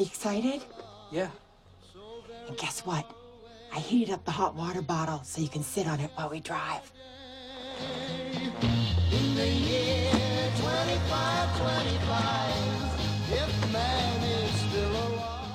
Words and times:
you 0.00 0.06
excited? 0.06 0.62
Yeah. 1.12 1.28
And 2.48 2.56
guess 2.56 2.80
what? 2.86 3.04
I 3.72 3.78
heated 3.78 4.14
up 4.14 4.24
the 4.24 4.30
hot 4.30 4.56
water 4.56 4.82
bottle 4.82 5.20
so 5.24 5.42
you 5.42 5.48
can 5.48 5.62
sit 5.62 5.86
on 5.86 6.00
it 6.00 6.10
while 6.14 6.30
we 6.30 6.40
drive. 6.40 6.90
In 9.12 9.34
the 9.34 9.46
year 9.46 10.10
25, 10.56 11.58
25, 11.58 13.32
if 13.32 13.72
man 13.72 14.22
is 14.24 14.50
still 14.50 14.90
alive. 14.90 15.46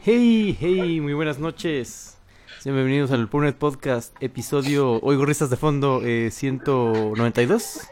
Hey, 0.00 0.52
hey, 0.52 1.00
muy 1.00 1.14
buenas 1.14 1.38
noches. 1.38 2.16
Sean 2.62 2.74
bienvenidos 2.74 3.12
al 3.12 3.28
Purnet 3.28 3.56
Podcast, 3.56 4.16
episodio 4.20 4.98
Oigo 5.02 5.24
Risas 5.24 5.50
de 5.50 5.56
Fondo 5.56 6.02
eh, 6.04 6.30
192. 6.32 7.88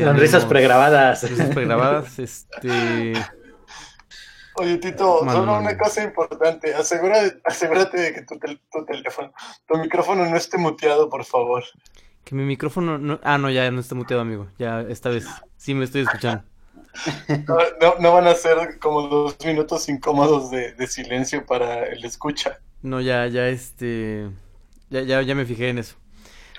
Son 0.00 0.16
risas 0.16 0.44
pregrabadas. 0.44 1.28
Risas 1.28 1.50
pregrabadas, 1.54 2.18
este... 2.18 3.12
Oye, 4.54 4.76
Tito, 4.78 5.20
solo 5.30 5.58
una 5.58 5.78
cosa 5.78 6.02
importante. 6.04 6.74
Asegura, 6.74 7.18
asegúrate 7.44 7.98
de 7.98 8.12
que 8.14 8.22
tu, 8.22 8.38
tel- 8.38 8.60
tu 8.70 8.84
teléfono, 8.84 9.32
tu 9.66 9.78
micrófono 9.78 10.28
no 10.28 10.36
esté 10.36 10.58
muteado, 10.58 11.08
por 11.08 11.24
favor. 11.24 11.64
Que 12.24 12.34
mi 12.34 12.44
micrófono 12.44 12.98
no... 12.98 13.18
Ah, 13.22 13.38
no, 13.38 13.48
ya 13.50 13.70
no 13.70 13.80
está 13.80 13.94
muteado, 13.94 14.20
amigo. 14.22 14.48
Ya, 14.58 14.82
esta 14.82 15.08
vez 15.08 15.26
sí 15.56 15.74
me 15.74 15.84
estoy 15.84 16.02
escuchando. 16.02 16.44
No, 17.48 17.56
no- 17.80 17.94
no 17.98 18.12
van 18.12 18.26
a 18.26 18.34
ser 18.34 18.78
como 18.78 19.02
dos 19.08 19.36
minutos 19.44 19.88
incómodos 19.88 20.50
de, 20.50 20.72
de 20.74 20.86
silencio 20.86 21.46
para 21.46 21.86
el 21.86 22.04
escucha. 22.04 22.58
No, 22.82 23.00
ya, 23.00 23.26
ya, 23.28 23.48
este... 23.48 24.28
Ya, 24.90 25.00
ya, 25.00 25.22
ya 25.22 25.34
me 25.34 25.46
fijé 25.46 25.70
en 25.70 25.78
eso. 25.78 25.96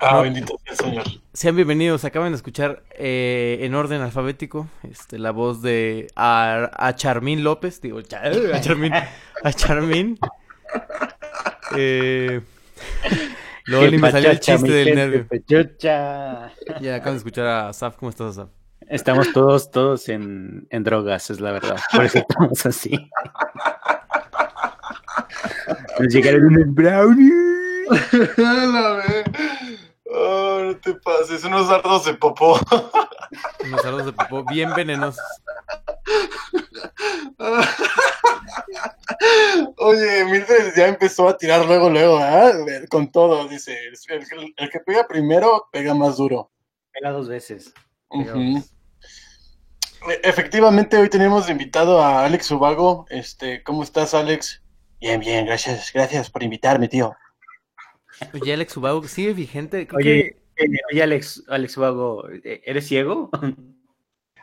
Ah, 0.02 0.14
No. 0.18 0.22
bendito 0.24 0.58
sea 0.64 0.72
el 0.74 0.78
Señor. 0.78 1.04
Sean 1.34 1.56
bienvenidos, 1.56 2.04
acaban 2.06 2.32
de 2.32 2.36
escuchar 2.36 2.84
eh, 2.92 3.60
en 3.62 3.74
orden 3.76 4.02
alfabético 4.02 4.68
este, 4.90 5.18
la 5.18 5.32
voz 5.32 5.62
de 5.62 6.08
a, 6.16 6.70
a 6.74 6.96
Charmín 6.96 7.44
López, 7.44 7.80
digo, 7.82 8.02
Cha- 8.02 8.22
a 8.24 8.62
Charmín, 8.62 8.94
a 8.94 9.54
Charmín. 9.54 10.20
Eh, 11.78 12.42
luego 13.66 13.88
ni 13.92 13.98
me 13.98 14.12
salió 14.12 14.32
el 14.32 14.40
chiste 14.40 14.70
del 14.72 14.86
gente, 14.88 14.96
nervio. 15.02 15.28
pechucha. 15.28 16.52
Ya 16.82 16.96
acaban 16.96 17.14
de 17.14 17.18
escuchar 17.18 17.46
a 17.48 17.70
Asaf, 17.70 17.96
¿cómo 17.98 18.10
estás 18.10 18.38
Asaf? 18.38 18.50
Estamos 18.90 19.32
todos, 19.32 19.72
todos 19.72 20.10
en, 20.10 20.68
en 20.70 20.84
drogas, 20.84 21.30
es 21.30 21.40
la 21.40 21.52
verdad. 21.54 21.78
Por 21.94 22.04
eso 22.04 22.18
estamos 22.20 22.66
así. 22.66 22.92
Nos 26.00 26.14
llegaron 26.14 26.44
unos 26.46 26.74
brownies. 26.76 27.34
Te 30.84 30.94
pases, 30.96 31.44
unos 31.46 31.70
dardos 31.70 32.06
de 32.06 32.14
popó. 32.16 32.60
Unos 33.64 33.82
sardos 33.82 34.06
de 34.06 34.12
popó 34.14 34.44
bien 34.44 34.74
venenosos. 34.76 35.24
Oye, 39.78 40.26
Mildred 40.26 40.74
ya 40.76 40.88
empezó 40.88 41.28
a 41.30 41.38
tirar 41.38 41.66
luego, 41.66 41.90
luego, 41.90 42.18
¿ah? 42.20 42.52
Con 42.90 43.12
todo, 43.12 43.48
dice. 43.48 43.78
El, 44.10 44.54
el 44.58 44.70
que 44.70 44.80
pega 44.80 45.08
primero, 45.08 45.68
pega 45.72 45.94
más 45.94 46.18
duro. 46.18 46.52
Pega 46.92 47.12
dos 47.12 47.28
veces. 47.28 47.74
E- 48.12 48.64
Efectivamente, 50.24 50.98
hoy 50.98 51.10
tenemos 51.10 51.50
invitado 51.50 52.02
a 52.02 52.26
Alex 52.26 52.52
Ubago. 52.52 53.06
Este, 53.10 53.64
¿cómo 53.64 53.84
estás, 53.84 54.14
Alex? 54.14 54.62
Bien, 55.00 55.20
bien, 55.20 55.46
gracias, 55.46 55.92
gracias 55.94 56.30
por 56.30 56.44
invitarme, 56.44 56.88
tío. 56.88 57.16
Oye, 58.34 58.54
Alex 58.54 58.78
Ubago, 58.78 59.04
¿sigue 59.08 59.34
vigente? 59.34 59.88
Creo 59.88 59.98
Oye, 59.98 60.04
que- 60.06 60.20
eh, 60.28 60.43
oye 60.92 61.04
Alex, 61.04 61.44
Alex 61.48 61.78
Vago, 61.78 62.28
¿eres 62.44 62.88
ciego? 62.88 63.30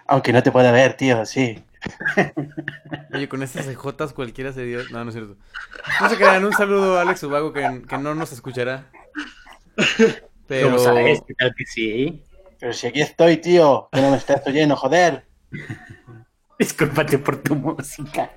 Aunque 0.06 0.32
no 0.32 0.43
te 0.43 0.50
pueda 0.50 0.72
ver, 0.72 0.94
tío, 0.96 1.25
sí. 1.25 1.62
Oye, 3.14 3.28
con 3.28 3.43
estas 3.43 3.64
cejotas 3.64 4.12
cualquiera 4.12 4.52
se 4.52 4.64
dio. 4.64 4.81
No, 4.90 5.02
no 5.05 5.11
es 5.11 5.14
cierto. 5.14 5.37
No 6.00 6.08
se 6.11 6.17
crean, 6.17 6.44
un 6.44 6.52
saludo 6.52 6.99
a 6.99 7.02
Alex 7.02 7.22
Ubago 7.22 7.52
que, 7.52 7.82
que 7.88 7.99
no 7.99 8.14
nos 8.14 8.32
escuchará. 8.32 8.90
Pero. 10.46 10.67
¿Cómo 10.67 10.78
sabes? 10.78 11.22
¿Qué 11.26 11.34
tal 11.34 11.55
que 11.56 11.64
sí? 11.64 12.25
Pero 12.58 12.72
si 12.72 12.87
aquí 12.88 13.00
estoy, 13.00 13.38
tío, 13.38 13.88
que 13.93 14.02
no 14.02 14.11
me 14.11 14.17
estás 14.17 14.46
oyendo, 14.46 14.76
joder. 14.76 15.25
Discúlpate 16.58 17.19
por 17.19 17.37
tu 17.43 17.55
música. 17.55 18.31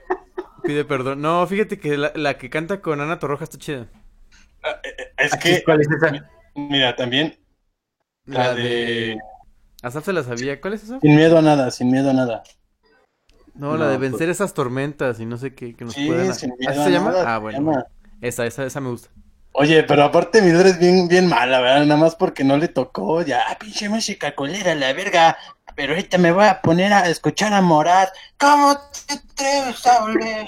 Pide 0.64 0.86
perdón. 0.86 1.22
No, 1.22 1.46
fíjate 1.46 1.78
que 1.80 1.98
la, 1.98 2.14
la 2.16 2.38
que 2.38 2.50
canta 2.50 2.80
con 2.82 3.02
Ana 3.02 3.20
Torroja 3.20 3.44
está 3.44 3.58
chida. 3.58 3.88
Ah, 4.64 4.80
eh, 4.84 4.96
eh, 4.98 5.14
Es 5.18 5.36
que, 5.36 5.62
¿Cuál 5.64 5.82
es 5.82 5.88
esa? 5.92 6.30
mira, 6.56 6.96
también 6.96 7.38
la 8.26 8.54
de 8.54 9.18
Asaf 9.82 10.06
se 10.06 10.14
la 10.14 10.24
sabía. 10.24 10.62
¿Cuál 10.62 10.74
es 10.76 10.84
esa? 10.84 11.00
sin 11.00 11.16
miedo 11.16 11.38
a 11.38 11.42
nada, 11.42 11.72
sin 11.72 11.92
miedo 11.92 12.10
a 12.10 12.14
nada. 12.14 12.44
No, 13.56 13.78
la 13.78 13.88
de 13.90 13.98
pues- 14.00 14.12
vencer 14.12 14.30
esas 14.30 14.54
tormentas 14.54 15.20
y 15.20 15.26
no 15.26 15.38
sé 15.38 15.54
qué 15.54 15.76
que 15.76 15.86
nos 15.86 15.94
Sí, 15.94 16.08
puedan. 16.08 16.34
sin 16.34 16.52
¿Así 16.68 16.80
a 16.80 16.84
se 16.86 16.92
llama? 16.92 17.12
nada. 17.12 17.36
Ah, 17.36 17.38
bueno. 17.40 17.60
llama. 17.60 17.86
Esa, 18.22 18.46
esa, 18.46 18.66
esa 18.66 18.80
me 18.80 18.90
gusta. 18.90 19.10
Oye, 19.56 19.84
pero 19.84 20.04
aparte 20.04 20.42
Mildred 20.42 20.66
es 20.72 20.80
bien, 20.80 21.08
bien 21.08 21.28
mala, 21.28 21.60
¿verdad? 21.60 21.86
Nada 21.86 22.00
más 22.00 22.16
porque 22.16 22.44
no 22.44 22.58
le 22.58 22.68
tocó, 22.70 23.22
ya, 23.22 23.44
"Ah, 23.48 23.58
pinche 23.60 23.88
música 23.90 24.34
colera, 24.34 24.74
la 24.74 24.94
verga. 24.94 25.38
Pero 25.76 25.94
ahorita 25.94 26.18
me 26.18 26.32
voy 26.32 26.46
a 26.46 26.62
poner 26.62 26.92
a 26.94 27.08
escuchar 27.10 27.54
a 27.54 27.62
Morat. 27.62 28.10
¿Cómo 28.40 28.76
te 29.08 29.14
atreves 29.14 29.86
a 29.86 30.02
volver? 30.02 30.48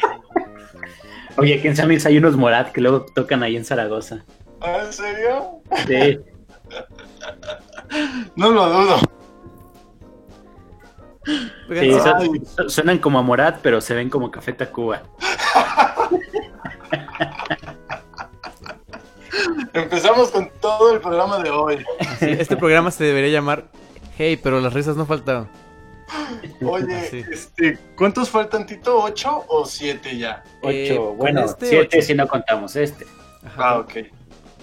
Oye, 1.37 1.55
aquí 1.59 1.67
en 1.67 1.75
San 1.75 1.87
Luis 1.87 2.05
hay 2.05 2.17
unos 2.17 2.35
Morat 2.37 2.71
que 2.71 2.81
luego 2.81 3.05
tocan 3.13 3.43
ahí 3.43 3.55
en 3.55 3.65
Zaragoza. 3.65 4.23
¿Ah, 4.61 4.77
¿En 4.85 4.93
serio? 4.93 5.61
Sí. 5.87 6.17
No 8.35 8.49
lo 8.51 8.69
dudo. 8.69 8.97
Sí, 11.69 11.91
suenan 12.67 12.99
como 12.99 13.17
a 13.19 13.21
Morat, 13.23 13.59
pero 13.61 13.81
se 13.81 13.93
ven 13.95 14.09
como 14.09 14.29
Café 14.31 14.53
Tacuba. 14.53 15.01
Empezamos 19.73 20.29
con 20.31 20.49
todo 20.61 20.93
el 20.93 21.01
programa 21.01 21.39
de 21.39 21.49
hoy. 21.49 21.77
sí, 22.19 22.27
este 22.29 22.55
programa 22.55 22.91
se 22.91 23.03
debería 23.03 23.31
llamar 23.31 23.65
Hey, 24.17 24.39
pero 24.41 24.61
las 24.61 24.73
risas 24.73 24.95
no 24.95 25.05
faltaron. 25.05 25.49
Oye, 26.65 27.09
Sí. 27.09 27.23
este, 27.29 27.77
¿cuántos 27.97 28.29
faltan, 28.29 28.65
Tito? 28.65 28.97
¿Ocho 29.03 29.43
o 29.49 29.65
siete 29.65 30.17
ya? 30.17 30.41
Ocho, 30.61 30.69
Eh, 30.71 30.97
bueno, 31.17 31.43
este, 31.43 31.65
siete 31.67 31.97
ocho. 31.97 32.07
si 32.07 32.13
no 32.13 32.27
contamos 32.27 32.75
este. 32.77 33.05
Ajá, 33.45 33.69
Ah, 33.71 33.79
ok. 33.79 33.91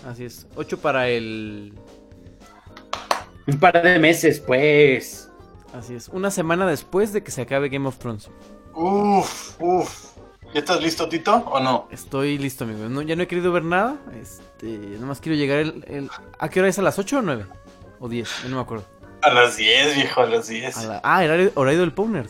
Así 0.08 0.24
es. 0.24 0.46
8 0.56 0.78
para 0.78 1.08
el. 1.08 1.72
Un 3.46 3.58
par 3.58 3.82
de 3.82 3.98
meses, 3.98 4.40
pues. 4.40 5.30
Así 5.74 5.94
es. 5.94 6.08
Una 6.08 6.30
semana 6.30 6.66
después 6.66 7.12
de 7.12 7.22
que 7.22 7.30
se 7.30 7.42
acabe 7.42 7.68
Game 7.68 7.88
of 7.88 7.98
Thrones. 7.98 8.30
Uf, 8.74 9.60
uf. 9.60 10.12
¿Ya 10.54 10.60
estás 10.60 10.82
listo, 10.82 11.08
Tito, 11.08 11.34
o 11.50 11.60
no? 11.60 11.88
Estoy 11.90 12.36
listo, 12.36 12.64
amigo. 12.64 12.88
No, 12.88 13.00
ya 13.00 13.16
no 13.16 13.22
he 13.22 13.26
querido 13.26 13.52
ver 13.52 13.64
nada. 13.64 13.96
Este, 14.20 14.66
nomás 15.00 15.20
quiero 15.20 15.36
llegar 15.36 15.60
el, 15.60 15.84
el- 15.88 16.10
¿A 16.38 16.48
qué 16.50 16.60
hora 16.60 16.68
es? 16.68 16.78
¿A 16.78 16.82
las 16.82 16.98
8 16.98 17.18
o 17.18 17.22
9? 17.22 17.46
O 18.00 18.08
10, 18.08 18.28
ya 18.42 18.48
no 18.50 18.56
me 18.56 18.62
acuerdo. 18.62 18.84
A 19.22 19.32
las 19.32 19.56
10, 19.56 19.94
viejo, 19.96 20.20
a 20.20 20.26
las 20.26 20.48
10. 20.48 20.76
A 20.76 20.84
la- 20.84 21.00
Ah, 21.04 21.24
era 21.24 21.34
horario, 21.34 21.52
horario 21.54 21.80
del 21.80 21.92
Powner. 21.94 22.26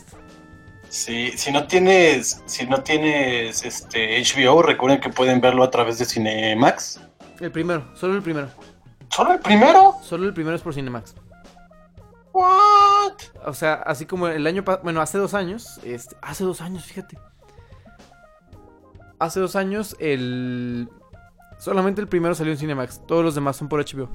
Sí, 0.87 1.31
si 1.35 1.51
no 1.51 1.65
tienes, 1.67 2.41
si 2.45 2.65
no 2.67 2.81
tienes 2.83 3.65
este 3.65 4.19
HBO, 4.21 4.61
recuerden 4.61 5.01
que 5.01 5.09
pueden 5.09 5.41
verlo 5.41 5.63
a 5.63 5.71
través 5.71 5.97
de 5.97 6.05
Cinemax. 6.05 7.01
El 7.41 7.51
primero, 7.51 7.89
solo 7.95 8.15
el 8.15 8.21
primero. 8.21 8.47
¿Solo 9.15 9.33
el 9.33 9.39
primero? 9.39 9.95
Solo 10.01 10.25
el 10.25 10.33
primero 10.33 10.55
es 10.55 10.61
por 10.61 10.73
Cinemax. 10.73 11.15
What? 12.31 13.13
O 13.45 13.53
sea, 13.53 13.75
así 13.75 14.05
como 14.05 14.27
el 14.27 14.45
año 14.47 14.63
pasado, 14.63 14.83
bueno, 14.83 15.01
hace 15.01 15.17
dos 15.17 15.33
años, 15.33 15.79
este, 15.83 16.15
hace 16.21 16.43
dos 16.43 16.61
años, 16.61 16.83
fíjate. 16.85 17.17
Hace 19.19 19.39
dos 19.39 19.55
años, 19.55 19.95
el... 19.99 20.89
Solamente 21.59 22.01
el 22.01 22.07
primero 22.07 22.35
salió 22.35 22.51
en 22.51 22.57
Cinemax, 22.59 23.05
todos 23.05 23.23
los 23.23 23.35
demás 23.35 23.55
son 23.55 23.69
por 23.69 23.79
HBO. 23.79 24.09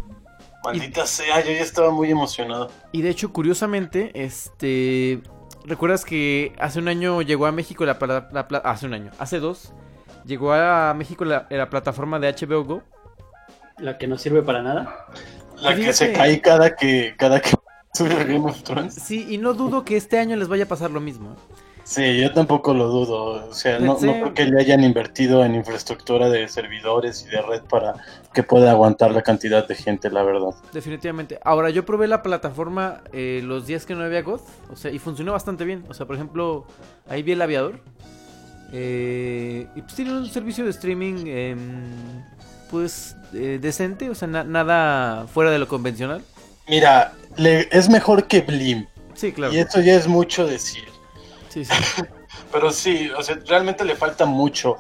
Maldita 0.65 1.06
sea, 1.06 1.41
yo 1.45 1.53
ya 1.53 1.61
estaba 1.62 1.91
muy 1.91 2.11
emocionado. 2.11 2.71
Y 2.93 3.03
de 3.03 3.11
hecho, 3.11 3.33
curiosamente, 3.33 4.11
este... 4.15 5.23
¿Recuerdas 5.65 6.05
que 6.05 6.53
hace 6.59 6.79
un 6.79 6.89
año 6.89 7.23
llegó 7.23 7.47
a 7.47 7.53
México 7.53 7.85
la, 7.85 7.99
la 8.33 8.49
pla- 8.49 8.59
hace 8.65 8.87
un 8.87 8.95
año, 8.95 9.11
hace 9.19 9.39
dos, 9.39 9.73
llegó 10.25 10.53
a 10.55 10.95
México 10.95 11.25
la, 11.27 11.47
la 11.50 11.69
plataforma 11.69 12.19
de 12.19 12.33
HBO 12.33 12.65
Go? 12.65 12.83
La 13.78 13.98
que 13.98 14.06
no 14.06 14.19
sirve 14.19 14.42
para 14.42 14.62
nada. 14.62 15.06
La 15.56 15.75
que 15.75 15.92
se 15.92 16.12
cae 16.12 16.40
cada 16.40 16.76
que, 16.76 17.14
cada 17.16 17.40
que 17.40 17.50
sube 17.94 18.14
Game 18.25 18.48
of 18.48 18.62
Thrones. 18.62 18.94
Sí, 18.94 19.26
y 19.28 19.38
no 19.38 19.54
dudo 19.54 19.84
que 19.84 19.96
este 19.96 20.19
año 20.19 20.36
les 20.36 20.48
vaya 20.48 20.64
a 20.64 20.69
pasar 20.69 20.90
lo 20.90 21.00
mismo. 21.00 21.32
¿eh? 21.32 21.58
Sí, 21.88 22.20
yo 22.20 22.30
tampoco 22.34 22.75
lo 22.75 22.88
dudo. 22.88 23.48
O 23.48 23.54
sea, 23.54 23.78
no, 23.78 23.94
no 23.94 23.98
creo 23.98 24.34
que 24.34 24.44
le 24.44 24.60
hayan 24.60 24.84
invertido 24.84 25.42
en 25.42 25.54
infraestructura 25.54 26.28
de 26.28 26.46
servidores 26.46 27.25
y 27.26 27.30
de 27.30 27.40
red 27.40 27.62
para 27.62 27.94
que 28.34 28.42
pueda 28.42 28.72
aguantar 28.72 29.10
la 29.12 29.22
cantidad 29.22 29.66
de 29.66 29.75
gente, 29.75 30.10
la 30.10 30.22
verdad. 30.22 30.50
Definitivamente. 30.75 31.38
Ahora, 31.42 31.70
yo 31.70 31.86
probé 31.86 32.06
la 32.06 32.22
plataforma 32.22 33.00
eh, 33.12 33.40
los 33.42 33.66
días 33.66 33.86
que 33.86 33.94
no 33.94 34.04
había 34.04 34.20
God. 34.20 34.42
O 34.70 34.76
sea, 34.76 34.90
y 34.90 34.98
funcionó 34.98 35.32
bastante 35.32 35.64
bien. 35.64 35.86
O 35.88 35.94
sea, 35.94 36.04
por 36.04 36.16
ejemplo, 36.16 36.66
ahí 37.08 37.22
vi 37.22 37.32
el 37.32 37.40
aviador. 37.40 37.80
Eh, 38.70 39.66
y 39.75 39.80
pues 39.80 39.94
tiene 39.94 40.12
un 40.12 40.26
servicio 40.26 40.64
de 40.64 40.70
streaming, 40.70 41.26
em, 41.26 42.22
pues, 42.70 43.17
eh, 43.35 43.59
decente. 43.61 44.11
O 44.11 44.15
sea, 44.15 44.29
na- 44.29 44.44
nada 44.44 45.26
fuera 45.26 45.50
de 45.50 45.59
lo 45.59 45.69
convencional. 45.69 46.23
Mira, 46.69 47.12
le- 47.37 47.69
es 47.73 47.88
mejor 47.88 48.26
que 48.26 48.41
Blim. 48.43 48.87
Sí, 49.15 49.32
claro. 49.32 49.53
Y 49.53 49.59
eso 49.59 49.81
ya 49.81 49.94
es 49.94 50.06
mucho 50.06 50.47
decir. 50.47 50.85
Sí, 51.49 51.65
sí. 51.65 51.73
Pero 52.53 52.70
sí, 52.70 53.11
o 53.17 53.23
sea, 53.23 53.38
realmente 53.47 53.85
le 53.85 53.97
falta 53.97 54.25
mucho. 54.26 54.76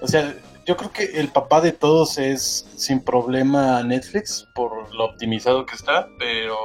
O 0.00 0.06
sea, 0.06 0.34
yo 0.66 0.76
creo 0.76 0.92
que 0.92 1.04
el 1.18 1.28
papá 1.28 1.60
de 1.60 1.72
todos 1.72 2.18
es 2.18 2.66
sin 2.76 3.00
problema 3.00 3.82
Netflix 3.82 4.46
por 4.54 4.94
lo 4.94 5.04
optimizado 5.06 5.64
que 5.64 5.74
está, 5.74 6.06
pero 6.18 6.56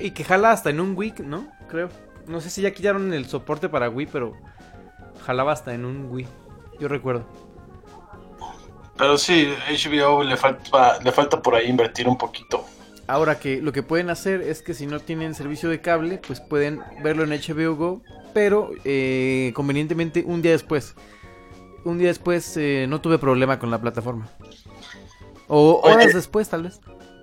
Y 0.00 0.10
que 0.10 0.24
jala 0.24 0.50
hasta 0.50 0.70
en 0.70 0.80
un 0.80 0.94
Wii, 0.96 1.14
¿no? 1.24 1.48
Creo. 1.68 1.88
No 2.26 2.40
sé 2.40 2.50
si 2.50 2.60
ya 2.62 2.72
quitaron 2.72 3.14
el 3.14 3.26
soporte 3.26 3.68
para 3.68 3.88
Wii, 3.88 4.08
pero 4.12 4.32
jalaba 5.24 5.52
hasta 5.52 5.72
en 5.72 5.84
un 5.84 6.10
Wii. 6.10 6.26
Yo 6.80 6.88
recuerdo. 6.88 7.24
Pero 8.98 9.16
sí, 9.16 9.48
HBO 9.70 10.22
le 10.22 10.36
falta 10.36 10.98
le 11.02 11.12
falta 11.12 11.40
por 11.40 11.54
ahí 11.54 11.68
invertir 11.68 12.08
un 12.08 12.18
poquito. 12.18 12.64
Ahora 13.06 13.38
que 13.38 13.62
lo 13.62 13.72
que 13.72 13.82
pueden 13.82 14.10
hacer 14.10 14.42
es 14.42 14.60
que 14.60 14.74
si 14.74 14.86
no 14.86 15.00
tienen 15.00 15.34
servicio 15.34 15.70
de 15.70 15.80
cable, 15.80 16.20
pues 16.26 16.40
pueden 16.40 16.80
verlo 17.02 17.24
en 17.24 17.30
HBO 17.30 17.74
Go, 17.74 18.02
pero 18.34 18.70
eh, 18.84 19.52
convenientemente 19.54 20.24
un 20.26 20.42
día 20.42 20.52
después. 20.52 20.94
Un 21.84 21.96
día 21.96 22.08
después 22.08 22.54
eh, 22.58 22.84
no 22.86 23.00
tuve 23.00 23.18
problema 23.18 23.58
con 23.58 23.70
la 23.70 23.80
plataforma. 23.80 24.28
O 25.46 25.80
Oye. 25.82 25.94
horas 25.94 26.12
después, 26.12 26.50
tal 26.50 26.64
vez. 26.64 26.80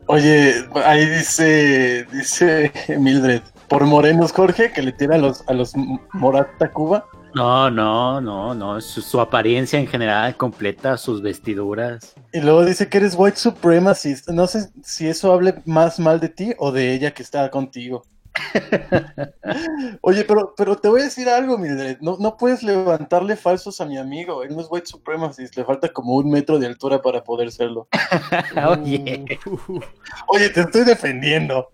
Oye, 0.08 0.56
ahí 0.86 1.06
dice 1.06 2.08
dice 2.12 2.72
Mildred, 3.00 3.42
por 3.68 3.86
morenos 3.86 4.32
Jorge 4.32 4.72
que 4.72 4.82
le 4.82 4.92
tira 4.92 5.16
a 5.16 5.20
los 5.20 5.48
a 5.48 5.54
los 5.54 5.74
Morata 6.14 6.72
Cuba. 6.72 7.06
No, 7.36 7.70
no, 7.70 8.22
no, 8.22 8.56
no. 8.56 8.80
Su, 8.80 9.02
su 9.02 9.20
apariencia 9.20 9.78
en 9.78 9.88
general 9.88 10.38
completa, 10.38 10.98
sus 10.98 11.22
vestiduras. 11.22 12.14
Y 12.32 12.40
luego 12.40 12.64
dice 12.64 12.88
que 12.88 12.98
eres 12.98 13.14
white 13.18 13.38
supremacist. 13.38 14.30
No 14.30 14.48
sé 14.48 14.70
si 14.84 15.08
eso 15.10 15.34
hable 15.34 15.56
más 15.66 16.00
mal 16.00 16.22
de 16.22 16.30
ti 16.30 16.54
o 16.58 16.72
de 16.72 16.94
ella 16.94 17.12
que 17.14 17.24
está 17.24 17.50
contigo. 17.52 18.04
Oye, 20.02 20.24
pero, 20.26 20.54
pero 20.56 20.78
te 20.78 20.88
voy 20.90 21.02
a 21.02 21.06
decir 21.06 21.28
algo, 21.28 21.58
Mildred. 21.58 21.98
No, 22.00 22.18
no 22.20 22.38
puedes 22.38 22.64
levantarle 22.64 23.36
falsos 23.36 23.82
a 23.82 23.86
mi 23.86 23.98
amigo. 23.98 24.44
Él 24.44 24.56
no 24.56 24.62
es 24.62 24.68
white 24.70 24.88
supremacist. 24.88 25.58
Le 25.58 25.66
falta 25.66 25.90
como 25.90 26.16
un 26.16 26.30
metro 26.30 26.58
de 26.58 26.68
altura 26.68 27.02
para 27.02 27.24
poder 27.24 27.52
serlo. 27.52 27.88
Oye, 28.70 29.26
Uh, 29.46 29.80
Oye, 30.28 30.50
te 30.50 30.62
estoy 30.62 30.84
defendiendo. 30.86 31.68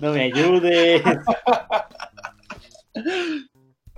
no 0.00 0.12
me 0.12 0.22
ayudes. 0.22 1.02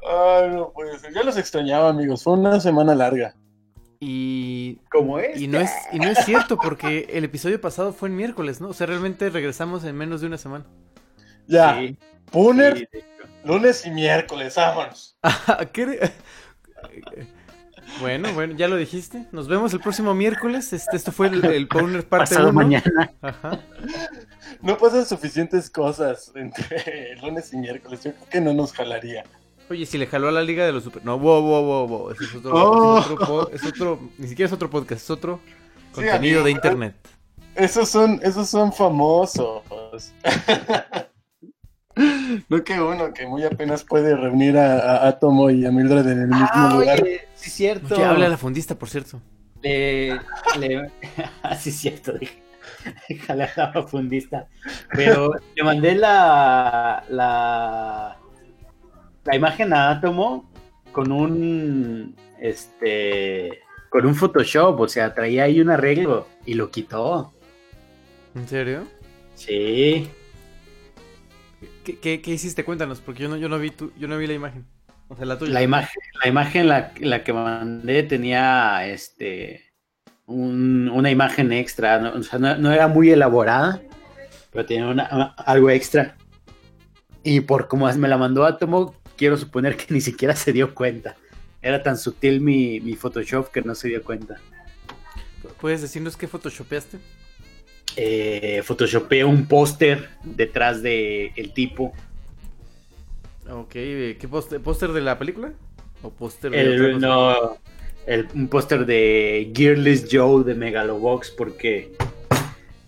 Ay, 0.09 0.51
no 0.51 0.71
puede 0.73 0.99
ser. 0.99 1.13
Ya 1.13 1.23
los 1.23 1.37
extrañaba, 1.37 1.89
amigos. 1.91 2.23
Fue 2.23 2.35
una 2.35 2.61
semana 2.61 2.95
larga. 2.95 3.35
y, 4.01 4.77
¿Cómo 4.91 5.19
es? 5.19 5.41
y, 5.41 5.49
no 5.49 5.59
es, 5.61 5.71
y 5.93 5.99
no 5.99 6.09
es 6.09 6.19
cierto 6.25 6.57
porque 6.59 7.09
el 7.13 7.25
episodio 7.25 7.61
pasado 7.61 7.93
fue 7.93 8.09
en 8.09 8.17
miércoles, 8.17 8.61
¿no? 8.61 8.69
O 8.69 8.75
sea, 8.75 8.87
realmente 8.87 9.31
regresamos 9.31 9.85
en 9.85 9.97
menos 9.97 10.21
de 10.21 10.27
una 10.29 10.39
semana. 10.39 10.65
Ya. 11.47 11.77
Sí, 11.79 11.97
Puner, 12.31 12.77
sí, 12.93 12.99
lunes 13.45 13.87
y 13.87 13.91
miércoles. 13.91 14.55
Vámonos. 14.57 15.17
¿Qué 15.73 15.87
re- 15.87 16.13
Bueno, 18.01 18.33
bueno, 18.35 18.55
ya 18.57 18.69
lo 18.69 18.77
dijiste. 18.77 19.27
Nos 19.33 19.49
vemos 19.49 19.73
el 19.73 19.81
próximo 19.81 20.13
miércoles. 20.13 20.73
Este, 20.73 20.97
esto 20.97 21.13
fue 21.13 21.29
el, 21.29 21.45
el 21.45 21.69
Powner 21.69 22.07
parte 22.07 22.31
Pasado 22.35 22.49
1. 22.51 22.53
mañana. 22.53 23.13
Ajá. 23.23 23.61
No 24.61 24.77
pasan 24.77 25.07
suficientes 25.07 25.71
cosas 25.71 26.33
entre 26.35 27.17
lunes 27.23 27.53
y 27.53 27.57
miércoles. 27.59 28.03
Yo 28.05 28.13
creo 28.13 28.29
que 28.29 28.41
no 28.41 28.53
nos 28.53 28.73
jalaría. 28.73 29.25
Oye, 29.69 29.85
si 29.87 29.99
le 29.99 30.07
jaló 30.07 30.29
a 30.29 30.33
la 30.33 30.43
Liga 30.43 30.65
de 30.65 30.73
los 30.73 30.85
Super. 30.85 31.05
No, 31.05 31.19
wow, 31.19 31.43
wow, 31.43 31.65
wow, 31.65 31.89
wow. 31.89 32.11
Es 32.11 32.35
otro. 32.35 32.51
Oh. 32.55 32.99
es 33.01 33.07
otro, 33.11 33.27
po- 33.27 33.51
es 33.51 33.65
otro- 33.65 34.01
Ni 34.19 34.29
siquiera 34.29 34.47
es 34.47 34.53
otro 34.53 34.71
podcast, 34.71 35.03
es 35.03 35.11
otro 35.11 35.41
Sí, 35.47 36.03
contenido 36.03 36.17
amigo, 36.17 36.43
de 36.45 36.51
internet. 36.53 36.95
Esos 37.55 37.89
son, 37.89 38.21
esos 38.23 38.49
son 38.49 38.73
famosos. 38.73 39.63
No 42.51 42.63
que 42.63 42.79
uno 42.79 43.15
que 43.15 43.27
muy 43.27 43.43
apenas 43.45 43.83
puede 43.83 44.15
reunir 44.15 44.59
a, 44.59 44.97
a 45.05 45.09
Atomo 45.09 45.49
y 45.51 45.65
a 45.65 45.71
Mildred 45.71 46.07
en 46.07 46.21
el 46.21 46.27
mismo 46.29 46.47
Ah, 46.53 46.71
lugar. 46.75 47.03
oye, 47.03 47.23
sí, 47.35 47.49
cierto. 47.49 47.95
Oye, 47.95 48.05
habla 48.05 48.29
la 48.29 48.37
fundista, 48.37 48.75
por 48.75 48.91
cierto. 48.91 49.19
Le, 49.63 50.21
le- 50.59 50.91
ah, 51.43 51.57
sí, 51.57 51.71
cierto, 51.73 52.13
dije. 52.13 52.43
Déjale 53.09 53.45
a 53.45 53.73
la 53.75 53.83
fundista. 53.85 54.47
Pero 54.95 55.33
le 55.55 55.65
mandé 55.65 55.95
la, 55.95 57.03
la, 57.09 58.19
la 59.27 59.37
imagen 59.37 59.73
a 59.73 59.91
Atomo 59.91 60.51
con 60.93 61.13
un, 61.13 62.17
este, 62.41 63.61
con 63.91 64.07
un 64.07 64.15
Photoshop, 64.15 64.81
o 64.81 64.89
sea, 64.89 65.13
traía 65.15 65.45
ahí 65.45 65.61
un 65.61 65.71
arreglo 65.71 66.27
y 66.45 66.55
lo 66.55 66.71
quitó. 66.71 67.33
¿En 68.35 68.47
serio? 68.49 68.85
Sí. 69.35 70.09
¿Qué, 71.85 71.99
qué, 71.99 72.21
qué 72.23 72.31
hiciste? 72.33 72.65
Cuéntanos, 72.65 73.01
porque 73.01 73.23
yo 73.25 73.29
no, 73.29 73.37
yo 73.37 73.49
no 73.49 73.59
vi 73.59 73.71
tu, 73.71 73.93
yo 73.99 74.09
no 74.09 74.19
vi 74.19 74.27
la 74.27 74.35
imagen. 74.35 74.67
O 75.09 75.17
sea, 75.17 75.25
la 75.27 75.39
tuya. 75.39 75.53
La 75.53 75.63
imagen, 75.63 76.03
la 76.23 76.29
imagen 76.29 76.69
la, 76.69 76.93
la 77.01 77.23
que 77.23 77.33
mandé 77.33 78.03
tenía 78.03 78.87
este 78.89 79.63
un- 80.27 80.89
una 80.93 81.11
imagen 81.11 81.53
extra, 81.53 82.01
no, 82.01 82.13
o 82.15 82.23
sea, 82.23 82.39
no, 82.41 82.57
no 82.57 82.73
era 82.73 82.89
muy 82.89 83.11
elaborada, 83.11 83.81
pero 84.51 84.67
tenía 84.67 84.89
una- 84.89 85.05
algo 85.37 85.71
extra. 85.71 86.17
Y 87.23 87.41
por 87.41 87.69
como 87.69 87.91
me 87.93 88.09
la 88.09 88.19
mandó 88.19 88.45
Atomo, 88.45 88.95
quiero 89.17 89.37
suponer 89.37 89.77
que 89.77 89.87
ni 89.95 90.01
siquiera 90.01 90.35
se 90.37 90.53
dio 90.53 90.75
cuenta. 90.75 91.17
Era 91.63 91.83
tan 91.83 91.97
sutil 91.99 92.41
mi, 92.41 92.81
mi 92.81 92.95
Photoshop 92.95 93.51
que 93.51 93.63
no 93.63 93.75
se 93.75 93.89
dio 93.89 94.03
cuenta. 94.03 94.37
¿Puedes 95.61 95.83
decirnos 95.83 96.17
qué 96.17 96.29
photoshopeaste? 96.29 96.99
Eh, 97.97 98.63
Photoshopé 98.65 99.25
un 99.25 99.47
póster 99.47 100.11
detrás 100.23 100.83
de 100.83 101.33
el 101.37 101.53
tipo. 101.53 101.93
Ok, 103.51 103.73
eh, 103.77 104.17
¿qué 104.21 104.29
póster 104.29 104.61
póster 104.61 104.93
de 104.93 105.01
la 105.01 105.19
película? 105.19 105.53
¿O 106.03 106.11
póster 106.11 106.51
de 106.51 106.61
El, 106.61 107.01
no, 107.01 107.57
el- 108.07 108.29
un 108.35 108.49
póster 108.49 108.85
de 108.85 109.51
Gearless 109.55 110.09
Joe 110.11 110.45
de 110.45 110.55
Megalobox 110.55 111.31
porque 111.31 111.93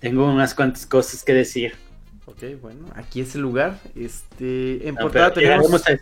tengo 0.01 0.27
unas 0.27 0.55
cuantas 0.55 0.85
cosas 0.85 1.25
que 1.25 1.33
decir. 1.33 1.75
Ok, 2.27 2.43
bueno, 2.61 2.85
aquí 2.95 3.21
es 3.23 3.35
el 3.35 3.41
lugar. 3.41 3.81
Este, 3.97 4.87
en 4.87 4.95
No, 4.97 5.03
portada 5.03 5.33
tenemos... 5.33 5.89
a, 5.89 5.99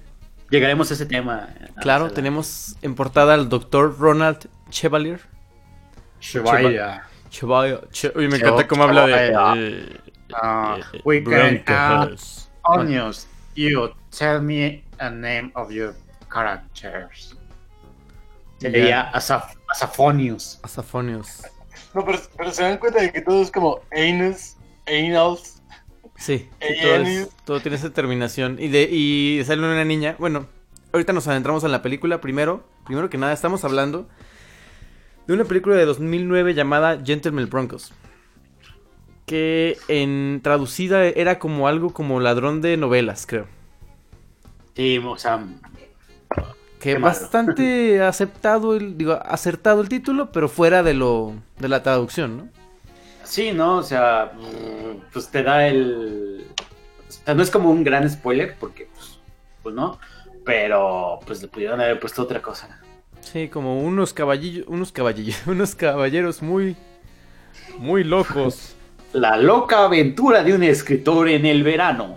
llegaremos 0.50 0.90
a 0.90 0.94
ese 0.94 1.06
tema. 1.06 1.48
Claro, 1.80 2.04
Marcela. 2.04 2.14
tenemos 2.14 2.76
en 2.82 2.94
portada 2.94 3.34
al 3.34 3.48
doctor 3.48 3.98
Ronald 3.98 4.48
Chevalier. 4.70 5.20
Chevalier. 6.20 7.00
Chevalier. 7.30 7.88
Che- 7.90 8.12
Uy, 8.14 8.28
me 8.28 8.36
encanta 8.36 8.66
cómo 8.66 8.84
habla 8.84 9.06
de... 9.06 9.28
eh, 9.56 10.00
Ah, 10.34 10.78
eh, 10.92 11.00
we 11.04 11.22
can, 11.22 11.62
uh, 11.68 12.16
Onions, 12.64 13.28
you 13.54 13.92
tell 14.10 14.40
me 14.40 14.82
a 14.98 15.08
name 15.08 15.52
of 15.54 15.70
your 15.70 15.94
characters. 16.28 17.36
Sería 18.58 19.02
Asaf, 19.10 19.54
Asaphonius. 19.70 20.58
Asaphonius. 20.64 21.42
No, 21.94 22.04
pero, 22.04 22.18
pero 22.36 22.50
se 22.52 22.62
dan 22.64 22.78
cuenta 22.78 23.00
de 23.00 23.12
que 23.12 23.20
todo 23.20 23.40
es 23.42 23.50
como 23.52 23.80
anus, 23.92 24.56
anals. 24.88 25.55
Sí, 26.18 26.38
sí, 26.38 26.48
Eh, 26.60 26.78
todo, 26.82 26.94
Annie. 26.94 27.20
es- 27.22 27.30
todo 27.44 27.60
tiene 27.60 27.76
esa 27.76 27.90
terminación. 27.90 28.56
Y, 28.58 28.68
de, 28.68 28.84
y 28.90 29.42
sale 29.44 29.60
una 29.62 29.84
niña. 29.84 30.16
Bueno, 30.18 30.46
ahorita 30.92 31.12
nos 31.12 31.28
adentramos 31.28 31.62
en 31.64 31.72
la 31.72 31.82
película. 31.82 32.20
Primero, 32.20 32.64
primero 32.86 33.10
que 33.10 33.18
nada, 33.18 33.32
estamos 33.32 33.64
hablando 33.64 34.08
de 35.26 35.34
una 35.34 35.44
película 35.44 35.76
de 35.76 35.84
2009 35.84 36.54
llamada 36.54 37.00
Gentleman 37.04 37.48
Broncos. 37.50 37.92
Que 39.26 39.76
en 39.88 40.40
traducida 40.42 41.04
era 41.04 41.38
como 41.38 41.66
algo 41.66 41.92
como 41.92 42.20
ladrón 42.20 42.60
de 42.62 42.76
novelas, 42.76 43.26
creo. 43.26 43.46
Sí, 44.76 44.98
o 45.04 45.16
sea, 45.18 45.44
Que 46.80 46.94
Qué 46.94 46.98
bastante 46.98 48.00
aceptado, 48.02 48.76
el, 48.76 48.96
digo, 48.96 49.18
acertado 49.24 49.80
el 49.80 49.88
título, 49.88 50.30
pero 50.30 50.48
fuera 50.48 50.82
de 50.82 50.94
lo 50.94 51.34
de 51.58 51.68
la 51.68 51.82
traducción, 51.82 52.36
¿no? 52.36 52.48
Sí, 53.26 53.52
¿no? 53.52 53.78
O 53.78 53.82
sea, 53.82 54.32
mm, 54.34 55.12
pues 55.12 55.28
te 55.28 55.42
da 55.42 55.66
el... 55.66 56.46
O 57.08 57.12
sea, 57.12 57.34
no 57.34 57.42
es 57.42 57.50
como 57.50 57.70
un 57.70 57.84
gran 57.84 58.08
spoiler, 58.08 58.56
porque, 58.58 58.88
pues, 58.94 59.18
pues 59.62 59.74
no. 59.74 59.98
Pero, 60.44 61.20
pues 61.26 61.42
le 61.42 61.48
pudieron 61.48 61.80
haber 61.80 61.98
puesto 62.00 62.22
otra 62.22 62.40
cosa. 62.40 62.80
Sí, 63.20 63.48
como 63.48 63.80
unos 63.80 64.12
caballillos, 64.12 64.66
unos 64.68 64.92
caballillos, 64.92 65.36
unos 65.46 65.74
caballeros 65.74 66.42
muy, 66.42 66.76
muy 67.78 68.04
locos. 68.04 68.74
La 69.12 69.36
loca 69.36 69.84
aventura 69.84 70.42
de 70.42 70.54
un 70.54 70.62
escritor 70.62 71.28
en 71.28 71.46
el 71.46 71.62
verano. 71.62 72.16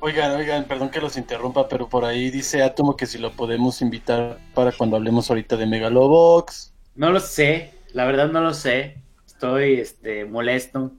Oigan, 0.00 0.36
oigan, 0.36 0.64
perdón 0.64 0.90
que 0.90 1.00
los 1.00 1.16
interrumpa, 1.16 1.68
pero 1.68 1.88
por 1.88 2.04
ahí 2.04 2.30
dice 2.30 2.62
Atomo 2.62 2.96
que 2.96 3.06
si 3.06 3.18
lo 3.18 3.32
podemos 3.32 3.82
invitar 3.82 4.38
para 4.54 4.70
cuando 4.70 4.96
hablemos 4.96 5.28
ahorita 5.28 5.56
de 5.56 5.66
Megalobox. 5.66 6.72
No 6.94 7.10
lo 7.10 7.18
sé, 7.18 7.72
la 7.92 8.04
verdad 8.04 8.30
no 8.30 8.40
lo 8.40 8.54
sé. 8.54 9.02
Estoy 9.38 9.78
este, 9.78 10.24
molesto. 10.24 10.90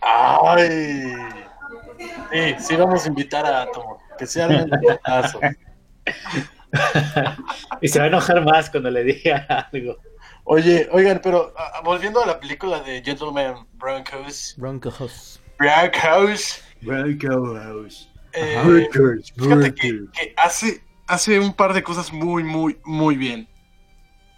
¡Ay! 0.00 1.12
Sí, 2.30 2.54
sí 2.60 2.76
vamos 2.76 3.04
a 3.04 3.08
invitar 3.08 3.44
a 3.44 3.62
Atomo, 3.62 3.98
que 4.16 4.28
sea 4.28 4.46
un 4.46 4.70
putazo. 4.70 5.40
Y 7.80 7.88
se 7.88 7.98
va 7.98 8.04
a 8.04 8.08
enojar 8.08 8.44
más 8.44 8.70
cuando 8.70 8.92
le 8.92 9.02
diga 9.02 9.68
algo. 9.72 9.96
Oye, 10.44 10.88
oigan, 10.92 11.20
pero 11.20 11.52
ah, 11.56 11.80
volviendo 11.84 12.22
a 12.22 12.26
la 12.26 12.38
película 12.38 12.78
de 12.80 13.02
Gentleman 13.02 13.66
Broncos, 13.72 14.54
Broncos. 14.56 15.40
Broncos, 15.58 16.62
eh, 18.34 18.88
fíjate 19.36 19.74
que, 19.74 20.04
que 20.12 20.34
hace, 20.36 20.84
hace 21.08 21.40
un 21.40 21.52
par 21.52 21.74
de 21.74 21.82
cosas 21.82 22.12
muy, 22.12 22.44
muy, 22.44 22.78
muy 22.84 23.16
bien. 23.16 23.48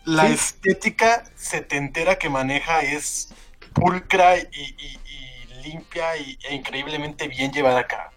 La 0.04 0.26
Sí. 0.28 0.32
estética 0.34 1.24
setentera 1.34 2.16
que 2.16 2.28
maneja 2.28 2.80
es 2.80 3.32
pulcra 3.74 4.38
y, 4.38 4.42
y- 4.52 4.98
y 4.98 5.62
limpia 5.68 6.16
y, 6.16 6.38
e 6.48 6.54
increíblemente 6.54 7.28
bien 7.28 7.52
llevada 7.52 7.80
a 7.80 7.86
cabo. 7.86 8.10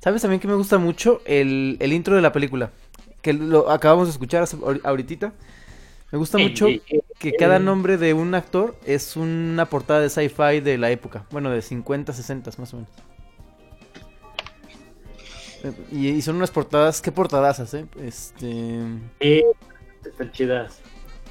¿Sabes 0.00 0.22
también 0.22 0.40
que 0.40 0.48
me 0.48 0.54
gusta 0.54 0.78
mucho? 0.78 1.22
El, 1.24 1.76
el 1.80 1.92
intro 1.92 2.14
de 2.16 2.22
la 2.22 2.32
película. 2.32 2.70
Que 3.22 3.32
lo 3.32 3.70
acabamos 3.70 4.08
de 4.08 4.12
escuchar 4.12 4.44
ahorita. 4.84 5.32
Me 6.10 6.18
gusta 6.18 6.38
mucho 6.38 6.66
que 7.18 7.32
cada 7.32 7.58
nombre 7.58 7.98
de 7.98 8.14
un 8.14 8.34
actor 8.34 8.78
es 8.86 9.16
una 9.16 9.66
portada 9.66 10.00
de 10.00 10.08
sci-fi 10.08 10.60
de 10.60 10.78
la 10.78 10.90
época. 10.90 11.24
Bueno, 11.30 11.50
de 11.50 11.60
50, 11.62 12.12
60 12.12 12.50
más 12.58 12.72
o 12.74 12.76
menos. 12.78 12.90
Y, 15.90 16.08
y 16.08 16.22
son 16.22 16.36
unas 16.36 16.50
portadas, 16.50 17.00
¿qué 17.02 17.10
portadasas, 17.12 17.74
eh? 17.74 17.84
Este... 18.00 18.80
Sí, 19.20 19.44
están 20.04 20.32
chidas. 20.32 20.80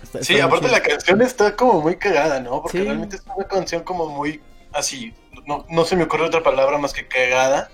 Está- 0.04 0.24
Sí, 0.24 0.34
está 0.34 0.46
aparte 0.46 0.68
la 0.70 0.82
canción 0.82 1.22
está 1.22 1.56
como 1.56 1.82
muy 1.82 1.96
cagada, 1.98 2.40
¿no? 2.40 2.62
Porque 2.62 2.80
Sí. 2.80 2.84
realmente 2.84 3.16
es 3.18 3.24
una 3.36 3.48
canción 3.48 3.84
como 3.84 4.08
muy 4.08 4.42
así. 4.74 5.14
No, 5.46 5.66
no 5.70 5.86
se 5.86 5.96
me 5.96 6.04
ocurre 6.04 6.24
otra 6.26 6.44
palabra 6.44 6.78
más 6.78 6.94
que 6.94 7.08
cagada. 7.08 7.70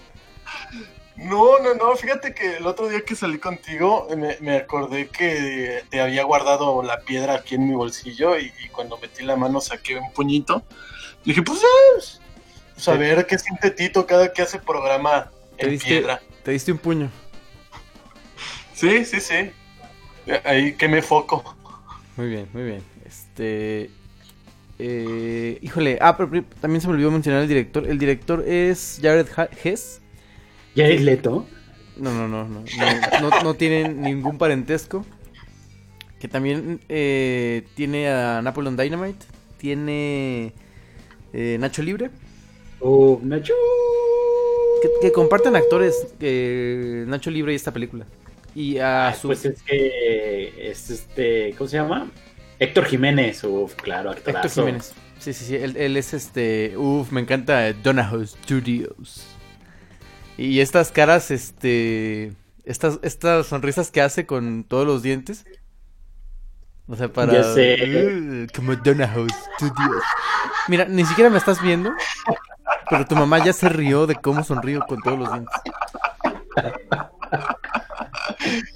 No, 1.17 1.59
no, 1.59 1.73
no, 1.73 1.93
fíjate 1.97 2.33
que 2.33 2.55
el 2.55 2.65
otro 2.65 2.87
día 2.87 3.01
que 3.01 3.13
salí 3.13 3.39
contigo 3.39 4.07
me, 4.15 4.37
me 4.39 4.55
acordé 4.55 5.09
que 5.09 5.83
te 5.89 5.99
había 5.99 6.23
guardado 6.23 6.81
la 6.81 7.01
piedra 7.01 7.33
aquí 7.33 7.55
en 7.55 7.67
mi 7.67 7.75
bolsillo 7.75 8.39
y, 8.39 8.53
y 8.63 8.69
cuando 8.69 8.97
metí 8.99 9.25
la 9.25 9.35
mano 9.35 9.59
saqué 9.59 9.97
un 9.97 10.13
puñito. 10.13 10.63
dije, 11.25 11.41
pues, 11.41 11.59
eh, 11.59 12.19
pues, 12.73 12.87
a 12.87 12.93
ver 12.93 13.27
qué 13.27 13.37
siente 13.37 13.69
Tito 13.69 14.05
cada 14.05 14.31
que 14.31 14.43
hace 14.43 14.59
programa 14.59 15.29
Te 15.57 15.65
en 15.65 15.71
diste, 15.71 15.89
piedra. 15.89 16.21
te 16.41 16.51
diste 16.51 16.71
un 16.71 16.77
puño. 16.77 17.11
Sí, 18.75 19.03
sí, 19.03 19.19
sí. 19.19 19.51
Ahí 20.45 20.71
que 20.77 20.87
me 20.87 21.01
foco. 21.01 21.53
Muy 22.15 22.29
bien, 22.29 22.47
muy 22.53 22.63
bien. 22.63 22.83
Este. 23.05 23.91
Eh, 24.79 25.57
híjole, 25.61 25.97
ah, 26.01 26.15
pero 26.17 26.43
también 26.61 26.81
se 26.81 26.87
me 26.87 26.93
olvidó 26.93 27.11
mencionar 27.11 27.41
el 27.41 27.47
director. 27.47 27.87
El 27.87 27.97
director 27.97 28.43
es 28.47 28.99
Jared 29.01 29.27
Hess. 29.63 30.01
Jared 30.75 31.01
Leto. 31.01 31.47
No, 31.97 32.13
no, 32.13 32.27
no, 32.27 32.47
no. 32.47 32.63
No, 33.21 33.29
no, 33.29 33.43
no 33.43 33.53
tienen 33.55 34.01
ningún 34.01 34.37
parentesco. 34.37 35.05
Que 36.19 36.27
también 36.27 36.79
eh, 36.89 37.63
tiene 37.75 38.09
a 38.09 38.41
Napoleon 38.41 38.77
Dynamite. 38.77 39.25
Tiene 39.57 40.53
eh, 41.33 41.57
Nacho 41.59 41.81
Libre. 41.81 42.11
Oh, 42.79 43.19
Nacho. 43.23 43.53
Que, 44.81 45.07
que 45.07 45.11
comparten 45.11 45.55
actores 45.55 46.07
Nacho 46.19 47.31
Libre 47.31 47.53
y 47.53 47.55
esta 47.55 47.73
película. 47.73 48.05
Y 48.53 48.77
a 48.77 49.13
su. 49.13 49.27
Pues 49.27 49.45
es 49.45 49.61
que 49.63 50.69
es 50.69 50.89
este, 50.91 51.53
¿cómo 51.57 51.67
se 51.67 51.77
llama? 51.77 52.11
Héctor 52.59 52.85
Jiménez, 52.85 53.43
uf, 53.43 53.75
claro, 53.75 54.11
actorazo. 54.11 54.47
Héctor 54.47 54.65
Jiménez. 54.65 54.93
Sí, 55.19 55.33
sí, 55.33 55.45
sí. 55.45 55.55
Él, 55.55 55.75
él 55.77 55.97
es 55.97 56.13
este. 56.13 56.77
Uf, 56.77 57.11
me 57.11 57.21
encanta 57.21 57.73
Donahoe 57.73 58.25
Studios. 58.25 59.27
Y 60.37 60.59
estas 60.59 60.91
caras, 60.91 61.31
este. 61.31 62.33
Estas, 62.63 62.99
estas 63.01 63.47
sonrisas 63.47 63.91
que 63.91 64.01
hace 64.01 64.25
con 64.25 64.63
todos 64.63 64.85
los 64.85 65.03
dientes. 65.03 65.45
O 66.87 66.95
sea, 66.95 67.11
para. 67.11 67.33
Ya 67.33 67.43
sé. 67.43 68.45
Uh, 68.45 68.47
como 68.55 68.75
Donahoe 68.75 69.27
Studios. 69.55 70.03
Mira, 70.67 70.85
ni 70.85 71.05
siquiera 71.05 71.29
me 71.29 71.37
estás 71.37 71.61
viendo. 71.61 71.91
Pero 72.89 73.05
tu 73.05 73.15
mamá 73.15 73.43
ya 73.43 73.53
se 73.53 73.69
rió 73.69 74.07
de 74.07 74.15
cómo 74.15 74.43
sonrío 74.43 74.81
con 74.87 75.01
todos 75.01 75.19
los 75.19 75.31
dientes. 75.31 75.55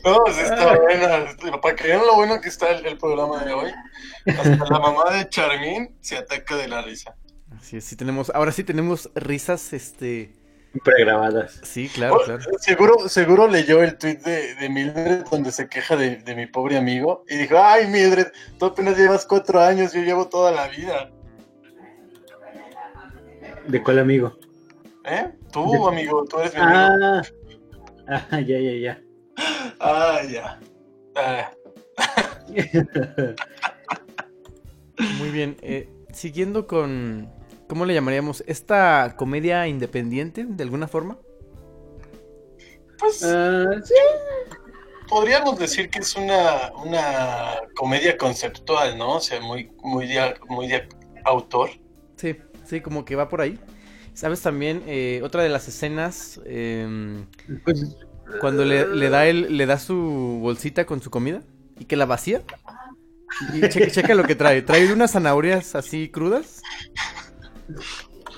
No, 0.03 0.17
sí 0.31 0.41
está 0.41 0.77
buena. 0.77 1.25
Para 1.61 1.75
que 1.75 1.87
vean 1.87 2.01
lo 2.05 2.15
bueno 2.15 2.39
que 2.41 2.49
está 2.49 2.69
el, 2.71 2.85
el 2.85 2.97
programa 2.97 3.43
de 3.43 3.53
hoy. 3.53 3.71
Hasta 4.25 4.65
la 4.65 4.79
mamá 4.79 5.11
de 5.11 5.29
Charmín 5.29 5.95
se 6.01 6.17
ataca 6.17 6.55
de 6.55 6.67
la 6.67 6.81
risa. 6.81 7.15
Así 7.57 7.77
es, 7.77 7.83
sí 7.85 7.95
tenemos. 7.95 8.29
Ahora 8.33 8.51
sí 8.51 8.63
tenemos 8.63 9.09
risas, 9.15 9.73
este. 9.73 10.33
Pregrabadas. 10.85 11.59
Sí, 11.63 11.89
claro, 11.89 12.15
Oh, 12.15 12.23
claro. 12.23 12.41
Seguro, 12.59 13.09
seguro 13.09 13.47
leyó 13.47 13.83
el 13.83 13.97
tweet 13.97 14.19
de, 14.19 14.55
de 14.55 14.69
Mildred 14.69 15.25
donde 15.29 15.51
se 15.51 15.67
queja 15.67 15.97
de, 15.97 16.15
de 16.15 16.33
mi 16.33 16.45
pobre 16.45 16.77
amigo 16.77 17.25
y 17.27 17.35
dijo, 17.35 17.57
ay 17.61 17.87
Mildred, 17.87 18.27
tú 18.57 18.67
apenas 18.67 18.97
llevas 18.97 19.25
cuatro 19.25 19.59
años, 19.59 19.91
yo 19.91 20.01
llevo 20.01 20.29
toda 20.29 20.49
la 20.53 20.69
vida. 20.69 21.11
¿De 23.67 23.83
cuál 23.83 23.99
amigo? 23.99 24.37
¿Eh? 25.03 25.29
Tú, 25.51 25.87
amigo, 25.89 26.23
tú 26.23 26.39
eres 26.39 26.53
mi 26.53 26.61
amigo. 26.61 27.21
Ah, 28.07 28.27
ah 28.31 28.39
ya, 28.39 28.57
ya, 28.57 28.71
ya. 28.71 29.01
Ah, 29.83 30.21
ya. 30.29 30.59
Ah, 31.15 31.51
Muy 35.19 35.29
bien. 35.29 35.57
eh, 35.61 35.89
siguiendo 36.13 36.67
con. 36.67 37.29
¿Cómo 37.67 37.85
le 37.85 37.93
llamaríamos? 37.93 38.43
¿Esta 38.47 39.15
comedia 39.17 39.67
independiente, 39.67 40.45
de 40.47 40.63
alguna 40.63 40.87
forma? 40.87 41.17
pues 42.99 43.23
Ah, 43.23 43.65
sí. 43.83 43.93
podríamos 45.07 45.57
decir 45.57 45.89
que 45.89 45.99
es 45.99 46.15
una, 46.15 46.71
una 46.83 47.55
comedia 47.75 48.17
conceptual, 48.17 48.97
¿no? 48.97 49.15
O 49.15 49.19
sea, 49.19 49.39
muy, 49.41 49.71
muy, 49.81 50.05
de, 50.07 50.35
muy 50.49 50.67
de 50.67 50.87
autor. 51.25 51.71
Sí, 52.17 52.35
sí, 52.65 52.81
como 52.81 53.05
que 53.05 53.15
va 53.15 53.27
por 53.29 53.41
ahí. 53.41 53.57
¿Sabes 54.13 54.41
también? 54.41 54.83
eh, 54.85 55.21
otra 55.23 55.41
de 55.41 55.49
las 55.49 55.67
escenas. 55.67 56.39
em, 56.45 57.25
Pues, 57.63 57.95
cuando 58.39 58.63
le, 58.65 58.87
le 58.95 59.09
da 59.09 59.25
el, 59.27 59.57
le 59.57 59.65
da 59.65 59.77
su 59.79 60.39
bolsita 60.41 60.85
con 60.85 61.01
su 61.01 61.09
comida 61.09 61.41
y 61.79 61.85
que 61.85 61.95
la 61.95 62.05
vacía. 62.05 62.41
Y 63.53 63.61
checa, 63.69 63.89
checa 63.91 64.15
lo 64.15 64.23
que 64.23 64.35
trae. 64.35 64.61
Trae 64.61 64.91
unas 64.91 65.11
zanahorias 65.11 65.75
así 65.75 66.09
crudas. 66.09 66.61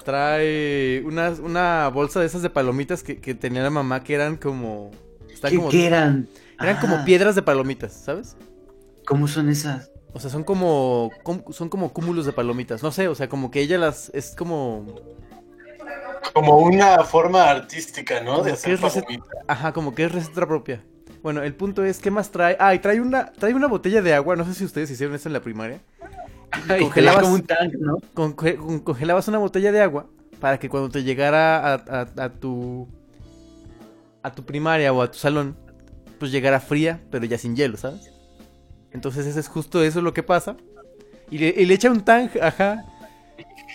Trae 0.04 1.02
unas, 1.06 1.40
una 1.40 1.88
bolsa 1.90 2.20
de 2.20 2.26
esas 2.26 2.42
de 2.42 2.50
palomitas 2.50 3.04
que, 3.04 3.20
que 3.22 3.36
tenía 3.36 3.64
la 3.64 3.70
mamá 3.70 4.04
que 4.04 4.14
eran 4.16 4.36
como. 4.38 4.92
¿qué, 5.48 5.56
como- 5.56 5.70
qué 5.70 5.86
eran? 5.88 6.28
Eran 6.60 6.78
como 6.80 6.98
Ah, 6.98 7.06
piedras 7.06 7.36
de 7.36 7.42
palomitas, 7.42 7.94
¿sabes? 7.94 8.36
¿Cómo 9.06 9.28
son 9.28 9.50
esas? 9.50 9.90
O 10.14 10.20
sea, 10.20 10.30
son 10.30 10.44
como, 10.44 11.10
com- 11.24 11.44
son 11.52 11.70
como 11.70 11.92
cúmulos 11.92 12.26
de 12.26 12.32
palomitas. 12.34 12.84
No 12.84 12.92
sé, 12.92 13.08
o 13.08 13.16
sea, 13.16 13.28
como 13.28 13.50
que 13.50 13.62
ella 13.62 13.78
las 13.78 14.12
es 14.14 14.36
como 14.36 14.86
Como 16.34 16.58
una 16.60 17.04
forma 17.04 17.50
artística, 17.50 18.22
¿no? 18.22 18.32
Como 18.34 18.44
De 18.46 18.52
hacer 18.54 18.80
receta-. 18.80 19.08
Ajá, 19.48 19.74
como 19.74 19.94
que 19.94 20.06
es 20.06 20.12
receta 20.12 20.46
propia. 20.48 20.84
Bueno, 21.22 21.42
el 21.44 21.54
punto 21.56 21.84
es, 21.86 22.00
¿qué 22.00 22.12
más 22.12 22.32
trae? 22.32 22.58
Ah, 22.60 22.74
y 22.76 22.80
trae 22.80 23.00
una, 23.02 23.32
trae 23.34 23.54
una 23.54 23.68
botella 23.68 24.02
de 24.02 24.14
agua, 24.14 24.36
no 24.36 24.46
sé 24.46 24.54
si 24.54 24.66
ustedes 24.66 24.90
hicieron 24.92 25.16
eso 25.16 25.30
en 25.30 25.34
la 25.34 25.42
primaria. 25.42 25.80
Ay, 26.70 26.82
congelabas- 26.82 27.22
como 27.24 27.36
un 27.36 27.44
tank, 27.44 27.74
¿no? 27.80 27.98
Con- 28.14 28.34
con- 28.34 28.80
congelabas 28.80 29.28
una 29.28 29.38
botella 29.40 29.72
de 29.72 29.82
agua 29.82 30.08
para 30.40 30.60
que 30.60 30.70
cuando 30.70 30.90
te 30.90 31.04
llegara 31.04 31.74
a, 31.74 31.74
a- 31.74 32.24
a 32.26 32.30
tu 32.30 32.88
a 34.22 34.32
tu 34.32 34.46
primaria 34.46 34.94
o 34.94 35.02
a 35.02 35.12
tu 35.12 35.18
salón, 35.18 35.56
pues 36.20 36.32
llegara 36.32 36.60
fría, 36.62 37.02
pero 37.12 37.26
ya 37.26 37.38
sin 37.38 37.56
hielo, 37.56 37.76
¿sabes? 37.78 38.10
Entonces 38.92 39.26
ese 39.26 39.40
es 39.40 39.48
justo 39.48 39.84
eso 39.84 40.02
lo 40.02 40.14
que 40.14 40.24
pasa. 40.24 40.56
Y 41.32 41.38
le, 41.40 41.48
y 41.58 41.66
le 41.66 41.74
echa 41.74 41.90
un 41.92 42.02
tang, 42.06 42.30
ajá. 42.42 42.86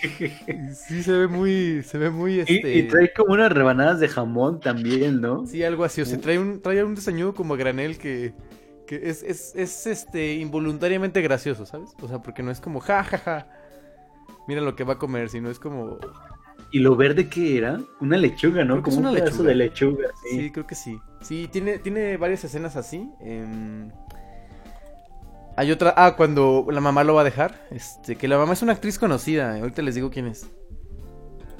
Sí, 0.73 1.03
se 1.03 1.11
ve 1.11 1.27
muy, 1.27 1.83
se 1.83 1.97
ve 1.97 2.09
muy, 2.09 2.35
Y, 2.35 2.39
este... 2.41 2.75
y 2.77 2.83
trae 2.87 3.13
como 3.13 3.33
unas 3.33 3.51
rebanadas 3.51 3.99
de 3.99 4.07
jamón 4.07 4.59
también, 4.59 5.21
¿no? 5.21 5.45
Sí, 5.45 5.63
algo 5.63 5.83
así. 5.83 6.01
O 6.01 6.05
sea, 6.05 6.19
trae 6.19 6.39
un, 6.39 6.61
trae 6.61 6.83
un 6.83 6.95
desayuno 6.95 7.33
como 7.33 7.53
a 7.53 7.57
granel 7.57 7.97
que, 7.97 8.33
que 8.87 8.95
es, 9.09 9.23
es, 9.23 9.53
es 9.55 9.87
este 9.87 10.33
involuntariamente 10.35 11.21
gracioso, 11.21 11.65
¿sabes? 11.65 11.91
O 12.01 12.07
sea, 12.07 12.21
porque 12.21 12.43
no 12.43 12.51
es 12.51 12.59
como 12.61 12.79
ja, 12.79 13.03
ja, 13.03 13.17
ja. 13.17 13.47
Mira 14.47 14.61
lo 14.61 14.75
que 14.75 14.83
va 14.83 14.93
a 14.93 14.97
comer, 14.99 15.29
sino 15.29 15.49
es 15.49 15.59
como. 15.59 15.99
¿Y 16.71 16.79
lo 16.79 16.95
verde 16.95 17.29
qué 17.29 17.57
era? 17.57 17.79
Una 17.99 18.17
lechuga, 18.17 18.63
¿no? 18.65 18.75
Creo 18.75 18.83
que 18.83 18.89
es 18.91 18.97
como 18.97 18.99
una 18.99 19.09
un 19.09 19.15
pedazo 19.15 19.43
lechuga. 19.43 19.49
de 19.49 19.55
lechuga, 19.55 20.07
sí. 20.23 20.41
Sí, 20.41 20.51
creo 20.51 20.67
que 20.67 20.75
sí. 20.75 21.03
Sí, 21.21 21.47
tiene, 21.51 21.79
tiene 21.79 22.17
varias 22.17 22.43
escenas 22.43 22.75
así. 22.75 23.09
em, 23.19 23.91
Hay 25.59 25.71
otra. 25.71 25.93
Ah, 25.97 26.15
cuando 26.15 26.65
la 26.71 26.79
mamá 26.79 27.03
lo 27.03 27.15
va 27.15 27.21
a 27.21 27.23
dejar. 27.25 27.67
Este, 27.69 28.15
que 28.15 28.29
la 28.29 28.37
mamá 28.37 28.53
es 28.53 28.61
una 28.61 28.71
actriz 28.71 28.97
conocida. 28.97 29.55
Ahorita 29.55 29.81
les 29.81 29.95
digo 29.95 30.09
quién 30.09 30.27
es. 30.27 30.49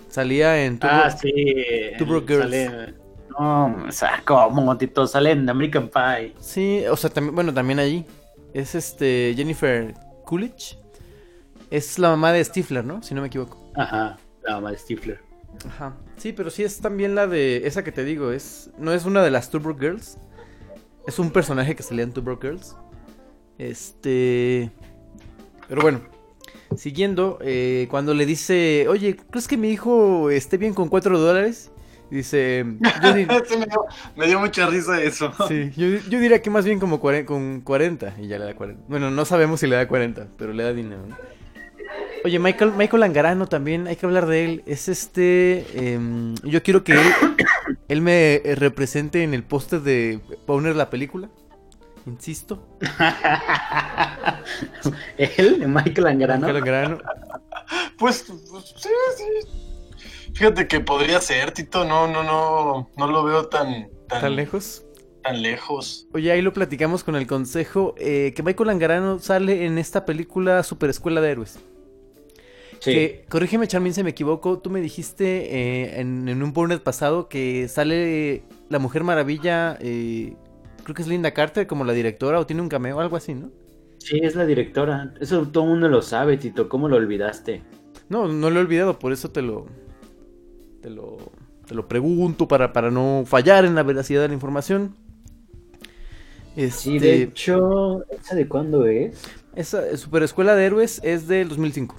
Salía 0.08 0.64
en 0.64 0.80
Turbo- 0.80 0.92
Ah, 1.04 1.12
sí. 1.12 1.32
El- 1.36 1.98
Girls. 2.26 2.44
sale- 2.44 2.94
No, 3.38 3.76
o 3.88 3.92
sea, 3.92 4.22
como 4.26 4.78
Tito, 4.78 5.06
sale 5.06 5.32
en 5.32 5.50
American 5.50 5.90
Pie. 5.90 6.34
Sí, 6.40 6.84
o 6.90 6.96
sea, 6.96 7.10
también, 7.10 7.36
bueno, 7.36 7.54
también 7.54 7.80
allí. 7.80 8.06
Es 8.54 8.74
este 8.74 9.34
Jennifer 9.36 9.94
Coolidge. 10.26 10.78
Es 11.70 12.00
la 12.00 12.10
mamá 12.10 12.32
de 12.32 12.44
Stifler, 12.44 12.84
¿no? 12.86 13.04
Si 13.04 13.14
no 13.14 13.22
me 13.22 13.28
equivoco. 13.28 13.72
Ajá, 13.76 14.18
la 14.44 14.56
mamá 14.56 14.72
de 14.72 14.78
Stifler. 14.78 15.20
Ajá. 15.68 15.94
Sí, 16.18 16.32
pero 16.34 16.50
sí 16.50 16.64
es 16.64 16.80
también 16.80 17.16
la 17.16 17.28
de 17.28 17.68
esa 17.68 17.84
que 17.84 17.92
te 17.92 18.04
digo, 18.06 18.32
es 18.32 18.72
no 18.78 18.94
es 18.94 19.04
una 19.06 19.24
de 19.24 19.32
las 19.32 19.50
Turbo 19.52 19.78
Girls. 19.78 20.18
Es 21.06 21.20
un 21.20 21.32
personaje 21.32 21.76
que 21.76 21.84
salía 21.84 22.04
en 22.04 22.14
Turbo 22.14 22.38
Girls. 22.42 22.76
Este 23.60 24.72
Pero 25.68 25.82
bueno, 25.82 26.02
siguiendo, 26.76 27.38
eh, 27.42 27.88
cuando 27.92 28.14
le 28.14 28.26
dice, 28.26 28.88
"Oye, 28.90 29.16
¿crees 29.30 29.48
que 29.48 29.58
mi 29.58 29.70
hijo 29.70 30.30
esté 30.32 30.58
bien 30.58 30.74
con 30.74 30.90
4 30.90 31.20
dólares?" 31.20 31.72
Dice, 32.10 32.66
yo, 33.04 33.14
di- 33.14 33.26
Sí, 33.48 33.58
me, 33.58 33.66
dio, 33.68 33.86
me 34.16 34.26
dio 34.28 34.40
mucha 34.40 34.66
risa 34.66 35.00
eso. 35.00 35.32
Sí, 35.48 35.70
yo, 35.78 35.88
yo 36.10 36.20
diría 36.20 36.42
que 36.42 36.50
más 36.50 36.66
bien 36.66 36.80
como 36.80 37.00
cuare- 37.00 37.24
con 37.26 37.62
40 37.62 38.16
y 38.20 38.28
ya 38.28 38.40
le 38.40 38.46
da 38.46 38.56
40. 38.56 38.82
Bueno, 38.88 39.12
no 39.12 39.26
sabemos 39.26 39.60
si 39.60 39.68
le 39.68 39.76
da 39.76 39.88
40, 39.88 40.28
pero 40.36 40.52
le 40.54 40.64
da 40.64 40.74
dinero. 40.74 41.04
¿no? 41.08 41.16
Oye, 42.26 42.40
Michael, 42.40 42.72
Michael 42.76 43.04
Angarano 43.04 43.48
también, 43.48 43.86
hay 43.88 43.96
que 43.96 44.06
hablar 44.08 44.26
de 44.26 44.44
él. 44.46 44.64
Es 44.66 44.88
este... 44.90 45.66
em, 45.76 46.34
yo 46.44 46.64
quiero 46.64 46.84
que 46.84 46.94
él, 46.94 47.00
él 47.90 48.02
me 48.02 48.42
represente 48.56 49.22
en 49.22 49.34
el 49.36 49.44
póster 49.44 49.82
de 49.82 50.20
Powner 50.48 50.76
la 50.76 50.90
película. 50.90 51.30
Insisto. 52.10 52.78
Él, 55.18 55.68
Michael 55.68 56.08
Angarano. 56.08 56.48
Michael 56.48 56.58
Angarano. 56.64 56.98
Pues, 57.98 58.26
pues, 58.52 58.74
sí, 58.78 58.90
sí. 59.18 60.32
Fíjate 60.34 60.68
que 60.68 60.80
podría 60.80 61.20
ser, 61.22 61.52
Tito. 61.52 61.86
No, 61.86 62.08
no, 62.08 62.24
no, 62.24 62.90
no 62.98 63.08
lo 63.08 63.24
veo 63.24 63.48
tan, 63.48 63.90
tan, 64.08 64.22
¿Tan 64.22 64.36
lejos? 64.36 64.84
tan 65.24 65.42
lejos. 65.42 66.08
Oye, 66.14 66.32
ahí 66.32 66.42
lo 66.42 66.54
platicamos 66.54 67.04
con 67.04 67.16
el 67.16 67.28
consejo. 67.28 67.94
eh, 67.98 68.34
que 68.36 68.44
Michael 68.44 68.70
Angarano 68.70 69.20
sale 69.20 69.66
en 69.66 69.78
esta 69.78 70.06
película 70.06 70.64
Super 70.64 70.90
Escuela 70.90 71.20
de 71.22 71.32
Héroes. 71.32 71.60
Sí. 72.80 72.94
Que, 72.94 73.26
corrígeme, 73.30 73.68
Charmin, 73.68 73.94
si 73.94 74.04
me 74.04 74.12
equivoco. 74.12 74.60
Tú 74.60 74.70
me 74.70 74.80
dijiste 74.80 75.54
eh, 75.54 76.00
en, 76.00 76.30
en 76.30 76.42
un 76.42 76.54
Burnett 76.54 76.82
pasado 76.82 77.28
que 77.28 77.68
sale 77.68 78.44
la 78.70 78.80
Mujer 78.80 79.04
Maravilla. 79.04 79.78
eh, 79.82 80.36
creo 80.90 80.96
que 80.96 81.02
es 81.04 81.08
Linda 81.08 81.32
Carter 81.34 81.68
como 81.68 81.84
la 81.86 81.94
directora 81.94 82.40
o 82.40 82.46
tiene 82.48 82.62
un 82.64 82.70
cameo, 82.70 83.00
algo 83.00 83.16
así, 83.16 83.36
¿no? 83.36 83.52
Sí, 84.00 84.20
es 84.24 84.36
la 84.36 84.46
directora. 84.46 85.14
Eso 85.22 85.48
todo 85.50 85.64
el 85.66 85.70
mundo 85.72 85.88
lo 85.90 86.02
sabe, 86.02 86.38
Tito. 86.38 86.68
¿Cómo 86.70 86.88
lo 86.90 86.98
olvidaste? 86.98 87.64
No, 88.10 88.28
no 88.28 88.50
lo 88.50 88.60
he 88.60 88.64
olvidado, 88.64 89.00
por 89.00 89.12
eso 89.14 89.32
te 89.32 89.42
lo. 89.42 89.68
Te 90.82 90.90
lo. 90.90 91.18
Te 91.68 91.76
lo 91.76 91.88
pregunto 91.88 92.48
para, 92.48 92.74
para 92.74 92.90
no 92.92 93.24
fallar 93.26 93.64
en 93.66 93.76
la 93.76 93.84
veracidad 93.84 94.22
de 94.24 94.30
la 94.30 94.34
información. 94.34 94.96
Sí, 96.70 97.00
Este, 97.00 97.00
de 97.00 97.22
hecho, 97.24 98.06
¿esa 98.10 98.36
de 98.36 98.48
cuándo 98.48 98.86
es? 98.86 99.36
esa 99.56 99.96
Super 99.98 100.24
Escuela 100.24 100.56
de 100.56 100.66
Héroes 100.66 101.00
es 101.04 101.28
del 101.28 101.50
2005. 101.50 101.96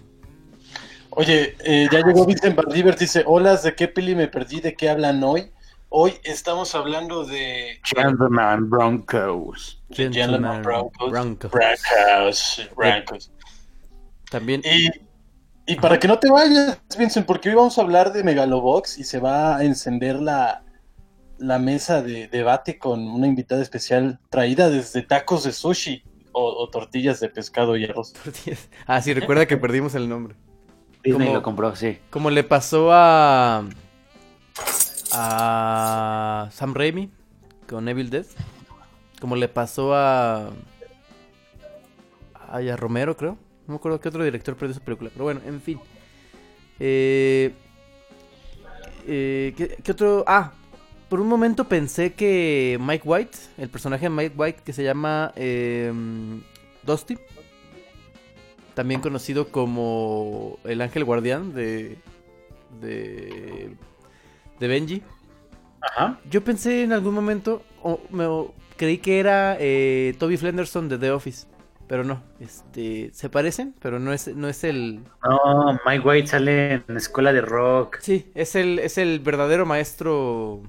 Oye, 1.11 1.57
eh, 1.64 1.88
ya 1.90 2.00
llegó 2.03 2.24
Vincent 2.26 2.55
Valdivert, 2.57 2.98
dice, 2.98 3.22
hola, 3.26 3.57
¿de 3.57 3.74
qué 3.74 3.88
peli 3.88 4.14
me 4.14 4.29
perdí? 4.29 4.61
¿De 4.61 4.74
qué 4.74 4.88
hablan 4.88 5.22
hoy? 5.24 5.50
Hoy 5.92 6.14
estamos 6.22 6.72
hablando 6.76 7.24
de 7.24 7.81
Gentleman 7.83 8.70
Broncos. 8.70 9.83
de 9.88 10.12
Gentleman 10.12 10.62
Broncos. 10.62 11.11
Broncos. 11.11 11.50
Broncos, 11.50 12.70
Broncos. 12.76 13.33
También. 14.31 14.62
Y, 14.64 14.88
y 15.66 15.74
para 15.74 15.98
que 15.98 16.07
no 16.07 16.20
te 16.20 16.31
vayas, 16.31 16.79
Vincent, 16.96 17.26
porque 17.26 17.48
hoy 17.48 17.57
vamos 17.57 17.76
a 17.76 17.83
hablar 17.83 18.12
de 18.12 18.22
Megalobox 18.22 18.98
y 18.98 19.05
se 19.05 19.18
va 19.18 19.57
a 19.57 19.64
encender 19.64 20.20
la, 20.20 20.62
la 21.38 21.59
mesa 21.59 22.03
de 22.03 22.29
debate 22.29 22.79
con 22.79 23.09
una 23.09 23.26
invitada 23.26 23.61
especial 23.61 24.20
traída 24.31 24.70
desde 24.70 25.03
tacos 25.03 25.42
de 25.42 25.53
sushi 25.53 26.05
o, 26.31 26.44
o 26.44 26.70
tortillas 26.70 27.18
de 27.18 27.31
pescado 27.31 27.76
y 27.76 27.87
arroz. 27.87 28.14
Ah, 28.87 29.03
sí, 29.03 29.12
recuerda 29.12 29.46
que 29.46 29.57
perdimos 29.57 29.96
el 29.96 30.09
nombre. 30.09 30.37
Lo 31.03 31.42
compró, 31.42 31.74
sí. 31.74 31.98
Como 32.11 32.31
le 32.31 32.44
pasó 32.44 32.90
a. 32.92 33.64
a. 35.12 36.49
Sam 36.53 36.75
Raimi 36.75 37.11
con 37.68 37.88
Evil 37.88 38.11
Dead. 38.11 38.27
Como 39.20 39.37
le 39.37 39.49
pasó 39.49 39.94
a. 39.94 40.51
a, 42.49 42.62
y 42.62 42.68
a 42.68 42.77
Romero, 42.77 43.16
creo. 43.16 43.33
No 43.66 43.75
me 43.75 43.77
acuerdo 43.77 44.01
qué 44.01 44.09
otro 44.09 44.25
director 44.25 44.57
perdió 44.57 44.73
esa 44.77 44.85
película. 44.85 45.11
Pero 45.12 45.25
bueno, 45.25 45.40
en 45.46 45.61
fin. 45.61 45.81
Eh, 46.79 47.53
eh, 49.07 49.55
¿qué, 49.57 49.77
qué 49.83 49.92
otro? 49.92 50.25
Ah, 50.27 50.53
por 51.11 51.20
un 51.20 51.27
momento 51.27 51.64
pensé 51.68 52.12
que 52.14 52.79
Mike 52.81 53.03
White, 53.05 53.38
el 53.59 53.68
personaje 53.68 54.05
de 54.05 54.11
Mike 54.11 54.35
White 54.37 54.62
que 54.64 54.73
se 54.73 54.85
llama 54.85 55.33
eh, 55.35 55.92
Dusty, 56.85 57.18
también 58.75 59.01
conocido 59.01 59.49
como 59.49 60.59
el 60.62 60.81
ángel 60.81 61.05
guardián 61.05 61.53
de, 61.53 61.99
de, 62.81 63.75
de 64.61 64.68
Benji. 64.68 65.03
Ajá. 65.81 66.20
Yo 66.31 66.44
pensé 66.44 66.83
en 66.83 66.92
algún 66.92 67.14
momento, 67.14 67.62
o 67.83 68.01
me, 68.11 68.27
o 68.27 68.55
creí 68.77 68.99
que 68.99 69.18
era 69.18 69.57
eh, 69.59 70.14
Toby 70.18 70.37
Flenderson 70.37 70.88
de 70.88 70.99
The 70.99 71.11
Office, 71.11 71.46
pero 71.87 72.05
no, 72.05 72.23
este, 72.38 73.11
se 73.12 73.29
parecen, 73.31 73.75
pero 73.81 73.99
no 73.99 74.12
es, 74.12 74.29
no 74.37 74.49
es 74.49 74.62
el, 74.62 75.01
No, 75.25 75.81
Mike 75.87 76.07
White 76.07 76.27
sale 76.29 76.75
en 76.75 76.85
la 76.87 76.99
escuela 76.99 77.33
de 77.33 77.40
rock. 77.40 77.99
sí, 78.01 78.31
es 78.35 78.55
el, 78.55 78.79
es 78.79 78.99
el 78.99 79.20
verdadero 79.20 79.66
maestro 79.66 80.62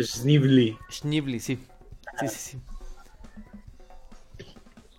Snively. 0.00 0.78
Schneebly, 0.90 1.40
sí, 1.40 1.58
sí, 2.20 2.28
sí, 2.28 2.36
sí. 2.38 2.58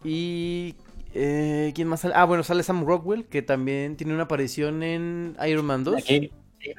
Y 0.04 0.76
eh, 1.14 1.72
quién 1.76 1.88
más 1.88 2.02
sale, 2.02 2.14
ah, 2.16 2.26
bueno, 2.26 2.44
sale 2.44 2.64
Sam 2.64 2.86
Rockwell 2.86 3.26
que 3.26 3.42
también 3.42 3.96
tiene 3.96 4.14
una 4.14 4.24
aparición 4.24 4.84
en 4.84 5.38
Iron 5.48 5.66
Man 5.66 5.84
2. 5.84 5.98
Aquí, 5.98 6.32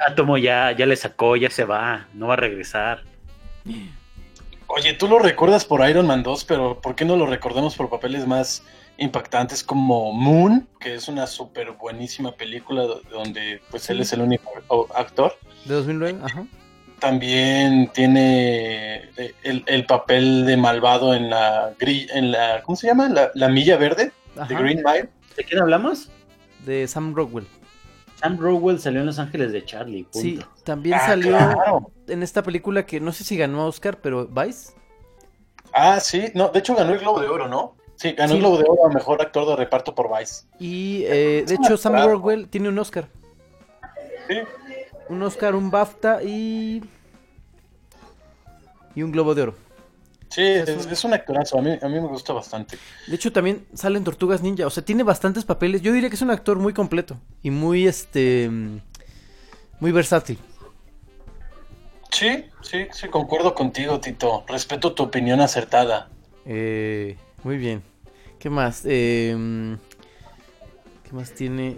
Átomo 0.07 0.39
ya, 0.39 0.73
ya 0.73 0.87
le 0.87 0.97
sacó, 0.97 1.37
ya 1.37 1.51
se 1.51 1.65
va, 1.65 2.07
no 2.15 2.29
va 2.29 2.35
a 2.35 2.37
regresar. 2.37 3.03
Oye, 4.69 4.95
tú 4.95 5.07
lo 5.09 5.19
recuerdas 5.19 5.65
por 5.65 5.87
Iron 5.89 6.07
Man 6.07 6.23
2, 6.23 6.45
pero 6.45 6.81
¿por 6.81 6.95
qué 6.95 7.05
no 7.05 7.17
lo 7.17 7.27
recordamos 7.27 7.77
por 7.77 7.91
papeles 7.91 8.27
más 8.27 8.65
impactantes 8.97 9.63
como 9.63 10.13
Moon, 10.13 10.67
que 10.81 10.95
es 10.95 11.09
una 11.09 11.27
súper 11.27 11.73
buenísima 11.73 12.33
película 12.33 12.83
do- 12.83 13.03
donde 13.11 13.61
pues 13.71 13.89
él 13.91 14.01
es 14.01 14.13
el 14.13 14.23
único 14.23 14.89
actor? 14.95 15.37
De 15.67 15.75
2009, 15.75 16.19
ajá. 16.25 16.45
También 17.01 17.91
tiene 17.93 18.97
eh, 19.17 19.35
el, 19.43 19.65
el 19.67 19.85
papel 19.87 20.47
de 20.47 20.57
malvado 20.57 21.15
en 21.15 21.29
la, 21.31 21.75
en 21.81 22.31
la 22.31 22.63
¿cómo 22.63 22.77
se 22.77 22.87
llama? 22.87 23.09
La, 23.09 23.31
la 23.35 23.49
milla 23.49 23.77
verde, 23.77 24.13
Ajá. 24.37 24.47
de 24.47 24.55
Green 24.55 24.83
Mile. 24.85 25.09
¿De 25.37 25.45
quién 25.45 25.61
hablamos? 25.61 26.09
De 26.65 26.87
Sam 26.87 27.13
Rockwell. 27.15 27.47
Sam 28.23 28.39
Rowell 28.39 28.79
salió 28.79 29.01
en 29.01 29.07
Los 29.07 29.19
Ángeles 29.19 29.53
de 29.53 29.65
Charlie. 29.65 30.05
Punto. 30.05 30.19
Sí, 30.21 30.41
también 30.65 30.95
Ah, 31.01 31.07
salió 31.07 31.37
claro. 31.37 31.91
en 32.07 32.23
esta 32.23 32.43
película 32.43 32.87
que 32.87 33.01
no 33.01 33.13
sé 33.13 33.25
si 33.25 33.37
ganó 33.37 33.67
Oscar, 33.67 33.99
pero 34.01 34.27
Vice. 34.29 34.73
Ah, 35.75 35.99
sí, 36.01 36.27
no, 36.35 36.49
de 36.49 36.59
hecho 36.61 36.75
ganó 36.77 36.93
el 36.93 36.99
Globo 37.01 37.21
de 37.21 37.29
Oro, 37.29 37.49
¿no? 37.49 37.75
Sí, 37.97 38.13
ganó 38.13 38.29
Sí. 38.31 38.35
el 38.37 38.41
Globo 38.41 38.59
de 38.59 38.65
Oro 38.69 38.87
a 38.87 38.93
Mejor 38.93 39.21
Actor 39.21 39.47
de 39.49 39.57
Reparto 39.57 39.95
por 39.95 40.09
Vice. 40.17 40.47
Y 40.59 41.03
eh, 41.07 41.45
de 41.47 41.55
hecho 41.55 41.77
Sam. 41.77 41.95
Rockwell 42.05 42.49
tiene 42.49 42.69
un 42.69 42.79
Oscar. 42.79 43.09
Sí. 44.29 44.37
Un 45.09 45.23
Oscar, 45.23 45.55
un 45.55 45.71
BAFTA 45.71 46.23
y... 46.23 46.83
Y 48.95 49.03
un 49.03 49.11
Globo 49.11 49.35
de 49.35 49.43
Oro. 49.43 49.55
Sí, 50.33 50.41
es, 50.41 50.87
es 50.87 51.05
un 51.05 51.13
actorazo, 51.13 51.59
a 51.59 51.63
mí, 51.63 51.79
a 51.83 51.89
mí 51.89 52.01
me 52.01 52.07
gusta 52.07 52.33
bastante. 52.33 52.79
De 53.07 53.17
hecho 53.17 53.33
también 53.33 53.67
salen 53.75 54.03
Tortugas 54.03 54.41
Ninja. 54.41 54.67
O 54.67 54.71
sea, 54.71 54.83
tiene 54.83 55.03
bastantes 55.03 55.45
papeles. 55.45 55.83
Yo 55.83 55.93
diría 55.93 56.09
que 56.09 56.17
es 56.17 56.23
un 56.23 56.31
actor 56.31 56.59
muy 56.59 56.73
completo. 56.73 57.19
Y 57.43 57.51
muy, 57.51 57.87
este... 57.87 58.51
Muy 59.79 59.93
versátil. 59.93 60.39
Sí, 62.11 62.47
sí, 62.63 62.87
sí, 62.93 63.09
concuerdo 63.09 63.55
contigo, 63.55 64.01
Tito. 64.01 64.45
Respeto 64.49 64.95
tu 64.95 65.03
opinión 65.03 65.41
acertada. 65.41 66.09
Eh, 66.47 67.19
muy 67.43 67.59
bien. 67.59 67.83
¿Qué 68.39 68.49
más? 68.49 68.85
Eh, 68.87 69.77
¿Qué 71.05 71.13
más 71.13 71.35
tiene? 71.35 71.77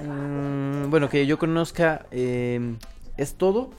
Mm, 0.00 0.88
bueno, 0.88 1.10
que 1.10 1.26
yo 1.26 1.38
conozca 1.38 2.06
eh, 2.10 2.76
es 3.18 3.34
todo. 3.34 3.72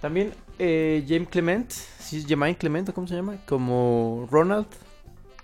También 0.00 0.32
eh, 0.58 1.04
James 1.08 1.28
Clement, 1.28 1.70
¿sí 1.70 2.18
es 2.18 2.26
Jermaine 2.26 2.56
Clement 2.56 2.88
o 2.88 2.94
cómo 2.94 3.06
se 3.06 3.14
llama? 3.16 3.36
Como 3.46 4.26
Ronald. 4.30 4.66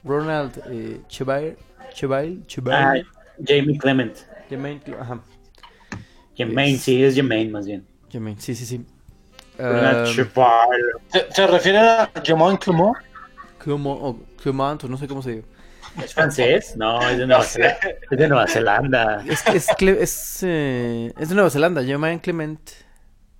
Ronald 0.04 0.62
eh, 0.70 1.00
Chevail. 1.08 1.56
Chevail. 1.92 2.40
Ah, 2.42 2.46
Chevail. 2.46 3.06
Jamie 3.46 3.78
Clement. 3.78 4.16
Jermaine 4.48 4.80
Cle- 4.82 4.98
ajá. 5.00 5.20
Jermaine, 6.36 6.72
Yes. 6.72 6.82
sí, 6.82 7.02
es 7.04 7.14
Jermaine 7.14 7.50
más 7.50 7.66
bien. 7.66 7.86
Jermaine, 8.10 8.40
sí, 8.40 8.54
sí, 8.54 8.64
sí. 8.66 8.84
Ah, 9.58 10.04
Cheval. 10.06 10.68
¿Se, 11.08 11.26
se 11.32 11.46
refiere 11.46 11.78
a 11.78 12.10
Jamon 12.24 12.56
Clement? 12.56 12.94
Clement, 13.58 13.98
o 14.00 14.18
Clement, 14.42 14.82
o 14.84 14.88
no 14.88 14.96
sé 14.96 15.06
cómo 15.06 15.22
se 15.22 15.30
dice. 15.36 15.44
¿Es 16.02 16.14
francés? 16.14 16.76
No, 16.76 17.00
es 17.08 17.18
de 17.18 17.26
Nueva, 17.26 17.42
Zelanda. 17.42 17.78
es 18.10 18.18
de 18.18 18.28
Nueva 18.28 18.46
Zelanda. 18.46 19.24
Es, 19.28 19.44
es, 19.48 19.68
Cle- 19.70 19.98
es, 20.00 20.38
eh, 20.44 21.12
es 21.18 21.28
de 21.28 21.34
Nueva 21.34 21.50
Zelanda, 21.50 21.82
Jermaine 21.84 22.20
Clement. 22.20 22.60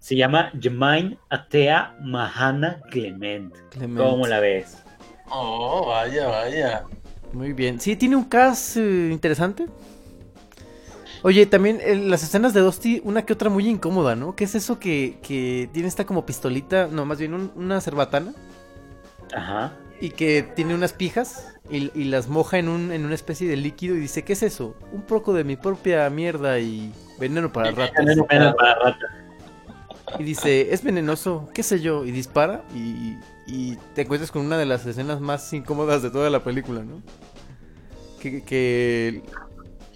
Se 0.00 0.16
llama 0.16 0.50
Jermaine 0.60 1.18
Atea 1.28 1.94
Mahana 2.02 2.80
Clement. 2.90 3.54
Clement. 3.70 3.98
¿Cómo 4.00 4.26
la 4.26 4.40
ves? 4.40 4.82
Oh, 5.30 5.86
vaya, 5.88 6.26
vaya. 6.26 6.84
Muy 7.32 7.52
bien. 7.52 7.78
Sí, 7.78 7.94
tiene 7.96 8.16
un 8.16 8.24
cast 8.24 8.76
eh, 8.78 9.10
interesante. 9.12 9.66
Oye, 11.22 11.44
también 11.44 11.80
en 11.82 12.10
las 12.10 12.22
escenas 12.22 12.54
de 12.54 12.60
Dusty, 12.60 13.02
una 13.04 13.26
que 13.26 13.34
otra 13.34 13.50
muy 13.50 13.68
incómoda, 13.68 14.16
¿no? 14.16 14.34
¿Qué 14.34 14.44
es 14.44 14.54
eso 14.54 14.78
que, 14.78 15.18
que 15.22 15.68
tiene 15.72 15.86
esta 15.86 16.06
como 16.06 16.24
pistolita? 16.24 16.88
No, 16.90 17.04
más 17.04 17.18
bien 17.18 17.34
un- 17.34 17.52
una 17.54 17.78
cerbatana. 17.82 18.32
Ajá. 19.34 19.74
Y 20.00 20.10
que 20.10 20.42
tiene 20.56 20.74
unas 20.74 20.94
pijas 20.94 21.54
y, 21.68 21.90
y 21.94 22.04
las 22.04 22.26
moja 22.28 22.58
en, 22.58 22.70
un, 22.70 22.90
en 22.90 23.04
una 23.04 23.14
especie 23.14 23.46
de 23.46 23.56
líquido 23.58 23.94
y 23.96 24.00
dice, 24.00 24.24
¿qué 24.24 24.32
es 24.32 24.42
eso? 24.42 24.74
Un 24.92 25.02
poco 25.02 25.34
de 25.34 25.44
mi 25.44 25.56
propia 25.56 26.08
mierda 26.08 26.58
y 26.58 26.90
veneno 27.18 27.52
para 27.52 27.70
ratas. 27.70 27.92
Veneno 27.98 28.24
para 28.26 28.54
rata. 28.76 29.06
Y 30.18 30.24
dice, 30.24 30.72
es 30.74 30.82
venenoso, 30.82 31.48
qué 31.54 31.62
sé 31.62 31.80
yo, 31.80 32.04
y 32.04 32.10
dispara 32.10 32.62
y, 32.74 33.16
y 33.46 33.76
te 33.94 34.02
encuentras 34.02 34.30
con 34.30 34.44
una 34.44 34.58
de 34.58 34.66
las 34.66 34.84
escenas 34.86 35.20
más 35.20 35.52
incómodas 35.52 36.02
de 36.02 36.10
toda 36.10 36.28
la 36.30 36.42
película, 36.42 36.82
¿no? 36.82 37.00
Que, 38.20 38.42
que 38.44 39.22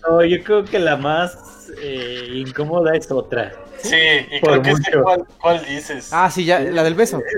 No, 0.08 0.24
yo 0.24 0.42
creo 0.42 0.64
que 0.64 0.78
la 0.78 0.96
más 0.96 1.68
eh, 1.82 2.28
incómoda 2.46 2.94
es 2.96 3.10
otra. 3.10 3.52
Sí, 3.78 3.96
y 3.96 4.40
Por 4.40 4.50
creo 4.50 4.62
que 4.62 4.70
mucho. 4.70 5.02
cuál, 5.02 5.24
cuál 5.40 5.64
dices. 5.66 6.08
Ah, 6.10 6.30
sí, 6.30 6.44
ya, 6.46 6.60
la 6.60 6.82
del 6.84 6.94
beso. 6.94 7.20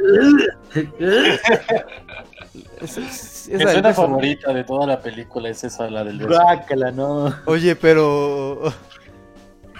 Es, 2.80 2.98
es- 2.98 3.48
es 3.48 3.58
Mi 3.58 3.64
escena 3.64 3.94
favorita 3.94 4.52
de 4.52 4.64
toda 4.64 4.86
la 4.86 5.00
película 5.00 5.48
es 5.48 5.62
esa, 5.64 5.88
la 5.90 6.04
del 6.04 6.18
beso. 6.18 6.40
Guácala, 6.40 6.90
no. 6.90 7.34
Oye, 7.46 7.74
pero. 7.76 8.72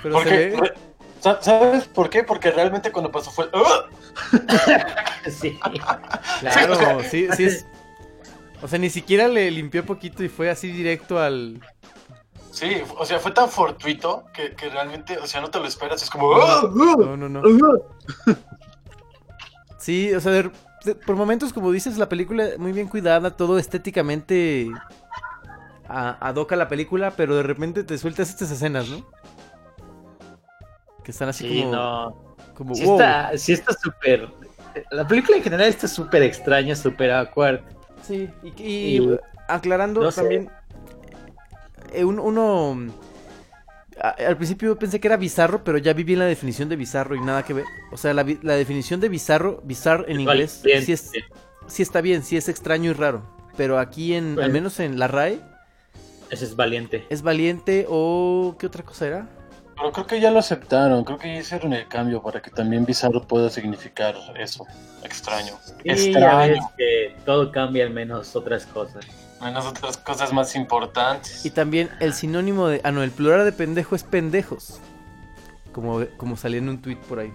Pero 0.03 0.23
se 0.23 0.29
ve. 0.31 0.73
¿Sabes 1.41 1.85
por 1.87 2.11
qué? 2.11 2.23
Porque 2.25 2.51
realmente 2.51 2.93
cuando 2.93 3.11
pasó 3.13 3.31
fue 3.31 3.45
el... 3.45 3.51
¡Ah! 3.55 3.87
Sí. 5.31 5.59
Claro, 6.41 7.01
sí, 7.03 7.27
sí 7.37 7.45
es. 7.45 7.67
O 8.63 8.69
sea, 8.69 8.79
ni 8.79 8.91
siquiera 8.91 9.27
le 9.29 9.51
limpió 9.51 9.85
poquito 9.85 10.23
y 10.23 10.29
fue 10.29 10.49
así 10.51 10.71
directo 10.71 11.19
al. 11.19 11.61
Sí, 12.53 12.81
o 12.97 13.05
sea, 13.05 13.19
fue 13.19 13.33
tan 13.33 13.51
fortuito 13.51 14.25
que, 14.33 14.55
que 14.55 14.69
realmente, 14.71 15.19
o 15.19 15.27
sea, 15.27 15.41
no 15.41 15.51
te 15.51 15.59
lo 15.59 15.67
esperas. 15.67 16.03
Es 16.03 16.09
como. 16.11 16.33
No, 16.39 17.17
no, 17.17 17.29
no. 17.29 17.43
Sí, 19.79 20.13
o 20.15 20.21
sea, 20.21 20.33
de- 20.33 20.51
de- 20.85 20.95
por 20.95 21.17
momentos, 21.17 21.53
como 21.53 21.71
dices, 21.73 21.99
la 21.99 22.09
película 22.09 22.51
muy 22.59 22.73
bien 22.73 22.89
cuidada, 22.89 23.37
todo 23.37 23.59
estéticamente 23.59 24.69
a- 25.89 26.17
adoca 26.29 26.57
la 26.57 26.69
película, 26.69 27.13
pero 27.13 27.37
de 27.37 27.43
repente 27.43 27.85
te 27.85 27.99
sueltas 27.99 28.31
estas 28.31 28.51
escenas, 28.51 28.89
¿no? 28.89 29.07
Que 31.07 31.13
están 31.13 31.29
así 31.29 31.49
Sí, 31.49 31.61
como, 31.63 31.73
no. 31.73 32.37
como 32.57 32.75
Sí 32.75 32.85
wow. 32.85 32.95
está, 33.01 33.39
sí 33.39 33.53
está 33.53 33.73
súper. 33.81 34.29
La 34.91 35.07
película 35.07 35.37
en 35.37 35.43
general 35.45 35.69
está 35.69 35.87
súper 35.87 36.25
extraña, 36.25 36.75
súper 36.75 37.13
awkward. 37.13 37.61
Sí, 38.03 38.29
y, 38.43 38.49
y 38.61 38.97
Y- 38.99 39.17
aclarando 39.47 40.01
no 40.01 40.11
también, 40.11 40.51
eh, 41.93 42.05
un- 42.05 42.19
uno, 42.19 42.93
a- 44.01 44.17
al 44.27 44.37
principio 44.37 44.77
pensé 44.77 44.99
que 44.99 45.07
era 45.07 45.17
bizarro, 45.17 45.63
pero 45.63 45.79
ya 45.79 45.93
vi 45.93 46.03
bien 46.03 46.19
la 46.19 46.25
definición 46.25 46.69
de 46.69 46.75
bizarro 46.75 47.15
y 47.15 47.21
nada 47.21 47.45
que 47.45 47.53
ver. 47.55 47.65
O 47.93 47.97
sea, 47.97 48.13
la, 48.13 48.27
la 48.43 48.55
definición 48.55 48.99
de 48.99 49.09
bizarro, 49.09 49.61
bizarre 49.63 50.07
en 50.09 50.21
inglés, 50.23 50.61
bien, 50.65 50.85
sí, 50.85 50.91
es, 50.93 51.13
bien. 51.13 51.25
sí 51.69 51.83
está 51.83 52.01
bien, 52.01 52.25
sí 52.25 52.37
es 52.37 52.49
extraño 52.49 52.91
y 52.91 52.95
raro. 52.95 53.23
Pero 53.57 53.79
aquí, 53.79 54.15
en, 54.15 54.31
al 54.31 54.35
Bueno. 54.35 54.53
menos 54.55 54.81
en 54.81 54.99
la 54.99 55.07
RAE, 55.07 55.41
Ese 56.31 56.45
es 56.47 56.57
valiente. 56.57 57.07
es 57.11 57.23
valiente 57.23 57.87
o... 57.89 58.57
¿Qué 58.59 58.67
otra 58.67 58.83
cosa 58.83 59.07
era? 59.07 59.29
Pero 59.77 59.93
creo 59.93 60.07
que 60.07 60.21
ya 60.21 60.31
lo 60.31 60.39
aceptaron. 60.39 61.05
Creo 61.05 61.19
que 61.19 61.35
ya 61.35 61.41
hicieron 61.41 61.73
el 61.75 61.87
cambio 61.87 62.23
para 62.23 62.41
que 62.41 62.51
también 62.51 62.87
bizarro 62.87 63.23
pueda 63.23 63.51
significar 63.51 64.15
eso. 64.39 64.67
Extraño. 65.03 65.53
Y 65.85 65.89
ya 65.89 65.95
ves 65.95 66.07
Extraño. 66.07 66.71
que 66.79 67.17
todo 67.27 67.53
cambia 67.53 67.85
al 67.85 67.91
menos 67.91 68.35
otras 68.35 68.65
cosas. 68.67 69.05
Menos 69.43 69.67
otras 69.67 69.99
cosas 69.99 70.33
más 70.33 70.57
importantes. 70.57 71.45
Y 71.45 71.51
también 71.51 71.91
el 72.01 72.15
sinónimo 72.15 72.69
de... 72.69 72.81
Ah, 72.85 72.91
no, 72.91 73.03
el 73.03 73.11
plural 73.11 73.45
de 73.45 73.53
pendejo 73.53 73.95
es 73.95 74.03
pendejos. 74.03 74.81
Como, 75.73 76.07
como 76.17 76.39
salía 76.39 76.59
en 76.59 76.71
un 76.71 76.81
tweet 76.81 76.97
por 76.97 77.19
ahí. 77.19 77.33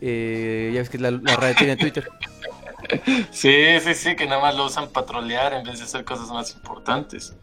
Eh, 0.00 0.70
ya 0.72 0.80
ves 0.80 0.88
que 0.88 0.98
la, 0.98 1.10
la 1.10 1.36
RAE 1.36 1.54
tiene 1.54 1.76
Twitter. 1.78 2.08
Sí, 3.30 3.80
sí, 3.80 3.94
sí, 3.94 4.16
que 4.16 4.26
nada 4.26 4.40
más 4.40 4.54
lo 4.56 4.66
usan 4.66 4.88
para 4.88 5.06
trolear 5.06 5.52
en 5.54 5.64
vez 5.64 5.78
de 5.78 5.84
hacer 5.84 6.04
cosas 6.04 6.28
más 6.28 6.54
importantes. 6.54 7.34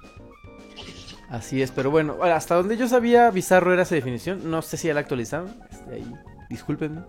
Así 1.31 1.61
es, 1.61 1.71
pero 1.71 1.89
bueno, 1.89 2.17
hasta 2.23 2.55
donde 2.55 2.75
yo 2.75 2.87
sabía, 2.89 3.31
bizarro 3.31 3.71
era 3.73 3.83
esa 3.83 3.95
definición. 3.95 4.51
No 4.51 4.61
sé 4.61 4.75
si 4.77 4.87
ya 4.89 4.93
la 4.93 4.99
actualizaron. 4.99 5.49
este, 5.71 5.95
ahí, 5.95 6.13
discúlpenme. 6.49 7.01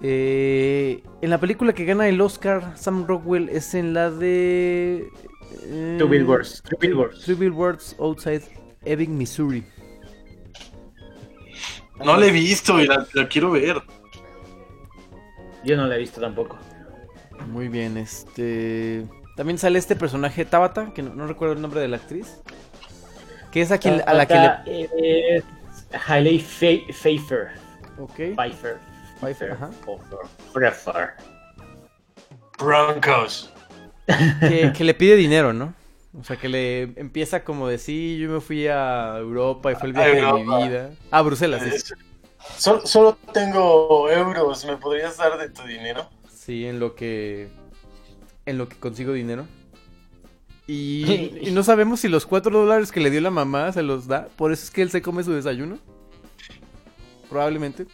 Eh, 0.00 1.02
en 1.22 1.30
la 1.30 1.40
película 1.40 1.72
que 1.72 1.84
gana 1.84 2.06
el 2.08 2.20
Oscar, 2.20 2.76
Sam 2.76 3.06
Rockwell 3.06 3.48
es 3.48 3.74
en 3.74 3.94
la 3.94 4.10
de. 4.10 5.08
eh, 5.62 5.96
Two 5.98 6.06
Billboards. 6.08 6.62
Two 6.68 6.78
Billboards. 6.78 7.24
Three 7.24 7.34
Billboards 7.34 7.96
Outside 7.98 8.42
Ebbing, 8.84 9.16
Missouri. 9.16 9.64
No 12.04 12.16
la 12.16 12.26
he 12.26 12.30
visto 12.30 12.78
y 12.80 12.86
la, 12.86 13.06
la 13.14 13.26
quiero 13.26 13.50
ver. 13.50 13.82
Yo 15.64 15.76
no 15.76 15.86
la 15.86 15.96
he 15.96 15.98
visto 15.98 16.20
tampoco. 16.20 16.56
Muy 17.48 17.68
bien, 17.68 17.96
este. 17.96 19.04
También 19.38 19.56
sale 19.56 19.78
este 19.78 19.94
personaje 19.94 20.44
Tabata, 20.44 20.92
que 20.92 21.00
no, 21.02 21.14
no 21.14 21.28
recuerdo 21.28 21.54
el 21.54 21.62
nombre 21.62 21.80
de 21.80 21.86
la 21.86 21.96
actriz. 21.98 22.40
Que 23.52 23.62
es 23.62 23.70
a, 23.70 23.78
quien, 23.78 24.02
a 24.04 24.12
la 24.12 24.26
que 24.26 24.34
le. 24.34 25.36
Es 25.36 25.44
Hailey 26.08 26.40
Fe- 26.40 26.84
Pfeiffer. 26.90 27.50
Ok. 27.98 28.34
Pfeiffer. 28.34 28.78
Pfeiffer, 29.20 29.52
ajá. 29.52 29.70
Pfeiffer. 30.52 31.14
Broncos. 32.58 33.52
que, 34.40 34.72
que 34.76 34.82
le 34.84 34.94
pide 34.94 35.14
dinero, 35.14 35.52
¿no? 35.52 35.72
O 36.18 36.24
sea, 36.24 36.36
que 36.36 36.48
le 36.48 36.82
empieza 36.96 37.44
como 37.44 37.68
de 37.68 37.78
sí, 37.78 38.18
yo 38.18 38.28
me 38.30 38.40
fui 38.40 38.66
a 38.66 39.18
Europa 39.18 39.70
y 39.70 39.76
fue 39.76 39.86
el 39.88 39.92
viaje 39.92 40.16
de 40.16 40.32
mi 40.32 40.64
vida. 40.68 40.90
Ah, 41.12 41.22
Bruselas, 41.22 41.62
sí. 41.62 41.70
Es- 41.74 41.94
Solo, 42.56 42.86
solo 42.86 43.18
tengo 43.32 44.10
euros. 44.10 44.64
¿Me 44.64 44.76
podrías 44.76 45.16
dar 45.16 45.38
de 45.38 45.48
tu 45.50 45.62
dinero? 45.62 46.08
Sí, 46.32 46.66
en 46.66 46.80
lo 46.80 46.94
que. 46.96 47.48
En 48.48 48.58
lo 48.58 48.68
que 48.68 48.76
consigo 48.76 49.12
dinero. 49.12 49.46
Y, 50.66 51.38
y 51.48 51.50
no 51.50 51.62
sabemos 51.62 52.00
si 52.00 52.08
los 52.08 52.26
cuatro 52.26 52.58
dólares 52.58 52.92
que 52.92 53.00
le 53.00 53.10
dio 53.10 53.20
la 53.20 53.30
mamá 53.30 53.72
se 53.72 53.82
los 53.82 54.06
da. 54.06 54.28
Por 54.36 54.52
eso 54.52 54.64
es 54.64 54.70
que 54.70 54.82
él 54.82 54.90
se 54.90 55.02
come 55.02 55.22
su 55.24 55.32
desayuno. 55.32 55.78
Probablemente. 57.28 57.86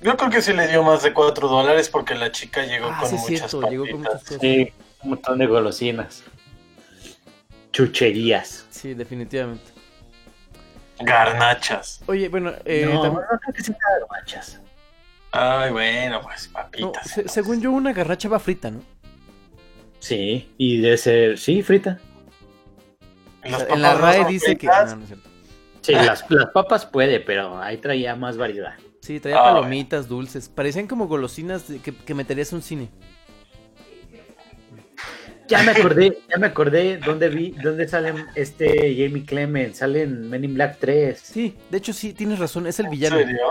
Yo 0.00 0.16
creo 0.16 0.30
que 0.30 0.40
sí 0.42 0.52
le 0.54 0.66
dio 0.68 0.82
más 0.82 1.02
de 1.02 1.12
4 1.12 1.46
dólares 1.48 1.88
porque 1.90 2.14
la 2.14 2.32
chica 2.32 2.64
llegó 2.64 2.86
Ah, 2.90 2.98
con 3.00 3.08
sí, 3.10 3.16
muchas 3.16 3.50
cierto, 3.50 3.68
llegó 3.70 3.84
con 3.86 3.98
muchas 4.00 4.12
papitas. 4.22 4.28
cosas. 4.28 4.40
Sí, 4.40 4.72
un 5.02 5.10
montón 5.10 5.38
de 5.38 5.46
golosinas. 5.46 6.22
Chucherías. 7.72 8.66
Sí, 8.70 8.94
definitivamente. 8.94 9.64
Garnachas. 11.00 12.02
Oye, 12.06 12.28
bueno, 12.28 12.52
eh, 12.64 12.86
no, 12.90 13.02
tam- 13.02 13.12
no 13.14 13.20
creo 13.38 13.54
que 13.54 13.62
sean 13.62 13.78
garnachas. 14.00 14.60
Ay, 15.32 15.70
bueno, 15.70 16.20
pues 16.22 16.48
no, 16.48 16.52
papitas. 16.54 17.08
se- 17.10 17.28
según 17.28 17.60
yo, 17.60 17.70
una 17.70 17.92
garracha 17.92 18.28
va 18.28 18.38
frita, 18.38 18.70
¿no? 18.70 18.80
Sí, 20.00 20.50
y 20.58 20.78
debe 20.78 20.96
ser, 20.96 21.38
sí, 21.38 21.62
frita. 21.62 21.98
En 23.42 23.80
la 23.82 23.94
RAE 23.94 24.24
dice 24.26 24.56
que. 24.56 24.66
fritas. 24.68 24.90
no, 24.90 24.96
no 24.96 25.02
es 25.02 25.08
cierto. 25.08 25.28
Sí, 25.82 25.92
las, 25.92 26.24
las 26.30 26.46
papas 26.52 26.84
puede, 26.84 27.20
pero 27.20 27.60
ahí 27.62 27.78
traía 27.78 28.14
más 28.16 28.36
variedad. 28.36 28.74
Sí, 29.00 29.18
traía 29.18 29.38
Ah, 29.40 29.54
palomitas, 29.54 30.08
dulces. 30.08 30.48
Parecían 30.48 30.86
como 30.86 31.06
golosinas 31.08 31.68
de- 31.68 31.78
que, 31.80 31.94
que 31.94 32.14
meterías 32.14 32.52
un 32.52 32.60
cine. 32.62 32.88
Ya 35.48 35.62
me 35.64 35.72
acordé, 35.72 36.18
ya 36.28 36.36
me 36.38 36.46
acordé 36.46 36.98
dónde 36.98 37.28
vi, 37.28 37.50
dónde 37.62 37.88
sale 37.88 38.14
este 38.36 38.94
Jamie 38.96 39.24
Clement, 39.24 39.74
sale 39.74 40.02
en 40.02 40.28
Men 40.30 40.44
in 40.44 40.54
Black 40.54 40.76
3. 40.78 41.18
Sí, 41.18 41.56
de 41.70 41.78
hecho 41.78 41.92
sí, 41.92 42.12
tienes 42.12 42.38
razón, 42.38 42.66
es 42.68 42.78
el 42.78 42.86
¿En 42.86 42.92
villano. 42.92 43.16
serio? 43.16 43.46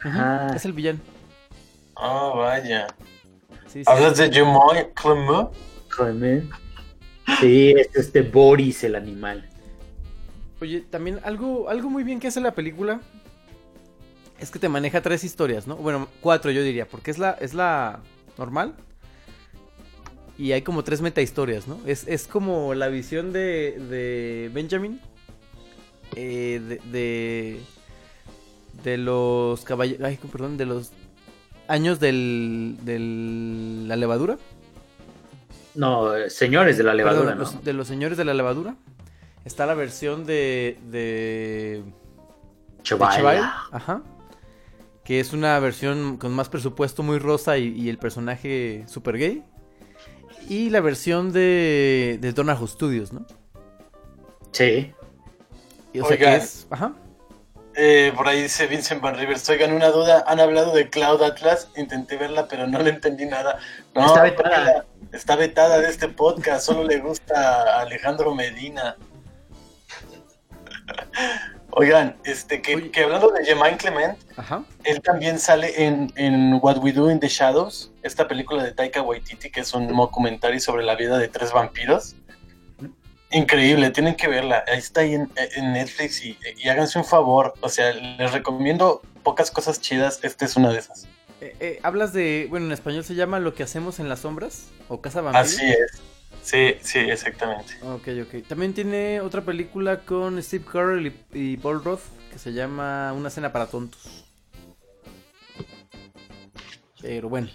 Ujú, 0.00 0.08
Ajá. 0.08 0.48
Es 0.56 0.64
el 0.64 0.72
villano. 0.72 0.98
Ah, 1.96 2.32
vaya. 2.34 2.86
Sí, 3.66 3.84
sí, 3.84 3.90
¿Hablas 3.90 4.16
sí. 4.16 4.18
de 4.18 4.32
Jemoy 4.32 4.92
Clement? 4.94 5.50
Clement. 5.88 6.52
Sí, 7.40 7.74
es 7.76 7.88
este 7.94 8.22
Boris 8.22 8.84
el 8.84 8.94
animal. 8.94 9.48
Oye, 10.60 10.80
también 10.82 11.20
algo, 11.24 11.68
algo 11.68 11.90
muy 11.90 12.02
bien 12.04 12.20
que 12.20 12.28
hace 12.28 12.40
la 12.40 12.54
película 12.54 13.00
es 14.38 14.50
que 14.50 14.58
te 14.58 14.68
maneja 14.68 15.02
tres 15.02 15.24
historias, 15.24 15.66
¿no? 15.66 15.76
Bueno, 15.76 16.08
cuatro 16.20 16.50
yo 16.50 16.62
diría, 16.62 16.86
porque 16.86 17.10
es 17.10 17.18
la, 17.18 17.32
es 17.32 17.54
la 17.54 18.00
normal. 18.38 18.74
Y 20.38 20.52
hay 20.52 20.62
como 20.62 20.84
tres 20.84 21.00
meta 21.00 21.22
historias, 21.22 21.66
¿no? 21.66 21.80
Es, 21.86 22.06
es 22.06 22.26
como 22.28 22.74
la 22.74 22.88
visión 22.88 23.32
de, 23.32 23.78
de 23.90 24.50
Benjamin. 24.52 25.00
eh, 26.14 26.60
de, 26.62 26.78
de, 26.90 27.60
de 28.84 28.98
los 28.98 29.64
caballeros. 29.64 30.06
Ay, 30.06 30.18
perdón, 30.30 30.56
de 30.56 30.66
los 30.66 30.92
años 31.68 32.00
del, 32.00 32.76
del 32.82 33.88
la 33.88 33.96
levadura. 33.96 34.38
No, 35.74 36.14
eh, 36.16 36.30
señores 36.30 36.78
de 36.78 36.84
la 36.84 36.94
levadura, 36.94 37.32
Perdón, 37.32 37.38
¿no? 37.38 37.44
los- 37.44 37.64
de 37.64 37.72
los 37.72 37.86
señores 37.88 38.16
de 38.18 38.24
la 38.24 38.34
levadura. 38.34 38.76
Está 39.44 39.66
la 39.66 39.74
versión 39.74 40.24
de. 40.24 40.78
de. 40.90 41.82
Ajá. 43.72 44.02
Que 45.04 45.20
es 45.20 45.32
una 45.32 45.58
versión 45.60 46.16
con 46.16 46.32
más 46.34 46.48
presupuesto, 46.48 47.02
muy 47.02 47.18
rosa 47.18 47.58
y, 47.58 47.68
y 47.68 47.88
el 47.88 47.98
personaje 47.98 48.84
super 48.88 49.18
gay. 49.18 49.44
Y 50.48 50.70
la 50.70 50.80
versión 50.80 51.32
de. 51.32 52.18
de 52.20 52.32
Donajo 52.32 52.66
Studios, 52.66 53.12
¿no? 53.12 53.26
Sí. 54.52 54.92
Y, 55.92 56.00
o 56.00 56.06
sea 56.06 56.16
que 56.16 56.36
es. 56.36 56.66
Ajá. 56.70 56.94
Eh, 57.78 58.10
por 58.16 58.26
ahí 58.26 58.42
dice 58.42 58.66
Vincent 58.66 59.02
Van 59.02 59.14
Rivers. 59.16 59.48
Oigan, 59.50 59.72
una 59.72 59.90
duda. 59.90 60.24
Han 60.26 60.40
hablado 60.40 60.72
de 60.74 60.88
Cloud 60.88 61.22
Atlas. 61.22 61.68
Intenté 61.76 62.16
verla, 62.16 62.48
pero 62.48 62.66
no 62.66 62.78
le 62.78 62.88
entendí 62.90 63.26
nada. 63.26 63.58
No, 63.94 64.06
Está 64.06 64.22
vetada. 64.22 64.86
Está 65.12 65.36
vetada 65.36 65.78
de 65.80 65.90
este 65.90 66.08
podcast. 66.08 66.64
Solo 66.64 66.84
le 66.84 66.98
gusta 66.98 67.34
a 67.34 67.82
Alejandro 67.82 68.34
Medina. 68.34 68.96
Oigan, 71.78 72.16
este, 72.24 72.62
que, 72.62 72.90
hablando 73.02 73.28
de 73.32 73.44
Jemaine 73.44 73.76
Clement, 73.76 74.18
Ajá. 74.38 74.62
él 74.84 75.02
también 75.02 75.38
sale 75.38 75.84
en, 75.84 76.10
en 76.16 76.58
What 76.62 76.78
We 76.78 76.90
Do 76.92 77.10
in 77.10 77.20
the 77.20 77.28
Shadows, 77.28 77.92
esta 78.02 78.26
película 78.26 78.64
de 78.64 78.72
Taika 78.72 79.02
Waititi, 79.02 79.50
que 79.50 79.60
es 79.60 79.74
un 79.74 79.94
documentario 79.94 80.58
sobre 80.58 80.84
la 80.84 80.94
vida 80.94 81.18
de 81.18 81.28
tres 81.28 81.52
vampiros. 81.52 82.16
Increíble, 83.36 83.90
tienen 83.90 84.14
que 84.14 84.28
verla. 84.28 84.64
Ahí 84.66 84.78
está 84.78 85.02
ahí 85.02 85.14
en, 85.14 85.30
en 85.36 85.74
Netflix 85.74 86.24
y, 86.24 86.38
y 86.56 86.68
háganse 86.70 86.98
un 86.98 87.04
favor. 87.04 87.52
O 87.60 87.68
sea, 87.68 87.92
les 87.92 88.32
recomiendo 88.32 89.02
pocas 89.22 89.50
cosas 89.50 89.78
chidas. 89.78 90.20
Esta 90.22 90.46
es 90.46 90.56
una 90.56 90.72
de 90.72 90.78
esas. 90.78 91.06
Eh, 91.42 91.54
eh, 91.60 91.80
Hablas 91.82 92.14
de. 92.14 92.46
Bueno, 92.48 92.64
en 92.64 92.72
español 92.72 93.04
se 93.04 93.14
llama 93.14 93.38
Lo 93.38 93.54
que 93.54 93.62
hacemos 93.62 94.00
en 94.00 94.08
las 94.08 94.20
sombras. 94.20 94.68
O 94.88 95.02
Casa 95.02 95.20
Vampiro. 95.20 95.44
Así 95.44 95.66
es. 95.66 96.00
Sí, 96.42 96.76
sí, 96.80 96.98
exactamente. 97.00 97.74
Ok, 97.82 98.08
ok. 98.22 98.46
También 98.48 98.72
tiene 98.72 99.20
otra 99.20 99.42
película 99.42 100.00
con 100.00 100.42
Steve 100.42 100.64
Carell 100.64 101.06
y, 101.06 101.24
y 101.34 101.56
Paul 101.58 101.84
Roth 101.84 102.02
que 102.32 102.38
se 102.38 102.54
llama 102.54 103.12
Una 103.12 103.28
cena 103.28 103.52
para 103.52 103.66
tontos. 103.66 104.24
Pero 107.02 107.28
bueno. 107.28 107.48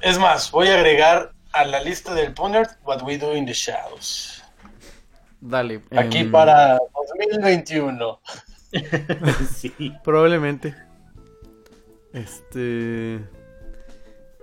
Es 0.00 0.18
más, 0.18 0.50
voy 0.50 0.68
a 0.68 0.74
agregar 0.74 1.32
a 1.52 1.64
la 1.64 1.80
lista 1.82 2.14
del 2.14 2.34
Punert 2.34 2.72
What 2.84 3.02
We 3.02 3.16
Do 3.16 3.36
in 3.36 3.46
the 3.46 3.52
Shadows. 3.52 4.35
Dale. 5.40 5.80
Aquí 5.96 6.18
em, 6.18 6.30
para 6.30 6.78
2021. 7.18 8.20
sí. 9.54 9.92
Probablemente. 10.02 10.74
Este. 12.12 13.20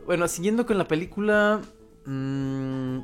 Bueno, 0.06 0.28
siguiendo 0.28 0.66
con 0.66 0.78
la 0.78 0.88
película. 0.88 1.62
mm, 2.06 3.00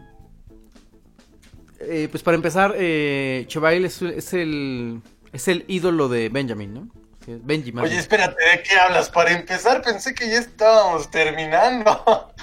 eh, 1.81 2.07
pues 2.11 2.23
para 2.23 2.35
empezar, 2.35 2.75
eh, 2.77 3.45
Chevail 3.47 3.85
es, 3.85 4.01
es 4.01 4.33
el. 4.33 5.01
Es 5.31 5.47
el 5.47 5.63
ídolo 5.67 6.09
de 6.09 6.29
Benjamin, 6.29 6.73
¿no? 6.73 6.89
Benji, 7.27 7.71
más 7.71 7.83
Oye, 7.83 7.91
bien. 7.91 8.01
espérate, 8.01 8.43
¿de 8.43 8.63
qué 8.63 8.75
hablas? 8.75 9.09
Para 9.09 9.31
empezar, 9.31 9.81
pensé 9.81 10.13
que 10.15 10.27
ya 10.27 10.39
estábamos 10.39 11.11
terminando. 11.11 12.33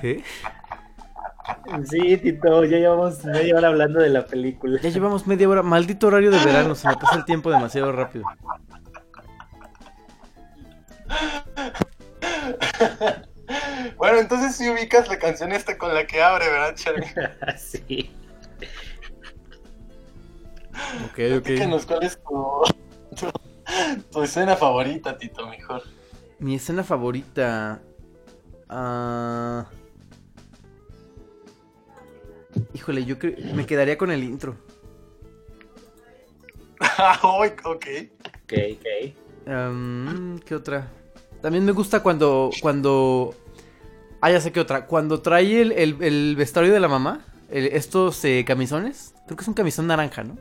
¿Qué? 0.00 0.24
Sí, 1.84 2.16
Tito, 2.18 2.64
ya 2.64 2.78
llevamos 2.78 3.24
media 3.24 3.56
hora 3.56 3.68
hablando 3.68 4.00
de 4.00 4.08
la 4.10 4.24
película. 4.26 4.80
Ya 4.80 4.88
llevamos 4.90 5.26
media 5.26 5.48
hora. 5.48 5.62
Maldito 5.62 6.06
horario 6.06 6.30
de 6.30 6.42
verano. 6.44 6.74
Se 6.74 6.88
me 6.88 6.96
pasa 6.96 7.16
el 7.16 7.24
tiempo 7.24 7.50
demasiado 7.50 7.92
rápido. 7.92 8.24
Bueno, 13.96 14.18
entonces 14.18 14.56
si 14.56 14.68
ubicas 14.68 15.08
la 15.08 15.18
canción 15.18 15.52
esta 15.52 15.76
con 15.78 15.94
la 15.94 16.06
que 16.06 16.22
abre, 16.22 16.48
¿verdad, 16.48 16.74
Charlie? 16.74 17.06
sí. 17.58 18.10
Ok, 21.06 21.16
Díganos 21.44 21.82
ok. 21.82 21.88
cuál 21.88 22.02
es 22.04 22.18
tu, 22.22 22.62
tu, 23.16 23.30
tu 24.10 24.22
escena 24.22 24.56
favorita, 24.56 25.16
Tito, 25.16 25.46
mejor. 25.48 25.82
Mi 26.38 26.56
escena 26.56 26.82
favorita. 26.84 27.80
ah, 28.68 29.66
Híjole, 32.74 33.04
yo 33.04 33.18
creo. 33.18 33.34
Me 33.54 33.66
quedaría 33.66 33.96
con 33.98 34.10
el 34.10 34.22
intro. 34.24 34.56
Ok. 37.22 37.64
Ok, 37.64 38.52
¿Qué 40.44 40.54
otra? 40.54 40.88
También 41.40 41.64
me 41.64 41.72
gusta 41.72 42.02
cuando. 42.02 42.50
cuando. 42.60 43.34
Ah, 44.20 44.30
ya 44.30 44.40
sé 44.40 44.52
qué 44.52 44.60
otra. 44.60 44.86
Cuando 44.86 45.20
trae 45.20 45.60
el, 45.60 45.72
el- 45.72 46.02
el 46.02 46.36
vestuario 46.36 46.72
de 46.72 46.80
la 46.80 46.88
mamá. 46.88 47.24
el- 47.50 47.66
estos 47.66 48.24
eh, 48.24 48.44
camisones. 48.46 49.14
Creo 49.26 49.36
que 49.36 49.42
es 49.42 49.48
un 49.48 49.54
camisón 49.54 49.86
naranja, 49.86 50.24
¿no? 50.24 50.36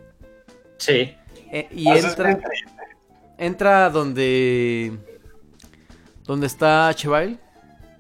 Sí. 0.77 1.13
Eh, 1.51 1.67
y 1.71 1.87
Ah, 1.89 1.95
eso 1.95 2.07
entra. 2.07 2.39
Entra 3.37 3.89
donde. 3.89 4.93
Donde 6.25 6.47
está 6.47 6.91
Chevail. 6.95 7.37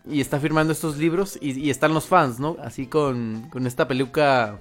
Y 0.05 0.21
está 0.21 0.39
firmando 0.39 0.73
estos 0.73 0.97
libros. 0.97 1.37
Y, 1.41 1.59
y 1.59 1.69
están 1.69 1.93
los 1.93 2.07
fans, 2.07 2.39
¿no? 2.39 2.57
Así 2.61 2.87
con, 2.87 3.49
con 3.49 3.67
esta 3.67 3.87
peluca 3.87 4.59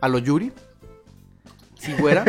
a 0.00 0.08
lo 0.08 0.18
Yuri. 0.18 0.52
Sí, 1.78 1.92
güera. 1.98 2.24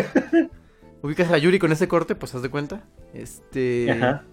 Ubicas 1.02 1.32
a 1.32 1.38
Yuri 1.38 1.60
con 1.60 1.72
ese 1.72 1.88
corte, 1.88 2.16
pues 2.16 2.34
haz 2.34 2.42
de 2.42 2.50
cuenta. 2.50 2.84
Este. 3.14 3.92
Ajá. 3.92 4.24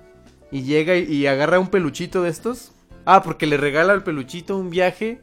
Y 0.50 0.62
llega 0.62 0.96
y, 0.96 1.04
y 1.04 1.26
agarra 1.26 1.58
un 1.58 1.68
peluchito 1.68 2.22
de 2.22 2.30
estos. 2.30 2.72
Ah, 3.04 3.22
porque 3.22 3.46
le 3.46 3.56
regala 3.56 3.92
al 3.92 4.04
peluchito 4.04 4.56
un 4.56 4.70
viaje. 4.70 5.20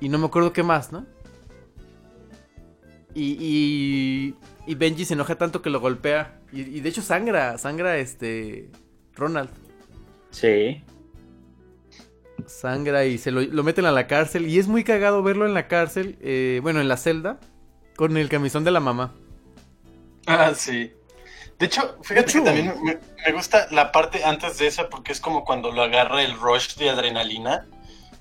Y 0.00 0.08
no 0.08 0.18
me 0.18 0.26
acuerdo 0.26 0.52
qué 0.52 0.62
más, 0.62 0.92
¿no? 0.92 1.06
Y, 3.14 3.36
y, 3.40 4.34
y 4.66 4.74
Benji 4.74 5.04
se 5.04 5.14
enoja 5.14 5.36
tanto 5.36 5.62
que 5.62 5.70
lo 5.70 5.80
golpea. 5.80 6.40
Y, 6.52 6.60
y 6.60 6.80
de 6.80 6.88
hecho 6.88 7.02
sangra, 7.02 7.58
sangra 7.58 7.96
este. 7.98 8.70
Ronald. 9.14 9.50
Sí. 10.30 10.82
Sangra 12.48 13.04
y 13.04 13.18
se 13.18 13.30
lo, 13.30 13.40
lo 13.40 13.62
meten 13.62 13.86
a 13.86 13.92
la 13.92 14.06
cárcel. 14.06 14.46
Y 14.48 14.58
es 14.58 14.68
muy 14.68 14.84
cagado 14.84 15.22
verlo 15.22 15.46
en 15.46 15.54
la 15.54 15.68
cárcel. 15.68 16.16
eh, 16.20 16.60
bueno, 16.62 16.80
en 16.80 16.88
la 16.88 16.96
celda. 16.96 17.38
Con 17.96 18.16
el 18.16 18.28
camisón 18.28 18.64
de 18.64 18.70
la 18.70 18.80
mamá. 18.80 19.12
Ah, 20.26 20.52
sí. 20.54 20.92
De 21.58 21.66
hecho, 21.66 21.96
fíjate 22.02 22.14
De 22.14 22.20
hecho- 22.30 22.38
que 22.40 22.44
también 22.44 22.74
me, 22.84 22.98
me 23.26 23.32
gusta 23.32 23.66
la 23.70 23.92
parte 23.92 24.24
antes 24.24 24.58
de 24.58 24.66
esa 24.66 24.88
porque 24.88 25.12
es 25.12 25.20
como 25.20 25.44
cuando 25.44 25.70
lo 25.72 25.82
agarra 25.82 26.22
el 26.22 26.38
rush 26.38 26.76
de 26.76 26.90
adrenalina 26.90 27.66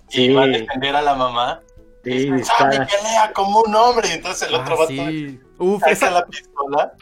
y 0.10 0.34
va 0.34 0.44
a 0.44 0.48
defender 0.48 0.96
a 0.96 1.02
la 1.02 1.16
mamá. 1.16 1.62
Sí, 2.04 2.10
Dice, 2.12 2.26
"Sammy, 2.28 2.38
dispara. 2.78 2.88
pelea 2.88 3.32
como 3.34 3.62
un 3.62 3.74
hombre. 3.76 4.08
Y 4.10 4.12
entonces 4.14 4.48
el 4.50 4.56
otro 4.56 4.74
Ah, 4.76 4.82
va 4.82 4.88
sí. 4.88 5.40
Uf, 5.58 5.80
saca 5.80 5.92
esa, 5.92 6.12
la 6.12 6.26
pistola. 6.26 6.94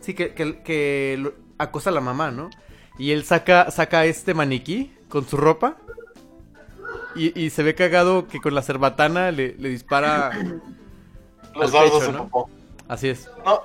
Sí, 0.00 0.14
que, 0.14 0.34
que, 0.34 0.62
que 0.62 1.32
acosa 1.58 1.90
a 1.90 1.92
la 1.92 2.00
mamá, 2.00 2.30
¿no? 2.30 2.50
Y 2.98 3.12
él 3.12 3.24
saca, 3.24 3.70
saca 3.70 4.04
este 4.06 4.34
maniquí 4.34 4.92
con 5.08 5.26
su 5.28 5.36
ropa. 5.36 5.76
Y, 7.14 7.38
y 7.38 7.50
se 7.50 7.62
ve 7.62 7.74
cagado 7.74 8.26
que 8.26 8.40
con 8.40 8.54
la 8.54 8.62
cerbatana 8.62 9.30
le, 9.30 9.54
le 9.54 9.68
dispara. 9.68 10.30
Los 11.54 11.72
dardos 11.72 12.00
pecho, 12.00 12.06
de 12.06 12.12
¿no? 12.12 12.28
popó. 12.28 12.50
Así 12.88 13.08
es. 13.08 13.28
No, 13.44 13.62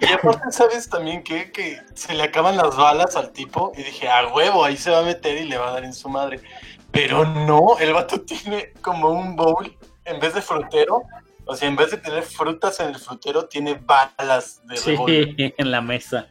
y 0.00 0.12
aparte, 0.12 0.50
¿sabes 0.50 0.88
también 0.88 1.22
qué? 1.22 1.50
Que 1.52 1.80
se 1.94 2.14
le 2.14 2.22
acaban 2.22 2.56
las 2.56 2.76
balas 2.76 3.16
al 3.16 3.32
tipo 3.32 3.72
y 3.76 3.82
dije, 3.82 4.08
a 4.08 4.26
huevo, 4.28 4.64
ahí 4.64 4.76
se 4.76 4.90
va 4.90 4.98
a 4.98 5.02
meter 5.02 5.38
y 5.38 5.44
le 5.44 5.56
va 5.56 5.68
a 5.68 5.72
dar 5.72 5.84
en 5.84 5.94
su 5.94 6.08
madre. 6.08 6.40
Pero 6.90 7.24
no, 7.24 7.78
el 7.78 7.92
vato 7.92 8.20
tiene 8.26 8.72
como 8.82 9.10
un 9.10 9.36
bowl, 9.36 9.74
en 10.04 10.20
vez 10.20 10.34
de 10.34 10.42
frutero, 10.42 11.02
o 11.46 11.56
sea, 11.56 11.68
en 11.68 11.76
vez 11.76 11.92
de 11.92 11.96
tener 11.96 12.22
frutas 12.22 12.78
en 12.80 12.88
el 12.88 12.96
frutero, 12.96 13.46
tiene 13.46 13.74
balas 13.74 14.60
de 14.66 14.76
Sí, 14.76 14.96
en 15.56 15.70
la 15.70 15.80
mesa. 15.80 16.28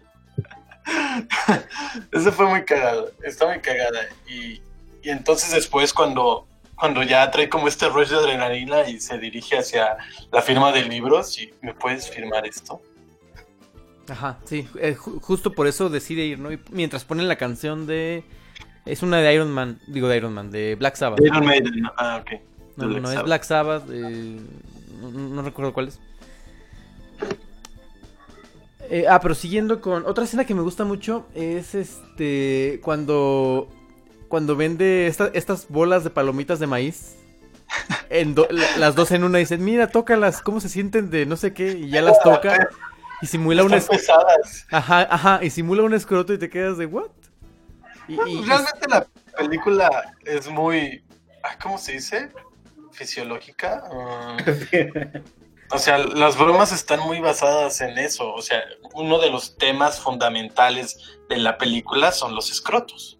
Eso 2.12 2.32
fue 2.32 2.46
muy 2.46 2.63
cagado, 2.65 3.12
está 3.24 3.48
muy 3.48 3.60
cagada. 3.60 4.02
Y, 4.28 4.62
y 5.08 5.12
entonces 5.12 5.52
después 5.54 5.93
cuando, 5.93 6.46
cuando 6.76 7.02
ya 7.02 7.32
trae 7.32 7.48
como 7.48 7.70
este 7.70 7.88
rush 7.88 8.10
de 8.10 8.17
adrenalina 8.17 8.89
y 8.89 9.00
se 9.00 9.17
dirige 9.17 9.58
hacia 9.58 9.96
la 10.32 10.41
firma 10.41 10.74
de 10.74 10.84
libros, 10.84 11.39
y 11.39 11.54
me 11.62 11.74
puedes 11.74 12.10
firmar 12.10 12.46
esto. 12.46 12.82
Ajá, 14.10 14.38
sí. 14.43 14.67
eh, 14.80 14.96
ju- 14.98 15.22
justo 15.22 15.54
por 15.54 15.65
eso 15.67 15.89
decide 15.89 16.26
ir, 16.26 16.39
¿no? 16.39 16.52
Y 16.52 16.60
mientras 16.72 17.06
ponen 17.06 17.28
la 17.30 17.38
canción 17.38 17.88
de. 17.88 18.24
Es 18.86 19.02
una 19.02 19.17
de 19.20 19.34
Iron 19.34 19.52
Man. 19.52 19.80
Digo 19.88 20.10
de 20.10 20.17
Iron 20.17 20.34
Man, 20.34 20.52
de 20.52 20.76
Black 20.76 20.96
Sabbath. 20.96 21.20
Iron 21.22 21.46
Maiden. 21.46 21.84
Ah, 21.98 22.22
ok. 22.22 22.41
No, 22.76 22.88
no, 22.88 23.00
no, 23.00 23.12
es 23.12 23.24
Black 23.24 23.43
Sabbath. 23.43 23.84
eh, 23.89 24.39
no, 25.02 25.10
no 25.10 25.41
recuerdo 25.41 25.74
cuál 25.74 25.88
es. 25.88 26.00
Eh, 28.89 29.06
ah, 29.10 29.20
pero 29.22 29.36
siguiendo 29.36 29.82
con 29.82 30.06
otra 30.06 30.24
escena 30.24 30.46
que 30.46 30.56
me 30.56 30.62
gusta 30.62 30.86
mucho 30.86 31.28
es 31.36 31.76
este 31.76 32.80
cuando 32.82 33.67
cuando 34.27 34.55
vende 34.55 35.07
esta- 35.07 35.31
estas 35.33 35.67
bolas 35.69 36.03
de 36.03 36.09
palomitas 36.09 36.59
de 36.59 36.67
maíz. 36.67 37.15
En 38.09 38.33
do- 38.35 38.47
la- 38.49 38.77
las 38.77 38.95
dos 38.95 39.11
en 39.11 39.23
una 39.23 39.39
dicen, 39.39 39.63
mira, 39.63 39.87
tócalas, 39.89 40.41
¿cómo 40.41 40.59
se 40.61 40.69
sienten 40.69 41.09
de 41.09 41.25
no 41.25 41.35
sé 41.35 41.53
qué? 41.53 41.71
Y 41.71 41.89
ya 41.89 42.01
las 42.01 42.19
toca 42.21 42.69
y 43.21 43.27
simula 43.27 43.63
un 43.63 43.73
Están 43.73 43.95
es- 43.95 44.01
pesadas. 44.01 44.65
Ajá, 44.71 45.01
ajá, 45.09 45.39
y 45.43 45.49
simula 45.49 45.83
un 45.83 45.93
escroto 45.93 46.33
y 46.33 46.37
te 46.37 46.49
quedas 46.49 46.77
de 46.77 46.85
what? 46.85 47.09
Y, 48.07 48.13
y- 48.13 48.43
Realmente 48.45 48.87
la 48.87 49.05
película 49.37 50.15
es 50.23 50.47
muy, 50.49 51.03
ah, 51.43 51.57
¿cómo 51.61 51.77
se 51.77 51.93
dice? 51.93 52.29
Fisiológica. 52.93 53.83
Mm, 53.91 54.37
o 55.71 55.77
sea, 55.77 55.97
las 55.97 56.37
bromas 56.37 56.71
están 56.71 57.01
muy 57.01 57.19
basadas 57.19 57.81
en 57.81 57.97
eso. 57.97 58.33
O 58.33 58.41
sea, 58.41 58.61
uno 58.93 59.19
de 59.19 59.29
los 59.29 59.57
temas 59.57 59.99
fundamentales 59.99 60.97
de 61.29 61.37
la 61.37 61.57
película 61.57 62.11
son 62.13 62.33
los 62.33 62.49
escrotos. 62.51 63.16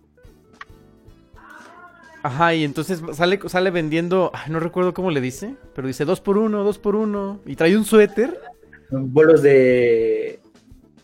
Ajá, 2.27 2.53
y 2.53 2.65
entonces 2.65 3.01
sale, 3.13 3.39
sale 3.47 3.71
vendiendo, 3.71 4.31
ay, 4.33 4.51
no 4.51 4.59
recuerdo 4.59 4.93
cómo 4.93 5.11
le 5.11 5.21
dice, 5.21 5.55
pero 5.73 5.87
dice 5.87 6.03
dos 6.03 6.19
por 6.19 6.37
uno, 6.37 6.61
dos 6.65 6.77
por 6.77 6.95
uno. 6.97 7.39
Y 7.45 7.55
trae 7.55 7.77
un 7.77 7.85
suéter. 7.85 8.37
Bolos 8.89 9.41
de 9.41 10.41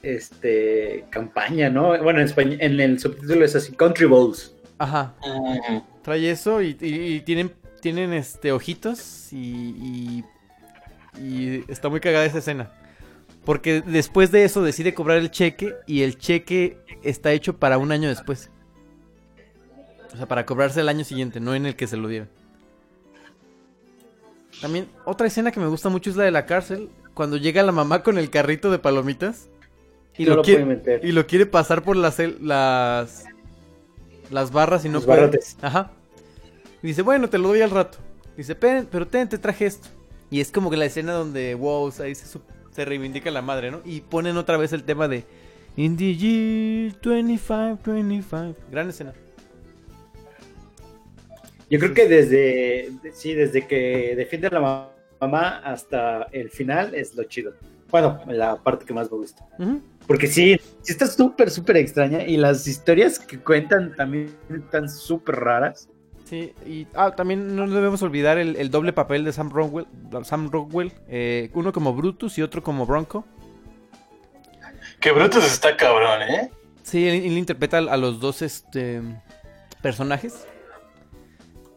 este 0.02 1.06
campaña, 1.10 1.70
¿no? 1.70 1.98
Bueno, 2.04 2.20
en 2.20 2.26
español, 2.26 2.58
en 2.60 2.78
el 2.80 3.00
subtítulo 3.00 3.46
es 3.46 3.56
así, 3.56 3.72
Country 3.74 4.06
Bowls. 4.06 4.54
Ajá, 4.78 5.14
Mm, 5.26 5.78
trae 6.02 6.30
eso 6.30 6.62
y, 6.62 6.76
y- 6.82 7.16
y 7.16 7.22
tienen, 7.22 7.54
tienen 7.80 8.12
este 8.12 8.52
ojitos 8.52 9.32
y, 9.32 9.38
y, 9.38 11.22
y 11.22 11.64
está 11.72 11.88
muy 11.88 12.02
cagada 12.02 12.26
esa 12.26 12.40
escena. 12.40 12.72
Porque 13.46 13.82
después 13.82 14.32
de 14.32 14.44
eso 14.46 14.62
decide 14.64 14.94
cobrar 14.94 15.20
el 15.20 15.32
cheque 15.32 15.74
y 15.88 16.02
el 16.04 16.18
cheque 16.18 16.78
está 17.04 17.32
hecho 17.34 17.58
para 17.60 17.78
un 17.78 17.92
año 17.94 18.10
después. 18.10 18.50
O 20.14 20.18
sea, 20.18 20.28
para 20.28 20.46
cobrarse 20.46 20.80
el 20.82 20.90
año 20.90 21.04
siguiente, 21.04 21.40
no 21.40 21.56
en 21.56 21.66
el 21.66 21.76
que 21.76 21.88
se 21.88 21.98
lo 21.98 22.08
dieron. 22.08 22.30
También 24.62 24.88
otra 25.06 25.28
escena 25.28 25.52
que 25.52 25.60
me 25.60 25.68
gusta 25.68 25.90
mucho 25.90 26.10
es 26.10 26.16
la 26.16 26.24
de 26.24 26.32
la 26.32 26.46
cárcel, 26.46 26.90
cuando 27.14 27.38
llega 27.38 27.64
la 27.64 27.72
mamá 27.72 28.04
con 28.04 28.18
el 28.18 28.30
carrito 28.30 28.72
de 28.72 28.80
palomitas 28.80 29.48
y, 30.18 30.24
no 30.24 30.32
lo, 30.32 30.36
lo 30.38 30.42
quiere, 30.44 30.66
meter. 30.66 31.04
y 31.04 31.12
lo 31.12 31.26
quiere 31.28 31.46
pasar 31.46 31.84
por 31.84 31.96
las 31.98 32.20
las 32.40 33.26
las 34.30 34.52
barras 34.52 34.86
y 34.86 34.90
no 34.90 34.96
Los 34.96 35.06
puede. 35.06 35.20
barrotes. 35.22 35.58
Ajá. 35.62 35.92
Y 36.82 36.88
dice, 36.88 37.02
bueno, 37.02 37.30
te 37.30 37.38
lo 37.38 37.50
doy 37.50 37.62
al 37.62 37.70
rato. 37.72 37.98
Dice, 38.38 38.56
"Pen- 38.56 38.88
pero 38.90 39.08
ten, 39.08 39.28
te 39.30 39.38
traje 39.38 39.66
esto. 39.66 39.90
Y 40.32 40.40
es 40.42 40.52
como 40.52 40.70
que 40.72 40.78
la 40.78 40.86
escena 40.86 41.14
donde, 41.14 41.54
wow, 41.56 41.92
ahí 42.02 42.16
se, 42.16 42.40
se 42.72 42.86
reivindica 42.86 43.30
la 43.32 43.42
madre, 43.42 43.70
¿no? 43.70 43.82
Y 43.86 44.02
ponen 44.02 44.38
otra 44.38 44.58
vez 44.58 44.74
el 44.74 44.84
tema 44.84 45.08
de 45.08 45.24
In 45.76 45.98
the 45.98 46.16
year 46.16 46.96
25, 47.04 47.80
25. 47.92 48.56
Gran 48.72 48.90
escena. 48.90 49.14
Yo 51.74 51.80
creo 51.80 51.96
que 51.96 52.08
desde, 52.08 52.92
sí, 53.14 53.34
desde 53.34 53.66
que 53.66 54.14
defiende 54.16 54.46
a 54.46 54.52
la 54.52 54.60
ma- 54.60 54.90
mamá 55.20 55.58
hasta 55.66 56.28
el 56.32 56.52
final 56.52 56.94
es 56.94 57.16
lo 57.16 57.24
chido. 57.24 57.56
Bueno, 57.90 58.22
la 58.28 58.58
parte 58.58 58.86
que 58.86 58.94
más 58.94 59.12
me 59.12 59.18
gusta. 59.18 59.44
Porque 60.06 60.28
sí, 60.28 60.60
sí 60.84 60.92
está 60.92 61.08
súper, 61.08 61.50
súper 61.50 61.78
extraña 61.78 62.28
y 62.28 62.38
las 62.38 62.68
historias 62.68 63.18
que 63.18 63.40
cuentan 63.40 63.96
también 63.96 64.36
están 64.56 64.88
súper 64.88 65.38
raras. 65.38 65.90
Sí, 66.26 66.54
y 66.64 66.86
ah, 66.94 67.16
también 67.16 67.56
no 67.56 67.68
debemos 67.68 68.04
olvidar 68.04 68.38
el, 68.38 68.56
el 68.56 68.70
doble 68.70 68.94
papel 68.94 69.24
de 69.24 69.34
Sam 69.34 69.50
Rockwell, 69.50 69.88
Sam 70.26 70.52
Rockwell 70.52 70.92
eh, 71.08 71.50
uno 71.56 71.74
como 71.74 71.96
Brutus 71.96 72.38
y 72.38 72.44
otro 72.44 72.62
como 72.62 72.86
Bronco. 72.86 73.26
Que 75.00 75.12
Brutus 75.12 75.44
está 75.44 75.76
cabrón, 75.76 76.22
¿eh? 76.22 76.52
Sí, 76.84 77.08
él, 77.08 77.16
él 77.16 77.36
interpreta 77.36 77.80
a 77.80 77.98
los 77.98 78.20
dos 78.20 78.44
este, 78.44 79.02
personajes. 79.82 80.46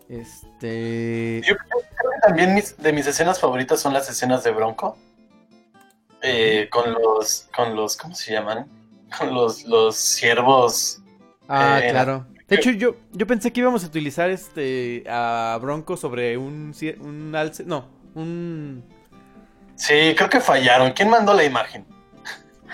Este. 0.09 1.43
Yo 1.47 1.57
creo 1.57 1.81
que 1.81 2.21
también 2.27 2.55
mis- 2.55 2.77
de 2.77 2.93
mis 2.93 3.07
escenas 3.07 3.41
favoritas 3.41 3.81
son 3.81 3.93
las 3.93 4.09
escenas 4.09 4.45
de 4.45 4.51
Bronco. 4.53 4.97
Eh, 6.23 6.69
con 6.71 6.93
los, 6.93 7.49
con 7.55 7.77
los, 7.77 7.97
¿cómo 7.97 8.15
se 8.15 8.33
llaman? 8.33 8.67
Con 9.19 9.35
los, 9.35 9.65
los 9.65 9.97
siervos. 9.97 11.01
Ah, 11.49 11.81
eh, 11.83 11.91
claro. 11.91 12.27
De 12.49 12.57
hecho, 12.57 12.71
yo, 12.71 12.95
yo 13.13 13.27
pensé 13.27 13.53
que 13.53 13.61
íbamos 13.61 13.83
a 13.85 13.87
utilizar 13.89 14.31
este 14.31 15.05
a 15.09 15.59
Bronco 15.61 15.97
sobre 15.97 16.37
un, 16.37 16.73
un 17.01 17.35
alce. 17.37 17.65
No, 17.65 17.89
un. 18.15 18.85
Sí, 19.75 20.15
creo 20.17 20.31
que 20.31 20.41
fallaron. 20.41 20.93
¿Quién 20.93 21.11
mandó 21.11 21.35
la 21.35 21.45
imagen? 21.45 21.85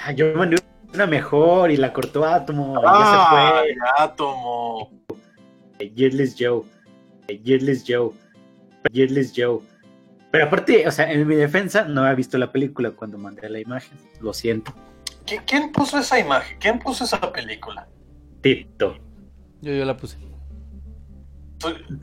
Ah, 0.04 0.12
yo 0.12 0.34
mandé 0.34 0.58
una 0.94 1.06
mejor 1.06 1.70
y 1.70 1.76
la 1.76 1.92
cortó 1.92 2.24
Átomo. 2.24 2.74
y 2.80 2.84
Ah, 2.86 3.62
ya 3.66 3.74
se 3.96 4.02
átomo. 4.02 4.90
fue. 5.08 5.90
Yearless 5.94 6.36
Joe. 6.38 6.62
Yearless 7.40 7.84
Joe. 7.86 8.12
Yearless 8.92 9.32
Joe. 9.36 9.60
Pero 10.30 10.46
aparte, 10.46 10.86
o 10.88 10.90
sea, 10.90 11.10
en 11.12 11.26
mi 11.26 11.34
defensa 11.36 11.84
no 11.84 12.02
había 12.02 12.14
visto 12.14 12.38
la 12.38 12.50
película 12.52 12.90
cuando 12.90 13.18
mandé 13.18 13.48
la 13.50 13.60
imagen. 13.60 13.98
Lo 14.20 14.32
siento. 14.32 14.72
¿Qui- 15.26 15.42
¿Quién 15.46 15.70
puso 15.72 15.98
esa 15.98 16.18
imagen? 16.18 16.56
¿Quién 16.58 16.78
puso 16.78 17.04
esa 17.04 17.20
película? 17.32 17.86
Tito. 18.40 18.96
Yo, 19.60 19.72
yo 19.72 19.84
la 19.84 19.96
puse. 19.96 20.18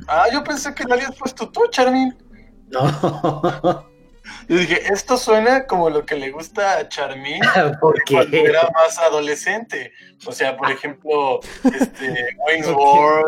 Ah, 0.07 0.25
yo 0.31 0.43
pensé 0.43 0.73
que 0.73 0.85
la 0.85 0.95
habías 0.95 1.15
puesto 1.17 1.49
tú, 1.49 1.61
Charmin. 1.69 2.15
No. 2.69 2.85
Yo 4.47 4.57
dije, 4.57 4.79
esto 4.93 5.17
suena 5.17 5.65
como 5.65 5.89
lo 5.89 6.05
que 6.05 6.15
le 6.15 6.29
gusta 6.31 6.77
a 6.77 6.87
Charmin 6.87 7.41
¿Por 7.81 7.95
cuando 8.09 8.37
era 8.37 8.69
más 8.73 8.97
adolescente. 8.99 9.91
O 10.25 10.31
sea, 10.31 10.55
por 10.55 10.69
ejemplo, 10.69 11.39
este, 11.63 12.37
Wayne's. 12.47 12.67
World. 12.67 13.25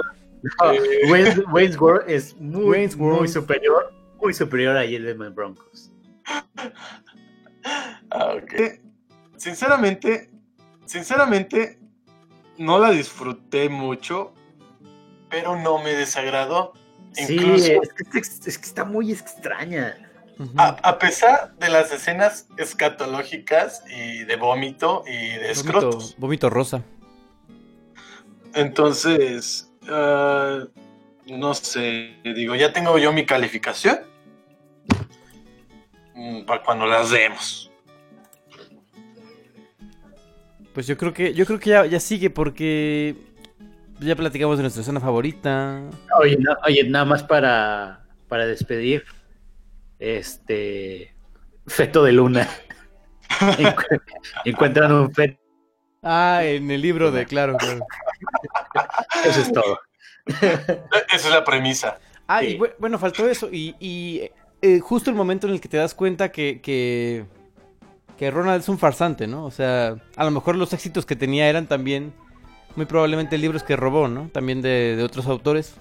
No, 0.59 0.71
eh, 0.71 0.79
Wayne's, 1.09 1.41
Wayne's 1.51 1.79
World 1.79 2.09
es 2.09 2.35
muy, 2.37 2.63
Wayne's 2.65 2.95
muy 2.95 3.07
World. 3.13 3.29
superior. 3.29 3.93
Muy 4.21 4.33
superior 4.33 4.77
a 4.77 4.85
Yellowman 4.85 5.33
Broncos. 5.33 5.91
Ah. 8.13 8.35
Sinceramente, 9.37 10.29
sinceramente, 10.85 11.79
no 12.57 12.77
la 12.79 12.89
disfruté 12.91 13.69
mucho, 13.69 14.33
pero 15.29 15.55
no 15.55 15.81
me 15.81 15.93
desagradó. 15.93 16.73
Sí, 17.13 17.35
Incluso, 17.35 17.71
es 17.81 17.93
que, 18.11 18.19
es 18.19 18.57
que 18.57 18.65
está 18.65 18.83
muy 18.83 19.11
extraña. 19.11 19.95
A, 20.57 20.69
a 20.69 20.99
pesar 20.99 21.55
de 21.57 21.69
las 21.69 21.91
escenas 21.93 22.47
escatológicas 22.57 23.83
y 23.89 24.23
de 24.25 24.35
vómito 24.35 25.03
y 25.05 25.37
de 25.37 25.51
escrotos. 25.51 26.15
vómito 26.17 26.49
rosa. 26.49 26.83
Entonces, 28.53 29.70
ah, 29.89 30.65
no 31.27 31.53
sé, 31.53 32.15
digo, 32.23 32.55
ya 32.55 32.73
tengo 32.73 32.97
yo 32.97 33.11
mi 33.13 33.25
calificación. 33.25 33.99
Mm, 36.15 36.43
Para 36.45 36.61
cuando 36.63 36.85
las 36.85 37.09
demos. 37.09 37.71
Pues 40.73 40.87
yo 40.87 40.97
creo 40.97 41.13
que 41.13 41.33
yo 41.33 41.45
creo 41.45 41.59
que 41.59 41.69
ya, 41.69 41.85
ya 41.85 41.99
sigue 41.99 42.29
porque 42.29 43.15
ya 43.99 44.15
platicamos 44.15 44.57
de 44.57 44.63
nuestra 44.63 44.81
escena 44.81 44.99
favorita. 45.01 45.81
Oye, 46.19 46.37
no- 46.39 46.55
oye, 46.65 46.83
nada 46.85 47.05
más 47.05 47.23
para, 47.23 48.05
para 48.27 48.45
despedir. 48.45 49.03
Este. 49.99 51.13
Feto 51.67 52.03
de 52.03 52.11
luna. 52.13 52.47
Encu- 53.29 54.01
Encuentran 54.45 54.91
un 54.91 55.11
feto. 55.13 55.37
Ah, 56.01 56.41
en 56.43 56.71
el 56.71 56.81
libro 56.81 57.11
de 57.11 57.25
claro, 57.25 57.55
claro. 57.57 57.85
Eso 59.25 59.41
es 59.41 59.51
todo. 59.51 59.79
Esa 60.25 60.65
es 61.27 61.29
la 61.29 61.43
premisa. 61.43 61.99
Ah, 62.27 62.39
Sí. 62.41 62.47
y 62.47 62.57
bu- 62.59 62.73
bueno, 62.79 62.97
faltó 62.99 63.27
eso. 63.29 63.49
Y, 63.51 63.75
y, 63.79 64.29
eh, 64.61 64.79
justo 64.79 65.09
el 65.09 65.15
momento 65.15 65.47
en 65.47 65.53
el 65.53 65.61
que 65.61 65.67
te 65.69 65.77
das 65.77 65.93
cuenta 65.93 66.31
que, 66.31 66.61
que, 66.61 67.25
que 68.17 68.31
Ronald 68.31 68.61
es 68.61 68.69
un 68.69 68.77
farsante, 68.79 69.27
¿no? 69.27 69.45
O 69.45 69.51
sea, 69.51 69.95
a 70.15 70.23
lo 70.23 70.31
mejor 70.31 70.55
los 70.55 70.71
éxitos 70.73 71.05
que 71.05 71.15
tenía 71.15 71.49
eran 71.49 71.67
también, 71.67 72.13
muy 72.75 72.85
probablemente 72.85 73.37
libros 73.37 73.63
que 73.63 73.75
robó, 73.75 74.07
¿no? 74.07 74.29
También 74.29 74.61
de, 74.61 74.95
de 74.95 75.03
otros 75.03 75.25
autores. 75.27 75.73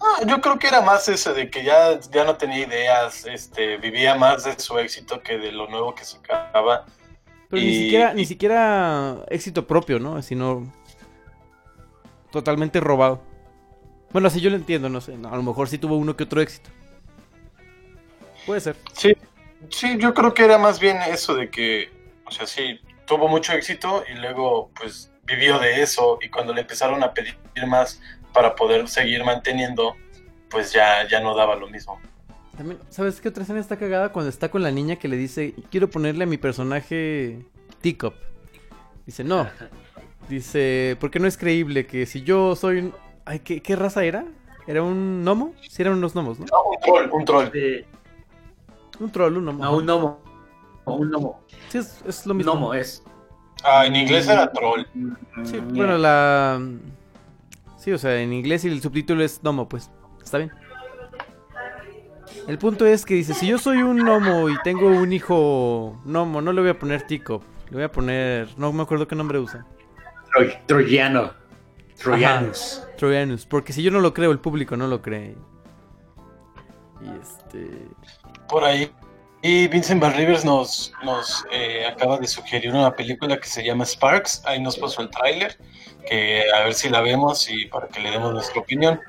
No, 0.00 0.26
yo 0.26 0.40
creo 0.40 0.58
que 0.58 0.66
era 0.66 0.80
más 0.80 1.08
eso 1.08 1.32
de 1.32 1.48
que 1.48 1.62
ya, 1.62 2.00
ya 2.10 2.24
no 2.24 2.34
tenía 2.36 2.66
ideas, 2.66 3.24
este, 3.26 3.76
vivía 3.76 4.16
más 4.16 4.42
de 4.42 4.58
su 4.58 4.76
éxito 4.78 5.20
que 5.22 5.38
de 5.38 5.52
lo 5.52 5.68
nuevo 5.68 5.94
que 5.94 6.04
sacaba. 6.04 6.86
Pero 7.48 7.62
ni 7.62 7.68
Y- 7.68 7.82
siquiera, 7.84 8.12
ni 8.14 8.24
siquiera 8.24 9.18
éxito 9.28 9.64
propio, 9.66 10.00
¿no? 10.00 10.20
Sino 10.22 10.72
totalmente 12.32 12.80
robado. 12.80 13.22
Bueno, 14.12 14.28
así 14.28 14.40
yo 14.40 14.50
lo 14.50 14.56
entiendo, 14.56 14.88
no 14.88 15.00
sé. 15.00 15.14
A 15.14 15.36
lo 15.36 15.42
mejor 15.42 15.68
sí 15.68 15.78
tuvo 15.78 15.96
uno 15.96 16.16
que 16.16 16.24
otro 16.24 16.40
éxito. 16.40 16.70
Puede 18.44 18.60
ser. 18.60 18.76
Sí, 18.92 19.16
sí, 19.70 19.96
yo 19.98 20.12
creo 20.12 20.34
que 20.34 20.44
era 20.44 20.58
más 20.58 20.80
bien 20.80 20.98
eso 21.02 21.34
de 21.34 21.48
que, 21.48 21.90
o 22.26 22.30
sea, 22.30 22.46
sí, 22.46 22.80
tuvo 23.06 23.28
mucho 23.28 23.52
éxito 23.52 24.04
y 24.12 24.18
luego 24.18 24.70
pues 24.74 25.10
vivió 25.24 25.58
de 25.58 25.82
eso 25.82 26.18
y 26.20 26.28
cuando 26.28 26.52
le 26.52 26.62
empezaron 26.62 27.02
a 27.04 27.14
pedir 27.14 27.36
más 27.66 28.00
para 28.32 28.54
poder 28.54 28.88
seguir 28.88 29.24
manteniendo, 29.24 29.96
pues 30.50 30.72
ya, 30.72 31.06
ya 31.08 31.20
no 31.20 31.34
daba 31.34 31.54
lo 31.54 31.68
mismo. 31.68 32.00
También, 32.56 32.80
¿sabes 32.90 33.20
qué 33.20 33.28
otra 33.28 33.44
escena 33.44 33.60
está 33.60 33.78
cagada? 33.78 34.10
Cuando 34.10 34.28
está 34.28 34.50
con 34.50 34.62
la 34.62 34.70
niña 34.70 34.96
que 34.96 35.08
le 35.08 35.16
dice, 35.16 35.54
quiero 35.70 35.88
ponerle 35.88 36.24
a 36.24 36.26
mi 36.26 36.36
personaje 36.36 37.46
Teacup. 37.80 38.14
Dice, 39.06 39.24
no. 39.24 39.48
Dice, 40.28 40.96
porque 41.00 41.18
no 41.18 41.26
es 41.26 41.36
creíble 41.36 41.86
que 41.86 42.06
si 42.06 42.22
yo 42.22 42.56
soy 42.56 42.78
un... 42.78 42.94
Ay, 43.24 43.40
¿qué, 43.40 43.60
qué 43.60 43.76
raza 43.76 44.04
era? 44.04 44.24
¿Era 44.66 44.82
un 44.82 45.22
gnomo? 45.24 45.52
Sí, 45.68 45.82
eran 45.82 45.94
unos 45.94 46.14
gnomos, 46.14 46.38
¿no? 46.38 46.46
No, 46.46 46.62
un 46.70 46.80
troll, 46.80 47.10
un 47.12 47.24
troll. 47.24 47.48
Eh, 47.54 47.84
Un 49.00 49.10
troll, 49.10 49.36
un 49.36 49.44
gnomo. 49.44 49.64
no, 49.64 49.76
un 49.76 49.84
gnomo. 49.86 50.20
Un 50.84 51.08
gnomo. 51.10 51.40
Sí, 51.68 51.78
es, 51.78 52.02
es 52.06 52.26
lo 52.26 52.32
Un 52.32 52.38
mismo. 52.38 52.52
gnomo 52.52 52.74
es. 52.74 53.02
Ah, 53.64 53.86
en 53.86 53.94
inglés 53.96 54.28
era 54.28 54.50
troll. 54.52 54.82
Sí, 55.44 55.60
Mm, 55.60 55.76
bueno, 55.76 55.98
la... 55.98 56.60
Sí, 57.78 57.92
o 57.92 57.98
sea, 57.98 58.20
en 58.20 58.32
inglés 58.32 58.64
y 58.64 58.68
el 58.68 58.80
subtítulo 58.80 59.22
es 59.24 59.40
gnomo, 59.42 59.68
pues. 59.68 59.90
Está 60.22 60.38
bien. 60.38 60.52
El 62.48 62.58
punto 62.58 62.86
es 62.86 63.04
que 63.04 63.14
dice, 63.14 63.34
si 63.34 63.46
yo 63.48 63.58
soy 63.58 63.78
un 63.82 63.98
gnomo 63.98 64.48
y 64.48 64.54
tengo 64.64 64.86
un 64.88 65.12
hijo 65.12 66.00
gnomo, 66.04 66.40
no 66.40 66.52
le 66.52 66.60
voy 66.60 66.70
a 66.70 66.78
poner 66.78 67.02
Teacup. 67.06 67.42
Le 67.70 67.76
voy 67.76 67.82
a 67.84 67.92
poner... 67.92 68.48
No 68.56 68.72
me 68.72 68.82
acuerdo 68.82 69.06
qué 69.06 69.14
nombre 69.14 69.38
usa. 69.38 69.64
Troy- 70.34 70.58
Troyano. 70.66 71.32
Troyanus. 71.98 72.82
Troyanus. 72.96 73.46
Porque 73.46 73.72
si 73.72 73.82
yo 73.82 73.90
no 73.90 74.00
lo 74.00 74.12
creo, 74.14 74.30
el 74.32 74.38
público 74.40 74.76
no 74.76 74.86
lo 74.88 75.02
cree. 75.02 75.36
Y 77.00 77.20
este... 77.20 77.88
Por 78.48 78.64
ahí. 78.64 78.90
Y 79.44 79.66
Vincent 79.68 80.00
Van 80.00 80.14
Rivers 80.14 80.44
nos, 80.44 80.92
nos 81.02 81.44
eh, 81.50 81.84
acaba 81.86 82.18
de 82.18 82.26
sugerir 82.28 82.70
una 82.70 82.94
película 82.94 83.36
que 83.38 83.48
se 83.48 83.64
llama 83.64 83.84
Sparks. 83.84 84.42
Ahí 84.46 84.60
nos 84.60 84.76
puso 84.78 85.02
el 85.02 85.10
tráiler, 85.10 85.58
que 86.08 86.44
a 86.54 86.60
ver 86.64 86.74
si 86.74 86.88
la 86.88 87.00
vemos 87.00 87.50
y 87.50 87.66
para 87.66 87.88
que 87.88 88.00
le 88.00 88.10
demos 88.12 88.32
nuestra 88.32 88.60
opinión. 88.60 89.00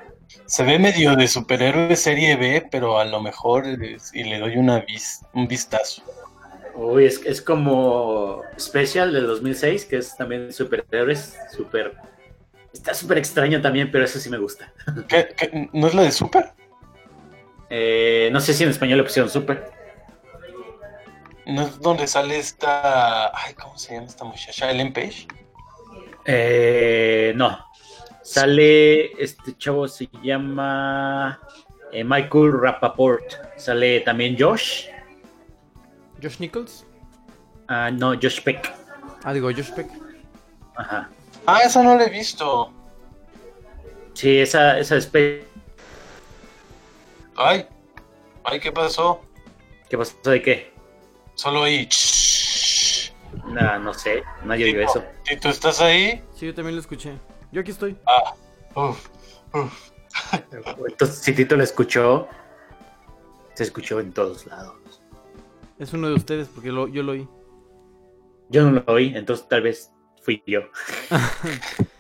Se 0.46 0.64
ve 0.64 0.80
medio 0.80 1.16
de 1.16 1.28
superhéroe 1.28 1.96
serie 1.96 2.36
B, 2.36 2.68
pero 2.72 2.98
a 2.98 3.06
lo 3.06 3.22
mejor 3.22 3.66
y 3.68 4.24
le 4.24 4.40
doy 4.40 4.58
una 4.58 4.80
vis- 4.80 5.22
un 5.34 5.48
vistazo. 5.48 6.02
Uy, 6.76 7.06
es, 7.06 7.22
es 7.26 7.42
como 7.42 8.42
Special 8.60 9.14
del 9.14 9.28
2006, 9.28 9.86
que 9.86 9.98
es 9.98 10.16
también 10.18 10.52
superhéroes. 10.52 11.38
Super. 11.56 11.96
Está 12.74 12.94
súper 12.96 13.20
extraño 13.20 13.62
también, 13.62 13.92
pero 13.92 14.04
eso 14.06 14.20
sí 14.20 14.30
me 14.30 14.38
gusta. 14.40 14.74
¿Qué, 15.08 15.30
qué- 15.38 15.70
no 15.74 15.88
es 15.88 15.94
la 15.94 16.02
de 16.04 16.12
Super? 16.12 16.52
Eh, 17.70 18.30
no 18.32 18.40
sé 18.40 18.54
si 18.54 18.64
en 18.64 18.70
español 18.70 18.98
le 19.00 19.04
pusieron 19.04 19.30
super. 19.30 19.72
¿No 21.46 21.64
es 21.64 21.80
donde 21.80 22.08
sale 22.08 22.38
esta... 22.38 23.36
Ay, 23.38 23.54
¿cómo 23.56 23.78
se 23.78 23.94
llama 23.96 24.08
esta 24.08 24.24
muchacha? 24.24 24.72
Ellen 24.72 24.94
Page. 24.94 25.28
Eh, 26.26 27.34
no. 27.36 27.66
Sale, 28.22 29.12
este 29.22 29.58
chavo 29.58 29.88
se 29.88 30.08
llama 30.24 31.40
eh, 31.92 32.04
Michael 32.04 32.54
Rappaport. 32.62 33.34
Sale 33.58 34.00
también 34.02 34.38
Josh. 34.40 34.88
Josh 36.24 36.40
Nichols. 36.40 36.86
Ah, 37.68 37.92
no, 37.92 38.14
Josh 38.14 38.42
Peck. 38.42 38.74
Ah, 39.24 39.34
digo, 39.34 39.52
Josh 39.52 39.72
Peck. 39.72 39.90
Ajá. 40.76 41.10
Ah, 41.46 41.60
esa 41.60 41.84
no 41.84 41.96
la 41.96 42.06
he 42.06 42.10
visto. 42.10 42.72
Sí, 44.14 44.40
esa, 44.40 44.80
esa 44.80 45.02
Special 45.02 45.48
Ay, 47.36 47.68
ay, 48.44 48.60
¿qué 48.60 48.72
pasó? 48.72 49.22
¿Qué 49.90 49.98
pasó 49.98 50.16
de 50.24 50.42
qué? 50.42 50.74
Solo 51.34 51.64
ahí. 51.64 51.90
No, 53.48 53.80
no 53.80 53.94
sé, 53.94 54.24
no 54.46 54.56
yo 54.56 54.66
digo 54.66 54.82
eso. 54.82 55.04
¿Y 55.30 55.38
tú 55.38 55.50
estás 55.50 55.82
ahí? 55.82 56.24
Sí, 56.36 56.46
yo 56.46 56.54
también 56.54 56.76
lo 56.76 56.82
escuché. 56.82 57.14
Yo 57.52 57.62
aquí 57.62 57.72
estoy. 57.72 57.98
Ah, 58.06 58.34
uf, 58.76 59.10
uf. 59.54 59.90
Entonces, 60.88 61.18
si 61.18 61.34
Tito 61.34 61.56
lo 61.56 61.64
escuchó, 61.64 62.28
se 63.56 63.64
escuchó 63.64 64.00
en 64.00 64.14
todos 64.14 64.46
lados. 64.46 64.83
Es 65.84 65.92
uno 65.94 66.08
de 66.08 66.14
ustedes 66.14 66.48
porque 66.48 66.72
lo- 66.72 66.88
yo 66.88 67.04
lo 67.04 67.12
oí. 67.12 67.28
Yo 68.50 68.64
no 68.64 68.72
lo 68.72 68.84
oí, 68.94 69.12
entonces 69.16 69.46
tal 69.50 69.62
vez 69.64 69.92
fui 70.24 70.42
yo. 70.48 70.62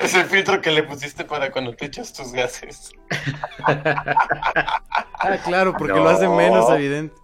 Es 0.00 0.14
el 0.14 0.24
filtro 0.26 0.60
que 0.60 0.70
le 0.70 0.82
pusiste 0.82 1.24
para 1.24 1.50
cuando 1.50 1.74
te 1.74 1.86
echas 1.86 2.12
tus 2.12 2.32
gases. 2.32 2.92
Ah, 3.66 5.36
claro, 5.44 5.72
porque 5.76 5.94
No. 5.94 6.04
lo 6.04 6.08
hace 6.10 6.28
menos 6.28 6.68
evidente. 6.70 7.14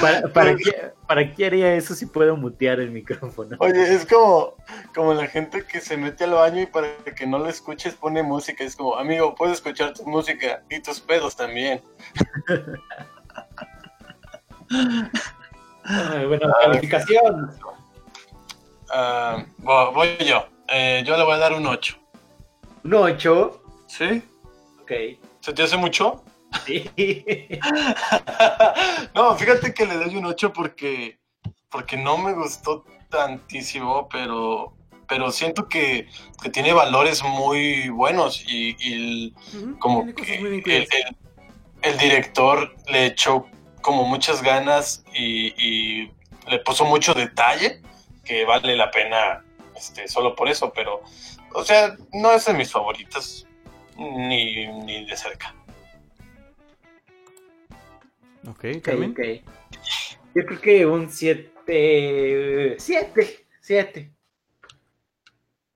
¿Para, 0.00 0.28
para 0.28 0.54
qué, 0.56 0.92
¿Para 1.06 1.32
qué 1.34 1.46
haría 1.46 1.74
eso 1.74 1.94
si 1.94 2.04
puedo 2.06 2.36
mutear 2.36 2.80
el 2.80 2.90
micrófono? 2.90 3.56
Oye, 3.60 3.94
es 3.94 4.04
como, 4.06 4.54
como 4.94 5.14
la 5.14 5.26
gente 5.26 5.64
que 5.64 5.80
se 5.80 5.96
mete 5.96 6.24
al 6.24 6.32
baño 6.32 6.60
y 6.62 6.66
para 6.66 6.88
que 7.16 7.26
no 7.26 7.38
lo 7.38 7.48
escuches 7.48 7.94
pone 7.94 8.22
música. 8.22 8.62
Es 8.62 8.76
como, 8.76 8.96
amigo, 8.96 9.34
puedes 9.34 9.56
escuchar 9.56 9.94
tu 9.94 10.04
música 10.06 10.62
y 10.68 10.80
tus 10.80 11.00
pedos 11.00 11.34
también. 11.36 11.80
Bueno, 16.28 16.52
calificación. 16.62 17.50
Ah, 18.92 19.44
vo- 19.58 19.92
voy 19.94 20.16
yo. 20.24 20.44
Eh, 20.68 21.02
yo 21.06 21.16
le 21.16 21.24
voy 21.24 21.34
a 21.34 21.38
dar 21.38 21.52
un 21.52 21.66
8. 21.66 21.96
Un 22.84 22.94
8. 22.94 23.62
¿Sí? 23.86 24.22
Ok. 24.82 24.92
¿Se 25.40 25.52
te 25.52 25.62
hace 25.62 25.76
mucho? 25.76 26.22
Sí. 26.66 26.90
no, 29.14 29.34
fíjate 29.36 29.72
que 29.74 29.86
le 29.86 29.94
doy 29.96 30.16
un 30.16 30.26
8 30.26 30.52
porque, 30.52 31.18
porque 31.70 31.96
no 31.96 32.18
me 32.18 32.32
gustó 32.32 32.84
tantísimo, 33.08 34.08
pero, 34.08 34.74
pero 35.08 35.30
siento 35.30 35.68
que, 35.68 36.08
que 36.42 36.50
tiene 36.50 36.72
valores 36.72 37.22
muy 37.22 37.88
buenos 37.88 38.42
y, 38.46 38.76
y 38.78 38.92
el- 38.94 39.34
como 39.78 40.04
que 40.62 40.84
el 41.82 41.98
director 41.98 42.74
le 42.88 43.06
echó 43.06 43.46
como 43.82 44.04
muchas 44.04 44.42
ganas 44.42 45.04
y, 45.14 45.54
y 45.56 46.12
le 46.48 46.58
puso 46.60 46.84
mucho 46.84 47.14
detalle 47.14 47.80
que 48.24 48.44
vale 48.44 48.76
la 48.76 48.90
pena 48.90 49.44
este, 49.76 50.06
solo 50.08 50.36
por 50.36 50.48
eso, 50.48 50.72
pero, 50.74 51.00
o 51.54 51.64
sea, 51.64 51.96
no 52.12 52.32
es 52.32 52.44
de 52.44 52.52
mis 52.54 52.70
favoritas 52.70 53.46
ni, 53.96 54.66
ni 54.66 55.06
de 55.06 55.16
cerca. 55.16 55.54
Ok, 58.46 58.64
Carmen. 58.82 59.10
ok. 59.12 59.20
Yo 60.34 60.46
creo 60.46 60.60
que 60.60 60.86
un 60.86 61.10
7. 61.10 62.76
7. 62.78 63.46
7. 63.60 64.14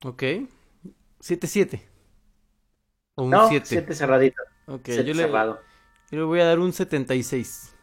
Ok. 0.05 0.23
7-7. 1.21 1.81
O 3.17 3.25
un 3.25 3.31
No, 3.31 3.49
7. 3.49 3.67
7 3.67 3.95
cerradito. 3.95 4.43
Ok, 4.67 4.83
Siete 4.87 5.05
yo 5.05 5.15
le, 5.15 5.23
cerrado. 5.25 5.61
yo 6.11 6.19
le 6.19 6.25
voy 6.25 6.41
a 6.41 6.45
dar 6.47 6.59
un 6.59 6.73
76. 6.73 7.75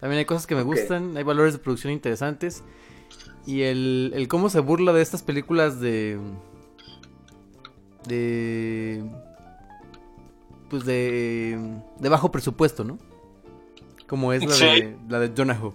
También 0.00 0.18
hay 0.18 0.24
cosas 0.24 0.46
que 0.46 0.54
me 0.54 0.62
Ok. 0.62 0.68
gustan, 0.68 1.16
hay 1.16 1.22
valores 1.22 1.52
de 1.54 1.58
producción 1.60 1.92
interesantes. 1.92 2.64
Y 3.46 3.62
el, 3.62 4.12
el 4.14 4.28
cómo 4.28 4.48
se 4.50 4.60
burla 4.60 4.92
de 4.92 5.02
estas 5.02 5.22
películas 5.22 5.80
de. 5.80 6.18
de. 8.06 9.04
pues 10.70 10.84
de. 10.84 11.80
de 11.98 12.08
bajo 12.08 12.30
presupuesto, 12.30 12.84
¿no? 12.84 12.98
Como 14.12 14.34
es 14.34 14.44
la 14.44 14.54
Sí. 14.54 14.64
de. 14.66 14.96
la 15.08 15.20
de 15.20 15.30
Donahoe. 15.30 15.72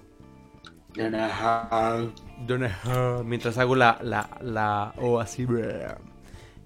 Donahoe. 2.45 3.23
Mientras 3.23 3.57
hago 3.57 3.75
la. 3.75 3.97
la. 4.03 4.29
la. 4.41 4.93
o 5.01 5.19
así. 5.19 5.47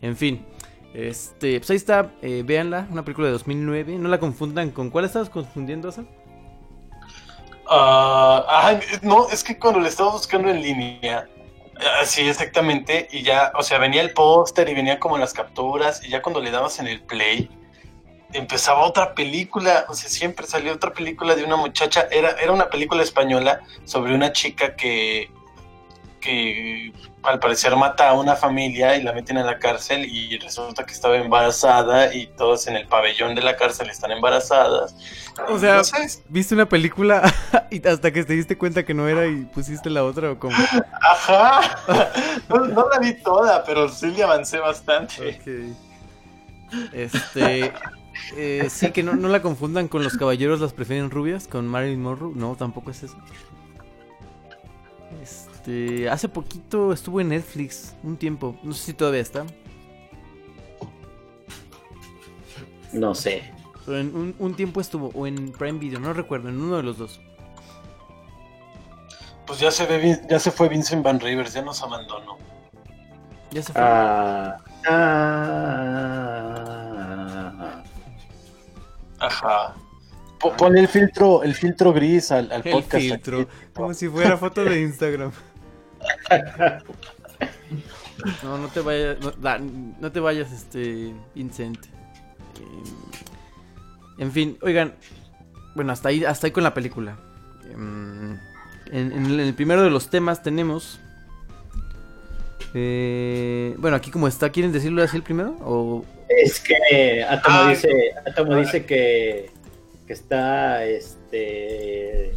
En 0.01 0.17
fin. 0.17 0.45
Este, 0.93 1.59
pues 1.59 1.69
ahí 1.69 1.77
está, 1.77 2.11
eh, 2.21 2.43
véanla, 2.45 2.89
una 2.91 3.05
película 3.05 3.27
de 3.27 3.31
2009, 3.31 3.95
no 3.97 4.09
la 4.09 4.19
confundan 4.19 4.71
con, 4.71 4.89
¿cuál 4.89 5.05
estabas 5.05 5.29
confundiendo, 5.29 5.87
Asa? 5.87 6.03
Ah, 7.69 8.43
ah, 8.49 8.79
no, 9.01 9.29
es 9.29 9.41
que 9.41 9.57
cuando 9.57 9.79
le 9.79 9.87
estaba 9.87 10.11
buscando 10.11 10.49
en 10.49 10.61
línea, 10.61 11.29
así 12.01 12.27
exactamente, 12.27 13.07
y 13.13 13.21
ya, 13.21 13.53
o 13.57 13.63
sea, 13.63 13.77
venía 13.77 14.01
el 14.01 14.11
póster 14.11 14.67
y 14.67 14.73
venía 14.73 14.99
como 14.99 15.17
las 15.17 15.31
capturas, 15.31 16.03
y 16.03 16.09
ya 16.09 16.21
cuando 16.21 16.41
le 16.41 16.51
dabas 16.51 16.77
en 16.79 16.87
el 16.87 17.01
play, 17.01 17.49
empezaba 18.33 18.81
otra 18.81 19.13
película, 19.13 19.85
o 19.87 19.93
sea, 19.93 20.09
siempre 20.09 20.45
salía 20.45 20.73
otra 20.73 20.93
película 20.93 21.35
de 21.35 21.43
una 21.43 21.55
muchacha, 21.55 22.07
era, 22.11 22.31
era 22.31 22.51
una 22.51 22.69
película 22.69 23.03
española 23.03 23.61
sobre 23.85 24.15
una 24.15 24.31
chica 24.31 24.75
que, 24.75 25.29
que 26.19 26.93
al 27.23 27.39
parecer 27.39 27.75
mata 27.75 28.09
a 28.09 28.13
una 28.13 28.35
familia 28.35 28.95
y 28.95 29.03
la 29.03 29.13
meten 29.13 29.37
en 29.37 29.45
la 29.45 29.59
cárcel 29.59 30.05
y 30.05 30.37
resulta 30.39 30.85
que 30.85 30.93
estaba 30.93 31.17
embarazada 31.17 32.13
y 32.13 32.27
todos 32.27 32.67
en 32.67 32.75
el 32.75 32.87
pabellón 32.87 33.35
de 33.35 33.41
la 33.41 33.55
cárcel 33.55 33.89
están 33.89 34.11
embarazadas. 34.11 34.95
O 35.47 35.59
sea, 35.59 35.77
No 35.77 36.07
¿Viste 36.29 36.55
una 36.55 36.67
película 36.67 37.31
y 37.69 37.85
hasta 37.87 38.11
que 38.11 38.23
te 38.23 38.33
diste 38.33 38.57
cuenta 38.57 38.83
que 38.83 38.93
no 38.93 39.07
era 39.07 39.27
y 39.27 39.45
pusiste 39.45 39.89
la 39.89 40.03
otra 40.03 40.31
o 40.31 40.39
cómo? 40.39 40.55
Ajá. 41.01 41.61
No, 42.49 42.65
no 42.65 42.89
la 42.89 42.99
vi 42.99 43.13
toda, 43.13 43.63
pero 43.63 43.87
sí 43.87 44.07
le 44.07 44.23
avancé 44.23 44.59
bastante. 44.59 45.39
Ok. 45.39 46.91
Este. 46.93 47.71
Eh, 48.35 48.67
sí, 48.69 48.91
que 48.91 49.03
no, 49.03 49.15
no 49.15 49.27
la 49.27 49.41
confundan 49.41 49.87
con 49.87 50.03
los 50.03 50.17
caballeros 50.17 50.59
las 50.59 50.73
prefieren 50.73 51.09
rubias, 51.09 51.47
con 51.47 51.67
Marilyn 51.67 52.01
Monroe. 52.01 52.33
No, 52.35 52.55
tampoco 52.55 52.91
es 52.91 53.03
eso. 53.03 53.17
Este. 55.21 56.09
Hace 56.09 56.29
poquito 56.29 56.93
estuvo 56.93 57.21
en 57.21 57.29
Netflix, 57.29 57.95
un 58.03 58.17
tiempo. 58.17 58.55
No 58.63 58.73
sé 58.73 58.85
si 58.85 58.93
todavía 58.93 59.21
está. 59.21 59.45
No 62.93 63.15
sé. 63.15 63.43
Pero 63.85 63.99
en 63.99 64.15
un, 64.15 64.35
un 64.37 64.55
tiempo 64.55 64.81
estuvo, 64.81 65.11
o 65.13 65.27
en 65.27 65.51
Prime 65.51 65.79
Video, 65.79 65.99
no 65.99 66.13
recuerdo, 66.13 66.49
en 66.49 66.61
uno 66.61 66.77
de 66.77 66.83
los 66.83 66.97
dos. 66.97 67.19
Pues 69.45 69.59
ya 69.59 69.71
se 69.71 69.85
ve, 69.85 70.21
ya 70.29 70.39
se 70.39 70.49
fue 70.51 70.69
Vincent 70.69 71.03
Van 71.03 71.19
Rivers, 71.19 71.53
ya 71.53 71.61
nos 71.61 71.83
abandonó. 71.83 72.37
Ya 73.51 73.61
se 73.63 73.73
fue. 73.73 73.81
Ah, 73.83 74.57
ah, 74.87 75.41
Ajá. 79.21 79.75
Po- 80.39 80.53
Ponle 80.57 80.79
el 80.81 80.87
filtro, 80.87 81.43
el 81.43 81.53
filtro 81.53 81.93
gris 81.93 82.31
al, 82.31 82.51
al 82.51 82.61
El 82.65 82.71
podcast. 82.73 83.03
filtro, 83.03 83.39
aquí. 83.41 83.49
como 83.73 83.93
si 83.93 84.09
fuera 84.09 84.37
foto 84.37 84.63
de 84.65 84.81
Instagram. 84.81 85.31
No, 88.43 88.57
no 88.57 88.67
te 88.67 88.81
vayas, 88.81 89.17
no, 89.99 90.11
te 90.11 90.19
vayas, 90.19 90.51
este, 90.51 91.13
Vincent. 91.33 91.79
En 94.17 94.31
fin, 94.31 94.57
oigan, 94.61 94.93
bueno, 95.75 95.91
hasta 95.91 96.09
ahí, 96.09 96.23
hasta 96.23 96.47
ahí 96.47 96.51
con 96.51 96.63
la 96.63 96.73
película. 96.73 97.17
Em, 97.71 98.37
En, 98.91 99.11
en 99.13 99.39
el 99.39 99.53
primero 99.53 99.83
de 99.83 99.89
los 99.89 100.09
temas 100.09 100.43
tenemos, 100.43 100.99
eh, 102.73 103.73
bueno, 103.79 103.95
aquí 103.95 104.11
como 104.11 104.27
está, 104.27 104.49
¿quieren 104.49 104.71
decirlo 104.71 105.01
así 105.01 105.15
el 105.17 105.23
primero? 105.23 105.55
O 105.61 106.05
Es 106.37 106.59
que 106.59 107.23
Atomo 107.27 107.57
Ah, 107.61 107.69
dice, 107.69 108.13
Atomo 108.25 108.55
dice 108.55 108.85
que, 108.85 109.49
que 110.07 110.13
está 110.13 110.83
este 110.85 112.35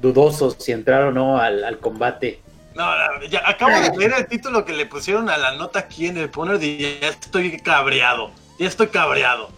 dudoso 0.00 0.50
si 0.58 0.72
entrar 0.72 1.04
o 1.04 1.12
no 1.12 1.38
al, 1.38 1.64
al 1.64 1.78
combate. 1.78 2.40
No, 2.74 2.84
ya 3.30 3.42
acabo 3.48 3.70
de 3.80 3.96
leer 3.96 4.14
el 4.18 4.26
título 4.26 4.64
que 4.64 4.72
le 4.72 4.86
pusieron 4.86 5.28
a 5.30 5.36
la 5.36 5.52
nota 5.56 5.78
aquí 5.78 6.06
en 6.06 6.16
el 6.18 6.28
poner 6.30 6.62
y 6.62 6.98
ya 7.00 7.08
estoy 7.08 7.56
cabreado. 7.60 8.30
Ya 8.58 8.66
estoy 8.68 8.88
cabreado. 8.88 9.50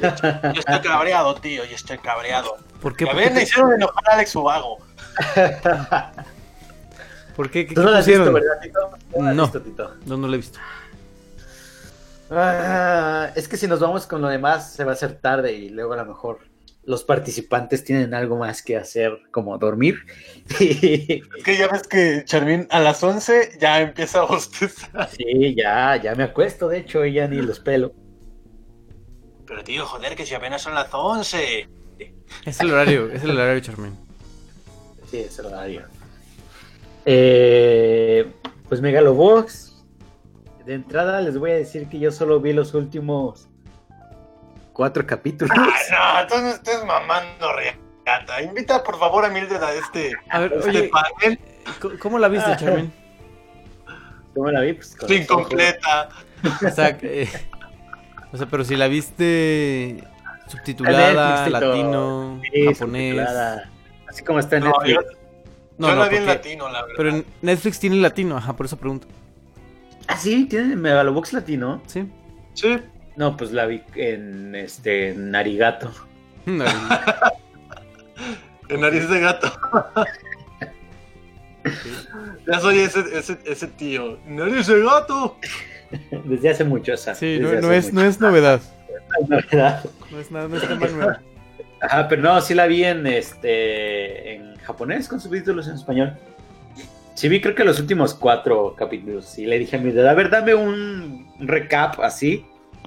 Ya, 0.00 0.16
ya 0.42 0.52
estoy 0.60 0.80
cabreado, 0.80 1.34
tío, 1.36 1.64
ya 1.64 1.74
estoy 1.76 1.98
cabreado. 1.98 2.56
¿por 2.80 2.96
qué? 2.96 3.04
A 3.04 3.08
¿Por 3.08 3.16
ver, 3.16 3.28
qué, 3.28 3.34
le 3.34 3.42
hicieron 3.42 3.72
enojar 3.74 4.02
a 4.10 4.14
Alex 4.14 4.34
Ubago. 4.36 4.78
por 7.36 7.50
qué? 7.50 7.66
¿Qué- 7.66 7.74
¿Tú 7.74 7.80
qué 7.80 7.84
no 7.84 7.90
lo 7.92 7.96
has 7.98 8.06
visto, 8.06 8.32
verdad, 8.32 8.60
Tito? 8.62 8.90
No. 9.20 9.42
visto, 9.42 9.60
Tito? 9.62 9.94
No, 10.06 10.16
no 10.16 10.28
lo 10.28 10.34
he 10.34 10.36
visto. 10.38 10.58
Ah, 12.30 13.30
es 13.36 13.48
que 13.48 13.56
si 13.56 13.66
nos 13.66 13.80
vamos 13.80 14.06
con 14.06 14.22
lo 14.22 14.28
demás 14.28 14.72
se 14.72 14.84
va 14.84 14.92
a 14.92 14.94
hacer 14.94 15.14
tarde 15.20 15.52
y 15.52 15.68
luego 15.68 15.92
a 15.92 15.96
lo 15.96 16.06
mejor 16.06 16.38
los 16.84 17.04
participantes 17.04 17.84
tienen 17.84 18.12
algo 18.14 18.36
más 18.36 18.62
que 18.62 18.76
hacer 18.76 19.18
como 19.30 19.56
dormir. 19.58 20.00
sí, 20.46 21.22
Es 21.36 21.44
que 21.44 21.56
ya 21.56 21.68
ves 21.68 21.86
que 21.86 22.22
Charmín 22.24 22.66
a 22.70 22.80
las 22.80 23.02
11 23.02 23.58
ya 23.60 23.80
empieza 23.80 24.20
a 24.20 24.24
bostezar. 24.24 25.08
ya, 25.56 25.96
ya 25.96 26.14
me 26.14 26.24
acuesto, 26.24 26.68
de 26.68 26.78
hecho, 26.78 27.04
y 27.04 27.14
ya 27.14 27.28
ni 27.28 27.36
los 27.36 27.60
pelo. 27.60 27.92
Pero 29.46 29.62
tío, 29.64 29.86
joder, 29.86 30.16
que 30.16 30.24
si 30.26 30.34
apenas 30.34 30.62
son 30.62 30.74
las 30.74 30.88
11. 30.92 31.68
Es 32.46 32.60
el 32.60 32.70
horario, 32.72 33.10
es 33.10 33.22
el 33.22 33.32
horario, 33.32 33.60
Charmaine. 33.60 33.96
Sí, 35.10 35.18
es 35.18 35.38
el 35.38 35.46
horario. 35.46 35.82
Eh, 37.04 38.26
pues 38.68 38.80
Megalobox. 38.80 39.71
De 40.66 40.74
entrada 40.74 41.20
les 41.20 41.36
voy 41.38 41.50
a 41.50 41.54
decir 41.54 41.88
que 41.88 41.98
yo 41.98 42.10
solo 42.12 42.40
vi 42.40 42.52
los 42.52 42.74
últimos 42.74 43.48
cuatro 44.72 45.06
capítulos. 45.06 45.52
Ay, 45.58 45.82
no, 45.90 46.26
tú 46.28 46.40
no 46.40 46.48
estés 46.50 46.84
mamando, 46.84 47.48
Riata. 47.56 48.42
Invita 48.42 48.82
por 48.82 48.98
favor 48.98 49.24
a 49.24 49.28
Mildred 49.28 49.62
a 49.62 49.74
este, 49.74 50.12
A 50.30 50.40
ver, 50.40 50.52
este 50.54 50.68
oye, 50.68 50.90
panel 50.90 51.38
¿cómo- 51.80 51.98
¿cómo 51.98 52.18
la 52.18 52.28
viste, 52.28 52.56
Charmin? 52.56 52.92
¿Cómo 54.34 54.50
la 54.50 54.60
vi? 54.60 54.74
Pues, 54.74 54.96
incompleta. 55.10 56.08
O 56.66 56.70
sea, 56.70 56.96
eh, 57.02 57.28
o 58.32 58.36
sea, 58.36 58.46
pero 58.46 58.64
si 58.64 58.76
la 58.76 58.86
viste 58.88 60.02
subtitulada, 60.46 61.44
Netflix, 61.44 61.60
latino, 61.60 62.40
sí, 62.42 62.64
japonés. 62.66 62.76
subtitulada. 62.78 63.70
Así 64.08 64.24
como 64.24 64.38
está 64.38 64.56
en 64.56 64.64
No, 64.64 64.70
Netflix. 64.70 64.94
yo, 64.94 65.18
No, 65.78 65.88
yo 65.88 65.94
no, 65.96 66.02
la 66.02 66.08
vi 66.08 66.16
en 66.16 66.26
latino, 66.26 66.68
la 66.68 66.82
verdad. 66.82 66.94
Pero 66.96 67.08
en 67.10 67.26
Netflix 67.42 67.78
tiene 67.80 67.96
latino, 67.96 68.36
ajá, 68.36 68.54
por 68.54 68.66
eso 68.66 68.76
pregunto. 68.76 69.06
Ah, 70.08 70.16
sí, 70.16 70.46
tiene 70.46 70.76
Megalobox 70.76 71.32
latino. 71.32 71.82
Sí. 71.86 72.08
Sí. 72.54 72.78
No, 73.16 73.36
pues 73.36 73.52
la 73.52 73.66
vi 73.66 73.82
en 73.94 74.54
este 74.54 75.10
en 75.10 75.34
Arigato. 75.34 75.92
No, 76.46 76.64
En 78.68 78.80
nariz 78.80 79.08
de 79.08 79.20
gato. 79.20 79.52
ya 82.46 82.60
soy 82.60 82.78
ese, 82.78 83.00
ese, 83.12 83.38
ese 83.44 83.66
tío. 83.68 84.18
Nariz 84.26 84.66
de 84.66 84.82
gato. 84.82 85.36
Desde 86.24 86.50
hace 86.50 86.64
mucho, 86.64 86.94
o 86.94 86.96
sea, 86.96 87.14
Sí, 87.14 87.38
no, 87.40 87.52
no 87.60 87.70
es, 87.70 87.86
mucho. 87.92 88.02
no 88.02 88.08
es 88.08 88.20
novedad. 88.20 88.60
No 89.28 89.36
es 89.38 89.44
novedad. 89.52 89.84
No 90.10 90.20
es 90.20 90.30
nada, 90.30 90.48
no 90.48 90.56
es 90.56 90.66
tema 90.66 90.86
nuevo. 90.86 91.12
Ajá, 91.82 92.08
pero 92.08 92.22
no, 92.22 92.40
sí 92.40 92.54
la 92.54 92.66
vi 92.66 92.82
en 92.84 93.06
este 93.06 94.34
en 94.34 94.56
japonés 94.56 95.06
con 95.06 95.20
subtítulos 95.20 95.68
en 95.68 95.74
español. 95.74 96.16
Sí 97.14 97.28
vi 97.28 97.40
creo 97.40 97.54
que 97.54 97.64
los 97.64 97.78
últimos 97.78 98.14
cuatro 98.14 98.74
capítulos 98.76 99.38
y 99.38 99.46
le 99.46 99.58
dije 99.58 99.76
a 99.76 99.80
mi 99.80 99.90
dedo, 99.92 100.08
a 100.08 100.14
ver, 100.14 100.30
dame 100.30 100.54
un 100.54 101.30
recap 101.40 102.00
así, 102.00 102.44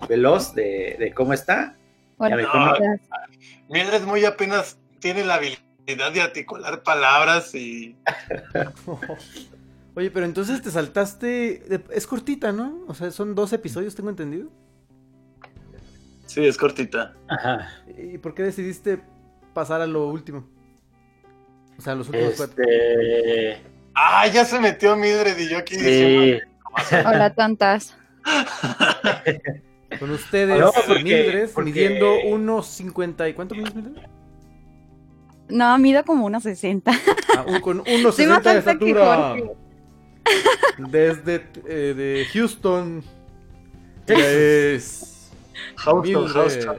veloz 0.09 0.53
de, 0.55 0.95
de 0.99 1.13
cómo 1.13 1.33
está. 1.33 1.75
Bueno, 2.17 2.37
No, 2.41 2.73
Mildred 3.69 4.03
muy 4.03 4.25
apenas 4.25 4.79
tiene 4.99 5.23
la 5.23 5.35
habilidad 5.35 6.11
de 6.13 6.21
articular 6.21 6.81
palabras 6.83 7.53
y... 7.53 7.95
Oye, 9.95 10.11
pero 10.11 10.25
entonces 10.25 10.61
te 10.61 10.71
saltaste. 10.71 11.27
de- 11.69 11.83
Es 11.93 12.05
cortita, 12.07 12.51
¿no? 12.51 12.83
O 12.87 12.93
sea, 12.93 13.11
son 13.11 13.33
dos 13.35 13.53
episodios, 13.53 13.95
tengo 13.95 14.09
entendido. 14.09 14.49
Sí, 16.25 16.45
es 16.45 16.57
cortita. 16.57 17.13
Ajá. 17.29 17.69
¿Y 17.97 18.17
por 18.17 18.33
qué 18.33 18.43
decidiste 18.43 18.99
pasar 19.53 19.79
a 19.81 19.87
lo 19.87 20.07
último? 20.09 20.49
O 21.77 21.81
sea, 21.81 21.93
a 21.93 21.95
los 21.95 22.09
últimos 22.09 22.33
cuatro. 22.35 22.55
Ah, 23.95 24.27
ya 24.27 24.43
se 24.45 24.59
metió 24.59 24.95
Mildred 24.95 25.37
y 25.37 25.49
yo 25.49 25.57
aquí 25.57 25.75
diciendo... 25.77 26.43
sí. 26.89 26.95
hola 27.05 27.33
tontas. 27.33 27.95
Con 29.99 30.11
ustedes, 30.11 30.59
No, 30.59 30.71
porque- 30.73 31.03
Mildred, 31.03 31.49
porque- 31.51 31.71
midiendo 31.71 32.15
1.50 32.15 33.29
y 33.29 33.33
¿cuánto 33.33 33.55
mides, 33.55 33.73
Mildred? 33.73 34.03
No, 35.47 35.77
mido 35.77 36.03
como 36.03 36.25
unos 36.25 36.43
60. 36.43 36.91
Ah, 37.37 37.45
un- 37.47 37.61
con 37.61 37.83
1.60 37.83 38.03
más 38.03 38.17
de 38.17 38.31
alta 38.31 38.51
que 38.51 38.57
estatura. 38.59 39.35
Desde 40.77 41.45
eh, 41.67 41.93
de 41.95 42.25
Houston. 42.33 43.03
Es. 44.07 45.31
Houston. 45.77 46.27
Houston. 46.27 46.77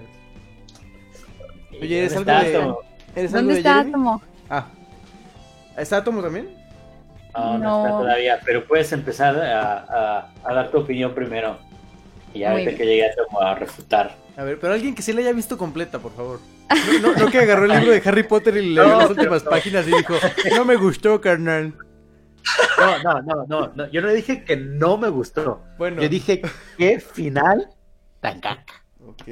Oye, 1.81 1.99
¿eres 2.01 2.15
¿Dónde 2.15 2.33
algo 2.33 2.83
de. 3.15 3.29
¿Dónde 3.29 3.53
de 3.55 3.59
está 3.61 3.73
Jeremy? 3.75 3.91
Átomo? 3.91 4.23
Ah. 4.51 4.67
¿Está 5.77 5.97
Átomo 5.99 6.23
también? 6.23 6.56
No, 7.37 7.59
no, 7.59 7.59
No. 7.59 7.87
está 7.87 7.99
todavía, 7.99 8.41
pero 8.45 8.65
puedes 8.67 8.91
empezar 8.93 9.37
a, 9.39 9.79
a- 9.79 10.33
a 10.45 10.55
dar 10.55 10.71
tu 10.71 10.79
opinión 10.79 11.15
primero. 11.15 11.59
Y 12.35 12.45
ahorita 12.45 12.71
bien. 12.71 12.79
que 12.79 12.87
llegue 12.87 13.07
a 13.07 13.15
como 13.25 13.41
a 13.41 13.55
refutar. 13.55 14.15
A 14.37 14.43
ver, 14.45 14.59
pero 14.61 14.75
alguien 14.75 14.95
que 14.95 15.01
sí 15.03 15.13
la 15.13 15.21
haya 15.21 15.33
visto 15.33 15.57
completa, 15.57 15.99
por 15.99 16.13
favor. 16.15 16.41
No, 17.01 17.13
no, 17.13 17.15
no 17.17 17.31
que 17.31 17.39
agarró 17.39 17.65
el 17.67 17.73
libro 17.79 17.93
de 17.93 18.03
Harry 18.05 18.25
Potter 18.25 18.57
y 18.57 18.63
le 18.63 18.69
leyó 18.71 18.87
No, 18.89 18.99
las 19.01 19.11
últimas 19.11 19.43
páginas 19.45 19.87
y 19.87 19.93
dijo, 19.93 20.15
no 20.57 20.65
me 20.65 20.75
gustó, 20.77 21.21
carnal. 21.21 21.73
No, 22.79 22.99
no, 23.03 23.23
no, 23.23 23.47
no, 23.49 23.73
no, 23.75 23.87
Yo 23.91 24.03
no 24.03 24.09
dije 24.13 24.45
que 24.45 24.57
no 24.57 24.97
me 24.99 25.09
gustó. 25.09 25.63
Bueno. 25.79 26.03
Yo 26.03 26.09
dije 26.09 26.43
que 26.77 27.01
final 27.01 27.69
tan 28.21 28.41
caca. 28.41 28.85
Ok. 29.01 29.23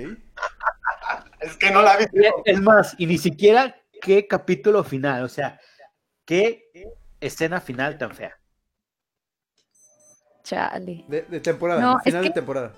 Es 1.40 1.56
que 1.56 1.70
no 1.70 1.82
la 1.82 1.96
vi. 1.96 2.04
Es 2.44 2.60
más, 2.60 2.94
y 2.98 3.06
ni 3.06 3.18
siquiera 3.18 3.76
qué 4.00 4.26
capítulo 4.26 4.82
final, 4.84 5.24
o 5.24 5.28
sea, 5.28 5.60
qué 6.24 6.70
escena 7.26 7.60
final 7.60 7.96
tan 7.98 8.12
fea. 8.14 8.34
Chale. 10.42 11.04
De, 11.08 11.22
de 11.22 11.40
temporada, 11.40 11.80
No, 11.80 11.96
es 11.98 12.04
final 12.04 12.22
que- 12.22 12.28
de 12.28 12.34
temporada. 12.34 12.72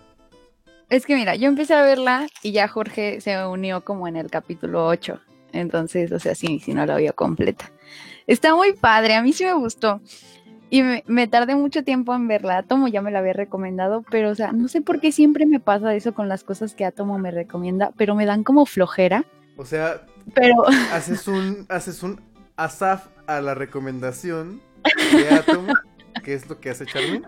Es 0.89 1.05
que 1.05 1.17
mira, 1.17 1.35
yo 1.35 1.49
empecé 1.49 1.75
a 1.75 1.83
verla 1.83 2.29
y 2.45 2.53
ya 2.53 2.69
Jorge 2.69 3.21
se 3.21 3.45
unió 3.45 3.85
como 3.85 4.07
en 4.07 4.15
el 4.15 4.31
capítulo 4.31 4.87
8. 4.87 5.21
Entonces, 5.53 6.13
o 6.13 6.21
sea, 6.21 6.37
sí, 6.37 6.61
sí 6.61 6.75
no 6.75 6.87
la 6.87 6.97
vio 6.97 7.13
completa. 7.13 7.73
Está 8.29 8.55
muy 8.55 8.73
padre, 8.73 9.15
a 9.17 9.23
mí 9.23 9.33
sí 9.33 9.45
me 9.45 9.55
gustó. 9.55 10.01
Y 10.71 10.83
me, 10.83 11.03
me 11.09 11.27
tardé 11.27 11.57
mucho 11.57 11.83
tiempo 11.83 12.15
en 12.15 12.29
verla. 12.29 12.59
Atomo 12.59 12.87
ya 12.87 13.03
me 13.03 13.11
la 13.11 13.19
había 13.19 13.33
recomendado, 13.33 14.05
pero, 14.11 14.31
o 14.31 14.35
sea, 14.37 14.53
no 14.53 14.69
sé 14.69 14.81
por 14.81 15.01
qué 15.01 15.11
siempre 15.11 15.45
me 15.47 15.59
pasa 15.59 15.93
eso 15.95 16.15
con 16.15 16.29
las 16.29 16.45
cosas 16.45 16.75
que 16.75 16.85
Atomo 16.85 17.19
me 17.19 17.33
recomienda, 17.33 17.91
pero 17.97 18.15
me 18.15 18.27
dan 18.27 18.45
como 18.45 18.65
flojera. 18.65 19.25
O 19.57 19.65
sea, 19.65 20.03
Pero, 20.35 20.55
haces 20.93 21.27
un, 21.27 21.67
haces 21.69 22.03
un 22.05 22.21
asaf 22.57 23.07
a 23.27 23.41
la 23.41 23.55
recomendación 23.55 24.61
de 25.17 25.31
Atom, 25.31 25.67
que 26.23 26.35
es 26.35 26.49
lo 26.49 26.61
que 26.61 26.71
hace 26.71 26.87
Charmin. 26.87 27.25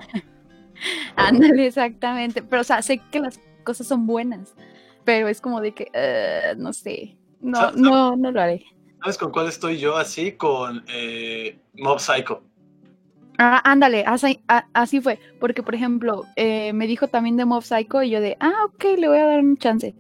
ándale, 1.17 1.67
exactamente. 1.67 2.43
Pero, 2.43 2.63
o 2.63 2.65
sea, 2.65 2.83
sé 2.83 3.01
que 3.11 3.21
las 3.21 3.41
cosas 3.65 3.87
son 3.87 4.07
buenas, 4.07 4.55
pero 5.05 5.29
es 5.29 5.41
como 5.41 5.61
de 5.61 5.73
que, 5.75 5.91
eh, 5.93 6.55
no 6.57 6.73
sé. 6.73 7.17
No, 7.41 7.71
no, 7.73 8.17
no 8.17 8.33
lo 8.33 8.41
haré. 8.41 8.65
¿Sabes 9.01 9.17
con 9.19 9.31
cuál 9.31 9.47
estoy 9.49 9.79
yo 9.79 9.97
así? 9.97 10.33
Con 10.33 10.85
eh, 10.89 11.59
Mob 11.75 12.01
Psycho. 12.01 12.43
Ah, 13.39 13.61
ándale, 13.65 14.03
así, 14.05 14.41
a- 14.49 14.67
así 14.73 15.01
fue. 15.01 15.21
Porque, 15.39 15.63
por 15.63 15.75
ejemplo, 15.77 16.25
eh, 16.35 16.73
me 16.73 16.89
dijo 16.89 17.07
también 17.07 17.37
de 17.37 17.45
Mob 17.45 17.63
Psycho 17.63 18.03
y 18.03 18.11
yo 18.11 18.21
de, 18.21 18.37
ah, 18.41 18.53
ok, 18.67 18.85
le 18.99 19.09
voy 19.09 19.19
a 19.19 19.27
dar 19.27 19.41
un 19.41 19.57
chance. 19.57 19.95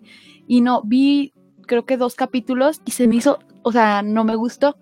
Y 0.48 0.60
no, 0.60 0.82
vi 0.82 1.32
creo 1.66 1.84
que 1.84 1.96
dos 1.96 2.14
capítulos 2.16 2.80
y 2.84 2.92
se 2.92 3.06
me 3.06 3.16
hizo, 3.16 3.38
o 3.62 3.70
sea, 3.70 4.02
no 4.02 4.24
me 4.24 4.34
gustó. 4.34 4.76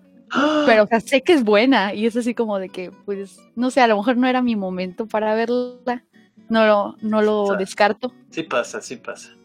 Pero, 0.65 0.83
o 0.83 0.87
sea, 0.87 0.99
sé 0.99 1.21
que 1.21 1.33
es 1.33 1.43
buena 1.43 1.93
y 1.93 2.05
es 2.05 2.15
así 2.15 2.33
como 2.33 2.59
de 2.59 2.69
que, 2.69 2.91
pues, 3.05 3.39
no 3.55 3.71
sé, 3.71 3.81
a 3.81 3.87
lo 3.87 3.97
mejor 3.97 4.17
no 4.17 4.27
era 4.27 4.41
mi 4.41 4.55
momento 4.55 5.07
para 5.07 5.33
verla. 5.35 6.03
No 6.49 6.65
lo, 6.65 6.95
no 7.01 7.21
lo 7.21 7.55
descarto. 7.57 8.13
Sí 8.29 8.43
pasa, 8.43 8.81
sí 8.81 8.97
pasa. 8.97 9.37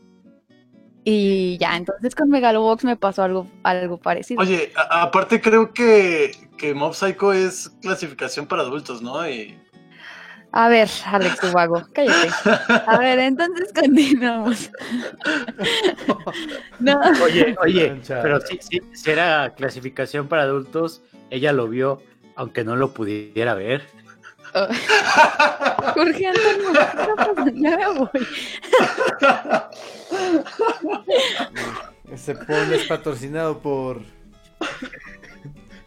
Y 1.05 1.59
ya, 1.59 1.77
entonces 1.77 2.15
con 2.15 2.29
Megalobox 2.29 2.85
me 2.85 2.97
pasó 2.97 3.25
algo, 3.25 3.49
algo 3.65 3.99
parecido. 3.99 4.41
Oye, 4.41 4.73
aparte 4.91 5.41
creo 5.41 5.73
que, 5.73 6.31
que 6.57 6.75
Mob 6.75 6.95
Psycho 6.95 7.33
es 7.33 7.71
clasificación 7.81 8.47
para 8.47 8.63
adultos, 8.63 9.03
¿no? 9.03 9.29
Y... 9.29 9.59
A 10.53 10.69
ver, 10.69 10.89
Alex 11.07 11.43
Ubago, 11.45 11.83
cállate. 11.95 12.29
A 12.87 12.99
ver, 12.99 13.19
entonces 13.19 13.73
continuamos. 13.75 14.71
no. 16.79 17.01
Oye, 17.25 17.57
oye, 17.63 18.01
pero 18.07 18.39
sí, 18.43 18.59
sí, 18.61 18.81
si 18.93 19.11
era 19.11 19.55
clasificación 19.57 20.29
para 20.29 20.43
adultos, 20.43 21.03
ella 21.31 21.55
lo 21.55 21.69
vio, 21.69 22.03
aunque 22.37 22.65
no 22.65 22.77
lo 22.77 22.93
pudiera 22.93 23.55
ver. 23.55 23.87
Jorge 25.95 26.27
Antonio, 26.27 26.73
ya 27.55 27.77
me 27.79 27.99
voy. 27.99 28.27
Ese 32.13 32.35
pone 32.35 32.77
es 32.77 32.87
patrocinado 32.87 33.59
por... 33.59 34.03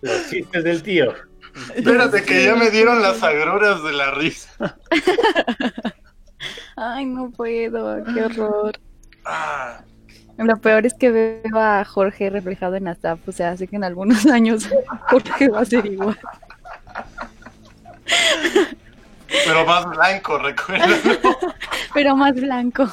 Los 0.01 0.29
chistes 0.29 0.63
del 0.63 0.81
tío. 0.81 1.13
Espérate 1.75 2.23
que 2.23 2.43
ya 2.45 2.55
me 2.55 2.69
dieron 2.69 3.01
las 3.01 3.21
agruras 3.23 3.83
de 3.83 3.93
la 3.93 4.11
risa. 4.11 4.77
Ay, 6.75 7.05
no 7.05 7.31
puedo, 7.31 8.03
qué 8.13 8.23
horror. 8.23 8.77
Ah, 9.23 9.79
Lo 10.37 10.57
peor 10.57 10.85
es 10.85 10.93
que 10.93 11.09
veo 11.11 11.57
a 11.57 11.85
Jorge 11.85 12.29
reflejado 12.29 12.75
en 12.75 12.87
Asaf, 12.89 13.19
o 13.27 13.31
sea, 13.31 13.55
sé 13.55 13.67
que 13.67 13.77
en 13.77 13.85
algunos 13.85 14.25
años 14.31 14.69
Jorge 15.09 15.47
va 15.49 15.61
a 15.61 15.65
ser 15.65 15.85
igual. 15.85 16.19
pero 19.45 19.65
más 19.65 19.85
blanco, 19.85 20.37
recuerda. 20.37 20.87
Pero 21.93 22.15
más 22.15 22.35
blanco. 22.35 22.87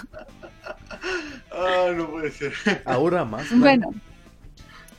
Ah, 1.52 1.88
no 1.94 2.08
puede 2.08 2.30
ser. 2.30 2.52
Ahora 2.86 3.24
más. 3.24 3.46
Bueno, 3.50 3.92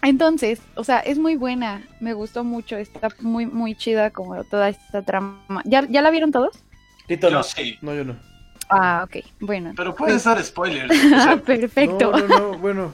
entonces, 0.03 0.61
o 0.75 0.83
sea, 0.83 0.99
es 0.99 1.17
muy 1.17 1.35
buena, 1.35 1.81
me 1.99 2.13
gustó 2.13 2.43
mucho, 2.43 2.77
está 2.77 3.09
muy, 3.19 3.45
muy 3.45 3.75
chida 3.75 4.11
como 4.11 4.43
toda 4.43 4.69
esta 4.69 5.01
trama. 5.01 5.61
¿Ya, 5.65 5.87
¿ya 5.89 6.01
la 6.01 6.11
vieron 6.11 6.31
todos? 6.31 6.63
Tito 7.07 7.29
Yo 7.29 7.37
no. 7.37 7.43
sí, 7.43 7.77
No, 7.81 7.93
yo 7.93 8.03
no. 8.03 8.15
Ah, 8.69 9.05
ok, 9.05 9.23
bueno. 9.39 9.73
pero 9.75 9.95
puede 9.95 10.19
ser 10.19 10.43
spoilers. 10.43 10.89
o 11.05 11.09
sea, 11.09 11.37
Perfecto. 11.37 12.11
No, 12.11 12.27
no, 12.27 12.39
no, 12.39 12.57
bueno. 12.57 12.93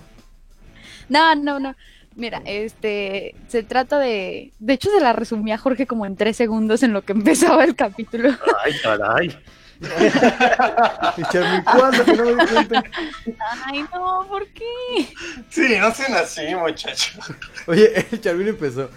No, 1.07 1.36
no, 1.36 1.60
no. 1.60 1.76
Mira, 2.16 2.41
este, 2.45 3.36
se 3.47 3.64
trata 3.64 3.97
de, 3.97 4.51
de 4.60 4.74
hecho 4.74 4.89
se 4.91 4.99
la 4.99 5.14
resumí 5.14 5.51
a 5.51 5.57
Jorge 5.57 5.88
como 5.88 6.05
en 6.05 6.16
tres 6.16 6.36
segundos 6.38 6.84
en 6.84 6.91
lo 6.91 7.03
que 7.03 7.14
empezaba 7.14 7.64
el 7.64 7.76
capítulo. 7.76 8.30
Ay, 8.64 8.74
caray. 8.84 9.38
Y 9.82 11.22
Charmin, 11.32 11.64
¿cuándo? 11.64 12.04
Que 12.06 12.14
no 12.14 12.26
me 12.26 12.32
di 12.46 12.52
cuenta. 12.54 12.84
Ay, 13.66 13.84
no, 13.94 14.26
¿por 14.28 14.46
qué? 14.48 14.66
Sí, 15.50 15.76
no 15.80 15.94
sean 15.94 16.14
así, 16.16 16.42
muchachos. 16.56 17.18
Oye, 17.68 18.06
el 18.12 18.20
Charmin 18.22 18.50
empezó. 18.50 18.90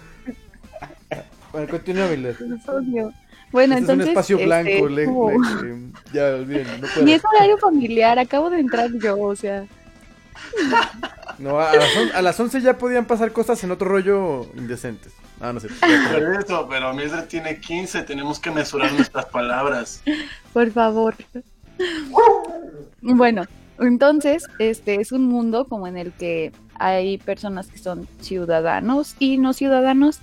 Bueno, 1.51 1.67
continúa, 1.69 2.07
Miller. 2.07 2.35
Bueno, 3.51 3.75
Este 3.75 3.83
es 3.85 3.89
un 3.89 4.01
entonces. 4.01 4.07
espacio 4.07 4.35
este, 4.37 4.45
blanco, 4.45 4.89
le- 4.89 5.05
como- 5.05 5.31
le- 5.31 5.37
le- 5.71 5.79
ya, 6.11 6.25
olviden, 6.35 6.81
no 6.81 6.87
puedo. 6.87 7.05
Ni 7.05 7.13
es 7.13 7.21
horario 7.23 7.57
familiar, 7.59 8.17
acabo 8.19 8.49
de 8.49 8.59
entrar 8.59 8.89
yo, 8.91 9.19
o 9.19 9.35
sea. 9.35 9.65
No, 11.37 11.59
a 11.59 11.75
las, 11.75 11.95
on- 11.97 12.11
a 12.15 12.21
las 12.23 12.39
11 12.39 12.61
ya 12.61 12.77
podían 12.77 13.05
pasar 13.05 13.31
cosas 13.31 13.63
en 13.63 13.69
otro 13.71 13.87
rollo 13.87 14.47
indecentes. 14.55 15.13
Ah, 15.43 15.51
no 15.51 15.59
sé. 15.59 15.67
Por 15.67 16.23
eso, 16.39 16.67
pero 16.69 16.93
Mildred 16.93 17.25
tiene 17.25 17.59
15, 17.59 18.03
tenemos 18.03 18.39
que 18.39 18.49
mesurar 18.49 18.93
nuestras 18.93 19.25
palabras. 19.25 20.01
Por 20.53 20.71
favor. 20.71 21.15
Bueno, 23.01 23.43
entonces, 23.79 24.45
este 24.59 25.01
es 25.01 25.11
un 25.11 25.25
mundo 25.25 25.65
como 25.65 25.87
en 25.87 25.97
el 25.97 26.13
que 26.13 26.51
hay 26.75 27.17
personas 27.17 27.67
que 27.67 27.77
son 27.77 28.07
ciudadanos 28.21 29.15
y 29.19 29.37
no 29.37 29.51
ciudadanos 29.53 30.19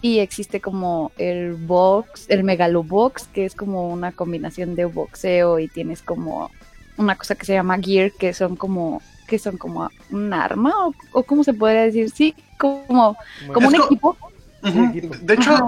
y 0.00 0.18
existe 0.18 0.60
como 0.60 1.12
el 1.18 1.52
box, 1.54 2.24
el 2.28 2.42
megalobox, 2.42 3.28
que 3.28 3.44
es 3.44 3.54
como 3.54 3.88
una 3.88 4.12
combinación 4.12 4.74
de 4.74 4.86
boxeo 4.86 5.58
y 5.58 5.68
tienes 5.68 6.00
como 6.02 6.50
una 6.96 7.16
cosa 7.16 7.34
que 7.34 7.44
se 7.46 7.52
llama 7.52 7.78
gear, 7.78 8.10
que 8.12 8.32
son 8.32 8.56
como 8.56 9.02
que 9.28 9.38
son 9.38 9.56
como 9.56 9.88
un 10.10 10.32
arma 10.32 10.72
o, 10.86 10.94
o 11.12 11.22
cómo 11.22 11.44
se 11.44 11.54
podría 11.54 11.82
decir, 11.82 12.10
sí, 12.10 12.34
como 12.58 13.16
como 13.52 13.68
un 13.68 13.74
co- 13.74 13.84
equipo. 13.84 14.16
De 14.62 15.34
hecho, 15.34 15.52
Ajá. 15.52 15.66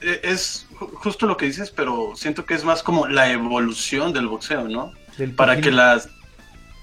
eh, 0.00 0.20
es 0.22 0.66
ju- 0.78 0.90
justo 0.94 1.26
lo 1.26 1.36
que 1.36 1.46
dices, 1.46 1.70
pero 1.70 2.12
siento 2.14 2.46
que 2.46 2.54
es 2.54 2.64
más 2.64 2.82
como 2.82 3.06
la 3.08 3.30
evolución 3.30 4.12
del 4.12 4.28
boxeo, 4.28 4.68
¿no? 4.68 4.92
Del 5.18 5.32
Para 5.32 5.60
que 5.60 5.70
las... 5.72 6.08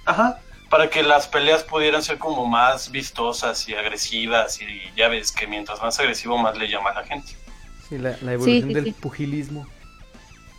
Ajá. 0.05 0.39
Para 0.69 0.89
que 0.89 1.03
las 1.03 1.27
peleas 1.27 1.63
pudieran 1.63 2.01
ser 2.03 2.17
como 2.17 2.45
más 2.47 2.91
vistosas 2.91 3.69
y 3.69 3.75
agresivas 3.75 4.59
y 4.61 4.65
ya 4.97 5.07
ves 5.07 5.31
que 5.31 5.45
mientras 5.47 5.81
más 5.81 5.99
agresivo 5.99 6.37
más 6.37 6.57
le 6.57 6.67
llama 6.67 6.89
a 6.89 6.95
la 6.95 7.03
gente. 7.05 7.33
Sí, 7.87 7.97
la, 7.97 8.17
la 8.21 8.33
evolución 8.33 8.69
sí, 8.69 8.73
del 8.73 8.85
sí. 8.85 8.91
pugilismo. 8.93 9.67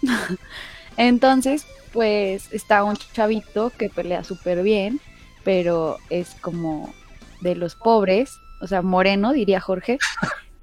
Entonces, 0.96 1.66
pues 1.92 2.52
está 2.52 2.84
un 2.84 2.96
chavito 2.96 3.70
que 3.76 3.88
pelea 3.88 4.24
súper 4.24 4.62
bien, 4.62 5.00
pero 5.42 5.98
es 6.10 6.36
como 6.40 6.94
de 7.40 7.56
los 7.56 7.74
pobres, 7.74 8.38
o 8.60 8.66
sea, 8.66 8.82
moreno, 8.82 9.32
diría 9.32 9.60
Jorge. 9.60 9.98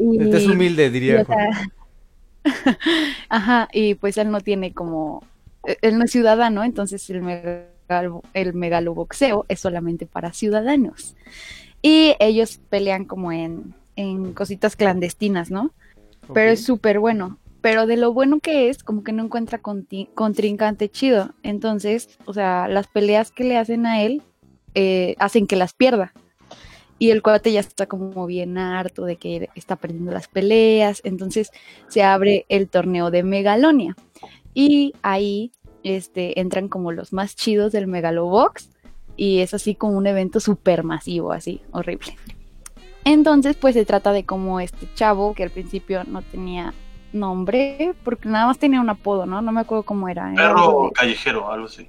Y, 0.01 0.21
Este 0.21 0.37
es 0.37 0.47
humilde, 0.47 0.89
diría 0.89 1.23
sea, 1.25 1.71
Ajá, 3.29 3.67
y 3.71 3.95
pues 3.95 4.17
él 4.17 4.31
no 4.31 4.41
tiene 4.41 4.73
como, 4.73 5.23
eh, 5.67 5.77
él 5.81 5.97
no 5.97 6.05
es 6.05 6.11
ciudadano, 6.11 6.63
entonces 6.63 7.07
el, 7.09 7.21
megalo, 7.21 8.23
el 8.33 8.53
megaloboxeo 8.53 9.45
es 9.47 9.59
solamente 9.59 10.07
para 10.07 10.33
ciudadanos. 10.33 11.15
Y 11.83 12.15
ellos 12.19 12.59
pelean 12.69 13.05
como 13.05 13.31
en, 13.31 13.75
en 13.95 14.33
cositas 14.33 14.75
clandestinas, 14.75 15.51
¿no? 15.51 15.71
Pero 16.33 16.51
es 16.51 16.63
súper 16.63 16.99
bueno. 16.99 17.37
Pero 17.61 17.85
de 17.85 17.97
lo 17.97 18.11
bueno 18.11 18.39
que 18.39 18.69
es, 18.69 18.83
como 18.83 19.03
que 19.03 19.11
no 19.11 19.23
encuentra 19.23 19.59
contrincante 19.59 20.89
chido. 20.89 21.33
Entonces, 21.43 22.17
o 22.25 22.33
sea, 22.33 22.67
las 22.67 22.87
peleas 22.87 23.31
que 23.31 23.43
le 23.43 23.57
hacen 23.57 23.85
a 23.85 24.01
él 24.01 24.23
eh, 24.73 25.15
hacen 25.19 25.45
que 25.45 25.55
las 25.55 25.73
pierda. 25.73 26.13
Y 27.01 27.09
el 27.09 27.23
cuate 27.23 27.51
ya 27.51 27.61
está 27.61 27.87
como 27.87 28.27
bien 28.27 28.59
harto 28.59 29.05
de 29.05 29.15
que 29.15 29.49
está 29.55 29.75
perdiendo 29.75 30.11
las 30.11 30.27
peleas. 30.27 31.01
Entonces 31.03 31.49
se 31.87 32.03
abre 32.03 32.45
el 32.47 32.69
torneo 32.69 33.09
de 33.09 33.23
Megalonia. 33.23 33.95
Y 34.53 34.93
ahí 35.01 35.51
este, 35.81 36.39
entran 36.39 36.67
como 36.69 36.91
los 36.91 37.11
más 37.11 37.35
chidos 37.35 37.71
del 37.71 37.87
Megalobox. 37.87 38.69
Y 39.17 39.39
es 39.39 39.55
así 39.55 39.73
como 39.73 39.97
un 39.97 40.05
evento 40.05 40.39
súper 40.39 40.83
masivo, 40.83 41.31
así, 41.31 41.61
horrible. 41.71 42.15
Entonces, 43.03 43.55
pues 43.55 43.73
se 43.73 43.83
trata 43.83 44.11
de 44.13 44.23
como 44.23 44.59
este 44.59 44.87
chavo 44.93 45.33
que 45.33 45.41
al 45.41 45.49
principio 45.49 46.03
no 46.03 46.21
tenía 46.21 46.71
nombre, 47.13 47.95
porque 48.03 48.29
nada 48.29 48.45
más 48.45 48.59
tenía 48.59 48.79
un 48.79 48.89
apodo, 48.91 49.25
¿no? 49.25 49.41
No 49.41 49.51
me 49.51 49.61
acuerdo 49.61 49.83
cómo 49.83 50.07
era. 50.07 50.27
algo 50.27 50.37
Perro 50.37 50.83
de- 50.85 50.91
callejero, 50.91 51.51
algo 51.51 51.65
así. 51.65 51.87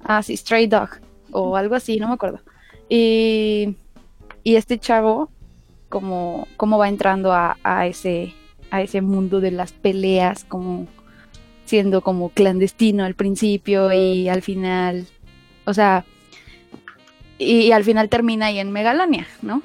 Ah, 0.00 0.22
sí, 0.22 0.36
Stray 0.36 0.68
Dog 0.68 0.90
o 1.32 1.56
algo 1.56 1.74
así, 1.74 1.98
no 1.98 2.06
me 2.06 2.14
acuerdo. 2.14 2.38
Y, 2.88 3.76
y 4.46 4.54
este 4.54 4.78
chavo, 4.78 5.28
como, 5.88 6.46
como 6.56 6.78
va 6.78 6.88
entrando 6.88 7.32
a, 7.32 7.58
a 7.64 7.88
ese, 7.88 8.32
a 8.70 8.80
ese 8.80 9.00
mundo 9.00 9.40
de 9.40 9.50
las 9.50 9.72
peleas, 9.72 10.44
como 10.44 10.86
siendo 11.64 12.00
como 12.00 12.28
clandestino 12.28 13.04
al 13.04 13.16
principio 13.16 13.92
y 13.92 14.28
al 14.28 14.42
final, 14.42 15.08
o 15.64 15.74
sea, 15.74 16.04
y, 17.38 17.62
y 17.62 17.72
al 17.72 17.82
final 17.82 18.08
termina 18.08 18.46
ahí 18.46 18.60
en 18.60 18.70
Megalonia, 18.70 19.26
¿no? 19.42 19.62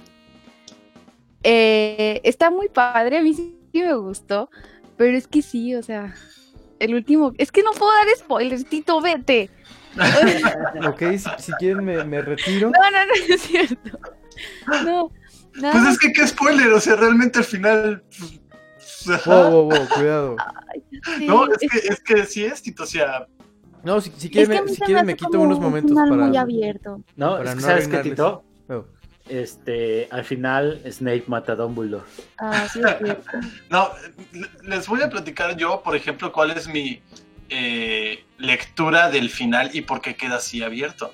Eh, 1.43 2.19
está 2.23 2.49
muy 2.49 2.67
padre, 2.67 3.19
a 3.19 3.21
mí 3.21 3.35
sí 3.35 3.53
me 3.71 3.93
gustó, 3.93 4.49
pero 4.97 5.15
es 5.15 5.27
que 5.27 5.43
sí, 5.43 5.75
o 5.75 5.83
sea, 5.83 6.15
el 6.79 6.95
último, 6.95 7.33
es 7.37 7.51
que 7.51 7.61
no 7.61 7.69
puedo 7.73 7.91
dar 7.93 8.07
spoilers, 8.17 8.65
Tito, 8.65 8.99
vete. 8.99 9.51
Ok, 10.87 11.03
si, 11.19 11.29
si 11.37 11.51
quieren 11.59 11.85
me, 11.85 12.03
me 12.03 12.23
retiro. 12.23 12.71
No, 12.71 12.91
no, 12.91 13.05
no 13.05 13.13
es 13.35 13.41
cierto. 13.43 13.99
No, 14.85 15.11
nada 15.55 15.71
Pues 15.73 15.93
es 15.93 15.99
que 15.99 16.11
qué 16.13 16.27
spoiler, 16.27 16.69
o 16.73 16.79
sea, 16.79 16.95
realmente 16.95 17.39
al 17.39 17.45
final... 17.45 18.03
pues. 18.17 19.25
Wow, 19.25 19.49
wow, 19.51 19.63
wow, 19.69 19.87
cuidado. 19.95 20.35
sí, 21.17 21.25
No, 21.27 21.47
es 21.47 21.57
es- 21.61 21.71
que, 21.71 21.77
es 21.87 21.99
que 22.01 22.25
sí 22.25 22.45
es, 22.45 22.61
Tito, 22.61 22.83
o 22.83 22.85
sea, 22.85 23.25
No, 23.83 23.99
si, 23.99 24.11
si 24.17 24.27
es 24.27 24.31
quieren, 24.31 24.57
que 24.57 24.61
me, 24.63 24.69
si 24.71 24.81
quieren 24.81 25.05
me 25.07 25.15
quito 25.15 25.39
unos 25.39 25.57
un 25.57 25.63
momentos 25.63 25.91
final 25.91 26.09
para... 26.09 26.25
muy 26.27 26.37
abierto. 26.37 27.03
No, 27.15 27.31
Para 27.37 27.43
es 27.43 27.49
que 27.49 27.55
no 27.55 27.67
sabes 27.67 27.87
que. 27.87 27.97
Tito, 27.99 28.43
Oh. 28.69 28.85
este, 29.27 30.07
al 30.11 30.23
final 30.23 30.81
Snape 30.89 31.23
mata 31.27 31.53
a 31.53 31.55
Dumbledore. 31.55 32.05
Ah, 32.37 32.67
sí 32.71 32.79
es 32.79 32.97
cierto. 33.03 33.31
No, 33.69 33.89
le- 34.33 34.69
les 34.69 34.87
voy 34.87 35.01
a 35.01 35.09
platicar 35.09 35.57
yo, 35.57 35.81
por 35.83 35.95
ejemplo, 35.95 36.31
cuál 36.31 36.51
es 36.51 36.67
mi 36.67 37.01
eh, 37.49 38.23
lectura 38.37 39.09
del 39.09 39.29
final 39.29 39.71
y 39.73 39.81
por 39.81 39.99
qué 39.99 40.15
queda 40.15 40.35
así 40.37 40.63
abierto. 40.63 41.11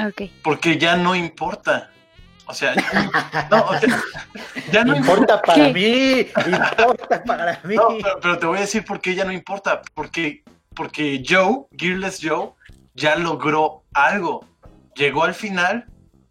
Ok. 0.00 0.22
Porque 0.42 0.78
ya 0.78 0.96
no 0.96 1.14
importa. 1.14 1.90
O 2.52 2.54
sea, 2.54 2.74
no, 3.50 3.64
o 3.64 3.78
sea, 3.78 4.02
ya 4.70 4.84
no 4.84 4.94
importa 4.94 5.40
para 5.40 5.72
¿Qué? 5.72 5.72
mí, 5.72 6.50
importa 6.52 7.24
para 7.24 7.58
mí. 7.64 7.74
No, 7.76 7.88
pero, 8.02 8.20
pero 8.20 8.38
te 8.38 8.44
voy 8.46 8.58
a 8.58 8.60
decir 8.60 8.84
por 8.84 9.00
qué 9.00 9.14
ya 9.14 9.24
no 9.24 9.32
importa. 9.32 9.80
Porque, 9.94 10.44
porque 10.76 11.22
Joe, 11.26 11.64
Gearless 11.78 12.20
Joe, 12.22 12.50
ya 12.94 13.16
logró 13.16 13.84
algo. 13.94 14.46
Llegó 14.94 15.24
al 15.24 15.34
final 15.34 15.86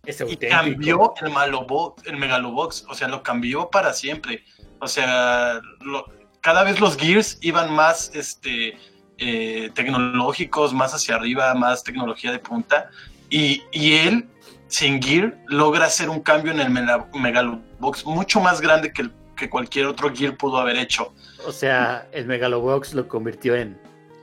es 0.06 0.20
y 0.20 0.24
auténtico. 0.24 0.52
cambió 0.52 1.14
el 1.22 1.32
Malobox, 1.32 2.06
el 2.06 2.18
Megalobox, 2.18 2.86
o 2.88 2.94
sea, 2.94 3.08
lo 3.08 3.24
cambió 3.24 3.70
para 3.72 3.94
siempre. 3.94 4.44
O 4.80 4.88
sea, 4.88 5.60
lo- 5.80 6.06
cada 6.42 6.64
vez 6.64 6.80
los 6.80 6.98
Gears 6.98 7.40
iban 7.42 7.72
más 7.74 8.12
este, 8.14 8.78
eh, 9.18 9.72
tecnológicos, 9.74 10.74
más 10.74 10.94
hacia 10.94 11.16
arriba, 11.16 11.54
más 11.56 11.84
tecnología 11.84 12.32
de 12.32 12.38
punta. 12.40 12.90
Y, 13.30 13.64
y 13.72 13.94
él, 13.94 14.28
sin 14.72 15.02
Gear, 15.02 15.38
logra 15.48 15.86
hacer 15.86 16.10
un 16.10 16.22
cambio 16.22 16.52
en 16.54 16.60
el 16.62 16.70
Megalobox 16.70 18.06
mucho 18.06 18.40
más 18.40 18.62
grande 18.62 18.94
que, 18.94 19.02
el- 19.04 19.12
que 19.36 19.50
cualquier 19.50 19.86
otro 19.86 20.14
Gear 20.16 20.38
pudo 20.38 20.58
haber 20.58 20.78
hecho 20.78 21.14
O 21.46 21.52
sea, 21.52 22.08
el 22.14 22.26
Megalobox 22.26 22.94
lo 22.94 23.08
convirtió 23.08 23.56
en 23.56 23.78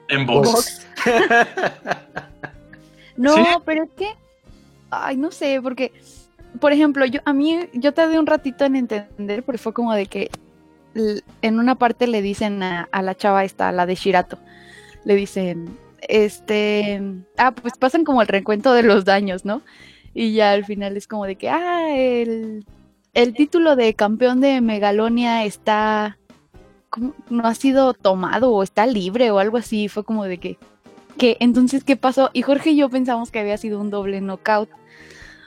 en 0.09 0.25
Box. 0.27 0.87
No, 3.17 3.35
¿Sí? 3.35 3.43
pero 3.65 3.83
es 3.85 3.91
que, 3.97 4.09
ay, 4.91 5.17
no 5.17 5.31
sé, 5.33 5.61
porque, 5.61 5.93
por 6.61 6.73
ejemplo, 6.73 7.05
yo 7.05 7.21
a 7.25 7.33
mí, 7.33 7.69
yo 7.73 7.93
tardé 7.93 8.17
un 8.19 8.27
ratito 8.27 8.65
en 8.65 8.77
entender, 8.77 9.43
porque 9.43 9.59
fue 9.59 9.73
como 9.73 9.93
de 9.93 10.07
que 10.07 10.31
en 11.43 11.59
una 11.59 11.75
parte 11.75 12.07
le 12.07 12.23
dicen 12.23 12.63
a, 12.63 12.89
a 12.93 13.03
la 13.03 13.17
chava 13.17 13.45
esta, 13.45 13.69
a 13.69 13.73
la 13.73 13.87
de 13.87 13.97
Shirato, 13.97 14.39
le 15.05 15.17
dicen, 15.17 15.77
este, 16.01 17.03
ah, 17.37 17.51
pues 17.51 17.75
pasan 17.77 18.05
como 18.05 18.23
el 18.23 18.29
recuento 18.29 18.73
de 18.73 18.85
los 18.85 19.05
daños, 19.05 19.45
¿no? 19.45 19.63
Y 20.21 20.33
ya 20.33 20.51
al 20.51 20.65
final 20.65 20.97
es 20.97 21.07
como 21.07 21.27
de 21.27 21.37
que, 21.37 21.49
ah, 21.49 21.97
el, 21.97 22.67
el 23.15 23.35
título 23.35 23.77
de 23.77 23.95
campeón 23.95 24.41
de 24.41 24.61
Megalonia 24.61 25.45
está, 25.45 26.19
no 27.31 27.47
ha 27.47 27.55
sido 27.55 27.95
tomado 27.95 28.51
o 28.53 28.65
está 28.65 28.85
libre 28.85 29.31
o 29.31 29.39
algo 29.39 29.59
así, 29.59 29.87
fue 29.87 30.03
como 30.03 30.25
de 30.25 30.39
que, 30.39 30.59
que 31.17 31.37
entonces 31.39 31.85
qué 31.85 31.95
pasó 31.95 32.31
y 32.33 32.43
Jorge 32.43 32.71
y 32.71 32.77
yo 32.79 32.89
pensamos 32.89 33.31
que 33.31 33.39
había 33.39 33.57
sido 33.59 33.81
un 33.81 33.91
doble 33.91 34.21
knockout 34.21 34.69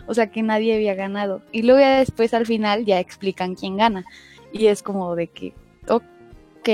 o 0.08 0.14
sea 0.14 0.32
que 0.32 0.42
nadie 0.42 0.74
había 0.74 0.96
ganado. 0.96 1.42
Y 1.52 1.64
luego 1.64 1.82
ya 1.82 2.00
después 2.00 2.34
al 2.34 2.46
final 2.46 2.86
ya 2.86 3.02
explican 3.02 3.56
quién 3.56 3.76
gana. 3.76 4.06
Y 4.54 4.68
es 4.68 4.82
como 4.84 5.18
de 5.18 5.28
que 5.28 5.54
ok. 5.90 6.70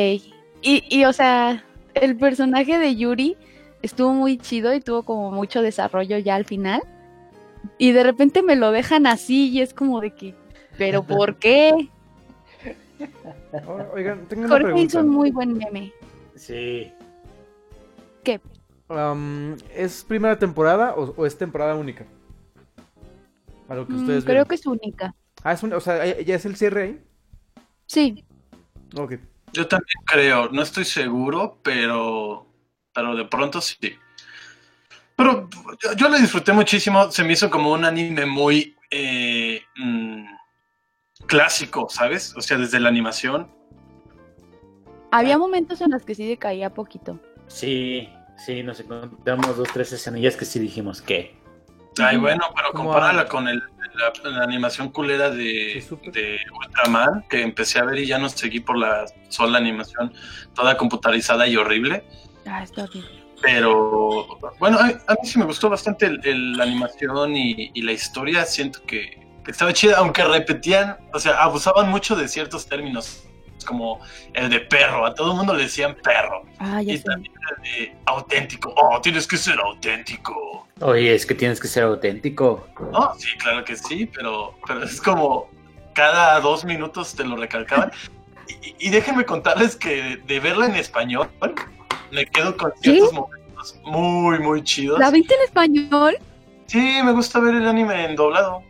Y, 0.62 0.84
y 0.88 1.06
o 1.06 1.14
sea 1.14 1.64
el 1.96 2.16
personaje 2.16 2.78
de 2.78 2.96
Yuri 2.96 3.38
estuvo 3.82 4.14
muy 4.14 4.38
chido 4.38 4.76
y 4.76 4.82
tuvo 4.82 5.02
como 5.02 5.32
mucho 5.32 5.64
desarrollo 5.64 6.20
ya 6.20 6.36
al 6.36 6.46
final 6.46 6.84
y 7.78 7.92
de 7.92 8.04
repente 8.04 8.42
me 8.44 8.56
lo 8.56 8.72
dejan 8.72 9.08
así 9.08 9.50
y 9.50 9.62
es 9.62 9.74
como 9.74 10.02
de 10.02 10.12
que 10.14 10.36
pero 10.78 11.04
¿por 11.08 11.36
qué? 11.38 11.90
Oh, 13.68 13.80
Oigan, 13.94 14.26
tengo 14.28 14.46
una 14.46 14.50
Jorge 14.60 14.82
hizo 14.82 15.00
un 15.02 15.10
muy 15.10 15.32
buen 15.32 15.54
meme 15.58 15.92
Sí. 16.36 16.92
¿Qué? 18.24 18.40
¿Es 19.76 20.04
primera 20.04 20.38
temporada 20.40 20.94
o, 20.96 21.14
o 21.18 21.26
es 21.26 21.38
temporada 21.38 21.76
única? 21.76 22.06
A 23.70 23.76
lo 23.76 23.86
que 23.88 23.94
Mm, 23.94 23.98
ustedes 23.98 24.24
creo 24.26 24.44
ven. 24.44 24.46
que 24.48 24.56
es 24.56 24.66
única. 24.66 25.14
Ah, 25.44 25.54
es 25.54 25.62
un- 25.64 25.74
o 25.74 25.80
sea, 25.80 26.06
¿ya- 26.06 26.22
¿ya 26.22 26.36
es 26.36 26.46
el 26.46 26.56
cierre 26.56 26.82
ahí? 26.84 27.02
Sí. 27.86 28.24
Ok. 28.98 29.16
Yo 29.54 29.68
también 29.68 29.98
creo, 30.06 30.50
no 30.50 30.62
estoy 30.62 30.86
seguro, 30.86 31.58
pero, 31.64 32.48
pero 32.94 33.16
de 33.16 33.26
pronto 33.26 33.60
sí. 33.62 33.78
Pero 35.18 35.50
yo, 35.84 35.94
yo 35.94 36.10
lo 36.10 36.18
disfruté 36.18 36.54
muchísimo, 36.54 37.12
se 37.12 37.24
me 37.24 37.34
hizo 37.34 37.50
como 37.50 37.74
un 37.74 37.84
anime 37.84 38.28
muy 38.28 38.78
eh, 38.92 39.64
mm, 39.76 40.26
clásico, 41.26 41.88
¿sabes? 41.90 42.36
O 42.38 42.42
sea, 42.42 42.58
desde 42.58 42.80
la 42.80 42.90
animación. 42.90 43.52
Había 45.12 45.40
momentos 45.40 45.82
en 45.82 45.92
los 45.92 46.04
que 46.04 46.14
sí 46.14 46.28
decaía 46.28 46.72
poquito. 46.72 47.20
Sí, 47.48 48.08
sí, 48.38 48.62
nos 48.62 48.80
encontramos 48.80 49.58
dos, 49.58 49.68
tres 49.74 49.92
escenillas 49.92 50.36
que 50.36 50.46
sí 50.46 50.60
dijimos 50.60 51.02
que. 51.02 51.36
Ay, 52.00 52.18
bueno, 52.18 52.44
pero 52.56 52.72
compárala 52.74 53.26
con 53.26 53.48
el, 53.48 53.58
la, 53.96 54.30
la 54.30 54.44
animación 54.44 54.90
culera 54.90 55.32
de, 55.32 55.82
Sí, 55.82 56.12
de 56.12 56.38
Ultraman, 56.56 57.26
que 57.28 57.42
empecé 57.42 57.80
a 57.80 57.86
ver 57.86 57.98
y 57.98 58.06
ya 58.06 58.20
no 58.20 58.30
seguí 58.30 58.60
por 58.60 58.78
la 58.78 59.06
sola 59.30 59.58
animación, 59.58 60.14
toda 60.54 60.78
computarizada 60.78 61.48
y 61.48 61.58
horrible. 61.58 62.04
Ah, 62.46 62.62
está 62.62 62.86
bien. 62.86 63.27
Pero 63.42 64.28
bueno, 64.60 64.78
a, 64.80 64.86
a 64.86 65.14
mí 65.14 65.20
sí 65.28 65.38
me 65.40 65.46
gustó 65.46 65.70
bastante 65.70 66.06
el- 66.08 66.22
el- 66.26 66.54
la 66.54 66.64
animación 66.64 67.36
y, 67.36 67.72
y 67.74 67.82
la 67.82 67.92
historia. 67.92 68.46
Siento 68.46 68.82
que, 68.86 69.20
que 69.46 69.52
estaba 69.52 69.74
chida, 69.74 69.98
aunque 69.98 70.24
repetían, 70.24 70.98
o 71.14 71.20
sea, 71.20 71.42
abusaban 71.44 71.90
mucho 71.90 72.16
de 72.16 72.28
ciertos 72.28 72.68
términos, 72.68 73.24
como 73.66 74.00
el 74.34 74.50
de 74.50 74.60
perro. 74.62 75.06
A 75.06 75.14
todo 75.14 75.32
el 75.32 75.38
mundo 75.38 75.54
le 75.54 75.64
decían 75.64 75.96
perro. 76.04 76.44
Ah, 76.60 76.82
ya 76.82 76.94
Y 76.94 76.98
sé. 76.98 77.04
también 77.04 77.34
el 77.58 77.64
de 77.64 77.96
auténtico. 78.06 78.74
Oh, 78.76 79.00
tienes 79.02 79.28
que 79.28 79.38
ser 79.38 79.60
auténtico. 79.60 80.68
Oye, 80.82 81.14
es 81.14 81.26
que 81.26 81.36
tienes 81.36 81.60
que 81.60 81.68
ser 81.68 81.84
auténtico. 81.84 82.68
No, 82.92 83.14
sí, 83.18 83.30
claro 83.38 83.64
que 83.64 83.76
sí, 83.76 84.06
pero, 84.08 84.56
pero 84.66 84.84
es 84.84 85.00
como 85.02 85.48
cada 85.94 86.40
dos 86.40 86.66
minutos 86.66 87.14
te 87.16 87.24
lo 87.24 87.36
recalcaban. 87.36 87.92
Y, 88.50 88.88
y 88.88 88.90
déjenme 88.92 89.26
contarles 89.26 89.76
que 89.76 90.22
de 90.26 90.40
verla 90.40 90.68
en 90.68 90.76
español, 90.76 91.30
me 92.12 92.26
quedo 92.26 92.56
con 92.58 92.72
ciertos 92.82 93.14
momentos 93.14 93.80
muy, 93.86 94.40
muy 94.40 94.64
chidos. 94.64 95.00
¿La 95.00 95.10
viste 95.12 95.34
en 95.36 95.42
español? 95.42 96.18
Sí, 96.68 97.00
me 97.04 97.12
gusta 97.14 97.40
ver 97.40 97.56
el 97.56 97.68
anime 97.68 98.06
en 98.06 98.16
doblado. 98.16 98.62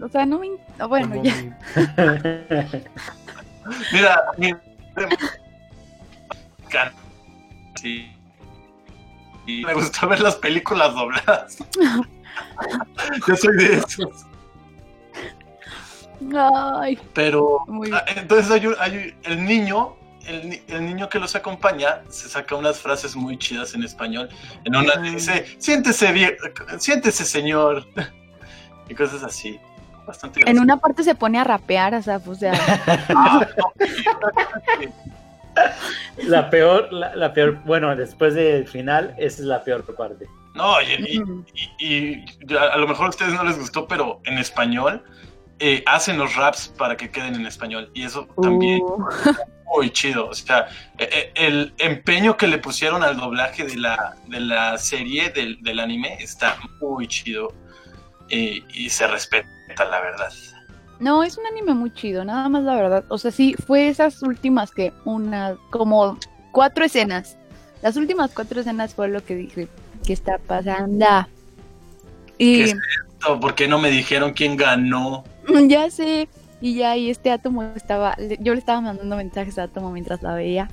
O 0.00 0.08
sea, 0.08 0.24
no 0.26 0.38
me... 0.38 0.48
Bueno, 0.86 1.20
ya. 1.22 1.34
mi- 1.34 1.52
Mira, 3.92 4.22
mi- 4.38 4.54
Sí. 7.80 8.10
Y 9.46 9.64
me 9.64 9.74
gusta 9.74 10.06
ver 10.06 10.20
las 10.20 10.36
películas 10.36 10.94
dobladas. 10.94 11.58
Yo 13.26 13.36
soy 13.36 13.56
de 13.56 13.74
esos. 13.78 14.26
Ay, 16.36 16.98
Pero 17.14 17.64
ah, 17.92 18.04
entonces 18.14 18.50
hay, 18.50 18.66
un- 18.66 18.76
hay 18.78 18.96
un- 18.98 19.14
el 19.32 19.44
niño, 19.44 19.96
el, 20.30 20.48
ni- 20.48 20.62
el 20.68 20.86
niño 20.86 21.08
que 21.08 21.18
los 21.18 21.34
acompaña, 21.36 22.00
se 22.08 22.28
saca 22.28 22.54
unas 22.54 22.78
frases 22.78 23.14
muy 23.16 23.36
chidas 23.38 23.74
en 23.74 23.82
español. 23.84 24.28
En 24.64 24.74
una 24.76 24.92
Ah. 24.96 25.00
dice, 25.02 25.44
siéntese 25.58 26.12
bien, 26.12 26.36
siéntese 26.78 27.24
señor. 27.24 27.86
Y 28.88 28.94
cosas 28.94 29.22
así. 29.22 29.56
Bastante 30.04 30.40
en 30.40 30.44
gracioso. 30.46 30.62
una 30.64 30.76
parte 30.78 31.04
se 31.04 31.14
pone 31.14 31.38
a 31.38 31.44
rapear, 31.44 31.94
o 31.94 32.02
sea, 32.02 32.20
o 32.26 32.34
sea, 32.34 32.52
Ah, 33.10 33.46
La 36.26 36.50
peor, 36.50 36.92
la, 36.92 37.14
la 37.16 37.32
peor, 37.32 37.58
bueno, 37.64 37.94
después 37.96 38.34
del 38.34 38.66
final, 38.66 39.14
esa 39.18 39.42
es 39.42 39.46
la 39.46 39.62
peor 39.64 39.84
parte. 39.96 40.26
No, 40.54 40.80
y, 40.82 41.14
y- 41.16 41.20
mm, 41.20 41.44
y- 41.78 42.24
y 42.48 42.54
a 42.56 42.72
a 42.74 42.76
lo 42.78 42.88
mejor 42.88 43.06
a 43.06 43.08
ustedes 43.10 43.32
no 43.34 43.44
les 43.44 43.58
gustó, 43.58 43.86
pero 43.86 44.20
en 44.24 44.38
español 44.38 45.02
eh, 45.60 45.82
hacen 45.86 46.18
los 46.18 46.34
raps 46.36 46.74
para 46.76 46.96
que 46.96 47.10
queden 47.10 47.34
en 47.34 47.46
español. 47.46 47.90
Y 47.94 48.02
eso 48.04 48.26
también 48.42 48.80
uh, 48.82 49.04
muy 49.74 49.90
chido. 49.90 50.28
O 50.28 50.34
sea, 50.34 50.68
eh, 50.98 51.08
eh, 51.10 51.32
el 51.34 51.72
empeño 51.78 52.36
que 52.36 52.46
le 52.46 52.58
pusieron 52.58 53.02
al 53.02 53.16
doblaje 53.16 53.64
de 53.64 53.76
la, 53.76 54.16
de 54.26 54.40
la 54.40 54.78
serie, 54.78 55.30
del, 55.30 55.62
del 55.62 55.80
anime, 55.80 56.16
está 56.20 56.56
muy 56.80 57.06
chido. 57.06 57.52
Y, 58.28 58.64
y 58.72 58.90
se 58.90 59.06
respeta, 59.06 59.48
la 59.78 60.00
verdad. 60.00 60.32
No, 61.00 61.24
es 61.24 61.38
un 61.38 61.46
anime 61.46 61.74
muy 61.74 61.92
chido, 61.94 62.24
nada 62.24 62.48
más 62.48 62.62
la 62.62 62.74
verdad. 62.74 63.04
O 63.08 63.18
sea, 63.18 63.30
sí, 63.30 63.54
fue 63.66 63.88
esas 63.88 64.22
últimas 64.22 64.70
que 64.70 64.92
una, 65.04 65.56
como 65.70 66.18
cuatro 66.52 66.84
escenas. 66.84 67.36
Las 67.82 67.96
últimas 67.96 68.30
cuatro 68.34 68.60
escenas 68.60 68.94
fue 68.94 69.08
lo 69.08 69.24
que 69.24 69.34
dije, 69.34 69.68
¿qué 70.06 70.12
está 70.12 70.38
pasando? 70.38 71.06
Y 72.36 72.56
¿Qué 72.56 72.62
es 72.64 72.76
esto? 73.18 73.40
¿Por 73.40 73.54
qué 73.54 73.66
no 73.66 73.78
me 73.78 73.90
dijeron 73.90 74.32
quién 74.34 74.56
ganó? 74.56 75.24
ya 75.66 75.90
sé, 75.90 76.28
y 76.60 76.74
ya, 76.74 76.96
y 76.96 77.10
este 77.10 77.30
átomo 77.30 77.62
estaba, 77.74 78.16
yo 78.40 78.52
le 78.54 78.58
estaba 78.60 78.80
mandando 78.80 79.16
mensajes 79.16 79.58
a 79.58 79.64
átomo 79.64 79.90
mientras 79.92 80.22
la 80.22 80.34
veía. 80.34 80.70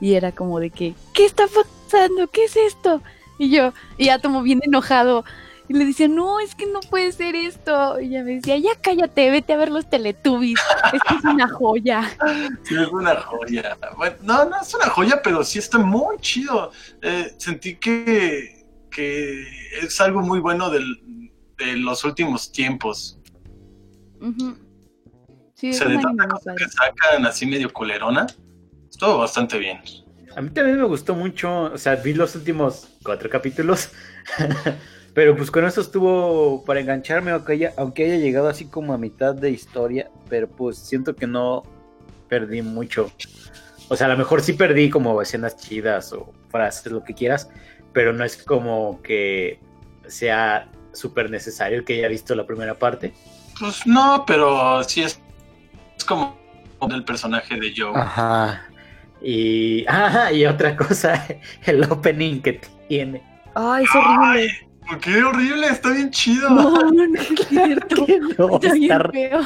Y 0.00 0.14
era 0.14 0.30
como 0.32 0.60
de 0.60 0.70
que, 0.70 0.94
¿qué 1.12 1.24
está 1.24 1.44
pasando? 1.46 2.28
¿Qué 2.28 2.44
es 2.44 2.56
esto? 2.56 3.02
Y 3.38 3.50
yo, 3.50 3.72
y 3.96 4.08
átomo 4.10 4.42
bien 4.42 4.60
enojado. 4.64 5.24
Y 5.68 5.74
le 5.74 5.84
decía, 5.84 6.08
no, 6.08 6.40
es 6.40 6.54
que 6.54 6.64
no 6.66 6.80
puede 6.80 7.12
ser 7.12 7.34
esto. 7.34 8.00
Y 8.00 8.06
ella 8.06 8.24
me 8.24 8.36
decía, 8.36 8.56
ya 8.56 8.70
cállate, 8.80 9.30
vete 9.30 9.52
a 9.52 9.56
ver 9.58 9.70
los 9.70 9.90
Teletubbies. 9.90 10.58
Esto 10.94 11.14
es 11.18 11.24
una 11.24 11.48
joya. 11.48 12.08
Sí, 12.62 12.74
es 12.74 12.88
una 12.88 13.20
joya. 13.20 13.76
Bueno, 13.96 14.16
no, 14.22 14.44
no 14.46 14.60
es 14.62 14.72
una 14.74 14.88
joya, 14.88 15.20
pero 15.22 15.44
sí 15.44 15.58
está 15.58 15.78
muy 15.78 16.16
chido. 16.20 16.70
Eh, 17.02 17.34
sentí 17.36 17.74
que, 17.76 18.64
que 18.90 19.44
es 19.82 20.00
algo 20.00 20.22
muy 20.22 20.40
bueno 20.40 20.70
del- 20.70 21.30
de 21.58 21.76
los 21.76 22.04
últimos 22.04 22.50
tiempos. 22.52 23.18
Ujú. 24.20 24.56
Sí, 25.58 25.70
O 25.70 25.72
sea, 25.72 25.88
de 25.88 25.98
tanta 25.98 26.28
cosa 26.28 26.54
que 26.54 26.68
sacan 26.68 27.26
así 27.26 27.44
medio 27.44 27.72
culerona, 27.72 28.28
estuvo 28.88 29.18
bastante 29.18 29.58
bien. 29.58 29.80
A 30.36 30.40
mí 30.40 30.50
también 30.50 30.78
me 30.78 30.84
gustó 30.84 31.16
mucho, 31.16 31.64
o 31.64 31.76
sea, 31.76 31.96
vi 31.96 32.14
los 32.14 32.36
últimos 32.36 32.96
cuatro 33.02 33.28
capítulos, 33.28 33.90
pero 35.14 35.36
pues 35.36 35.50
con 35.50 35.64
eso 35.64 35.80
estuvo 35.80 36.64
para 36.64 36.78
engancharme, 36.78 37.32
aunque 37.32 37.54
haya, 37.54 37.72
aunque 37.76 38.04
haya 38.04 38.18
llegado 38.18 38.46
así 38.46 38.66
como 38.66 38.92
a 38.94 38.98
mitad 38.98 39.34
de 39.34 39.50
historia, 39.50 40.08
pero 40.28 40.48
pues 40.48 40.78
siento 40.78 41.16
que 41.16 41.26
no 41.26 41.64
perdí 42.28 42.62
mucho. 42.62 43.10
O 43.88 43.96
sea, 43.96 44.06
a 44.06 44.10
lo 44.10 44.16
mejor 44.16 44.42
sí 44.42 44.52
perdí 44.52 44.90
como 44.90 45.20
escenas 45.20 45.56
chidas 45.56 46.12
o 46.12 46.32
frases, 46.50 46.92
lo 46.92 47.02
que 47.02 47.14
quieras, 47.14 47.50
pero 47.92 48.12
no 48.12 48.22
es 48.22 48.36
como 48.36 49.02
que 49.02 49.58
sea 50.06 50.70
súper 50.92 51.32
necesario 51.32 51.78
el 51.78 51.84
que 51.84 51.94
haya 51.94 52.06
visto 52.06 52.36
la 52.36 52.46
primera 52.46 52.74
parte. 52.78 53.12
Pues 53.58 53.84
no, 53.88 54.22
pero 54.24 54.84
sí 54.84 55.02
es, 55.02 55.20
es 55.98 56.04
como 56.04 56.38
del 56.88 57.04
personaje 57.04 57.58
de 57.58 57.72
Joe. 57.76 57.92
Ajá. 57.94 58.62
Y, 59.20 59.84
ajá, 59.88 60.32
y 60.32 60.46
otra 60.46 60.76
cosa, 60.76 61.26
el 61.66 61.84
opening 61.90 62.40
que 62.40 62.60
tiene. 62.88 63.22
Ay, 63.54 63.84
es 63.84 63.90
horrible. 63.94 64.68
¿Por 64.88 65.00
qué 65.00 65.22
horrible? 65.22 65.66
Está 65.66 65.90
bien 65.90 66.10
chido. 66.10 66.48
No, 66.48 66.90
no 66.90 67.20
es 67.20 67.28
cierto. 67.48 68.06
No, 68.38 68.54
Está 68.56 68.72
bien 68.72 68.92
está- 68.92 69.10
feo. 69.10 69.40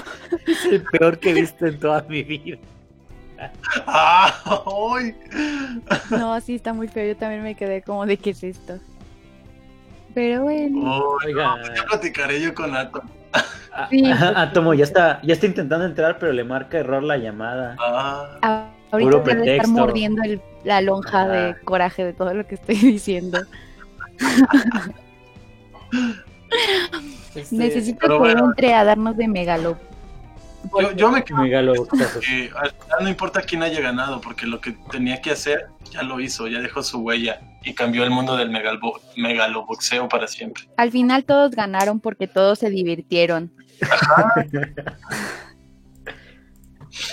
es 0.46 0.64
el 0.66 0.82
peor 0.84 1.18
que 1.18 1.30
he 1.30 1.34
visto 1.34 1.66
en 1.66 1.80
toda 1.80 2.03
mi 2.09 2.22
vida. 2.22 2.59
Ah, 3.86 4.32
ay. 4.92 5.16
No, 6.11 6.40
sí, 6.40 6.55
está 6.55 6.72
muy 6.72 6.86
feo. 6.86 7.09
Yo 7.09 7.16
también 7.16 7.42
me 7.42 7.57
quedé 7.57 7.82
como 7.82 8.07
de 8.07 8.16
qué 8.18 8.30
es 8.30 8.44
esto. 8.44 8.78
Pero 10.14 10.42
bueno. 10.42 11.16
Ay, 11.22 11.32
Oiga. 11.32 11.57
no, 11.57 11.74
ya 11.74 11.84
platicaré 11.86 12.40
yo 12.40 12.55
con 12.55 12.76
Atom. 12.76 13.03
Ah, 13.74 13.89
Sí. 13.91 14.05
Átomo 14.11 14.74
ya 14.74 14.85
está, 14.85 15.18
ya 15.22 15.33
está 15.33 15.47
intentando 15.47 15.87
entrar, 15.87 16.18
pero 16.18 16.33
le 16.33 16.45
marca 16.45 16.78
error 16.78 17.03
la 17.03 17.16
llamada. 17.16 17.76
Ah, 17.80 18.39
a- 18.43 18.68
Ahorita 18.91 19.11
Puro 19.11 19.18
debe 19.24 19.30
estar 19.30 19.39
pretexto. 19.45 19.70
mordiendo 19.72 20.22
el- 20.22 20.43
la 20.64 20.83
lonja 20.83 21.26
de 21.26 21.57
coraje 21.64 22.05
de 22.05 22.12
todo 22.12 22.35
lo 22.35 22.47
que 22.47 22.57
estoy 22.57 22.74
diciendo. 22.99 23.41
Este, 27.35 27.57
Necesito 27.57 28.07
que 28.09 28.14
bueno. 28.18 28.45
entre 28.47 28.74
a 28.74 28.85
darnos 28.85 29.16
de 29.16 29.26
megalo. 29.28 29.78
yo, 30.80 30.93
yo 30.93 31.11
me 31.11 31.24
quedo 31.24 31.39
Megaloboxazos. 31.39 32.24
que 32.24 32.51
al 32.55 32.70
final 32.70 32.99
no 33.03 33.09
importa 33.09 33.41
quién 33.43 33.62
haya 33.62 33.80
ganado, 33.80 34.20
porque 34.20 34.47
lo 34.47 34.61
que 34.61 34.72
tenía 34.91 35.20
que 35.22 35.30
hacer 35.30 35.66
ya 35.91 36.03
lo 36.03 36.20
hizo, 36.20 36.47
ya 36.49 36.61
dejó 36.61 36.83
su 36.83 36.99
huella 37.01 37.41
y 37.64 37.74
cambió 37.74 38.04
el 38.04 38.10
mundo 38.10 38.36
del 38.36 38.50
megalbo- 38.50 39.00
megaloboxeo 39.16 40.08
para 40.08 40.26
siempre. 40.26 40.64
Al 40.76 40.90
final 40.90 41.24
todos 41.24 41.52
ganaron 41.52 42.00
porque 42.00 42.26
todos 42.28 42.58
se 42.58 42.70
divirtieron. 42.70 43.52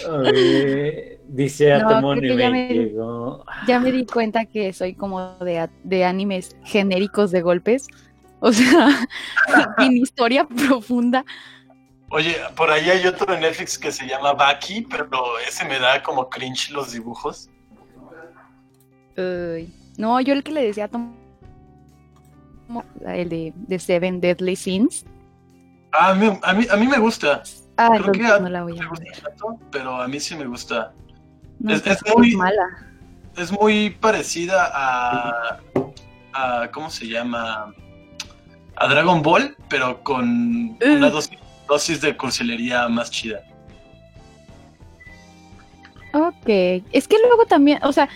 Oye, 0.09 1.19
dice 1.27 1.77
No, 1.79 1.87
Átomo 1.89 2.13
creo 2.15 2.35
y 2.35 2.37
ya 2.37 2.49
me. 2.49 2.91
Ya 3.67 3.79
me 3.79 3.91
di 3.91 4.05
cuenta 4.05 4.45
que 4.45 4.73
soy 4.73 4.93
como 4.93 5.35
de, 5.39 5.69
de 5.83 6.05
animes 6.05 6.55
genéricos 6.65 7.31
de 7.31 7.41
golpes. 7.41 7.87
O 8.41 8.51
sea, 8.51 9.07
sin 9.77 9.97
historia 9.97 10.45
profunda. 10.45 11.23
Oye, 12.11 12.35
por 12.55 12.71
ahí 12.71 12.89
hay 12.89 13.05
otro 13.05 13.33
en 13.33 13.41
Netflix 13.41 13.77
que 13.77 13.91
se 13.91 14.07
llama 14.07 14.33
Baki, 14.33 14.81
pero 14.89 15.37
ese 15.47 15.63
me 15.65 15.77
da 15.79 16.01
como 16.01 16.29
cringe 16.29 16.71
los 16.71 16.91
dibujos. 16.91 17.49
Uy, 19.15 19.71
No, 19.99 20.19
yo 20.21 20.33
el 20.33 20.43
que 20.43 20.53
le 20.53 20.63
decía 20.63 20.85
a 20.85 20.87
Tom, 20.87 21.13
el 23.05 23.27
de, 23.29 23.53
de 23.55 23.79
Seven 23.79 24.21
Deadly 24.21 24.55
Sins. 24.55 25.05
Ah, 25.91 26.11
a 26.11 26.15
mí, 26.15 26.39
a 26.41 26.53
mí, 26.53 26.65
a 26.71 26.75
mí 26.77 26.87
me 26.87 26.97
gusta. 26.99 27.43
Ah, 27.75 27.89
Creo 27.97 28.11
que 28.13 28.25
a- 28.25 28.39
no 28.39 28.47
la 28.49 28.63
voy 28.63 28.79
a 28.79 28.85
gusta 28.87 29.03
ver. 29.03 29.21
tanto, 29.21 29.59
pero 29.71 30.01
a 30.01 30.07
mí 30.07 30.19
sí 30.21 30.35
me 30.37 30.45
gusta. 30.45 30.93
No, 31.59 31.73
es- 31.73 31.85
es 31.85 31.99
es 32.05 32.15
muy- 32.15 32.33
mala. 32.37 32.65
Es 33.35 33.51
muy 33.51 33.89
parecida 33.89 34.69
a, 34.73 35.59
a 36.33 36.71
¿cómo 36.71 36.89
se 36.89 37.05
llama? 37.07 37.73
A 38.77 38.87
Dragon 38.87 39.21
Ball, 39.21 39.57
pero 39.69 40.01
con 40.03 40.77
una 40.81 41.09
dosis, 41.09 41.37
dosis 41.67 41.99
de 42.01 42.15
cursilería 42.15 42.87
más 42.87 43.11
chida. 43.11 43.41
Ok, 46.11 46.47
es 46.91 47.07
que 47.07 47.17
luego 47.19 47.45
también, 47.45 47.79
o 47.83 47.93
sea, 47.93 48.09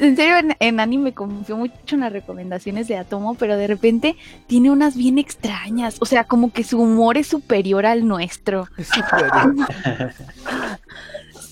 en 0.00 0.16
serio 0.16 0.38
en, 0.38 0.56
en 0.58 0.80
anime 0.80 1.12
confío 1.12 1.56
mucho 1.56 1.74
en 1.94 2.00
las 2.00 2.12
recomendaciones 2.12 2.88
de 2.88 2.96
Atomo, 2.96 3.34
pero 3.34 3.56
de 3.58 3.66
repente 3.66 4.16
tiene 4.46 4.70
unas 4.70 4.96
bien 4.96 5.18
extrañas, 5.18 5.96
o 6.00 6.06
sea, 6.06 6.24
como 6.24 6.50
que 6.52 6.64
su 6.64 6.80
humor 6.80 7.18
es 7.18 7.26
superior 7.26 7.84
al 7.84 8.06
nuestro. 8.08 8.68
Es 8.78 8.88
súper- 8.88 9.30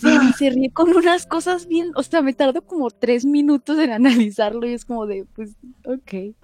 Sí, 0.00 0.32
se 0.38 0.50
ríe 0.50 0.70
con 0.70 0.94
unas 0.94 1.26
cosas 1.26 1.66
bien, 1.66 1.92
o 1.94 2.02
sea, 2.02 2.20
me 2.22 2.34
tardo 2.34 2.62
como 2.62 2.90
tres 2.90 3.24
minutos 3.24 3.78
en 3.78 3.90
analizarlo 3.92 4.66
y 4.66 4.74
es 4.74 4.84
como 4.84 5.06
de, 5.06 5.24
pues, 5.34 5.50
ok, 5.86 6.34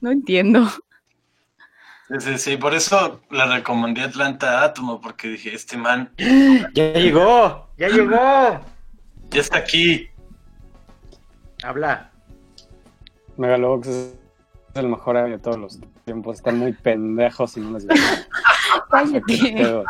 no 0.00 0.10
entiendo. 0.12 0.68
Sí, 2.08 2.14
sí, 2.20 2.38
sí, 2.38 2.56
por 2.56 2.74
eso 2.74 3.20
le 3.30 3.46
recomendé 3.46 4.02
Atlanta 4.02 4.62
Atomo, 4.64 5.00
porque 5.00 5.28
dije, 5.28 5.54
este 5.54 5.76
man 5.76 6.10
Ya 6.74 6.92
llegó, 6.92 7.68
ya 7.78 7.88
llegó. 7.88 8.60
Ya 9.30 9.40
está 9.40 9.58
aquí. 9.58 10.08
Habla. 11.62 12.10
Megalobox 13.36 13.86
es 13.88 14.14
el 14.74 14.88
mejor 14.88 15.28
de 15.28 15.38
todos 15.38 15.58
los 15.58 15.78
tiempos. 16.04 16.36
Están 16.38 16.58
muy 16.58 16.72
pendejos 16.72 17.56
y 17.56 17.60
no 17.60 17.78
les. 17.78 17.86
Cállate. 18.90 19.82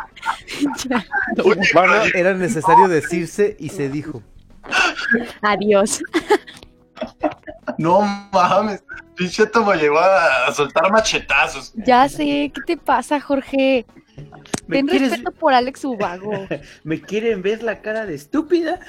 Bueno, 1.75 1.95
Era 2.15 2.35
necesario 2.35 2.89
decirse 2.89 3.57
y 3.59 3.69
se 3.71 3.89
dijo. 3.89 4.23
Adiós. 5.43 6.03
No 7.79 8.03
mames, 8.33 8.85
pinche 9.17 9.45
Atomo 9.45 9.73
llegó 9.75 9.99
a, 9.99 10.47
a 10.47 10.53
soltar 10.53 10.91
machetazos. 10.93 11.73
Ya 11.75 12.09
sé, 12.09 12.53
¿qué 12.55 12.61
te 12.67 12.77
pasa, 12.77 13.21
Jorge? 13.21 13.87
¿Me 14.67 14.77
Ten 14.79 14.87
quieres- 14.87 15.11
respeto 15.11 15.33
por 15.33 15.55
Alex 15.55 15.85
Ubago. 15.85 16.31
¿Me 16.85 17.01
quieren 17.01 17.41
ver 17.43 17.63
la 17.63 17.81
cara 17.81 18.05
de 18.05 18.15
estúpida? 18.15 18.81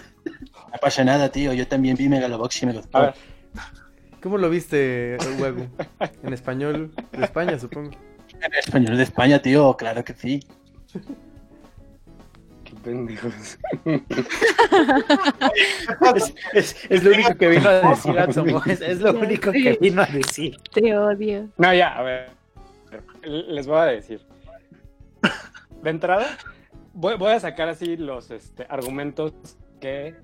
No 0.71 0.77
pasa 0.79 1.03
nada, 1.03 1.29
tío. 1.29 1.53
Yo 1.53 1.67
también 1.67 1.95
vi 1.97 2.07
Megalobox 2.09 2.63
y 2.63 2.65
me 2.65 2.81
a 2.93 3.01
ver, 3.01 3.13
¿Cómo 4.21 4.37
lo 4.37 4.49
viste, 4.49 5.17
Huevo? 5.39 5.67
En 6.23 6.33
español 6.33 6.93
de 7.11 7.25
España, 7.25 7.57
supongo. 7.59 7.91
En 8.41 8.53
español 8.53 8.97
de 8.97 9.03
España, 9.03 9.41
tío, 9.41 9.75
claro 9.75 10.03
que 10.03 10.13
sí. 10.13 10.39
qué 12.63 12.75
pendejos. 12.83 13.57
Es, 16.15 16.33
es- 16.53 16.75
es 16.89 17.03
lo 17.03 17.11
único 17.11 17.35
que 17.37 17.47
vino 17.49 17.69
a 17.69 17.73
decir 17.81 18.15
es 18.81 19.01
lo 19.01 19.11
único 19.13 19.51
que 19.51 19.77
vino 19.79 20.01
a 20.01 20.05
decir. 20.05 20.57
Te 20.73 20.97
odio. 20.97 21.49
No, 21.57 21.73
ya, 21.73 21.97
a 21.97 22.01
ver. 22.03 22.29
Les 23.23 23.67
voy 23.67 23.77
a 23.79 23.85
decir. 23.85 24.21
De 25.81 25.89
entrada, 25.89 26.37
voy, 26.93 27.15
voy 27.17 27.31
a 27.33 27.39
sacar 27.39 27.69
así 27.69 27.97
los 27.97 28.29
este, 28.31 28.65
argumentos 28.69 29.33
que 29.79 30.15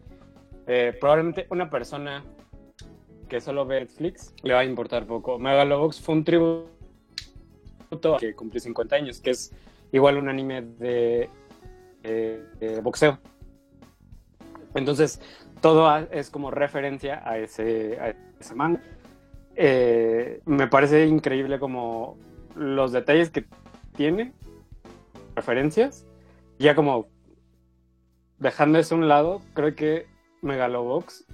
eh, 0.67 0.95
probablemente 0.99 1.47
una 1.49 1.69
persona 1.69 2.23
que 3.29 3.41
solo 3.41 3.65
ve 3.65 3.81
Netflix 3.81 4.33
le 4.43 4.53
va 4.53 4.59
a 4.59 4.65
importar 4.65 5.05
poco. 5.05 5.39
Megalobox 5.39 6.01
fue 6.01 6.15
un 6.15 6.23
tributo 6.23 6.67
que 8.19 8.35
cumplió 8.35 8.59
50 8.59 8.95
años, 8.95 9.21
que 9.21 9.31
es 9.31 9.53
igual 9.91 10.17
un 10.17 10.29
anime 10.29 10.61
de, 10.61 11.29
eh, 12.03 12.79
boxeo. 12.83 13.17
Entonces, 14.75 15.21
todo 15.61 15.89
es 16.11 16.29
como 16.29 16.51
referencia 16.51 17.21
a 17.25 17.37
ese, 17.37 17.97
a 17.99 18.13
ese 18.39 18.55
manga. 18.55 18.81
Eh, 19.55 20.41
me 20.45 20.67
parece 20.67 21.07
increíble 21.07 21.59
como 21.59 22.17
los 22.55 22.91
detalles 22.91 23.29
que 23.29 23.45
tiene, 23.95 24.33
referencias, 25.35 26.05
ya 26.59 26.75
como 26.75 27.07
dejando 28.37 28.77
eso 28.77 28.95
a 28.95 28.97
un 28.99 29.07
lado, 29.07 29.41
creo 29.53 29.75
que 29.75 30.16
Megalobox 30.41 31.25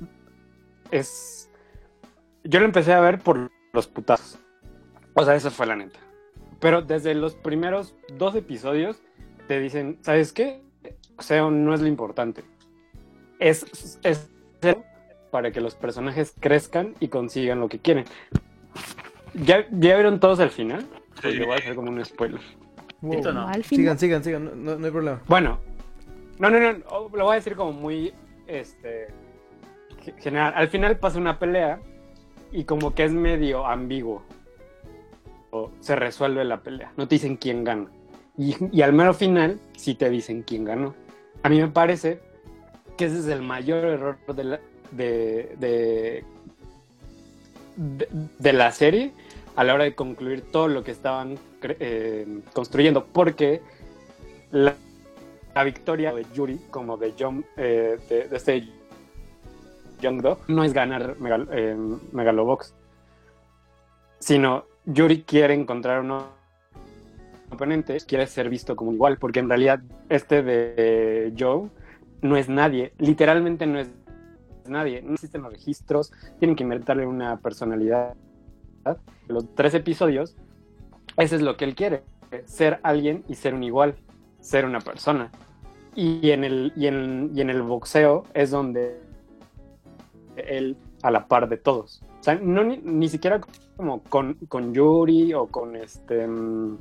es... 0.91 1.49
Yo 2.43 2.60
lo 2.60 2.66
empecé 2.66 2.93
a 2.93 2.99
ver 2.99 3.20
por 3.20 3.49
los 3.72 3.88
putazos. 3.88 4.38
O 5.14 5.24
sea, 5.24 5.36
esa 5.36 5.49
fue 5.51 5.66
la 5.66 5.76
neta. 5.76 5.99
Pero 6.60 6.82
desde 6.82 7.14
los 7.14 7.36
primeros 7.36 7.95
dos 8.18 8.36
episodios 8.36 9.01
te 9.47 9.60
dicen, 9.60 9.97
¿sabes 10.01 10.34
qué? 10.34 10.62
O 11.18 11.22
sea, 11.22 11.49
no 11.49 11.74
es 11.74 11.82
lo 11.82 11.88
importante. 11.88 12.43
Es, 13.39 13.99
es 14.04 14.30
para 15.32 15.51
que 15.51 15.62
los 15.62 15.76
personajes 15.76 16.34
crezcan 16.39 16.93
y 16.99 17.08
consigan 17.08 17.60
lo 17.60 17.68
que 17.70 17.80
quieren. 17.80 18.06
¿Ya, 19.34 19.62
ya 19.72 19.95
vieron 19.95 20.20
todos 20.20 20.39
el 20.39 20.49
final? 20.49 20.86
Porque 21.16 21.32
Sí. 21.34 21.39
voy 21.39 21.51
a 21.54 21.56
hacer 21.56 21.76
como 21.76 21.89
un 21.91 22.04
spoiler. 22.06 22.41
Wow. 23.01 23.22
No. 23.34 23.47
Al 23.47 23.64
final. 23.64 23.97
Sigan, 23.97 23.99
sigan, 23.99 24.24
sigan, 24.24 24.45
no, 24.45 24.51
no- 24.56 24.80
no 24.80 24.86
hay 24.86 24.91
problema. 24.91 25.22
Bueno, 25.28 25.60
no, 26.39 26.49
no, 26.49 26.60
no, 26.60 26.78
lo 27.14 27.24
voy 27.26 27.32
a 27.34 27.36
decir 27.36 27.56
como 27.56 27.74
muy, 27.74 28.14
este, 28.47 29.07
ge- 30.03 30.13
general. 30.19 30.53
Al 30.55 30.67
final 30.69 30.97
pasa 30.97 31.19
una 31.19 31.39
pelea 31.39 31.79
y 32.51 32.63
como 32.65 32.93
que 32.93 33.03
es 33.05 33.11
medio 33.11 33.65
ambiguo. 33.65 34.21
O 35.51 35.69
se 35.81 35.95
resuelve 35.95 36.43
la 36.45 36.61
pelea. 36.61 36.91
No 36.97 37.07
te 37.07 37.15
dicen 37.15 37.37
quién 37.37 37.63
gana. 37.63 37.87
Y, 38.37 38.55
y 38.71 38.81
al 38.81 38.93
mero 38.93 39.13
final 39.13 39.59
sí 39.77 39.93
te 39.95 40.09
dicen 40.09 40.41
quién 40.41 40.65
ganó. 40.65 40.95
A 41.43 41.49
mí 41.49 41.59
me 41.61 41.67
parece 41.67 42.19
que 42.97 43.05
ese 43.05 43.19
es 43.19 43.27
el 43.27 43.41
mayor 43.43 43.83
error 43.85 44.17
de 44.35 44.43
la, 44.43 44.59
de, 44.91 45.55
de, 45.59 46.23
de, 48.39 48.53
la 48.53 48.71
serie 48.71 49.11
a 49.55 49.63
la 49.63 49.73
hora 49.75 49.83
de 49.83 49.93
concluir 49.95 50.41
todo 50.51 50.67
lo 50.67 50.83
que 50.83 50.91
estaban 50.91 51.37
eh, 51.61 52.25
construyendo. 52.53 53.05
Porque 53.05 53.61
la, 54.51 54.75
la 55.56 55.64
victoria 55.64 56.14
de 56.14 56.26
Yuri 56.34 56.60
como 56.70 56.97
de, 56.97 57.14
John, 57.18 57.45
eh, 57.58 57.99
de, 58.10 58.30
este 58.32 58.68
Young 60.01 60.22
Dog 60.22 60.39
no 60.47 60.64
es 60.64 60.74
ganar 60.74 61.18
Megal- 61.20 61.47
eh, 61.51 61.78
Megalobox, 62.12 62.74
sino 64.20 64.66
Yuri 64.86 65.24
quiere 65.24 65.54
encontrar 65.54 66.01
un 66.01 66.24
oponente, 67.51 67.97
quiere 68.08 68.28
ser 68.28 68.49
visto 68.49 68.76
como 68.76 68.93
igual, 68.93 69.18
porque 69.18 69.39
en 69.39 69.49
realidad 69.49 69.82
este 70.10 70.41
de 70.41 71.34
Joe 71.38 71.70
no 72.22 72.36
es 72.38 72.49
nadie, 72.49 72.93
literalmente 72.97 73.68
no 73.68 73.80
es 73.80 73.89
nadie, 74.68 75.01
no 75.01 75.14
existen 75.14 75.41
los 75.41 75.51
registros, 75.51 76.12
tienen 76.39 76.56
que 76.56 76.64
inventarle 76.64 77.06
una 77.06 77.38
personalidad. 77.38 78.16
Los 79.28 79.54
tres 79.56 79.74
episodios, 79.74 80.36
eso 81.18 81.36
es 81.36 81.41
lo 81.41 81.56
que 81.58 81.66
él 81.66 81.76
quiere, 81.76 82.04
ser 82.45 82.80
alguien 82.84 83.24
y 83.28 83.36
ser 83.36 83.54
un 83.54 83.64
igual, 83.64 83.95
ser 84.43 84.65
una 84.65 84.79
persona. 84.81 85.31
Y 85.95 86.31
en 86.31 86.43
el, 86.43 86.73
y 86.75 86.87
en, 86.87 87.31
y 87.33 87.41
en 87.41 87.49
el 87.49 87.61
boxeo 87.61 88.25
es 88.33 88.51
donde 88.51 88.99
él 90.35 90.77
a 91.01 91.11
la 91.11 91.27
par 91.27 91.49
de 91.49 91.57
todos. 91.57 92.01
O 92.19 92.23
sea, 92.23 92.35
no 92.35 92.63
ni, 92.63 92.77
ni 92.77 93.09
siquiera 93.09 93.41
como 93.75 94.03
con, 94.03 94.35
con 94.47 94.73
Yuri 94.73 95.33
o 95.33 95.47
con 95.47 95.75
este 95.75 96.27
mm, 96.27 96.77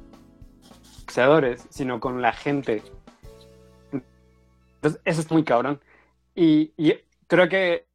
boxeadores, 1.01 1.67
sino 1.71 2.01
con 2.01 2.23
la 2.23 2.33
gente. 2.33 2.83
Entonces, 3.93 5.01
eso 5.05 5.21
es 5.21 5.31
muy 5.31 5.45
cabrón. 5.45 5.81
Y, 6.35 6.73
y 6.77 6.95
creo 7.27 7.49
que 7.49 7.87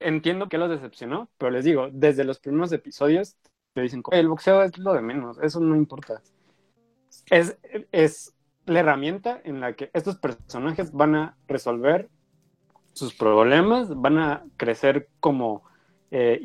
entiendo 0.00 0.48
que 0.48 0.58
los 0.58 0.70
decepcionó, 0.70 1.28
pero 1.38 1.50
les 1.50 1.64
digo, 1.64 1.88
desde 1.92 2.24
los 2.24 2.38
primeros 2.38 2.72
episodios 2.72 3.36
te 3.74 3.82
dicen, 3.82 4.02
el 4.10 4.28
boxeo 4.28 4.62
es 4.62 4.78
lo 4.78 4.94
de 4.94 5.02
menos, 5.02 5.38
eso 5.42 5.60
no 5.60 5.76
importa. 5.76 6.22
Es, 7.30 7.56
es 7.92 8.34
la 8.70 8.80
herramienta 8.80 9.40
en 9.44 9.60
la 9.60 9.72
que 9.72 9.90
estos 9.92 10.16
personajes 10.16 10.92
van 10.92 11.16
a 11.16 11.36
resolver 11.48 12.08
sus 12.92 13.12
problemas, 13.14 14.00
van 14.00 14.18
a 14.18 14.44
crecer 14.56 15.08
como 15.18 15.64
eh, 16.12 16.40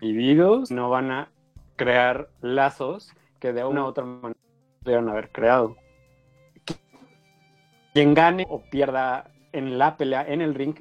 individuos, 0.00 0.72
no 0.72 0.90
van 0.90 1.12
a 1.12 1.30
crear 1.76 2.28
lazos 2.40 3.14
que 3.38 3.52
de 3.52 3.64
una 3.64 3.84
u 3.84 3.86
otra 3.86 4.04
manera 4.04 4.40
pudieran 4.82 5.08
haber 5.08 5.30
creado. 5.30 5.76
Quien 7.94 8.12
gane 8.12 8.46
o 8.50 8.62
pierda 8.68 9.30
en 9.52 9.78
la 9.78 9.96
pelea, 9.96 10.26
en 10.26 10.40
el 10.40 10.56
ring, 10.56 10.74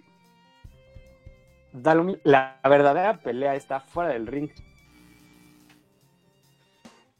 da 1.71 1.93
lo 1.93 2.03
mismo. 2.03 2.21
La 2.23 2.59
verdadera 2.63 3.19
pelea 3.19 3.53
está 3.53 3.79
fuera 3.79 4.09
del 4.09 4.25
ring. 4.25 4.49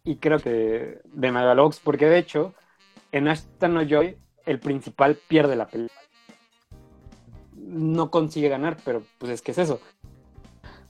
Y 0.10 0.16
creo 0.16 0.40
que 0.40 1.02
de 1.04 1.32
Megalobox, 1.32 1.82
porque 1.82 2.08
de 2.08 2.18
hecho, 2.18 2.56
en 3.12 3.28
Ashton 3.28 3.76
no 3.76 3.84
Joy, 3.84 4.18
el 4.48 4.60
principal 4.60 5.20
pierde 5.28 5.56
la 5.56 5.68
pelea. 5.68 5.92
No 7.56 8.10
consigue 8.10 8.50
ganar, 8.50 8.78
pero 8.84 9.04
pues 9.20 9.34
es 9.34 9.44
que 9.44 9.52
es 9.52 9.60
eso. 9.60 9.80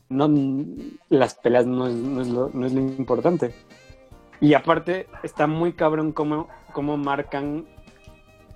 no, 0.08 0.30
las 1.10 1.36
peleas 1.36 1.66
no 1.66 1.88
es, 1.88 1.96
no 1.96 2.22
es 2.22 2.30
lo, 2.30 2.50
no 2.54 2.66
es 2.66 2.72
lo 2.72 2.80
importante. 2.80 3.54
Y 4.40 4.54
aparte, 4.54 5.08
está 5.22 5.48
muy 5.48 5.74
cabrón 5.74 6.14
cómo, 6.14 6.48
cómo 6.72 6.96
marcan 6.96 7.68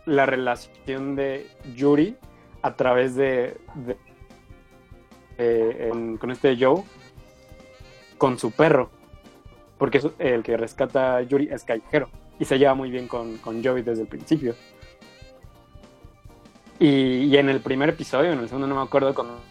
la 0.06 0.26
relación 0.26 1.18
de 1.18 1.46
Yuri 1.76 2.16
a 2.62 2.78
través 2.78 3.16
de, 3.16 3.58
con 6.22 6.32
este 6.32 6.56
Joe 6.58 6.86
con 8.18 8.40
su 8.40 8.52
perro. 8.52 9.03
Porque 9.84 9.98
es- 9.98 10.08
el 10.18 10.44
que 10.44 10.56
rescata 10.56 11.18
a 11.18 11.22
Yuri 11.24 11.50
es 11.52 11.66
callejero. 11.66 12.08
Y 12.40 12.46
se 12.46 12.58
lleva 12.58 12.74
muy 12.74 12.90
bien 12.90 13.06
con, 13.10 13.36
con 13.40 13.62
Joey 13.62 13.84
desde 13.84 14.04
el 14.04 14.08
principio. 14.08 14.56
Y, 16.80 17.26
y 17.26 17.36
en 17.36 17.50
el 17.50 17.60
primer 17.60 17.90
episodio, 17.90 18.32
en 18.32 18.40
el 18.40 18.48
segundo 18.48 18.66
no 18.66 18.76
me 18.76 18.82
acuerdo, 18.82 19.14
cuando 19.14 19.34
un 19.34 19.42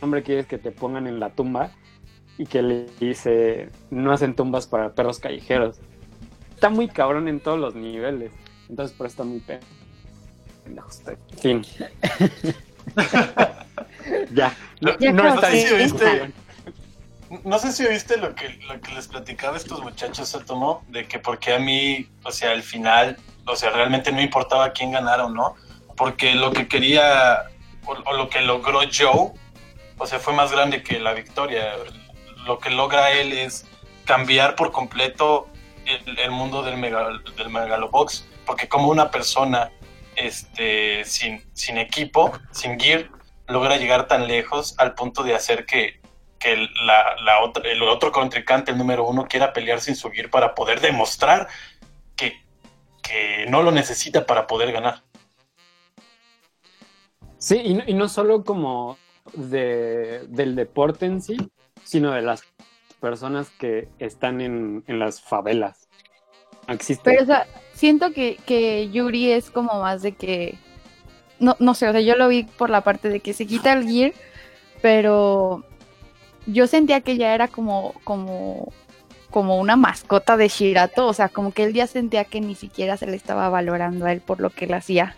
hombre 0.00 0.22
quieres 0.22 0.46
que 0.46 0.56
te 0.56 0.70
pongan 0.70 1.08
en 1.08 1.18
la 1.18 1.30
tumba 1.30 1.72
y 2.38 2.46
que 2.46 2.62
le 2.62 2.86
dice, 3.00 3.70
no 3.90 4.12
hacen 4.12 4.36
tumbas 4.36 4.68
para 4.68 4.92
perros 4.92 5.18
callejeros. 5.18 5.78
Está 6.54 6.70
muy 6.70 6.86
cabrón 6.86 7.26
en 7.26 7.40
todos 7.40 7.58
los 7.58 7.74
niveles. 7.74 8.30
Entonces 8.68 8.96
por 8.96 9.08
eso 9.08 9.14
está 9.14 9.24
muy 9.24 9.40
pe- 9.40 9.58
pendejo. 10.62 10.90
Fin. 11.40 11.62
ya. 14.32 14.56
No, 14.80 14.96
Ya 15.00 15.10
no 15.10 15.26
está 15.26 15.48
no 17.44 17.58
sé 17.58 17.72
si 17.72 17.84
oíste 17.84 18.16
lo 18.16 18.34
que, 18.34 18.48
lo 18.68 18.80
que 18.80 18.92
les 18.92 19.08
platicaba 19.08 19.56
estos 19.56 19.82
muchachos, 19.82 20.28
se 20.28 20.40
tomó, 20.40 20.84
de 20.88 21.06
que 21.06 21.18
porque 21.18 21.54
a 21.54 21.58
mí, 21.58 22.08
o 22.22 22.30
sea, 22.30 22.52
al 22.52 22.62
final, 22.62 23.16
o 23.46 23.56
sea, 23.56 23.70
realmente 23.70 24.12
no 24.12 24.20
importaba 24.20 24.72
quién 24.72 24.92
ganara 24.92 25.26
o 25.26 25.30
no, 25.30 25.54
porque 25.96 26.34
lo 26.34 26.52
que 26.52 26.68
quería, 26.68 27.44
o, 27.86 27.92
o 27.92 28.12
lo 28.12 28.28
que 28.28 28.40
logró 28.40 28.80
Joe, 28.92 29.32
o 29.98 30.06
sea, 30.06 30.18
fue 30.18 30.32
más 30.32 30.52
grande 30.52 30.82
que 30.82 30.98
la 30.98 31.12
victoria. 31.14 31.74
Lo 32.46 32.58
que 32.58 32.70
logra 32.70 33.12
él 33.12 33.32
es 33.32 33.66
cambiar 34.04 34.54
por 34.56 34.72
completo 34.72 35.48
el, 35.86 36.30
mundo 36.30 36.62
del, 36.62 36.76
mega, 36.76 37.08
del 37.36 37.50
Megalobox, 37.50 38.26
porque 38.46 38.68
como 38.68 38.88
una 38.88 39.10
persona 39.10 39.70
este, 40.16 41.04
sin, 41.04 41.44
sin 41.52 41.78
equipo, 41.78 42.32
sin 42.50 42.78
gear, 42.78 43.10
logra 43.46 43.76
llegar 43.76 44.08
tan 44.08 44.26
lejos 44.26 44.74
al 44.78 44.94
punto 44.94 45.22
de 45.22 45.34
hacer 45.34 45.66
que, 45.66 46.00
que 46.44 46.52
el- 46.52 46.70
la, 46.86 47.16
la 47.24 47.40
otra, 47.42 47.68
el 47.70 47.82
otro 47.82 48.12
contrincante, 48.12 48.70
el 48.70 48.78
número 48.78 49.06
uno, 49.06 49.26
quiera 49.26 49.52
pelear 49.52 49.80
sin 49.80 49.96
su 49.96 50.10
gear 50.10 50.28
para 50.28 50.54
poder 50.54 50.80
demostrar 50.80 51.48
que, 52.16 52.44
que 53.02 53.46
no 53.48 53.62
lo 53.62 53.72
necesita 53.72 54.26
para 54.26 54.46
poder 54.46 54.70
ganar. 54.70 55.02
Sí, 57.38 57.60
y 57.64 57.74
no, 57.74 57.84
y 57.86 57.94
no 57.94 58.08
solo 58.08 58.44
como 58.44 58.98
de, 59.32 60.26
del 60.28 60.54
deporte 60.54 61.06
en 61.06 61.22
sí, 61.22 61.36
sino 61.82 62.12
de 62.12 62.22
las 62.22 62.42
personas 63.00 63.50
que 63.50 63.88
están 63.98 64.40
en, 64.40 64.84
en 64.86 64.98
las 64.98 65.20
favelas. 65.22 65.88
Existe. 66.68 67.02
Pero, 67.04 67.22
o 67.22 67.26
sea, 67.26 67.46
siento 67.74 68.12
que, 68.12 68.36
que 68.46 68.90
Yuri 68.90 69.32
es 69.32 69.50
como 69.50 69.80
más 69.80 70.02
de 70.02 70.12
que. 70.12 70.58
No, 71.38 71.56
no 71.58 71.74
sé, 71.74 71.88
o 71.88 71.92
sea, 71.92 72.00
yo 72.00 72.16
lo 72.16 72.28
vi 72.28 72.44
por 72.44 72.70
la 72.70 72.82
parte 72.82 73.08
de 73.08 73.20
que 73.20 73.34
se 73.34 73.46
quita 73.46 73.72
el 73.72 73.86
gear, 73.86 74.12
pero 74.80 75.64
yo 76.46 76.66
sentía 76.66 77.00
que 77.00 77.16
ya 77.16 77.34
era 77.34 77.48
como, 77.48 77.94
como, 78.04 78.72
como 79.30 79.58
una 79.58 79.76
mascota 79.76 80.36
de 80.36 80.48
Shirato, 80.48 81.06
o 81.06 81.12
sea, 81.12 81.28
como 81.28 81.52
que 81.52 81.64
él 81.64 81.72
ya 81.72 81.86
sentía 81.86 82.24
que 82.24 82.40
ni 82.40 82.54
siquiera 82.54 82.96
se 82.96 83.06
le 83.06 83.16
estaba 83.16 83.48
valorando 83.48 84.06
a 84.06 84.12
él 84.12 84.20
por 84.20 84.40
lo 84.40 84.50
que 84.50 84.66
él 84.66 84.74
hacía. 84.74 85.16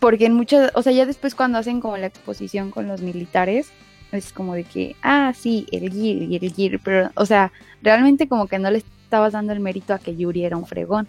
Porque 0.00 0.26
en 0.26 0.34
muchas, 0.34 0.70
o 0.74 0.82
sea, 0.82 0.92
ya 0.92 1.06
después 1.06 1.34
cuando 1.34 1.58
hacen 1.58 1.80
como 1.80 1.96
la 1.96 2.06
exposición 2.06 2.70
con 2.70 2.88
los 2.88 3.00
militares, 3.00 3.70
es 4.12 4.32
como 4.32 4.54
de 4.54 4.64
que, 4.64 4.96
ah, 5.02 5.32
sí, 5.34 5.66
el 5.72 5.90
gear 5.90 6.22
y 6.22 6.36
el 6.36 6.52
gear, 6.52 6.80
pero, 6.84 7.10
o 7.16 7.26
sea, 7.26 7.52
realmente 7.82 8.28
como 8.28 8.46
que 8.46 8.58
no 8.58 8.70
le 8.70 8.78
estabas 8.78 9.32
dando 9.32 9.52
el 9.52 9.60
mérito 9.60 9.94
a 9.94 9.98
que 9.98 10.14
Yuri 10.14 10.44
era 10.44 10.56
un 10.56 10.66
fregón. 10.66 11.08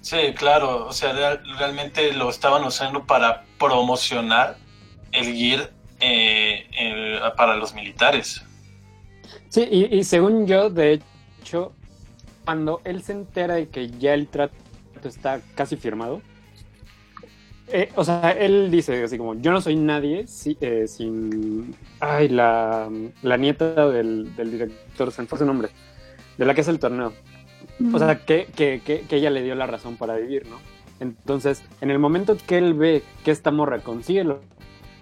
Sí, 0.00 0.18
claro, 0.36 0.86
o 0.86 0.92
sea, 0.92 1.12
real- 1.12 1.42
realmente 1.58 2.12
lo 2.12 2.30
estaban 2.30 2.64
usando 2.64 3.04
para 3.04 3.44
promocionar 3.58 4.56
el 5.12 5.34
gear 5.34 5.72
eh, 6.00 7.18
para 7.36 7.56
los 7.56 7.74
militares. 7.74 8.42
Sí, 9.48 9.66
y, 9.70 9.96
y 9.96 10.04
según 10.04 10.46
yo, 10.46 10.70
de 10.70 11.00
hecho, 11.40 11.72
cuando 12.44 12.80
él 12.84 13.02
se 13.02 13.12
entera 13.12 13.54
de 13.54 13.68
que 13.68 13.90
ya 13.90 14.14
el 14.14 14.28
trato 14.28 14.54
está 15.04 15.40
casi 15.54 15.76
firmado, 15.76 16.20
eh, 17.68 17.90
o 17.96 18.04
sea, 18.04 18.30
él 18.30 18.70
dice 18.70 19.02
así 19.02 19.18
como, 19.18 19.34
yo 19.34 19.50
no 19.50 19.60
soy 19.60 19.74
nadie 19.76 20.26
si- 20.28 20.56
eh, 20.60 20.86
sin... 20.86 21.74
Ay, 21.98 22.28
la, 22.28 22.88
la 23.22 23.36
nieta 23.36 23.88
del, 23.88 24.36
del 24.36 24.50
director, 24.52 25.10
se 25.10 25.22
me 25.22 25.28
fue 25.28 25.38
su 25.38 25.44
nombre, 25.46 25.70
de 26.38 26.44
la 26.44 26.54
que 26.54 26.60
es 26.60 26.68
el 26.68 26.78
torneo. 26.78 27.12
O 27.92 27.98
sea, 27.98 28.24
que, 28.24 28.46
que, 28.54 28.80
que, 28.84 29.00
que 29.02 29.16
ella 29.16 29.30
le 29.30 29.42
dio 29.42 29.54
la 29.54 29.66
razón 29.66 29.96
para 29.96 30.16
vivir, 30.16 30.46
¿no? 30.46 30.58
Entonces, 31.00 31.62
en 31.80 31.90
el 31.90 31.98
momento 31.98 32.36
que 32.46 32.56
él 32.56 32.72
ve 32.72 33.02
que 33.24 33.30
esta 33.30 33.50
morra 33.50 33.80
consigue 33.80 34.24
lo, 34.24 34.40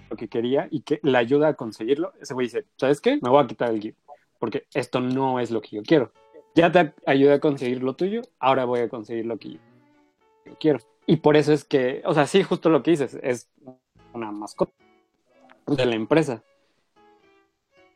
lo 0.09 0.17
que 0.17 0.27
quería 0.27 0.67
y 0.71 0.81
que 0.81 0.99
le 1.03 1.17
ayuda 1.17 1.49
a 1.49 1.53
conseguirlo, 1.55 2.13
ese 2.21 2.33
güey 2.33 2.47
dice, 2.47 2.65
¿sabes 2.77 3.01
qué? 3.01 3.19
Me 3.21 3.29
voy 3.29 3.43
a 3.43 3.47
quitar 3.47 3.69
el 3.71 3.81
gear, 3.81 3.95
porque 4.39 4.65
esto 4.73 4.99
no 4.99 5.39
es 5.39 5.51
lo 5.51 5.61
que 5.61 5.77
yo 5.77 5.83
quiero. 5.83 6.11
Ya 6.55 6.71
te 6.71 6.93
ayudé 7.05 7.33
a 7.33 7.39
conseguir 7.39 7.83
lo 7.83 7.95
tuyo, 7.95 8.21
ahora 8.39 8.65
voy 8.65 8.79
a 8.79 8.89
conseguir 8.89 9.25
lo 9.25 9.37
que 9.37 9.53
yo 9.53 9.59
quiero. 10.59 10.79
Y 11.05 11.17
por 11.17 11.35
eso 11.35 11.53
es 11.53 11.65
que, 11.65 12.01
o 12.05 12.13
sea, 12.13 12.25
sí, 12.25 12.43
justo 12.43 12.69
lo 12.69 12.81
que 12.81 12.91
dices, 12.91 13.17
es 13.21 13.49
una 14.13 14.31
mascota 14.31 14.73
de 15.67 15.85
la 15.85 15.95
empresa. 15.95 16.43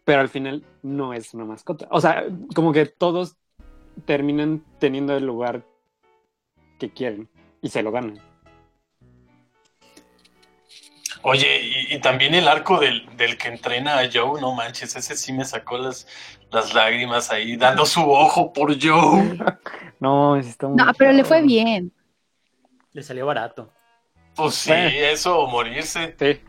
Pero 0.06 0.22
al 0.22 0.30
final 0.30 0.66
no 0.82 1.14
es 1.14 1.34
una 1.34 1.46
mascota. 1.46 1.88
O 1.92 2.02
sea, 2.02 2.26
como 2.56 2.74
que 2.74 2.86
todos 2.86 3.38
terminan 4.06 4.64
teniendo 4.80 5.16
el 5.16 5.26
lugar 5.26 5.64
que 6.80 6.92
quieren 6.92 7.30
y 7.62 7.70
se 7.70 7.84
lo 7.84 7.92
ganan. 7.92 8.29
Oye, 11.22 11.62
y, 11.90 11.96
y 11.96 12.00
también 12.00 12.34
el 12.34 12.48
arco 12.48 12.80
del, 12.80 13.06
del 13.18 13.38
que 13.38 13.50
entrena 13.50 14.00
a 14.00 14.10
Joe, 14.12 14.40
no 14.40 14.54
manches, 14.54 14.96
ese 14.96 15.16
sí 15.18 15.34
me 15.34 15.44
sacó 15.44 15.78
las, 15.78 16.08
las 16.52 16.74
lágrimas 16.74 17.30
ahí, 17.30 17.58
dando 17.58 17.86
su 17.86 18.02
ojo 18.10 18.54
por 18.54 18.74
Joe. 18.82 19.38
No, 20.00 20.38
está 20.38 20.68
muy 20.68 20.78
No, 20.78 20.92
pero 20.98 21.12
le 21.12 21.24
fue 21.26 21.42
bien. 21.42 21.92
Le 22.94 23.04
salió 23.04 23.26
barato. 23.26 23.70
Pues 24.36 24.56
sí, 24.56 24.70
Bueno. 24.72 24.90
eso 24.90 25.48
morirse. 25.48 26.16
Sí. 26.18 26.42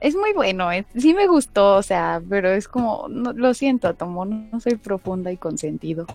Es 0.00 0.14
muy 0.14 0.32
bueno, 0.34 0.70
eh, 0.70 0.84
sí 0.96 1.12
me 1.14 1.26
gustó, 1.26 1.76
o 1.76 1.82
sea, 1.82 2.20
pero 2.28 2.50
es 2.50 2.68
como, 2.68 3.06
no, 3.08 3.32
lo 3.32 3.52
siento, 3.54 3.94
Tomo, 3.94 4.24
no, 4.26 4.48
no 4.52 4.60
soy 4.60 4.76
profunda 4.76 5.32
y 5.32 5.36
consentido. 5.38 6.06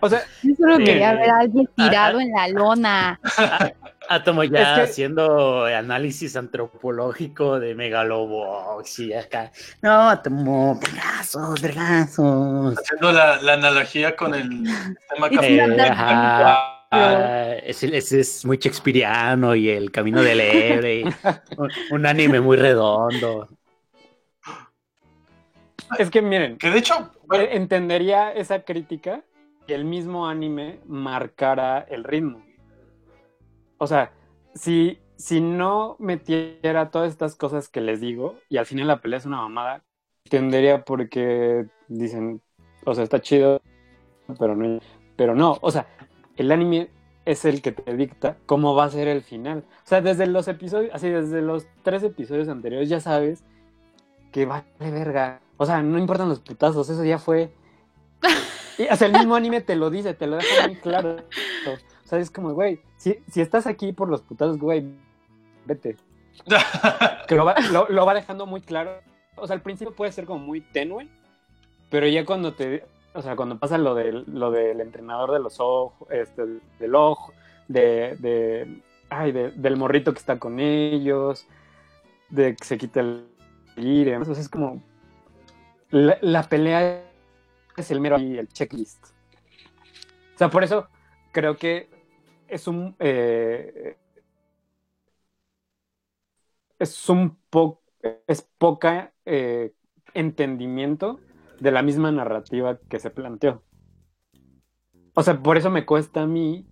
O 0.00 0.08
sea, 0.08 0.20
Yo 0.42 0.54
solo 0.54 0.76
Sí. 0.78 0.84
quería 0.84 1.12
ver 1.14 1.28
a 1.30 1.38
alguien 1.40 1.68
tirado 1.76 2.20
en 2.20 2.30
la 2.30 2.48
lona. 2.48 3.20
Átomo 4.08 4.42
ya 4.44 4.60
Es 4.72 4.76
que- 4.76 4.90
haciendo 4.90 5.64
análisis 5.66 6.34
antropológico 6.36 7.60
de 7.60 7.74
megalobox 7.74 8.98
y 9.00 9.12
acá. 9.12 9.52
No, 9.82 10.08
Átomo, 10.08 10.78
vergazos, 10.80 11.60
vergazos. 11.60 12.78
Haciendo 12.78 13.12
la, 13.12 13.40
la 13.42 13.52
analogía 13.54 14.16
con 14.16 14.34
el 14.34 14.48
tema 15.14 15.28
ajá. 15.90 16.74
Ah, 16.90 17.52
ese, 17.64 17.94
ese 17.94 18.20
es 18.20 18.46
muy 18.46 18.56
shakespeariano 18.56 19.54
y 19.54 19.68
el 19.68 19.90
camino 19.90 20.22
del 20.22 20.40
héroe. 20.40 21.04
un, 21.58 21.70
un 21.90 22.06
anime 22.06 22.40
muy 22.40 22.56
redondo. 22.56 23.46
es 25.98 26.10
que 26.10 26.22
miren, 26.22 26.56
Que 26.56 26.70
de 26.70 26.78
hecho, 26.78 27.10
bueno, 27.26 27.44
Eh, 27.44 27.56
entendería 27.56 28.32
esa 28.32 28.60
crítica 28.62 29.20
que 29.66 29.74
el 29.74 29.84
mismo 29.84 30.26
anime 30.28 30.80
marcara 30.86 31.84
el 31.90 32.04
ritmo. 32.04 32.42
O 33.78 33.86
sea, 33.86 34.12
si, 34.54 34.98
si 35.16 35.40
no 35.40 35.96
metiera 35.98 36.90
todas 36.90 37.10
estas 37.10 37.36
cosas 37.36 37.68
que 37.68 37.80
les 37.80 38.00
digo 38.00 38.36
y 38.48 38.56
al 38.56 38.66
final 38.66 38.88
la 38.88 39.00
pelea 39.00 39.18
es 39.18 39.26
una 39.26 39.38
mamada, 39.38 39.84
entendería 40.24 40.84
porque 40.84 41.66
dicen, 41.88 42.42
o 42.84 42.94
sea, 42.94 43.04
está 43.04 43.20
chido, 43.20 43.60
pero 44.38 44.54
no, 44.56 44.80
pero 45.16 45.34
no, 45.34 45.58
o 45.60 45.70
sea, 45.70 45.86
el 46.36 46.52
anime 46.52 46.90
es 47.24 47.44
el 47.44 47.60
que 47.60 47.72
te 47.72 47.94
dicta 47.94 48.38
cómo 48.46 48.74
va 48.74 48.84
a 48.84 48.90
ser 48.90 49.06
el 49.06 49.22
final. 49.22 49.64
O 49.84 49.88
sea, 49.88 50.00
desde 50.00 50.26
los 50.26 50.48
episodios, 50.48 50.94
así 50.94 51.10
desde 51.10 51.42
los 51.42 51.66
tres 51.82 52.02
episodios 52.02 52.48
anteriores 52.48 52.88
ya 52.88 53.00
sabes 53.00 53.44
que 54.32 54.46
vale 54.46 54.64
verga. 54.78 55.40
O 55.58 55.66
sea, 55.66 55.82
no 55.82 55.98
importan 55.98 56.28
los 56.28 56.40
putazos, 56.40 56.88
eso 56.88 57.04
ya 57.04 57.18
fue. 57.18 57.52
Y, 58.78 58.86
o 58.86 58.94
sea, 58.94 59.08
el 59.08 59.12
mismo 59.12 59.34
anime 59.34 59.60
te 59.60 59.74
lo 59.74 59.90
dice, 59.90 60.14
te 60.14 60.28
lo 60.28 60.36
deja 60.36 60.68
muy 60.68 60.76
claro. 60.76 61.16
O 62.08 62.10
sea, 62.10 62.18
es 62.20 62.30
como, 62.30 62.54
güey, 62.54 62.80
si, 62.96 63.18
si 63.30 63.42
estás 63.42 63.66
aquí 63.66 63.92
por 63.92 64.08
los 64.08 64.22
putazos, 64.22 64.56
güey, 64.58 64.94
vete. 65.66 65.94
Que 67.28 67.34
lo 67.34 67.44
va, 67.44 67.54
lo, 67.70 67.86
lo 67.90 68.06
va 68.06 68.14
dejando 68.14 68.46
muy 68.46 68.62
claro. 68.62 68.92
O 69.36 69.46
sea, 69.46 69.54
al 69.54 69.60
principio 69.60 69.94
puede 69.94 70.10
ser 70.12 70.24
como 70.24 70.40
muy 70.42 70.62
tenue, 70.62 71.06
pero 71.90 72.06
ya 72.06 72.24
cuando 72.24 72.54
te. 72.54 72.82
O 73.12 73.20
sea, 73.20 73.36
cuando 73.36 73.58
pasa 73.58 73.76
lo 73.76 73.94
del, 73.94 74.24
lo 74.26 74.50
del 74.50 74.80
entrenador 74.80 75.32
de 75.32 75.40
los 75.40 75.60
ojos, 75.60 76.08
este, 76.10 76.44
del 76.78 76.94
ojo, 76.94 77.34
de, 77.68 78.16
de, 78.20 78.80
ay, 79.10 79.32
de- 79.32 79.50
del 79.50 79.76
morrito 79.76 80.12
que 80.14 80.18
está 80.20 80.38
con 80.38 80.60
ellos, 80.60 81.46
de 82.30 82.56
que 82.56 82.64
se 82.64 82.78
quita 82.78 83.00
el 83.00 83.26
y 83.76 84.04
demás. 84.04 84.28
O 84.30 84.34
sea, 84.34 84.42
es 84.42 84.48
como. 84.48 84.82
La, 85.90 86.16
la 86.22 86.42
pelea 86.44 87.04
es 87.76 87.90
el 87.90 88.00
mero 88.00 88.16
ahí, 88.16 88.38
el 88.38 88.48
checklist. 88.48 89.04
O 90.34 90.38
sea, 90.38 90.48
por 90.48 90.64
eso 90.64 90.88
creo 91.32 91.58
que 91.58 91.97
es 92.48 92.66
un. 92.66 92.96
eh, 92.98 93.96
es 96.78 97.08
un 97.08 97.36
poco. 97.50 97.82
Es 98.26 98.42
poca 98.58 99.12
eh, 99.26 99.72
entendimiento 100.14 101.20
de 101.58 101.72
la 101.72 101.82
misma 101.82 102.12
narrativa 102.12 102.78
que 102.88 103.00
se 103.00 103.10
planteó. 103.10 103.62
O 105.14 105.22
sea, 105.22 105.42
por 105.42 105.56
eso 105.56 105.68
me 105.70 105.84
cuesta 105.84 106.22
a 106.22 106.26
mí 106.26 106.64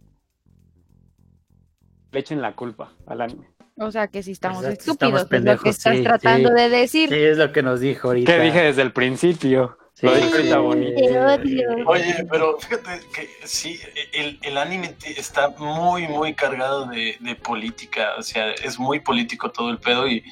le 2.12 2.20
echen 2.20 2.40
la 2.40 2.54
culpa 2.54 2.92
al 3.06 3.20
anime. 3.20 3.48
O 3.78 3.90
sea, 3.90 4.08
que 4.08 4.22
si 4.22 4.32
estamos 4.32 4.64
Exacto, 4.64 4.92
estúpidos, 4.92 5.22
estamos 5.22 5.40
es 5.40 5.44
lo 5.44 5.62
que 5.62 5.68
estás 5.68 5.96
sí, 5.96 6.02
tratando 6.02 6.48
sí. 6.48 6.54
de 6.54 6.68
decir. 6.70 7.08
Sí, 7.10 7.14
es 7.16 7.36
lo 7.36 7.52
que 7.52 7.62
nos 7.62 7.80
dijo 7.80 8.08
ahorita. 8.08 8.32
Que 8.32 8.40
dije 8.40 8.62
desde 8.62 8.82
el 8.82 8.92
principio. 8.92 9.76
Sí, 9.98 10.04
Lo 10.04 10.14
dije 10.14 10.30
ahorita 10.30 10.58
bonito. 10.58 11.00
Te 11.00 11.18
odio. 11.18 11.68
Oye, 11.86 12.26
pero 12.30 12.58
fíjate 12.58 13.00
que 13.14 13.30
sí, 13.46 13.80
el, 14.12 14.38
el 14.42 14.58
anime 14.58 14.94
está 15.16 15.48
muy, 15.56 16.06
muy 16.06 16.34
cargado 16.34 16.84
de, 16.84 17.16
de 17.18 17.34
política, 17.34 18.10
o 18.18 18.22
sea, 18.22 18.50
es 18.52 18.78
muy 18.78 19.00
político 19.00 19.50
todo 19.50 19.70
el 19.70 19.78
pedo 19.78 20.06
y, 20.06 20.22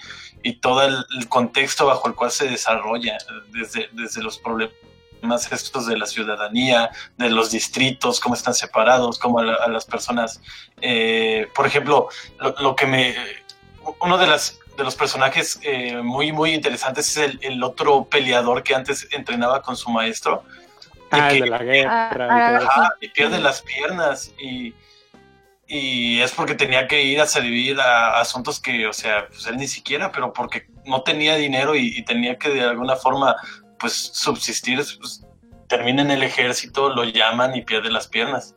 y 0.42 0.56
todo 0.60 0.82
el, 0.82 0.94
el 1.18 1.28
contexto 1.30 1.86
bajo 1.86 2.06
el 2.08 2.14
cual 2.14 2.30
se 2.30 2.46
desarrolla, 2.46 3.16
desde, 3.52 3.88
desde 3.92 4.22
los 4.22 4.36
problemas 4.38 4.74
estos 5.50 5.86
de 5.86 5.96
la 5.96 6.04
ciudadanía, 6.04 6.90
de 7.16 7.30
los 7.30 7.50
distritos, 7.50 8.20
cómo 8.20 8.34
están 8.34 8.52
separados, 8.52 9.18
cómo 9.18 9.38
a, 9.38 9.44
la- 9.44 9.54
a 9.54 9.68
las 9.68 9.86
personas, 9.86 10.42
eh, 10.82 11.48
por 11.54 11.66
ejemplo, 11.66 12.08
lo, 12.38 12.54
lo 12.60 12.76
que 12.76 12.84
me... 12.86 13.14
Uno 14.02 14.18
de 14.18 14.26
las 14.26 14.58
de 14.76 14.84
los 14.84 14.96
personajes 14.96 15.58
eh, 15.62 15.96
muy, 16.02 16.32
muy 16.32 16.52
interesantes 16.52 17.08
es 17.10 17.16
el, 17.16 17.38
el 17.42 17.62
otro 17.62 18.04
peleador 18.06 18.62
que 18.62 18.74
antes 18.74 19.06
entrenaba 19.12 19.62
con 19.62 19.76
su 19.76 19.90
maestro. 19.90 20.42
y 21.12 21.16
Ah, 21.16 21.28
el 21.30 21.36
que- 21.38 21.44
de 21.44 21.50
la 21.50 21.58
guerra. 21.58 22.10
y 22.12 22.18
Ah. 22.28 22.56
Ajá, 22.56 22.94
y 23.00 23.08
pierde 23.08 23.38
las 23.40 23.62
piernas 23.62 24.32
y, 24.38 24.74
y 25.68 26.20
es 26.20 26.32
porque 26.32 26.54
tenía 26.54 26.88
que 26.88 27.02
ir 27.04 27.20
a 27.20 27.26
servir 27.26 27.80
a 27.80 28.18
asuntos 28.20 28.58
que, 28.60 28.86
o 28.86 28.92
sea, 28.92 29.28
pues 29.28 29.46
él 29.46 29.56
ni 29.56 29.68
siquiera, 29.68 30.10
pero 30.12 30.32
porque 30.32 30.66
no 30.84 31.02
tenía 31.02 31.36
dinero 31.36 31.76
y, 31.76 31.96
y 31.96 32.04
tenía 32.04 32.36
que 32.38 32.50
de 32.50 32.62
alguna 32.62 32.96
forma, 32.96 33.36
pues, 33.78 33.92
subsistir, 33.94 34.78
pues, 34.98 35.24
termina 35.68 36.02
en 36.02 36.10
el 36.10 36.22
ejército, 36.22 36.90
lo 36.90 37.04
llaman 37.04 37.54
y 37.56 37.62
pierde 37.62 37.90
las 37.90 38.08
piernas. 38.08 38.54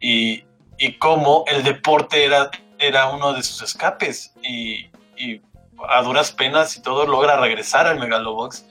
Y, 0.00 0.44
y 0.78 0.98
cómo 0.98 1.44
el 1.46 1.62
deporte 1.62 2.24
era, 2.24 2.50
era 2.78 3.08
uno 3.08 3.32
de 3.32 3.42
sus 3.42 3.62
escapes 3.62 4.34
y, 4.42 4.90
y 5.16 5.40
a 5.88 6.02
duras 6.02 6.32
penas 6.32 6.76
y 6.76 6.82
todo 6.82 7.06
logra 7.06 7.36
regresar 7.38 7.86
al 7.86 7.98
Megalobox 7.98 8.64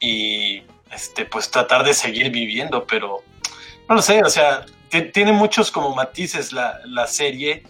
y 0.00 0.62
este 0.92 1.24
pues 1.26 1.50
tratar 1.50 1.84
de 1.84 1.94
seguir 1.94 2.30
viviendo, 2.30 2.86
pero 2.86 3.22
no 3.88 3.94
lo 3.94 4.02
sé, 4.02 4.22
o 4.22 4.30
sea, 4.30 4.64
ti- 4.88 5.10
tiene 5.12 5.32
muchos 5.32 5.70
como 5.70 5.94
matices 5.94 6.52
la, 6.52 6.80
la 6.84 7.06
serie 7.06 7.64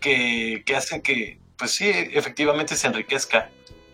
que, 0.00 0.62
que 0.64 0.76
hacen 0.76 1.02
que 1.02 1.38
pues 1.56 1.72
sí, 1.72 1.90
efectivamente 1.90 2.74
se 2.76 2.86
enriquezca 2.86 3.50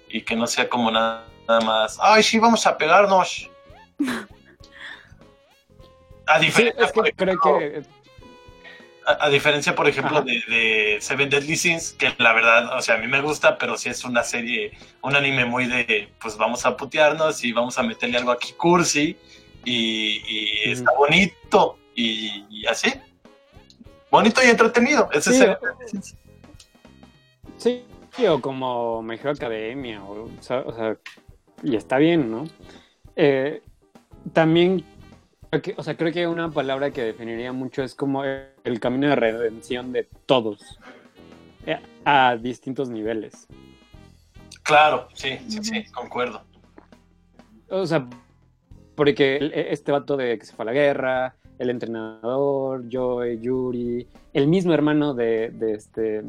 y 0.08 0.22
que 0.22 0.34
no 0.36 0.46
sea 0.46 0.68
como 0.68 0.90
nada, 0.90 1.26
nada 1.48 1.60
más, 1.60 1.98
ay, 2.00 2.22
sí, 2.22 2.38
vamos 2.38 2.66
a 2.66 2.76
pegarnos. 2.78 3.50
A 6.26 6.38
Sí, 6.38 6.46
diferencia, 6.46 6.84
es 6.84 6.92
que 6.92 7.12
creo 7.12 7.40
que. 7.40 7.82
A, 9.10 9.26
a 9.26 9.28
diferencia, 9.28 9.74
por 9.74 9.88
ejemplo, 9.88 10.22
de, 10.22 10.42
de 10.48 10.98
Seven 11.00 11.28
Deadly 11.30 11.56
Sins, 11.56 11.92
que 11.92 12.12
la 12.18 12.32
verdad, 12.32 12.76
o 12.76 12.82
sea, 12.82 12.96
a 12.96 12.98
mí 12.98 13.06
me 13.06 13.20
gusta, 13.20 13.58
pero 13.58 13.76
sí 13.76 13.88
es 13.88 14.04
una 14.04 14.22
serie, 14.22 14.72
un 15.02 15.14
anime 15.16 15.44
muy 15.44 15.66
de, 15.66 16.08
pues 16.20 16.36
vamos 16.36 16.64
a 16.66 16.76
putearnos 16.76 17.42
y 17.44 17.52
vamos 17.52 17.78
a 17.78 17.82
meterle 17.82 18.18
algo 18.18 18.30
aquí 18.30 18.52
cursi 18.52 19.16
y, 19.64 20.22
y 20.66 20.70
está 20.70 20.90
bonito 20.96 21.78
y, 21.94 22.44
y 22.50 22.66
así. 22.66 22.92
Bonito 24.10 24.40
y 24.44 24.48
entretenido. 24.50 25.08
Ese 25.12 25.32
Sí, 25.32 25.42
es 25.42 25.42
el- 25.94 26.02
Sí, 27.58 28.26
o 28.26 28.40
como 28.40 29.02
Me 29.02 29.14
Hero 29.14 29.30
Academia, 29.30 30.02
o, 30.02 30.24
o 30.24 30.42
sea, 30.42 30.60
o 30.60 30.74
sea, 30.74 30.96
y 31.62 31.76
está 31.76 31.98
bien, 31.98 32.30
¿no? 32.30 32.44
Eh, 33.16 33.62
también, 34.32 34.84
o 35.76 35.82
sea, 35.82 35.96
creo 35.96 36.12
que 36.12 36.26
una 36.26 36.50
palabra 36.50 36.90
que 36.90 37.02
definiría 37.02 37.52
mucho 37.52 37.82
es 37.82 37.94
como 37.94 38.24
el, 38.64 38.80
camino 38.80 39.08
de 39.08 39.16
redención 39.16 39.92
de 39.92 40.08
todos, 40.26 40.78
eh, 41.66 41.78
a 42.04 42.36
distintos 42.36 42.88
niveles. 42.88 43.46
Claro, 44.62 45.08
sí, 45.14 45.38
sí, 45.48 45.62
sí, 45.62 45.84
concuerdo. 45.92 46.42
O 47.68 47.86
sea, 47.86 48.06
porque 48.94 49.36
el- 49.36 49.52
este 49.54 49.92
vato 49.92 50.16
de 50.16 50.38
que 50.38 50.44
se 50.46 50.54
fue 50.54 50.64
a 50.64 50.66
la 50.66 50.72
guerra, 50.72 51.36
el 51.58 51.70
entrenador, 51.70 52.84
Joy, 52.88 53.40
Yuri, 53.40 54.06
el 54.32 54.46
mismo 54.46 54.72
hermano 54.72 55.14
de, 55.14 55.50
de 55.50 55.72
este, 55.74 56.22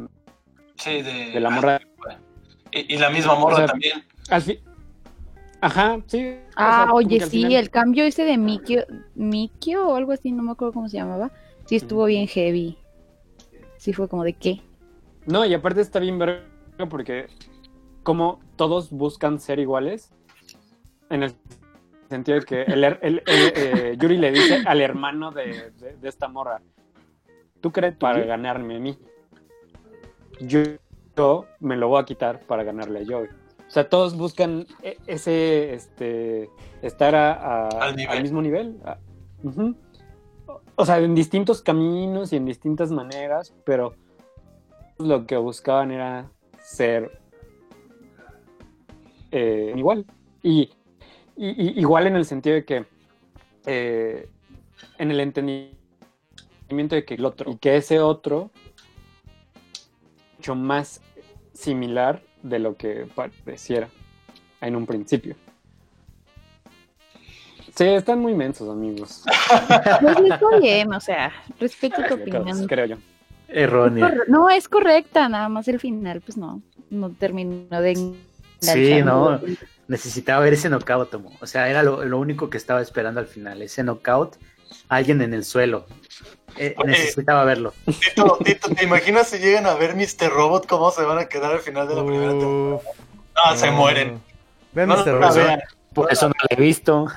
Sí, 0.75 1.01
de, 1.01 1.31
de 1.31 1.39
la 1.39 1.49
morra. 1.49 1.79
Y, 2.71 2.95
y 2.95 2.97
la 2.97 3.09
misma 3.09 3.35
morra 3.35 3.53
O 3.55 3.57
sea, 3.57 3.67
también. 3.67 4.03
Al 4.29 4.41
fin. 4.41 4.59
Ajá, 5.63 5.99
sí. 6.07 6.25
o 6.27 6.49
Ah, 6.55 6.83
sea, 6.85 6.93
oye, 6.93 7.19
sí, 7.21 7.29
final- 7.29 7.53
el 7.53 7.69
cambio 7.69 8.03
ese 8.03 8.23
de 8.25 8.37
Mikio, 8.37 8.83
Mikio 9.13 9.87
o 9.89 9.95
algo 9.95 10.11
así, 10.13 10.31
no 10.31 10.41
me 10.41 10.51
acuerdo 10.51 10.73
cómo 10.73 10.89
se 10.89 10.97
llamaba. 10.97 11.31
Sí, 11.71 11.77
estuvo 11.77 12.03
bien 12.03 12.27
heavy. 12.27 12.77
Sí, 13.77 13.93
fue 13.93 14.09
como 14.09 14.25
de 14.25 14.33
qué. 14.33 14.59
No, 15.25 15.45
y 15.45 15.53
aparte 15.53 15.79
está 15.79 15.99
bien 15.99 16.19
verga 16.19 16.43
porque 16.89 17.27
como 18.03 18.41
todos 18.57 18.89
buscan 18.91 19.39
ser 19.39 19.57
iguales, 19.59 20.11
en 21.09 21.23
el 21.23 21.33
sentido 22.09 22.39
de 22.41 22.45
que 22.45 22.63
el, 22.63 22.83
el- 22.83 22.99
el, 23.01 23.21
eh, 23.25 23.95
Yuri 23.97 24.17
le 24.17 24.31
dice 24.33 24.63
al 24.65 24.81
hermano 24.81 25.31
de, 25.31 25.71
de- 25.79 25.95
de 25.95 26.09
esta 26.09 26.27
morra, 26.27 26.61
tú 27.61 27.71
crees 27.71 27.95
para 27.95 28.19
ganarme 28.25 28.75
a 28.75 28.79
mí. 28.81 28.97
Yo, 30.41 30.59
yo 31.15 31.45
me 31.61 31.77
lo 31.77 31.87
voy 31.87 32.01
a 32.01 32.05
quitar 32.05 32.41
para 32.41 32.65
ganarle 32.65 32.99
a 32.99 33.05
Joey. 33.05 33.29
O 33.65 33.71
sea, 33.71 33.87
todos 33.87 34.17
buscan 34.17 34.65
e- 34.83 34.97
ese, 35.07 35.73
este, 35.73 36.49
estar 36.81 37.15
a- 37.15 37.67
a- 37.67 37.67
Al 37.81 37.95
nivel. 37.95 38.17
al 38.17 38.21
mismo 38.23 38.41
nivel. 38.41 38.75
O- 40.81 40.85
sea, 40.85 40.97
en 40.97 41.13
distintos 41.13 41.61
caminos 41.61 42.33
y 42.33 42.37
en 42.37 42.45
distintas 42.45 42.91
maneras, 42.91 43.53
pero 43.63 43.93
lo 44.97 45.27
que 45.27 45.37
buscaban 45.37 45.91
era 45.91 46.31
ser 46.59 47.19
eh, 49.31 49.73
igual. 49.75 50.05
Y- 50.41 50.71
igual 51.37 52.07
en 52.07 52.15
el 52.15 52.25
sentido 52.25 52.55
de 52.55 52.65
que 52.65 52.85
eh, 53.67 54.27
en 54.97 55.11
el 55.11 55.19
entendimiento 55.19 56.95
de 56.95 57.05
que 57.05 57.13
el 57.13 57.25
otro 57.25 57.51
y 57.51 57.57
que 57.57 57.77
ese 57.77 57.99
otro 57.99 58.49
mucho 60.37 60.55
más 60.55 60.99
similar 61.53 62.23
de 62.41 62.57
lo 62.57 62.75
que 62.75 63.07
pareciera 63.13 63.87
en 64.61 64.75
un 64.75 64.87
principio. 64.87 65.35
Sí, 67.75 67.85
están 67.85 68.19
muy 68.19 68.33
mensos, 68.33 68.69
amigos. 68.69 69.23
Pues 70.01 70.17
está 70.19 70.59
bien, 70.59 70.93
o 70.93 70.99
sea, 70.99 71.31
respeto 71.59 72.01
tu 72.07 72.15
opinión. 72.15 72.67
Creo 72.67 72.85
yo. 72.85 72.95
Errónea. 73.47 74.13
No, 74.27 74.49
es 74.49 74.67
correcta, 74.69 75.27
nada 75.29 75.49
más 75.49 75.67
el 75.67 75.79
final, 75.79 76.21
pues 76.21 76.37
no, 76.37 76.61
no 76.89 77.09
terminó 77.11 77.81
de 77.81 78.13
Sí, 78.59 79.01
no. 79.03 79.39
Necesitaba 79.87 80.41
ver 80.43 80.53
ese 80.53 80.69
knockout, 80.69 81.09
Tomo. 81.09 81.31
O 81.41 81.47
sea, 81.47 81.67
era 81.69 81.83
lo, 81.83 82.05
lo 82.05 82.19
único 82.19 82.49
que 82.49 82.57
estaba 82.57 82.81
esperando 82.81 83.19
al 83.19 83.27
final. 83.27 83.61
Ese 83.61 83.83
knockout, 83.83 84.35
alguien 84.87 85.21
en 85.21 85.33
el 85.33 85.43
suelo. 85.43 85.85
Eh, 86.57 86.75
necesitaba 86.85 87.43
verlo. 87.43 87.73
Tito, 87.85 88.37
Tito, 88.43 88.69
¿te 88.69 88.83
imaginas 88.83 89.27
si 89.29 89.39
llegan 89.39 89.65
a 89.65 89.73
ver 89.73 89.95
Mr. 89.95 90.29
Robot 90.29 90.67
cómo 90.67 90.91
se 90.91 91.01
van 91.03 91.17
a 91.17 91.25
quedar 91.25 91.51
al 91.53 91.59
final 91.59 91.87
de 91.87 91.95
la 91.95 92.05
primera 92.05 92.31
temporada? 92.31 92.75
Uf, 92.75 92.83
Ah, 93.35 93.55
se 93.55 93.67
no. 93.67 93.73
mueren. 93.77 94.21
Vean 94.73 94.89
No, 94.89 94.97
Mr. 94.97 95.07
no, 95.07 95.19
Robot. 95.29 95.59
Por 95.93 96.11
eso 96.11 96.27
no 96.27 96.33
lo 96.39 96.47
he 96.57 96.59
visto. 96.61 97.07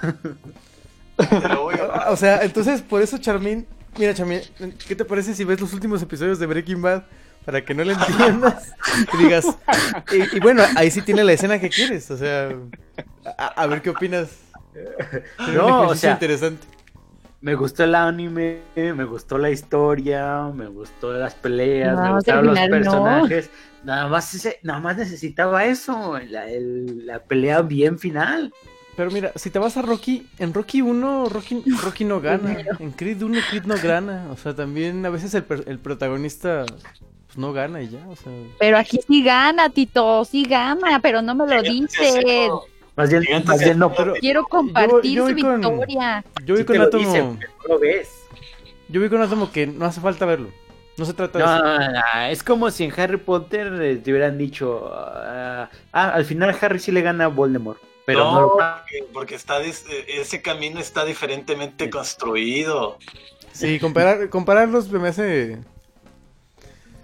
Te 1.16 1.48
lo 1.48 1.62
voy 1.62 1.74
a- 1.76 2.10
O 2.10 2.16
sea, 2.16 2.42
entonces 2.42 2.82
por 2.82 3.02
eso 3.02 3.18
Charmin, 3.18 3.66
mira 3.98 4.14
Charmin, 4.14 4.40
¿qué 4.86 4.96
te 4.96 5.04
parece 5.04 5.34
si 5.34 5.44
ves 5.44 5.60
los 5.60 5.72
últimos 5.72 6.02
episodios 6.02 6.38
de 6.38 6.46
Breaking 6.46 6.82
Bad 6.82 7.04
para 7.44 7.64
que 7.64 7.74
no 7.74 7.84
le 7.84 7.92
entiendas 7.92 8.72
y 9.12 9.16
digas 9.18 9.46
y, 10.12 10.36
y 10.36 10.40
bueno, 10.40 10.62
ahí 10.76 10.90
sí 10.90 11.02
tiene 11.02 11.22
la 11.24 11.32
escena 11.34 11.58
que 11.60 11.68
quieres, 11.68 12.10
o 12.10 12.16
sea, 12.16 12.50
a, 13.38 13.46
a 13.46 13.66
ver 13.66 13.82
qué 13.82 13.90
opinas. 13.90 14.28
No, 15.54 15.82
o 15.88 15.94
sea, 15.94 16.12
interesante. 16.12 16.66
Me 17.44 17.54
gustó 17.56 17.84
el 17.84 17.94
anime, 17.94 18.60
me 18.74 19.04
gustó 19.04 19.36
la 19.36 19.50
historia, 19.50 20.50
me 20.54 20.66
gustó 20.66 21.12
las 21.12 21.34
peleas, 21.34 21.94
Nada 21.94 22.08
me 22.08 22.14
gustaron 22.14 22.46
los 22.46 22.54
final, 22.58 22.70
no. 22.70 22.74
personajes. 22.74 23.50
Nada 23.84 24.08
más 24.08 24.32
ese, 24.32 24.58
nada 24.62 24.80
más 24.80 24.96
necesitaba 24.96 25.66
eso, 25.66 26.18
la, 26.30 26.48
el- 26.50 27.04
la 27.06 27.18
pelea 27.22 27.60
bien 27.60 27.98
final. 27.98 28.50
Pero 28.96 29.10
mira, 29.10 29.30
si 29.34 29.50
te 29.50 29.58
vas 29.58 29.76
a 29.76 29.82
Rocky, 29.82 30.26
en 30.38 30.54
Rocky 30.54 30.80
1 30.80 31.28
Rocky, 31.28 31.62
Rocky 31.82 32.04
no 32.06 32.18
gana, 32.22 32.56
en 32.78 32.92
Creed 32.92 33.20
1 33.22 33.38
Creed 33.50 33.64
no 33.64 33.74
gana, 33.82 34.26
o 34.32 34.38
sea, 34.38 34.54
también 34.54 35.04
a 35.04 35.10
veces 35.10 35.34
el, 35.34 35.42
per- 35.44 35.64
el 35.66 35.78
protagonista 35.78 36.64
pues 37.26 37.36
no 37.36 37.52
gana 37.52 37.82
y 37.82 37.90
ya, 37.90 38.06
o 38.08 38.16
sea. 38.16 38.32
Pero 38.58 38.78
aquí 38.78 38.98
sí 39.06 39.22
gana, 39.22 39.68
Tito, 39.68 40.24
sí 40.24 40.44
gana, 40.44 40.98
pero 41.02 41.20
no 41.20 41.34
me 41.34 41.46
lo 41.46 41.60
dicen. 41.60 42.24
Más 42.96 43.10
bien, 43.10 43.22
Gigantes 43.22 43.48
más 43.48 43.58
bien 43.60 43.78
no, 43.78 43.92
pero 43.92 44.14
Quiero 44.14 44.44
compartir 44.44 45.16
yo 45.16 45.26
su 45.28 45.34
con- 45.36 45.60
victoria. 45.60 46.24
Yo 46.44 46.54
vi 46.54 46.60
sí 46.60 46.64
con 46.66 46.80
Átomo. 46.80 47.38
lo 47.68 47.78
ves. 47.78 48.08
Yo 48.88 49.00
vi 49.00 49.08
con 49.08 49.20
Átomo 49.22 49.50
que 49.50 49.66
no 49.66 49.84
hace 49.86 50.00
falta 50.00 50.24
verlo. 50.26 50.50
No 50.96 51.04
se 51.04 51.12
trata 51.12 51.38
de 51.40 51.44
No, 51.44 51.56
eso. 51.56 51.64
no, 51.64 51.78
no, 51.92 52.00
es 52.30 52.42
como 52.44 52.70
si 52.70 52.84
en 52.84 52.92
Harry 53.00 53.16
Potter 53.16 53.72
eh, 53.82 53.96
te 53.96 54.12
hubieran 54.12 54.38
dicho, 54.38 54.92
ah, 54.94 55.68
ah, 55.92 56.10
al 56.10 56.24
final 56.24 56.56
Harry 56.60 56.78
sí 56.78 56.92
le 56.92 57.00
gana 57.02 57.24
a 57.24 57.28
Voldemort, 57.28 57.80
pero 58.06 58.20
no, 58.20 58.32
no, 58.32 58.40
lo- 58.42 58.48
porque, 58.50 59.04
porque 59.12 59.34
está 59.34 59.60
dis- 59.60 59.84
eh, 59.90 60.04
ese 60.20 60.40
camino 60.40 60.78
está 60.78 61.04
diferentemente 61.04 61.90
construido. 61.90 62.98
Sí, 63.50 63.80
comparar, 63.80 64.28
compararlos 64.28 64.88
me 64.92 65.08
hace. 65.08 65.58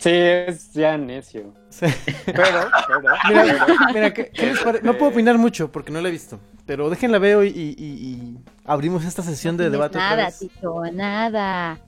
Sí, 0.01 0.11
es 0.13 0.73
ya 0.73 0.97
necio. 0.99 1.53
Sí. 1.69 1.87
Pero, 2.27 2.43
pero, 2.89 3.01
Mira, 3.29 3.67
mira, 3.95 4.15
¿qué- 4.15 4.31
qué 4.31 4.47
les 4.47 4.59
pare- 4.61 4.81
no 4.83 4.95
puedo 4.99 5.13
opinar 5.13 5.39
mucho 5.39 5.71
porque 5.71 5.93
no 5.93 6.01
la 6.01 6.09
he 6.09 6.13
visto. 6.13 6.41
Pero 6.67 6.89
déjenla 6.91 7.19
veo 7.19 7.45
y, 7.45 7.49
y- 7.49 7.75
y- 7.79 7.85
y 7.85 8.39
abrimos 8.65 9.05
esta 9.05 9.23
sesión 9.23 9.57
de 9.57 9.65
No 9.67 9.71
debate. 9.73 9.99
nada. 9.99 10.31
Tito, 10.31 10.83
nada. 10.93 11.79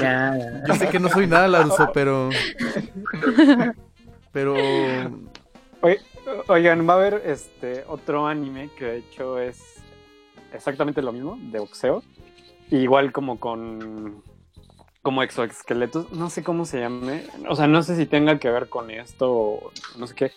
ya, 0.00 0.62
Yo 0.68 0.74
sé 0.74 0.88
que 0.88 1.00
no 1.00 1.08
soy 1.08 1.26
nada 1.26 1.48
Laruso, 1.48 1.90
pero. 1.92 2.28
Pero. 4.32 4.54
Oigan, 6.48 6.88
va 6.88 6.94
a 6.94 6.96
haber 6.96 7.22
este 7.24 7.84
otro 7.88 8.26
anime 8.26 8.68
que 8.76 8.84
de 8.84 8.96
hecho 8.98 9.38
es 9.38 9.58
exactamente 10.52 11.00
lo 11.00 11.12
mismo, 11.12 11.38
de 11.40 11.58
boxeo. 11.60 12.02
Igual 12.70 13.12
como 13.12 13.38
con 13.38 14.22
como 15.06 15.22
exoesqueletos, 15.22 16.10
no 16.10 16.30
sé 16.30 16.42
cómo 16.42 16.64
se 16.64 16.80
llame, 16.80 17.22
o 17.48 17.54
sea, 17.54 17.68
no 17.68 17.84
sé 17.84 17.94
si 17.94 18.06
tenga 18.06 18.40
que 18.40 18.50
ver 18.50 18.68
con 18.68 18.90
esto 18.90 19.30
o 19.32 19.72
no 19.96 20.08
sé 20.08 20.16
qué, 20.16 20.32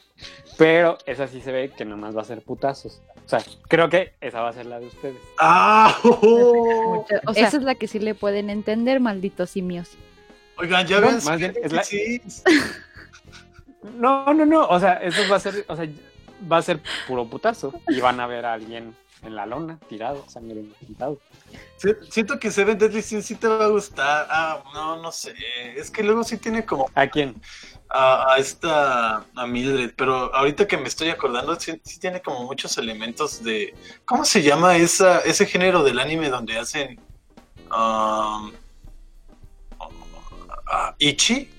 pero 0.60 1.00
esa 1.08 1.28
sí 1.28 1.42
se 1.42 1.52
ve 1.52 1.72
que 1.76 1.86
nomás 1.86 2.16
va 2.16 2.22
a 2.22 2.26
ser 2.26 2.44
putazos. 2.44 3.02
O 3.26 3.28
sea, 3.28 3.42
creo 3.68 3.90
que 3.90 4.14
esa 4.22 4.42
va 4.42 4.50
a 4.50 4.54
ser 4.54 4.68
la 4.68 4.80
de 4.80 4.86
ustedes. 4.86 5.18
¡Ah! 5.40 5.98
Mucha- 6.04 7.20
O 7.26 7.34
sea- 7.34 7.48
Esa 7.48 7.58
es 7.58 7.64
la 7.64 7.74
que 7.74 7.88
sí 7.88 7.98
le 7.98 8.14
pueden 8.14 8.52
entender, 8.52 9.00
malditos 9.00 9.50
simios. 9.50 9.90
Oigan, 10.60 10.86
ya 10.86 11.00
No, 11.02 11.08
ven. 11.08 11.16
más 11.26 11.40
bien 11.40 11.56
es 11.64 11.74
la- 11.74 11.84
Sí. 11.84 12.22
No, 13.98 14.32
no, 14.36 14.46
no, 14.46 14.68
o 14.68 14.80
sea, 14.80 14.94
eso 15.02 15.24
va 15.32 15.38
a 15.38 15.40
ser, 15.40 15.66
o 15.68 15.76
sea, 15.76 15.88
va 16.52 16.58
a 16.58 16.62
ser 16.62 16.80
puro 17.08 17.26
putazo 17.26 17.74
y 17.88 18.00
van 18.02 18.20
a 18.20 18.28
ver 18.28 18.46
a 18.46 18.54
alguien 18.54 18.94
en 19.24 19.36
la 19.36 19.46
lona 19.46 19.80
tirado, 19.90 20.24
sangre 20.30 20.64
pintado. 20.80 21.20
Si- 21.78 21.90
Siento 22.10 22.40
que 22.40 22.52
Seven 22.52 22.78
Deadly 22.78 23.02
Sins 23.02 23.26
sí 23.26 23.36
te 23.36 23.48
va 23.48 23.66
a 23.66 23.70
gustar. 23.70 24.28
Ah, 24.30 24.64
no, 24.74 25.02
no 25.02 25.12
sé. 25.12 25.34
Es 25.76 25.90
que 25.92 26.04
luego 26.04 26.24
sí 26.24 26.38
tiene 26.38 26.66
como 26.66 26.90
¿A 26.96 27.08
quién? 27.08 27.40
a, 27.90 28.34
a 28.34 28.38
esta 28.38 29.26
a 29.36 29.48
Mildred, 29.48 29.94
pero 29.96 30.34
ahorita 30.36 30.68
que 30.68 30.78
me 30.78 30.88
estoy 30.88 31.10
acordando, 31.10 31.60
sí, 31.60 31.82
sí 31.84 32.00
tiene 32.00 32.22
como 32.22 32.44
muchos 32.46 32.78
elementos 32.78 33.44
de. 33.44 33.74
¿Cómo 34.06 34.24
se 34.26 34.42
llama 34.44 34.78
esa, 34.78 35.20
ese 35.22 35.46
género 35.48 35.84
del 35.84 36.00
anime 36.00 36.30
donde 36.30 36.58
hacen. 36.60 37.00
um, 37.72 38.52
ah, 40.68 40.96
Ichi? 41.00 41.50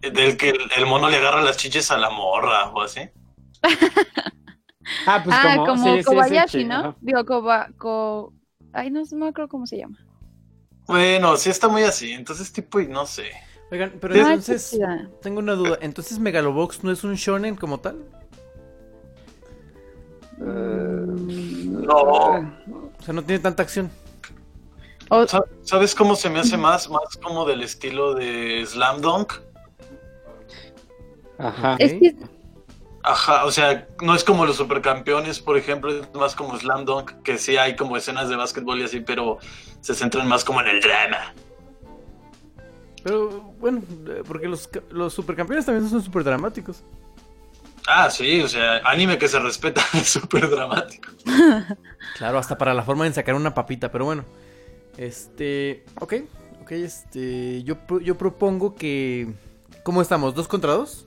Del 0.00 0.36
que 0.36 0.50
el, 0.50 0.70
el 0.76 0.86
mono 0.86 1.08
le 1.08 1.18
agarra 1.18 1.42
las 1.42 1.56
chiches 1.58 1.90
a 1.90 1.98
la 1.98 2.10
morra 2.10 2.70
o 2.70 2.80
así. 2.82 3.00
Ah, 5.06 5.20
pues 5.22 5.36
ah, 5.38 5.54
como, 5.56 5.66
como 5.66 5.84
sí, 5.84 5.98
sí, 5.98 6.04
Kobayashi, 6.04 6.58
Ichi, 6.58 6.68
¿no? 6.68 6.74
ajá. 6.74 6.96
Digo, 7.00 7.24
Koba, 7.24 7.68
ko... 7.78 8.32
Ay, 8.72 8.90
no, 8.90 9.02
no 9.02 9.16
me 9.16 9.28
acuerdo 9.28 9.48
cómo 9.48 9.66
se 9.66 9.78
llama. 9.78 9.98
Bueno, 10.86 11.36
sí 11.36 11.50
está 11.50 11.68
muy 11.68 11.82
así. 11.82 12.12
Entonces, 12.12 12.52
tipo, 12.52 12.80
y 12.80 12.88
no 12.88 13.06
sé. 13.06 13.30
Oigan, 13.70 13.94
pero 14.00 14.14
entonces. 14.14 14.78
Tengo 15.22 15.38
una 15.38 15.54
duda. 15.54 15.78
¿Entonces 15.80 16.18
Megalobox 16.18 16.82
no 16.82 16.90
es 16.90 17.04
un 17.04 17.14
shonen 17.14 17.54
como 17.56 17.78
tal? 17.78 18.04
No. 20.38 21.94
O 21.94 23.02
sea, 23.02 23.14
no 23.14 23.22
tiene 23.22 23.40
tanta 23.40 23.62
acción. 23.62 23.90
¿Sabes 25.62 25.94
cómo 25.94 26.16
se 26.16 26.30
me 26.30 26.40
hace 26.40 26.56
más? 26.56 26.88
Más 26.88 27.16
como 27.22 27.44
del 27.44 27.62
estilo 27.62 28.14
de 28.14 28.64
Slam 28.66 29.00
Dunk. 29.00 29.34
Ajá. 31.38 31.76
Es 31.78 31.92
que 31.94 32.14
Ajá, 33.02 33.44
o 33.46 33.50
sea, 33.50 33.88
no 34.02 34.14
es 34.14 34.24
como 34.24 34.44
los 34.44 34.56
supercampeones, 34.56 35.40
por 35.40 35.56
ejemplo, 35.56 35.90
es 35.90 36.14
más 36.14 36.34
como 36.34 36.58
Slam 36.58 36.84
Dunk, 36.84 37.22
que 37.22 37.38
sí 37.38 37.56
hay 37.56 37.74
como 37.74 37.96
escenas 37.96 38.28
de 38.28 38.36
básquetbol 38.36 38.80
y 38.80 38.84
así, 38.84 39.00
pero 39.00 39.38
se 39.80 39.94
centran 39.94 40.28
más 40.28 40.44
como 40.44 40.60
en 40.60 40.68
el 40.68 40.80
drama. 40.80 41.34
Pero 43.02 43.40
bueno, 43.58 43.82
eh, 44.08 44.22
porque 44.26 44.48
los, 44.48 44.68
los 44.90 45.14
supercampeones 45.14 45.64
también 45.64 45.88
son 45.88 46.02
súper 46.02 46.24
dramáticos. 46.24 46.82
Ah, 47.86 48.10
sí, 48.10 48.42
o 48.42 48.48
sea, 48.48 48.78
anime 48.84 49.16
que 49.18 49.28
se 49.28 49.38
respeta 49.38 49.82
es 49.94 50.10
súper 50.10 50.48
dramático. 50.48 51.10
Claro, 52.16 52.38
hasta 52.38 52.58
para 52.58 52.74
la 52.74 52.82
forma 52.82 53.04
de 53.04 53.12
sacar 53.12 53.34
una 53.34 53.54
papita, 53.54 53.90
pero 53.90 54.04
bueno. 54.04 54.24
Este. 54.98 55.84
Ok, 56.00 56.14
ok, 56.60 56.72
este. 56.72 57.62
Yo, 57.62 57.76
yo 58.00 58.18
propongo 58.18 58.74
que. 58.74 59.32
¿Cómo 59.84 60.02
estamos? 60.02 60.34
¿Dos 60.34 60.48
contra 60.48 60.72
dos? 60.72 61.06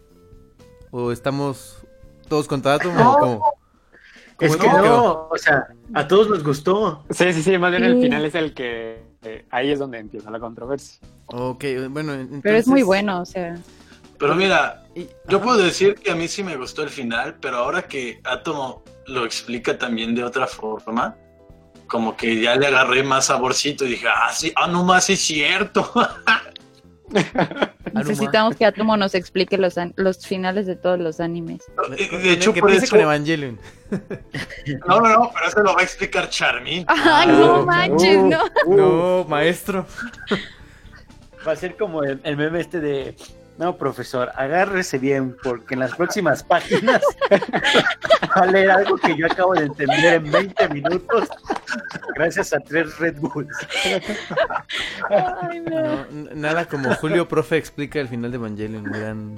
¿O 0.90 1.12
estamos 1.12 1.83
todos 2.28 2.48
contra 2.48 2.76
Atom? 2.76 2.96
¿O 3.00 3.18
cómo? 3.18 3.54
es 4.40 4.58
¿Cómo- 4.58 4.64
que 4.76 4.82
quedó? 4.82 4.86
no, 4.86 5.28
o 5.32 5.38
sea, 5.38 5.68
a 5.94 6.08
todos 6.08 6.30
nos 6.30 6.44
gustó. 6.44 7.04
Sí, 7.10 7.32
sí, 7.34 7.44
sí, 7.44 7.58
más 7.58 7.72
bien 7.72 7.84
el 7.84 8.02
final 8.02 8.26
es 8.26 8.36
el 8.36 8.54
que 8.54 9.04
eh, 9.22 9.46
ahí 9.52 9.72
es 9.72 9.80
donde 9.80 10.00
empieza 10.00 10.30
la 10.32 10.40
controversia. 10.40 11.00
Ok, 11.28 11.64
bueno, 11.90 12.14
entonces... 12.14 12.42
pero 12.44 12.58
es 12.58 12.68
muy 12.68 12.82
bueno, 12.84 13.22
o 13.22 13.26
sea. 13.26 13.56
Pero 14.20 14.36
mira, 14.36 14.84
yo 15.28 15.42
puedo 15.42 15.58
decir 15.58 15.96
que 15.96 16.12
a 16.12 16.16
mí 16.16 16.28
sí 16.28 16.44
me 16.44 16.56
gustó 16.56 16.84
el 16.84 16.90
final, 16.90 17.36
pero 17.42 17.58
ahora 17.58 17.84
que 17.84 18.20
Atomo 18.24 18.84
lo 19.08 19.26
explica 19.26 19.78
también 19.78 20.16
de 20.16 20.24
otra 20.24 20.48
forma, 20.48 21.16
como 21.88 22.16
que 22.16 22.42
ya 22.42 22.56
le 22.56 22.68
agarré 22.68 23.04
más 23.04 23.26
saborcito 23.26 23.86
y 23.86 23.90
dije, 23.90 24.08
ah, 24.08 24.32
sí, 24.34 24.52
ah, 24.56 24.68
no 24.68 24.84
más, 24.84 25.10
es 25.10 25.20
cierto. 25.22 25.92
Necesitamos 27.94 28.56
que 28.56 28.66
Atomo 28.66 28.98
nos 28.98 29.14
explique 29.16 29.58
los, 29.58 29.78
an- 29.78 29.94
los 29.98 30.26
finales 30.26 30.66
de 30.66 30.76
todos 30.76 31.00
los 31.00 31.20
animes. 31.20 31.62
de 31.98 32.32
hecho, 32.32 32.54
que 32.54 32.62
por 32.62 32.72
eso... 32.72 32.90
con 32.90 33.00
Evangelion. 33.02 33.60
No, 34.88 35.00
no, 35.02 35.10
no, 35.10 35.32
pero 35.34 35.48
eso 35.48 35.60
lo 35.62 35.76
va 35.76 35.82
a 35.82 35.84
explicar 35.84 36.28
Charmin. 36.30 36.84
¡Ay, 36.88 36.98
Ah, 37.06 37.26
no 37.28 37.66
manches, 37.66 38.18
Uh, 38.18 38.28
no! 38.28 38.44
uh, 38.66 38.76
No, 38.76 39.26
maestro. 39.30 39.86
Va 41.48 41.52
a 41.52 41.56
ser 41.56 41.76
como 41.78 42.04
el, 42.04 42.20
el 42.24 42.36
meme 42.38 42.62
este 42.62 42.80
de, 42.80 43.16
no, 43.58 43.78
profesor, 43.78 44.32
agárrese 44.36 44.98
bien, 44.98 45.36
porque 45.44 45.76
en 45.76 45.82
las 45.82 45.94
próximas 45.96 46.44
páginas 46.44 47.02
va 47.32 48.42
a 48.42 48.46
leer 48.48 48.72
algo 48.72 48.98
que 48.98 49.16
yo 49.16 49.28
acabo 49.28 49.54
de 49.54 49.66
entender 49.66 50.14
en 50.16 50.32
20 50.32 50.70
minutos, 50.70 51.30
gracias 52.16 52.54
a 52.54 52.60
tres 52.60 52.98
Red 52.98 53.18
Bulls. 53.20 53.56
Ay, 55.10 55.60
no. 55.62 56.06
Nada 56.36 56.66
como 56.66 56.94
Julio 56.96 57.28
Profe 57.28 57.58
explica 57.58 58.00
el 58.00 58.08
final 58.08 58.32
de 58.32 58.38
Evangelion. 58.38 58.84
Gran, 58.84 59.36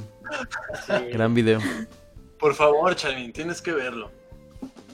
gran 1.12 1.34
video. 1.34 1.60
Por 2.40 2.54
favor, 2.54 2.96
Charmin, 2.96 3.32
tienes 3.34 3.62
que 3.62 3.72
verlo. 3.72 4.12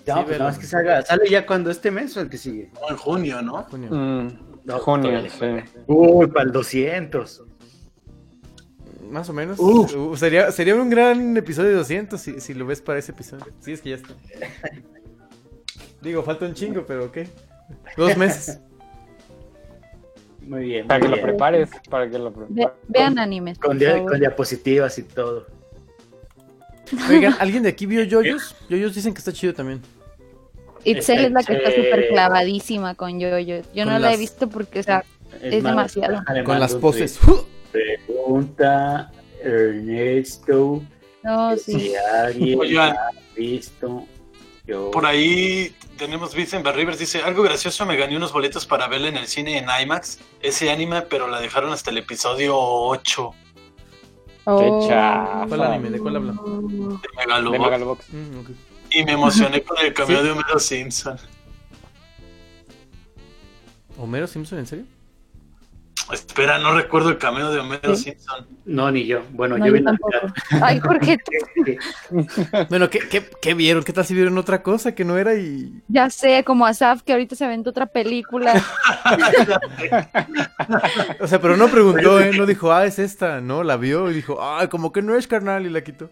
No, 0.08 0.16
Sí, 0.18 0.24
pues 0.26 0.40
nada 0.40 0.50
más 0.50 0.58
que 0.58 0.66
salga, 0.66 1.02
sale 1.04 1.30
ya 1.30 1.46
cuando 1.46 1.70
este 1.70 1.92
mes 1.92 2.18
o 2.18 2.22
el 2.22 2.30
que 2.30 2.38
sigue. 2.38 2.72
No, 2.82 2.90
en 2.90 2.98
junio, 2.98 3.42
¿no? 3.44 3.64
Junio. 3.64 3.90
Mm, 3.92 4.28
No, 4.64 4.80
junio, 4.80 5.22
sí. 5.30 5.46
Uy, 5.86 6.28
para 6.28 6.46
el 6.46 6.52
200. 6.52 7.44
Más 9.10 9.30
o 9.30 9.34
menos. 9.34 9.58
Uf. 9.60 9.94
Uh, 9.96 10.16
sería, 10.16 10.52
sería 10.52 10.76
un 10.76 10.90
gran 10.90 11.36
episodio 11.38 11.76
200 11.78 12.20
si, 12.20 12.40
si 12.40 12.54
lo 12.54 12.66
ves 12.66 12.82
para 12.82 13.00
ese 13.00 13.12
episodio. 13.12 13.46
Sí, 13.60 13.74
es 13.74 13.82
que 13.82 13.90
ya 13.92 13.96
está. 13.96 14.14
Digo, 16.02 16.24
falta 16.24 16.46
un 16.46 16.54
chingo, 16.54 16.86
pero 16.86 17.12
¿qué? 17.12 17.28
Dos 17.98 18.16
meses. 18.18 18.60
Muy 20.42 20.66
bien, 20.66 20.88
Para 20.88 21.00
que 21.02 21.08
lo 21.08 21.22
prepares, 21.22 21.70
para 21.90 22.10
que 22.10 22.18
lo 22.18 22.32
Ve- 22.32 22.46
prepares. 22.48 22.80
vean 22.88 23.20
animes. 23.20 23.60
Con, 23.60 23.78
dia- 23.78 24.04
con 24.04 24.20
diapositivas 24.20 24.98
y 24.98 25.04
todo. 25.04 25.46
Oigan, 27.10 27.36
¿alguien 27.40 27.64
de 27.64 27.70
aquí 27.70 27.86
vio 27.86 28.04
Yoyos? 28.04 28.56
Yoyos 28.68 28.94
dicen 28.96 29.14
que 29.14 29.20
está 29.20 29.32
chido 29.32 29.54
también. 29.54 29.82
Itzel 30.84 31.26
es 31.26 31.32
la 31.32 31.44
que 31.44 31.54
está 31.54 31.70
Eh, 31.70 31.76
súper 31.84 32.08
clavadísima 32.10 32.96
con 32.96 33.20
yo, 33.20 33.38
yo. 33.40 33.58
Yo 33.74 33.86
no 33.86 33.92
Con 33.94 34.02
la 34.02 34.14
he 34.14 34.18
visto 34.18 34.50
porque, 34.50 34.80
o 34.80 34.84
sea, 34.84 35.06
Es 35.42 35.62
más, 35.64 35.72
demasiado. 35.74 36.24
Con 36.44 36.60
las 36.60 36.74
poses. 36.76 37.20
tweet. 37.72 38.00
Pregunta 38.42 39.12
Ernesto 39.44 40.82
no, 41.24 41.58
si 41.58 41.74
sí. 41.74 41.94
Oigan. 42.58 42.96
ha 42.96 43.10
visto. 43.36 44.06
Yo. 44.66 44.90
Por 44.92 45.06
ahí 45.06 45.76
tenemos 45.98 46.34
Vincent 46.34 46.66
Rivers, 46.66 46.98
dice, 46.98 47.22
algo 47.22 47.44
gracioso, 47.44 47.86
me 47.86 47.98
gané 47.98 48.16
unos 48.16 48.32
boletos 48.32 48.66
para 48.66 48.88
verla 48.88 49.10
en 49.10 49.18
el 49.18 49.28
cine 49.28 49.58
en 49.58 49.66
IMAX, 49.84 50.20
ese 50.42 50.72
anime, 50.72 51.02
pero 51.04 51.28
la 51.28 51.40
dejaron 51.42 51.72
hasta 51.74 51.92
el 51.92 51.98
episodio 51.98 52.56
8 52.58 53.32
Oh. 54.46 54.58
Qué 54.82 54.88
chafa. 54.90 55.46
¿Cuál 55.48 55.62
anime? 55.64 55.90
¿De 55.92 56.00
cuál 56.00 56.16
hablan? 56.16 56.36
de 56.36 56.42
De 56.44 57.08
Megalobox. 57.18 57.60
Megalobox. 57.60 58.10
Mm. 58.14 58.40
Y 58.92 59.04
me 59.04 59.12
emocioné 59.12 59.62
con 59.62 59.78
el 59.86 59.94
cameo 59.94 60.18
Sí. 60.20 60.24
de 60.24 60.32
Homero 60.32 60.60
Simpson. 60.60 61.18
¿Homero 64.00 64.26
Simpson, 64.26 64.58
en 64.60 64.66
serio? 64.66 64.86
Espera, 66.12 66.58
no 66.58 66.74
recuerdo 66.74 67.10
el 67.10 67.18
cameo 67.18 67.52
de 67.52 67.60
Homero 67.60 67.96
Sí. 67.96 68.04
Simpson. 68.04 68.46
No, 68.66 68.92
ni 68.92 69.06
yo. 69.06 69.22
Bueno, 69.32 69.58
No, 69.58 69.66
yo 69.66 69.74
vi. 69.74 69.84
Ay, 70.62 70.80
Jorge, 70.80 71.18
Bueno, 72.70 72.90
¿qué, 72.90 73.00
qué, 73.00 73.30
qué 73.42 73.54
vieron? 73.54 73.84
¿Qué 73.84 73.94
tal 73.94 74.06
si 74.06 74.14
vieron 74.14 74.38
otra 74.38 74.62
cosa 74.62 74.94
que 74.94 75.06
no 75.06 75.18
era 75.18 75.36
y... 75.36 75.82
ya 75.88 76.10
sé, 76.10 76.44
como 76.44 76.66
Asaf, 76.66 77.04
que 77.04 77.14
ahorita 77.14 77.36
se 77.36 77.46
aventó 77.46 77.70
otra 77.70 77.86
película. 77.86 78.62
O 81.20 81.28
sea, 81.28 81.40
pero 81.42 81.58
no 81.58 81.68
preguntó, 81.68 82.20
¿eh? 82.20 82.32
No 82.36 82.46
dijo, 82.46 82.72
ah, 82.72 82.86
es 82.86 83.00
esta. 83.00 83.42
No, 83.42 83.64
la 83.64 83.78
vio 83.78 84.10
y 84.10 84.14
dijo, 84.14 84.42
ah, 84.42 84.68
como 84.70 84.92
que 84.92 85.02
no 85.02 85.16
es 85.16 85.28
carnal 85.28 85.66
y 85.66 85.70
la 85.70 85.82
quitó. 85.82 86.10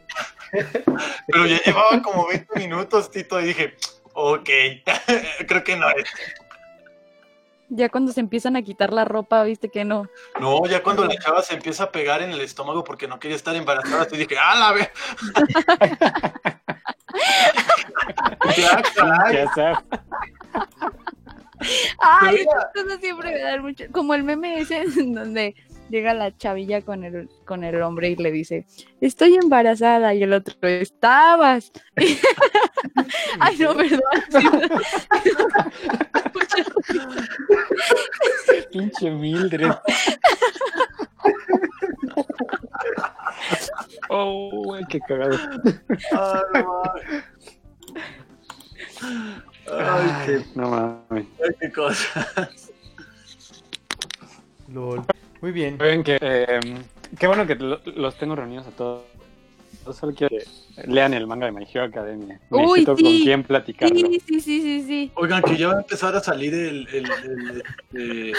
Pero 0.52 1.46
ya 1.46 1.60
llevaba 1.64 2.02
como 2.02 2.28
20 2.28 2.60
minutos, 2.60 3.12
Tito, 3.12 3.40
y 3.40 3.46
dije, 3.46 3.76
ok, 4.14 4.50
creo 5.48 5.64
que 5.64 5.78
no 5.78 5.90
es. 5.90 6.06
Ya 7.70 7.90
cuando 7.90 8.12
se 8.12 8.20
empiezan 8.20 8.56
a 8.56 8.62
quitar 8.62 8.92
la 8.92 9.06
ropa, 9.06 9.44
viste 9.44 9.70
que 9.70 9.86
no. 9.86 10.08
No, 10.40 10.66
ya 10.66 10.82
cuando 10.82 11.06
la 11.06 11.16
chava 11.18 11.42
se 11.42 11.54
empieza 11.54 11.86
a 11.86 11.92
pegar 11.92 12.22
en 12.22 12.32
el 12.32 12.42
estómago 12.42 12.84
porque 12.84 13.08
no 13.08 13.20
quería 13.20 13.38
estar 13.38 13.56
embarazada, 13.56 14.08
te 14.08 14.18
dije, 14.18 14.36
¡ah, 14.40 14.60
la 14.60 14.72
ve! 14.74 14.90
ya. 18.58 18.82
Ya 19.32 19.54
sabes. 19.54 19.78
Ay, 22.00 22.46
cosas 22.74 23.00
siempre 23.00 23.32
me 23.32 23.40
dan 23.40 23.62
mucho. 23.62 23.86
Como 23.92 24.14
el 24.14 24.24
meme 24.24 24.60
ese 24.60 24.82
en 24.98 25.14
donde 25.14 25.56
llega 25.90 26.14
la 26.14 26.36
chavilla 26.36 26.82
con 26.82 27.04
el, 27.04 27.30
con 27.46 27.64
el 27.64 27.82
hombre 27.82 28.10
y 28.10 28.16
le 28.16 28.32
dice, 28.32 28.66
estoy 29.02 29.36
embarazada. 29.36 30.14
Y 30.14 30.24
el 30.24 30.34
otro, 30.34 30.56
estabas. 30.68 31.72
Ay, 33.40 33.58
no, 33.58 33.76
perdón. 33.76 34.02
Pinche 38.80 39.12
Mildred. 39.12 39.72
Oh, 44.10 44.50
güey, 44.66 44.84
qué 44.90 45.00
cagado. 45.02 45.38
Ay, 46.12 46.64
no. 46.64 46.84
Ay, 49.72 50.10
qué, 50.26 50.42
No 50.56 50.70
mames. 50.70 51.26
ay, 51.44 51.56
qué 51.60 51.72
cosa. 51.72 52.28
Lol. 54.74 55.04
Muy 55.42 55.52
bien. 55.52 55.78
Ven 55.78 56.04
que 56.04 56.18
eh, 56.20 56.60
qué 57.20 57.28
bueno 57.28 57.46
que 57.46 57.56
lo- 57.56 57.80
los 57.86 58.18
tengo 58.18 58.36
reunidos 58.36 58.66
a 58.68 58.72
todos. 58.72 59.04
Yo 59.86 59.94
solo 59.94 60.14
quiero 60.14 60.36
que 60.36 60.44
lean 60.88 61.14
el 61.14 61.28
manga 61.28 61.46
de 61.46 61.52
My 61.52 61.66
Hero 61.72 61.86
Academia. 61.86 62.40
Uy, 62.50 62.62
Necesito 62.82 62.98
sí. 62.98 63.04
con 63.04 63.12
quién 63.24 63.44
platicarlo. 63.44 63.96
Sí, 63.96 64.22
sí, 64.26 64.42
sí, 64.42 64.62
sí, 64.62 64.84
sí. 64.88 65.12
Oigan, 65.16 65.44
que 65.44 65.56
ya 65.56 65.68
va 65.68 65.74
a 65.76 65.82
empezar 65.82 66.16
a 66.16 66.20
salir 66.20 66.54
el, 66.54 66.88
el- 66.92 67.64
el- 67.94 68.34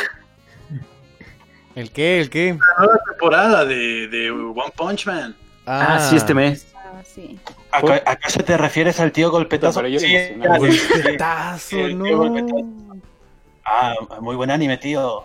¿El 1.75 1.91
qué? 1.91 2.21
¿El 2.21 2.31
qué? 2.31 2.57
la 2.59 2.85
nueva 2.85 3.01
temporada 3.09 3.65
de, 3.65 4.09
de 4.09 4.31
One 4.31 4.73
Punch 4.77 5.07
Man. 5.07 5.37
Ah, 5.67 6.05
sí, 6.11 6.17
este 6.17 6.35
mes. 6.35 6.73
Ah, 6.75 7.03
sí. 7.05 7.39
¿Aca- 7.71 8.03
¿Acaso 8.07 8.41
te 8.43 8.57
refieres 8.57 8.99
al 9.01 9.13
tío 9.13 9.31
golpetazo? 9.31 9.79
Pero 9.81 9.89
yo 9.89 10.01
Sí. 10.01 10.15
Golpetazo, 10.37 11.77
El 11.79 12.03
tío 12.03 12.17
no. 12.17 12.17
golpetazo. 12.19 12.67
Ah, 13.65 13.95
muy 14.21 14.35
buen 14.37 14.51
anime, 14.51 14.77
tío. 14.79 15.25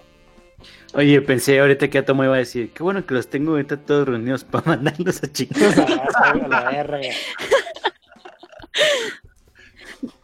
Oye, 0.94 1.20
pensé 1.22 1.60
ahorita 1.60 1.90
que 1.90 1.98
Atomo 1.98 2.24
iba 2.24 2.36
a 2.36 2.38
decir, 2.38 2.72
qué 2.72 2.84
bueno 2.84 3.06
que 3.06 3.14
los 3.16 3.28
tengo 3.28 3.52
ahorita 3.52 3.78
todos 3.78 4.08
reunidos 4.08 4.44
para 4.44 4.66
mandarlos 4.78 5.24
a 5.24 5.32
chicos. 5.32 5.58
A 5.78 6.36
la 6.48 6.70
verga. 6.72 7.00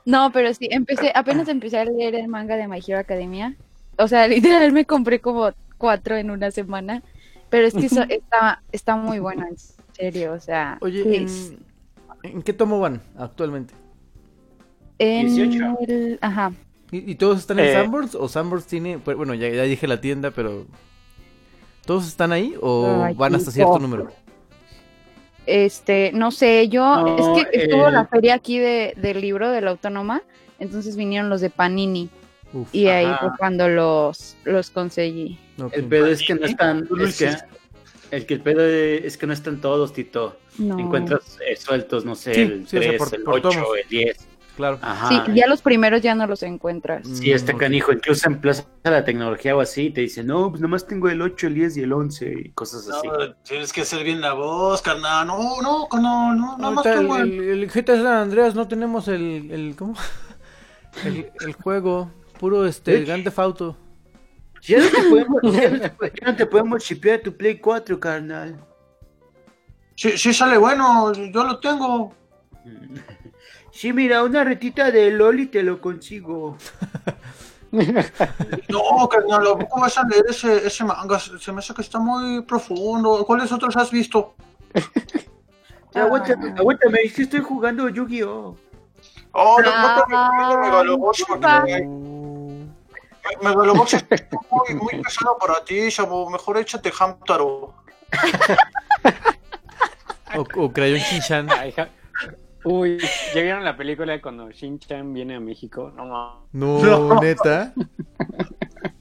No, 0.05 0.31
pero 0.31 0.53
sí, 0.53 0.67
empecé, 0.71 1.11
apenas 1.15 1.47
empecé 1.47 1.79
a 1.79 1.85
leer 1.85 2.15
el 2.15 2.27
manga 2.27 2.55
de 2.57 2.67
My 2.67 2.79
Hero 2.85 2.99
Academia. 2.99 3.55
O 3.97 4.07
sea, 4.07 4.27
literal 4.27 4.71
me 4.71 4.85
compré 4.85 5.19
como 5.19 5.51
cuatro 5.81 6.15
en 6.15 6.29
una 6.31 6.51
semana. 6.51 7.01
Pero 7.49 7.67
es 7.67 7.73
que 7.73 7.87
eso 7.87 8.03
está, 8.09 8.61
está 8.71 8.95
muy 8.95 9.19
bueno, 9.19 9.45
en 9.49 9.57
serio. 9.93 10.33
O 10.33 10.39
sea, 10.39 10.77
Oye, 10.81 11.17
¿en, 11.17 11.27
¿en 12.23 12.41
qué 12.43 12.53
tomo 12.53 12.79
van 12.79 13.01
actualmente? 13.17 13.73
en 14.99 15.33
18. 15.35 15.77
el- 15.87 16.19
ajá. 16.21 16.53
¿Y, 16.91 17.11
y 17.11 17.15
todos 17.15 17.39
están 17.39 17.57
en 17.59 17.65
Eh. 17.65 17.73
Sanborns? 17.73 18.15
¿O 18.15 18.27
Sanborns 18.27 18.67
tiene.? 18.67 18.99
pues, 18.99 19.17
Bueno, 19.17 19.33
ya, 19.33 19.49
ya 19.49 19.63
dije 19.63 19.87
la 19.87 19.99
tienda, 19.99 20.31
pero. 20.31 20.65
¿Todos 21.85 22.07
están 22.07 22.31
ahí 22.31 22.53
o 22.61 23.01
Ay, 23.03 23.15
van 23.15 23.33
hasta 23.33 23.49
cierto 23.49 23.79
número? 23.79 24.11
Este, 25.47 26.11
no 26.13 26.29
sé, 26.31 26.69
yo, 26.69 26.83
No, 27.01 27.17
es 27.37 27.45
que 27.49 27.63
estuvo 27.63 27.89
la 27.89 28.05
feria 28.05 28.35
aquí 28.35 28.59
de, 28.59 28.93
del 28.97 29.19
libro 29.21 29.49
de 29.49 29.61
la 29.61 29.71
autónoma, 29.71 30.21
entonces 30.59 30.95
vinieron 30.95 31.29
los 31.29 31.41
de 31.41 31.49
Panini 31.49 32.09
Uf, 32.53 32.67
y 32.73 32.87
ahí 32.87 33.05
Ajá. 33.05 33.19
fue 33.19 33.29
cuando 33.37 33.67
los, 33.69 34.35
los 34.43 34.69
conseguí. 34.69 35.39
ok. 35.61 35.73
El 35.73 35.85
pedo 35.85 36.07
es 36.07 36.21
que 36.21 36.35
no 36.35 36.45
están, 36.45 36.87
es 36.99 37.17
que, 37.17 37.35
el 38.11 38.25
que 38.25 38.33
el 38.33 38.41
pedo 38.41 38.61
es 38.65 39.17
que 39.17 39.25
no 39.27 39.33
están 39.33 39.61
todos, 39.61 39.93
Tito. 39.93 40.37
No. 40.57 40.77
Encuentras 40.79 41.37
eh, 41.47 41.55
sueltos, 41.55 42.03
no 42.03 42.15
sé, 42.15 42.33
Sí, 42.33 42.41
el 42.41 42.67
sí, 42.67 42.77
o 42.77 42.81
sea, 42.81 42.89
3, 42.89 42.97
por- 42.99 43.15
el 43.15 43.23
por 43.23 43.33
8, 43.35 43.49
tomos. 43.49 43.67
el 43.81 43.87
10. 43.89 44.27
Claro. 44.57 44.77
Ajá. 44.81 45.07
Sí, 45.25 45.31
ya 45.33 45.47
los 45.47 45.61
primeros 45.61 46.01
ya 46.01 46.13
no 46.13 46.27
los 46.27 46.43
encuentras. 46.43 47.07
Sí, 47.07 47.31
está 47.31 47.53
Mm, 47.53 47.57
canijo. 47.57 47.93
Incluso 47.93 48.27
en 48.27 48.41
Plaza 48.41 48.65
de 48.83 48.91
la 48.91 49.05
Tecnología 49.05 49.55
o 49.55 49.61
así, 49.61 49.89
te 49.91 50.01
dicen, 50.01 50.27
no, 50.27 50.49
pues 50.49 50.61
nomás 50.61 50.85
tengo 50.85 51.07
el 51.07 51.21
8, 51.21 51.47
el 51.47 51.53
10 51.55 51.77
y 51.77 51.81
el 51.83 51.93
11 51.93 52.33
y 52.45 52.49
cosas 52.49 52.87
así. 52.89 53.07
No, 53.07 53.33
tienes 53.47 53.71
que 53.71 53.81
hacer 53.81 54.03
bien 54.03 54.19
la 54.19 54.33
voz, 54.33 54.81
carnal. 54.81 55.25
No, 55.25 55.61
no, 55.61 55.87
no, 55.93 56.35
no, 56.35 56.57
nada 56.57 56.71
más 56.71 56.83
tengo 56.83 57.15
el, 57.17 57.31
el... 57.31 57.39
el, 57.49 57.63
el 57.63 57.69
GTA 57.71 57.95
San 57.95 58.05
Andreas 58.07 58.53
no 58.53 58.67
tenemos 58.67 59.07
el. 59.07 59.49
el 59.51 59.75
¿Cómo? 59.77 59.95
El, 61.05 61.31
el 61.39 61.53
juego. 61.53 62.11
Puro 62.41 62.65
este. 62.65 62.97
¿Eh? 62.97 63.05
Grand 63.05 63.23
Theft 63.23 63.37
Auto. 63.37 63.77
Ya 64.63 64.79
no 64.79 64.89
te 64.89 65.03
podemos, 65.09 65.41
ya 65.43 65.69
no 65.69 65.79
te, 65.79 66.13
ya 66.19 66.31
no 66.31 66.35
te 66.35 66.45
podemos 66.47 66.83
shipear 66.83 67.21
tu 67.21 67.37
Play 67.37 67.59
4, 67.59 67.99
carnal. 67.99 68.59
Sí, 69.95 70.17
sí 70.17 70.33
sale 70.33 70.57
bueno, 70.57 71.13
yo 71.13 71.43
lo 71.43 71.59
tengo. 71.59 72.15
Sí, 73.71 73.93
mira, 73.93 74.23
una 74.23 74.43
retita 74.43 74.89
de 74.89 75.11
Loli 75.11 75.45
te 75.45 75.61
lo 75.63 75.79
consigo. 75.79 76.57
No, 77.71 79.07
carnal, 79.07 79.45
¿cómo 79.69 79.83
vas 79.83 79.97
a 79.97 80.05
leer 80.05 80.25
ese, 80.27 80.67
ese 80.67 80.83
manga? 80.83 81.17
Se 81.17 81.53
me 81.53 81.59
hace 81.59 81.73
que 81.73 81.81
está 81.81 81.99
muy 81.99 82.41
profundo. 82.41 83.23
¿Cuáles 83.25 83.49
otros 83.49 83.77
has 83.77 83.89
visto? 83.89 84.35
Aguántame, 85.95 86.53
aguántame, 86.57 86.99
es 87.03 87.13
que 87.13 87.21
estoy 87.21 87.39
jugando 87.39 87.87
Yu-Gi-Oh! 87.87 88.57
Oh, 89.31 89.57
no. 89.61 92.10
Me- 93.23 93.37
me- 93.43 93.49
Megalobox 93.49 93.93
es 93.93 94.05
muy, 94.49 94.75
muy 94.75 95.03
pesado 95.03 95.37
para 95.37 95.63
ti, 95.63 95.89
Shabu. 95.89 96.29
Mejor 96.29 96.57
échate 96.57 96.91
Hamtaro. 96.97 97.73
O, 100.33 100.45
o 100.63 100.71
Crayon 100.71 100.99
Shinchan. 100.99 101.47
Uy, 102.63 102.99
¿ya 103.33 103.41
vieron 103.41 103.65
la 103.65 103.75
película 103.75 104.13
de 104.13 104.21
cuando 104.21 104.49
Shin-Chan 104.49 105.13
viene 105.13 105.35
a 105.35 105.39
México? 105.39 105.91
No 105.95 106.05
mames. 106.05 106.43
No, 106.53 107.19
neta. 107.19 107.73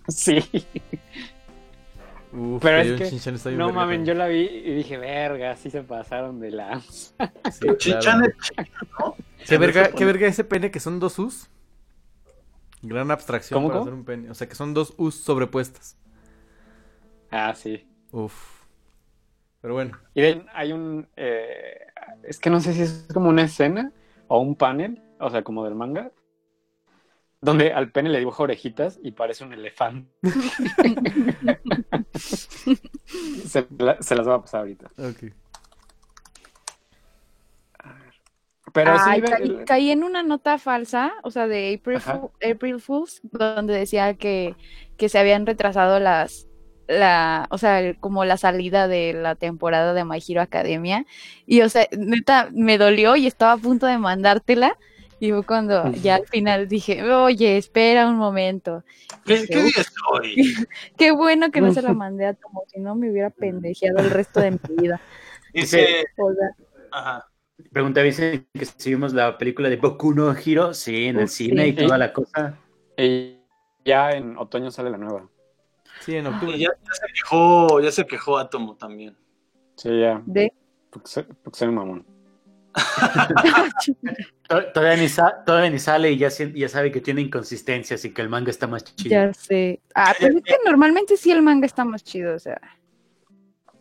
Sí. 0.08 0.40
Uf, 2.32 2.60
Pero 2.60 2.78
es 2.78 2.98
que, 2.98 3.10
Shinchan 3.10 3.34
está 3.36 3.50
bien 3.50 3.58
no 3.60 3.72
mames, 3.72 4.04
yo 4.04 4.14
la 4.14 4.26
vi 4.26 4.40
y 4.40 4.74
dije, 4.74 4.98
verga, 4.98 5.54
sí 5.54 5.70
se 5.70 5.82
pasaron 5.82 6.40
de 6.40 6.50
la... 6.50 6.80
Sí, 6.80 7.68
claro. 7.78 8.24
es 8.26 8.34
¿no? 8.98 9.16
¿Qué 9.46 9.56
verga, 9.58 9.90
qué 9.92 10.04
verga 10.04 10.26
ese 10.26 10.42
pene 10.42 10.72
que 10.72 10.80
son 10.80 10.98
dos 10.98 11.16
U's? 11.20 11.48
Gran 12.82 13.10
abstracción 13.10 13.58
¿Cómo, 13.58 13.68
para 13.68 13.80
cómo? 13.80 13.88
hacer 13.90 13.94
un 13.98 14.04
pene. 14.04 14.30
O 14.30 14.34
sea, 14.34 14.48
que 14.48 14.54
son 14.54 14.74
dos 14.74 14.94
U's 14.96 15.14
sobrepuestas. 15.14 15.96
Ah, 17.30 17.54
sí. 17.54 17.86
Uf. 18.12 18.34
Pero 19.60 19.74
bueno. 19.74 19.98
Y 20.14 20.22
ven, 20.22 20.46
hay 20.54 20.72
un... 20.72 21.06
eh, 21.16 21.78
es 22.22 22.38
que 22.38 22.50
no 22.50 22.60
sé 22.60 22.72
si 22.72 22.82
es 22.82 23.06
como 23.12 23.28
una 23.28 23.42
escena 23.42 23.92
o 24.28 24.40
un 24.40 24.54
panel, 24.56 25.02
o 25.18 25.28
sea, 25.30 25.42
como 25.42 25.64
del 25.64 25.74
manga, 25.74 26.12
donde 27.42 27.72
al 27.72 27.90
pene 27.90 28.10
le 28.10 28.18
dibuja 28.18 28.42
orejitas 28.42 28.98
y 29.02 29.12
parece 29.12 29.44
un 29.44 29.52
elefante. 29.52 30.10
se, 32.14 33.66
la- 33.78 34.00
se 34.02 34.14
las 34.14 34.28
va 34.28 34.34
a 34.36 34.40
pasar 34.40 34.60
ahorita. 34.60 34.90
Ok. 34.98 35.32
Pero 38.72 38.92
Ay, 38.98 39.22
caí, 39.22 39.56
caí 39.66 39.90
en 39.90 40.04
una 40.04 40.22
nota 40.22 40.58
falsa, 40.58 41.12
o 41.22 41.30
sea, 41.30 41.46
de 41.46 41.74
April. 41.80 41.98
Fool- 42.00 42.30
April 42.54 42.80
Fools, 42.80 43.20
donde 43.32 43.74
decía 43.74 44.14
que, 44.14 44.54
que 44.96 45.08
se 45.08 45.18
habían 45.18 45.46
retrasado 45.46 45.98
las, 46.00 46.46
la, 46.88 47.46
o 47.50 47.58
sea, 47.58 47.80
el- 47.80 47.98
como 47.98 48.24
la 48.24 48.36
salida 48.36 48.88
de 48.88 49.12
la 49.12 49.34
temporada 49.34 49.94
de 49.94 50.04
My 50.04 50.18
Hero 50.26 50.40
Academia. 50.42 51.06
Y, 51.46 51.62
o 51.62 51.68
sea, 51.68 51.86
neta, 51.96 52.48
me 52.52 52.78
dolió 52.78 53.16
y 53.16 53.26
estaba 53.26 53.52
a 53.52 53.56
punto 53.58 53.86
de 53.86 53.98
mandártela. 53.98 54.76
Y 55.22 55.32
fue 55.32 55.42
cuando 55.44 55.90
ya 55.92 56.14
al 56.14 56.26
final 56.26 56.66
dije, 56.66 57.02
oye, 57.12 57.58
espera 57.58 58.08
un 58.08 58.16
momento. 58.16 58.84
¿Qué, 59.26 59.34
Dije, 59.42 59.46
qué 59.48 59.58
"Uf, 59.58 59.64
día 59.64 59.74
es 59.82 59.92
hoy? 60.10 60.34
qué 60.96 61.10
bueno 61.10 61.50
que 61.50 61.60
no 61.60 61.74
se 61.74 61.82
la 61.82 61.92
mandé 61.92 62.24
a 62.24 62.32
Tomo, 62.32 62.64
si 62.72 62.80
no 62.80 62.94
me 62.94 63.10
hubiera 63.10 63.28
pendejeado 63.28 63.98
el 63.98 64.08
resto 64.10 64.40
de 64.40 64.52
mi 64.52 64.58
vida. 64.78 64.98
Dice... 65.52 66.06
O 66.16 66.32
sea, 66.32 66.48
Ajá. 66.92 67.26
Pregunta, 67.72 68.02
¿viste 68.02 68.46
que 68.52 68.64
si 68.64 68.90
vimos 68.90 69.12
la 69.12 69.38
película 69.38 69.68
de 69.68 69.76
Boku 69.76 70.12
no 70.12 70.34
Hero? 70.36 70.74
Sí, 70.74 71.06
en 71.06 71.18
el 71.18 71.24
Uf, 71.26 71.30
cine 71.30 71.64
sí. 71.64 71.68
y 71.70 71.72
toda 71.74 71.98
la 71.98 72.12
cosa. 72.12 72.58
Y 72.96 73.36
ya 73.84 74.10
en 74.12 74.36
otoño 74.36 74.70
sale 74.70 74.90
la 74.90 74.98
nueva. 74.98 75.28
Sí, 76.00 76.16
en 76.16 76.26
octubre. 76.26 76.56
Y 76.56 76.60
ya, 76.60 76.68
ya 76.68 76.92
se 76.94 77.06
quejó, 77.14 77.80
ya 77.80 77.92
se 77.92 78.06
quejó 78.06 78.38
Atomo 78.38 78.76
también. 78.76 79.16
Sí, 79.76 80.00
ya. 80.00 80.20
De... 80.26 80.52
Porque 80.90 81.08
soy, 81.08 81.22
porque 81.44 81.58
soy 81.58 81.68
un 81.68 81.74
mamón. 81.76 82.06
To- 84.48 84.72
Todavía 84.72 84.96
ni, 85.00 85.08
sa- 85.08 85.44
todavía 85.44 85.70
ni 85.70 85.78
sale 85.78 86.10
y 86.10 86.18
ya, 86.18 86.28
ya 86.28 86.68
sabe 86.68 86.90
que 86.90 87.00
tiene 87.00 87.20
inconsistencias 87.20 88.04
y 88.04 88.12
que 88.12 88.20
el 88.22 88.28
manga 88.28 88.50
está 88.50 88.66
más 88.66 88.84
chido. 88.84 89.10
Ya 89.10 89.32
sé. 89.32 89.80
Ah, 89.94 90.12
pero 90.18 90.38
es 90.38 90.42
que 90.42 90.56
normalmente 90.64 91.16
sí 91.16 91.30
el 91.30 91.40
manga 91.42 91.66
está 91.66 91.84
más 91.84 92.02
chido, 92.02 92.34
o 92.34 92.38
sea. 92.40 92.60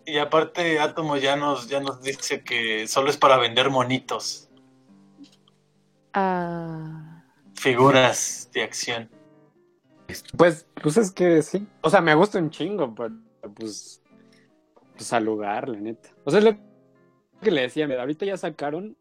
Y 0.10 0.18
aparte 0.18 0.80
Atomo 0.80 1.18
ya 1.18 1.36
nos, 1.36 1.68
ya 1.69 1.80
nos 1.80 2.02
dice 2.02 2.41
que 2.44 2.88
solo 2.88 3.10
es 3.10 3.18
para 3.18 3.38
vender 3.38 3.69
monitos, 3.69 4.49
Ah. 6.14 7.23
figuras 7.56 8.49
de 8.53 8.64
acción. 8.64 9.10
Pues, 10.36 10.65
pues 10.81 10.98
es 10.98 11.11
que 11.11 11.41
sí. 11.44 11.68
O 11.81 11.90
sea, 11.90 12.02
me 12.02 12.15
gusta 12.15 12.40
un 12.40 12.49
chingo, 12.49 12.95
pero 12.95 13.14
pues, 13.53 14.02
pues 14.95 15.14
al 15.14 15.26
lugar, 15.26 15.69
la 15.69 15.80
neta. 15.80 16.10
O 16.23 16.31
sea, 16.31 16.40
es 16.40 16.45
lo 16.45 16.57
que 17.41 17.52
le 17.52 17.61
decía, 17.61 17.86
ahorita 17.99 18.26
ya 18.26 18.38
sacaron 18.38 18.98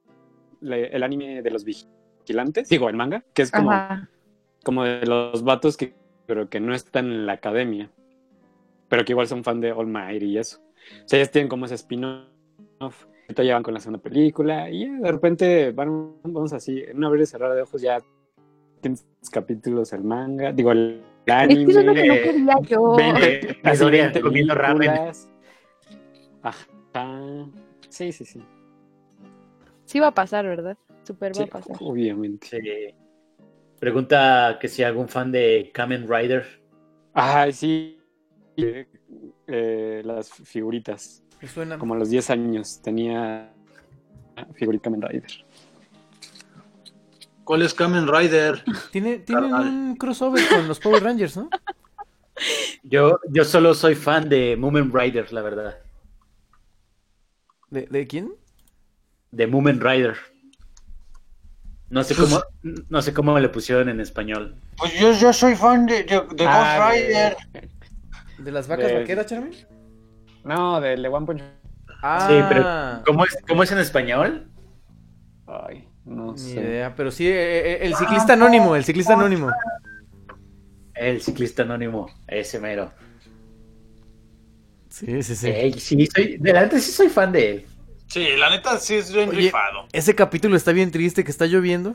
le- 0.60 0.88
el 0.94 1.02
anime 1.02 1.40
de 1.40 1.50
los 1.50 1.64
vigilantes, 1.64 2.68
digo, 2.68 2.88
el 2.90 2.96
manga, 2.96 3.24
que 3.32 3.42
es 3.42 3.50
como, 3.50 3.70
Ajá. 3.72 4.10
como 4.64 4.84
de 4.84 5.06
los 5.06 5.42
vatos 5.44 5.76
que 5.76 5.94
pero 6.26 6.50
que 6.50 6.60
no 6.60 6.74
están 6.74 7.06
en 7.06 7.24
la 7.24 7.32
academia, 7.32 7.90
pero 8.90 9.02
que 9.06 9.12
igual 9.12 9.26
son 9.28 9.42
fan 9.44 9.62
de 9.62 9.72
All 9.72 9.86
Might 9.86 10.22
y 10.22 10.36
eso. 10.36 10.60
O 11.04 11.08
sea, 11.08 11.18
ellos 11.18 11.30
tienen 11.30 11.48
como 11.48 11.66
ese 11.66 11.74
spin-off. 11.76 13.06
Ahorita 13.22 13.42
ya 13.42 13.54
van 13.54 13.62
con 13.62 13.74
la 13.74 13.80
segunda 13.80 14.00
película 14.02 14.70
y 14.70 14.88
de 14.88 15.10
repente 15.12 15.70
van, 15.72 16.14
vamos 16.22 16.52
así, 16.52 16.80
en 16.86 16.96
una 16.96 17.08
abrir 17.08 17.22
y 17.24 17.26
cerrar 17.26 17.54
de 17.54 17.62
ojos 17.62 17.82
ya 17.82 17.98
tienes 18.80 19.04
capítulos 19.30 19.92
el 19.92 20.02
manga, 20.04 20.52
digo 20.52 20.72
el 20.72 21.02
Es 21.26 21.34
anime. 21.34 21.64
que 21.66 21.70
eso 21.72 21.80
es 21.80 21.86
lo 21.86 21.94
que 21.94 22.06
no 22.06 22.14
quería 22.14 22.60
yo. 22.62 22.96
20, 22.96 23.26
Eh, 23.50 23.58
así 23.64 23.78
Midoriya 23.80 24.02
20 24.04 24.20
comiendo 24.22 24.54
ramen. 24.54 24.78
películas. 24.88 25.28
Ajá. 26.42 27.46
Sí, 27.88 28.12
sí, 28.12 28.24
sí. 28.24 28.42
Sí 29.84 30.00
va 30.00 30.08
a 30.08 30.14
pasar, 30.14 30.46
¿verdad? 30.46 30.76
Super 31.02 31.32
va 31.32 31.34
Sí, 31.34 31.42
a 31.42 31.46
pasar. 31.46 31.76
obviamente. 31.80 32.46
Sí. 32.48 32.94
Pregunta 33.78 34.58
que 34.60 34.68
si 34.68 34.82
algún 34.82 35.08
fan 35.08 35.30
de 35.32 35.70
Kamen 35.74 36.08
Rider. 36.08 36.44
Ay, 37.14 37.52
sí. 37.52 37.98
Eh, 39.46 40.02
las 40.04 40.30
figuritas. 40.30 41.22
Me 41.40 41.48
suena. 41.48 41.78
Como 41.78 41.94
a 41.94 41.98
los 41.98 42.10
10 42.10 42.30
años 42.30 42.80
tenía 42.82 43.52
figurita 44.54 44.84
Kamen 44.84 45.02
Rider. 45.02 45.30
¿Cuál 47.44 47.62
es 47.62 47.72
Kamen 47.72 48.06
Rider? 48.06 48.62
Tiene, 48.92 49.18
tienen 49.20 49.54
un 49.54 49.96
crossover 49.96 50.46
con 50.48 50.68
los 50.68 50.78
Power 50.80 51.02
Rangers, 51.02 51.36
¿no? 51.36 51.48
Yo, 52.82 53.18
yo 53.30 53.44
solo 53.44 53.74
soy 53.74 53.94
fan 53.94 54.28
de 54.28 54.56
Moomin 54.56 54.92
Rider, 54.92 55.32
la 55.32 55.40
verdad. 55.42 55.78
¿De, 57.70 57.86
de 57.86 58.06
quién? 58.06 58.32
De 59.30 59.46
Moomin 59.46 59.80
Rider. 59.80 60.16
No 61.90 62.04
sé 62.04 62.14
cómo, 62.14 62.42
no 62.90 63.00
sé 63.00 63.14
cómo 63.14 63.38
le 63.38 63.48
pusieron 63.48 63.88
en 63.88 64.00
español. 64.00 64.54
Pues 64.76 64.92
yo, 65.00 65.12
yo 65.14 65.32
soy 65.32 65.54
fan 65.56 65.86
de, 65.86 66.04
de, 66.04 66.20
de 66.34 66.44
Ah, 66.46 66.76
Ghost 66.78 66.92
de- 66.94 67.06
Rider. 67.08 67.36
¿De 68.38 68.52
las 68.52 68.68
vacas 68.68 68.86
De- 68.90 68.98
vaqueras, 69.00 69.26
Charmin? 69.26 69.52
No, 70.44 70.80
de 70.80 70.96
Le 70.96 71.08
One 71.08 71.26
Punch. 71.26 71.42
Ah, 72.02 72.26
Sí, 72.28 72.34
pero 72.48 73.02
¿cómo 73.04 73.24
es, 73.24 73.36
cómo 73.48 73.62
es 73.64 73.72
en 73.72 73.78
español? 73.78 74.48
Ay, 75.46 75.88
no 76.04 76.32
Ni 76.32 76.38
sé. 76.38 76.60
idea, 76.60 76.94
pero 76.94 77.10
sí, 77.10 77.26
eh, 77.26 77.32
eh, 77.72 77.78
el 77.82 77.94
ciclista 77.96 78.34
anónimo, 78.34 78.76
el 78.76 78.84
ciclista 78.84 79.14
anónimo. 79.14 79.50
El 80.94 81.20
ciclista 81.20 81.62
anónimo, 81.62 82.08
ese 82.26 82.60
mero. 82.60 82.92
Sí, 84.90 85.22
sí, 85.22 85.36
sí. 85.36 85.48
Ey, 85.48 85.72
sí, 85.74 86.06
soy, 86.06 86.36
delante 86.38 86.80
sí 86.80 86.90
soy 86.92 87.08
fan 87.08 87.32
de 87.32 87.50
él. 87.50 87.66
Sí, 88.06 88.26
la 88.38 88.50
neta 88.50 88.78
sí 88.78 88.94
es 88.94 89.12
bien 89.12 89.28
Oye, 89.28 89.38
rifado. 89.42 89.86
Ese 89.92 90.14
capítulo 90.14 90.56
está 90.56 90.72
bien 90.72 90.90
triste, 90.90 91.24
que 91.24 91.30
está 91.30 91.46
lloviendo. 91.46 91.94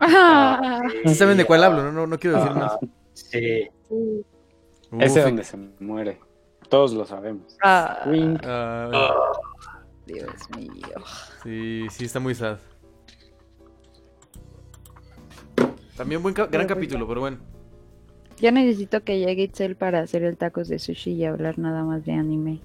Ah, 0.00 0.82
Sí 1.06 1.14
saben 1.14 1.36
de 1.36 1.44
cuál 1.44 1.62
hablo, 1.64 1.82
no, 1.84 1.92
no, 1.92 2.06
no 2.06 2.18
quiero 2.18 2.36
decir 2.36 2.52
más. 2.54 2.76
Sí. 3.14 3.68
Ese 5.00 5.20
Uf, 5.20 5.24
donde 5.26 5.44
se 5.44 5.56
muere. 5.80 6.18
Todos 6.68 6.92
lo 6.92 7.04
sabemos. 7.04 7.56
ah, 7.62 8.02
Wink. 8.06 8.40
ah, 8.44 9.32
Dios 10.06 10.30
mío. 10.56 10.70
sí, 11.42 11.86
sí, 11.90 12.04
está 12.04 12.20
muy 12.20 12.34
sad. 12.34 12.58
También 15.96 16.22
buen 16.22 16.34
ca- 16.34 16.46
gran 16.46 16.66
capítulo, 16.66 17.06
pero 17.06 17.20
bueno. 17.20 17.38
Ya 18.38 18.50
necesito 18.50 19.02
que 19.04 19.18
llegue 19.20 19.44
Itzel 19.44 19.76
para 19.76 20.00
hacer 20.00 20.24
el 20.24 20.36
tacos 20.36 20.68
de 20.68 20.78
sushi 20.78 21.12
y 21.12 21.24
hablar 21.24 21.58
nada 21.58 21.84
más 21.84 22.04
de 22.04 22.12
anime. 22.12 22.60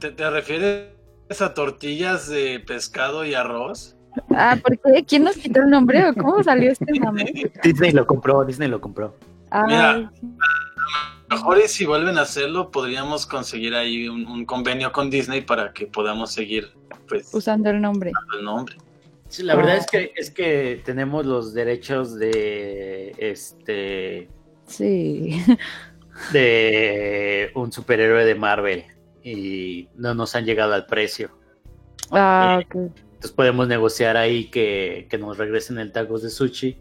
¿Te, 0.00 0.10
te 0.10 0.28
refieres 0.28 0.88
a 1.40 1.54
tortillas 1.54 2.28
de 2.28 2.58
pescado 2.66 3.24
y 3.24 3.34
arroz? 3.34 3.96
Ah, 4.30 4.58
¿por 4.60 4.78
qué? 4.78 5.04
¿Quién 5.04 5.22
nos 5.24 5.36
quitó 5.36 5.60
el 5.62 5.70
nombre 5.70 6.06
o 6.08 6.14
cómo 6.14 6.42
salió 6.42 6.70
este 6.72 6.98
mame? 7.00 7.32
Disney 7.62 7.92
lo 7.92 8.06
compró, 8.06 8.44
Disney 8.44 8.68
lo 8.68 8.80
compró. 8.80 9.14
Ay, 9.50 9.62
Mira. 9.68 10.12
Mejor 11.34 11.58
y 11.64 11.68
si 11.68 11.84
vuelven 11.86 12.18
a 12.18 12.22
hacerlo, 12.22 12.70
podríamos 12.70 13.26
conseguir 13.26 13.74
ahí 13.74 14.08
un, 14.08 14.26
un 14.26 14.44
convenio 14.44 14.92
con 14.92 15.10
Disney 15.10 15.40
para 15.42 15.72
que 15.72 15.86
podamos 15.86 16.32
seguir 16.32 16.72
pues 17.08 17.28
usando 17.32 17.70
el 17.70 17.80
nombre. 17.80 18.12
el 18.38 18.44
nombre. 18.44 18.76
Sí, 19.28 19.42
la 19.42 19.54
verdad 19.54 19.76
es 19.76 19.86
que 19.86 20.12
es 20.14 20.30
que 20.30 20.82
tenemos 20.84 21.24
los 21.24 21.54
derechos 21.54 22.18
de 22.18 23.14
este 23.18 24.28
Sí. 24.66 25.42
de 26.32 27.50
un 27.54 27.72
superhéroe 27.72 28.24
de 28.24 28.34
Marvel 28.34 28.84
y 29.24 29.88
no 29.96 30.14
nos 30.14 30.34
han 30.34 30.44
llegado 30.44 30.74
al 30.74 30.86
precio. 30.86 31.30
Ah. 32.10 32.60
Entonces 32.70 33.32
podemos 33.34 33.68
negociar 33.68 34.16
ahí 34.16 34.50
que, 34.50 35.06
que 35.08 35.18
nos 35.18 35.38
regresen 35.38 35.78
el 35.78 35.92
tacos 35.92 36.22
de 36.22 36.30
sushi 36.30 36.78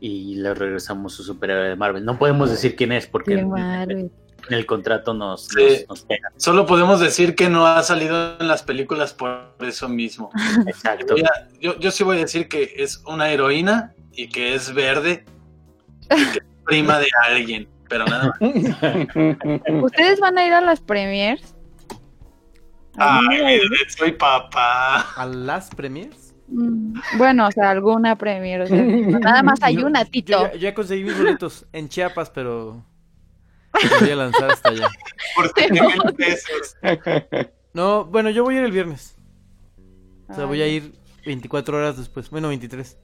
y 0.00 0.36
le 0.36 0.54
regresamos 0.54 1.14
su 1.14 1.22
superhéroe 1.22 1.68
de 1.70 1.76
Marvel. 1.76 2.04
No 2.04 2.18
podemos 2.18 2.50
decir 2.50 2.76
quién 2.76 2.92
es 2.92 3.06
porque 3.06 3.34
en, 3.34 4.10
el 4.50 4.66
contrato 4.66 5.12
nos, 5.14 5.46
Sí. 5.48 5.84
nos, 5.88 5.88
nos 5.88 6.02
pega. 6.02 6.30
Solo 6.36 6.66
podemos 6.66 7.00
decir 7.00 7.34
que 7.34 7.48
no 7.48 7.66
ha 7.66 7.82
salido 7.82 8.38
en 8.38 8.46
las 8.48 8.62
películas 8.62 9.12
por 9.14 9.52
eso 9.60 9.88
mismo. 9.88 10.30
Exacto. 10.66 11.14
A- 11.14 11.48
yo, 11.60 11.78
yo 11.78 11.90
sí 11.90 12.04
voy 12.04 12.18
a 12.18 12.20
decir 12.20 12.48
que 12.48 12.74
es 12.76 13.02
una 13.06 13.30
heroína 13.30 13.94
y 14.12 14.28
que 14.28 14.54
es 14.54 14.72
verde 14.72 15.24
y 16.04 16.08
que 16.08 16.38
es 16.38 16.44
prima 16.64 16.98
de 16.98 17.06
alguien, 17.28 17.68
pero 17.88 18.04
nada 18.06 18.32
más. 18.40 19.82
¿Ustedes 19.82 20.20
van 20.20 20.38
a 20.38 20.46
ir 20.46 20.52
a 20.52 20.60
las 20.60 20.80
premiers? 20.80 21.54
¿Alguna 22.98 23.46
Ay, 23.46 23.60
soy 23.88 24.12
papá. 24.12 25.00
¿A 25.16 25.26
las 25.26 25.68
premiers? 25.70 26.25
Mm, 26.48 26.94
Bueno, 27.18 27.46
o 27.48 27.52
sea, 27.52 27.70
alguna 27.70 28.16
premier. 28.16 28.60
O 28.62 28.66
sea, 28.66 28.76
nada 29.20 29.42
más 29.42 29.58
hay 29.62 29.76
Yo- 29.76 29.86
una, 29.86 30.02
Yo 30.04 30.10
Tito. 30.10 30.52
ya, 30.52 30.54
ya 30.54 30.74
conseguí 30.74 31.04
mis 31.04 31.16
boletos 31.18 31.66
en 31.72 31.88
Chiapas, 31.88 32.30
pero 32.30 32.84
me 33.74 33.98
voy 34.00 34.10
a 34.10 34.16
lanzar 34.16 34.50
hasta 34.52 34.68
allá. 34.70 34.88
Por 35.36 35.52
7 35.54 35.72
mil 35.72 36.14
pesos. 36.16 36.76
No, 37.74 38.04
bueno, 38.06 38.30
yo 38.30 38.44
voy 38.44 38.54
a 38.56 38.58
ir 38.60 38.64
el 38.64 38.72
viernes. 38.72 39.16
O 40.28 40.34
sea, 40.34 40.44
Ay, 40.44 40.48
voy 40.48 40.62
a 40.62 40.66
ir 40.68 40.92
24 41.26 41.76
horas 41.76 41.96
después. 41.98 42.30
Bueno, 42.30 42.48
23. 42.48 42.96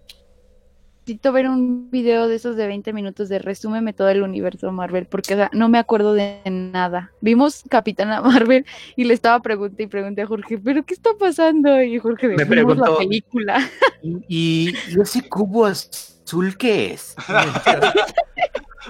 Necesito 1.04 1.32
ver 1.32 1.48
un 1.48 1.90
video 1.90 2.28
de 2.28 2.36
esos 2.36 2.54
de 2.54 2.68
20 2.68 2.92
minutos 2.92 3.28
de 3.28 3.40
resúmeme 3.40 3.92
todo 3.92 4.08
el 4.10 4.22
universo 4.22 4.70
Marvel, 4.70 5.06
porque 5.06 5.34
o 5.34 5.36
sea, 5.36 5.50
no 5.52 5.68
me 5.68 5.78
acuerdo 5.78 6.14
de 6.14 6.40
nada. 6.46 7.10
Vimos 7.20 7.64
Capitana 7.68 8.20
Marvel 8.22 8.64
y 8.94 9.02
le 9.02 9.12
estaba 9.14 9.40
preguntando 9.40 9.82
y 9.82 9.86
pregunté 9.88 10.22
a 10.22 10.28
Jorge, 10.28 10.58
¿pero 10.58 10.84
qué 10.84 10.94
está 10.94 11.10
pasando? 11.18 11.82
Y 11.82 11.98
Jorge, 11.98 12.28
Me 12.28 12.46
preguntó- 12.46 12.84
la 12.92 12.98
película. 12.98 13.68
¿Y, 14.28 14.72
y 14.90 15.00
ese 15.00 15.28
cubo 15.28 15.66
azul 15.66 16.56
qué 16.56 16.92
es? 16.92 17.16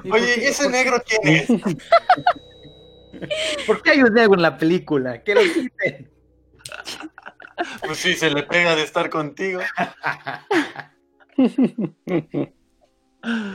¿Y 0.04 0.08
por 0.10 0.18
Oye, 0.20 0.34
¿y 0.36 0.44
ese 0.44 0.68
negro 0.68 1.02
quién 1.06 1.34
es? 1.34 1.48
¿Por 3.66 3.80
qué 3.82 3.92
hay 3.92 4.02
un 4.02 4.12
negro 4.12 4.34
en 4.34 4.42
la 4.42 4.58
película? 4.58 5.22
¿Qué 5.22 5.34
lo 5.34 5.40
quiten? 5.40 6.10
Pues 7.86 7.96
sí, 7.96 8.12
se 8.12 8.28
le 8.28 8.42
pega 8.42 8.76
de 8.76 8.82
estar 8.82 9.08
contigo. 9.08 9.60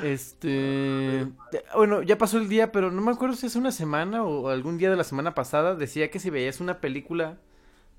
Este. 0.03 1.27
Bueno, 1.75 2.01
ya 2.01 2.17
pasó 2.17 2.37
el 2.37 2.47
día, 2.47 2.71
pero 2.71 2.91
no 2.91 3.01
me 3.01 3.11
acuerdo 3.11 3.35
si 3.35 3.47
hace 3.47 3.59
una 3.59 3.71
semana 3.71 4.23
o 4.23 4.49
algún 4.49 4.77
día 4.77 4.89
de 4.89 4.95
la 4.95 5.03
semana 5.03 5.35
pasada 5.35 5.75
decía 5.75 6.09
que 6.09 6.19
si 6.19 6.29
veías 6.29 6.61
una 6.61 6.79
película 6.79 7.37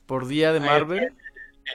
por 0.06 0.26
día 0.26 0.52
de 0.52 0.60
Marvel. 0.60 1.12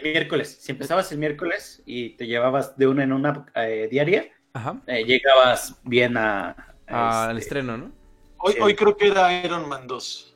El 0.02 0.12
miércoles. 0.12 0.58
Si 0.60 0.72
empezabas 0.72 1.12
el 1.12 1.20
miércoles 1.20 1.84
y 1.86 2.12
te 2.12 2.26
llevabas 2.26 2.76
de 2.78 2.88
una 2.88 3.04
en 3.04 3.14
una 3.14 3.46
eh, 3.56 3.88
diaria, 3.92 4.26
Ajá. 4.54 4.82
eh, 4.88 5.04
llegabas 5.06 5.80
bien 5.84 6.18
a, 6.18 6.56
a 6.88 7.26
Al 7.26 7.38
este- 7.38 7.42
estreno, 7.50 7.78
¿no? 7.78 7.92
Hoy, 8.38 8.54
Sí. 8.54 8.60
hoy 8.62 8.76
creo 8.76 8.98
que 8.98 9.08
era 9.08 9.32
Iron 9.46 9.70
Man 9.70 9.86
2. 9.88 10.36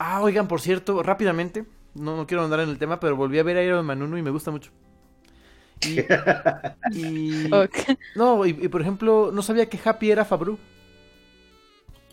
Ah, 0.00 0.20
oigan, 0.20 0.48
por 0.48 0.60
cierto, 0.60 1.02
rápidamente. 1.04 1.64
No, 1.94 2.16
no 2.16 2.26
quiero 2.26 2.42
andar 2.44 2.60
en 2.60 2.68
el 2.68 2.78
tema, 2.78 2.98
pero 3.00 3.16
volví 3.16 3.38
a 3.38 3.44
ver 3.44 3.56
a 3.56 3.62
Iron 3.62 3.86
Man 3.86 4.02
1 4.02 4.18
y 4.18 4.22
me 4.22 4.30
gusta 4.30 4.50
mucho. 4.50 4.72
Y. 5.82 6.00
no, 8.14 8.46
y, 8.46 8.50
y 8.50 8.68
por 8.68 8.80
ejemplo, 8.80 9.30
no 9.32 9.42
sabía 9.42 9.68
que 9.68 9.78
Happy 9.82 10.10
era 10.10 10.24
Fabru. 10.24 10.58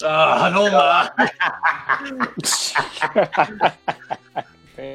Ah, 0.05 0.49
no 0.53 0.63
ma. 0.71 1.13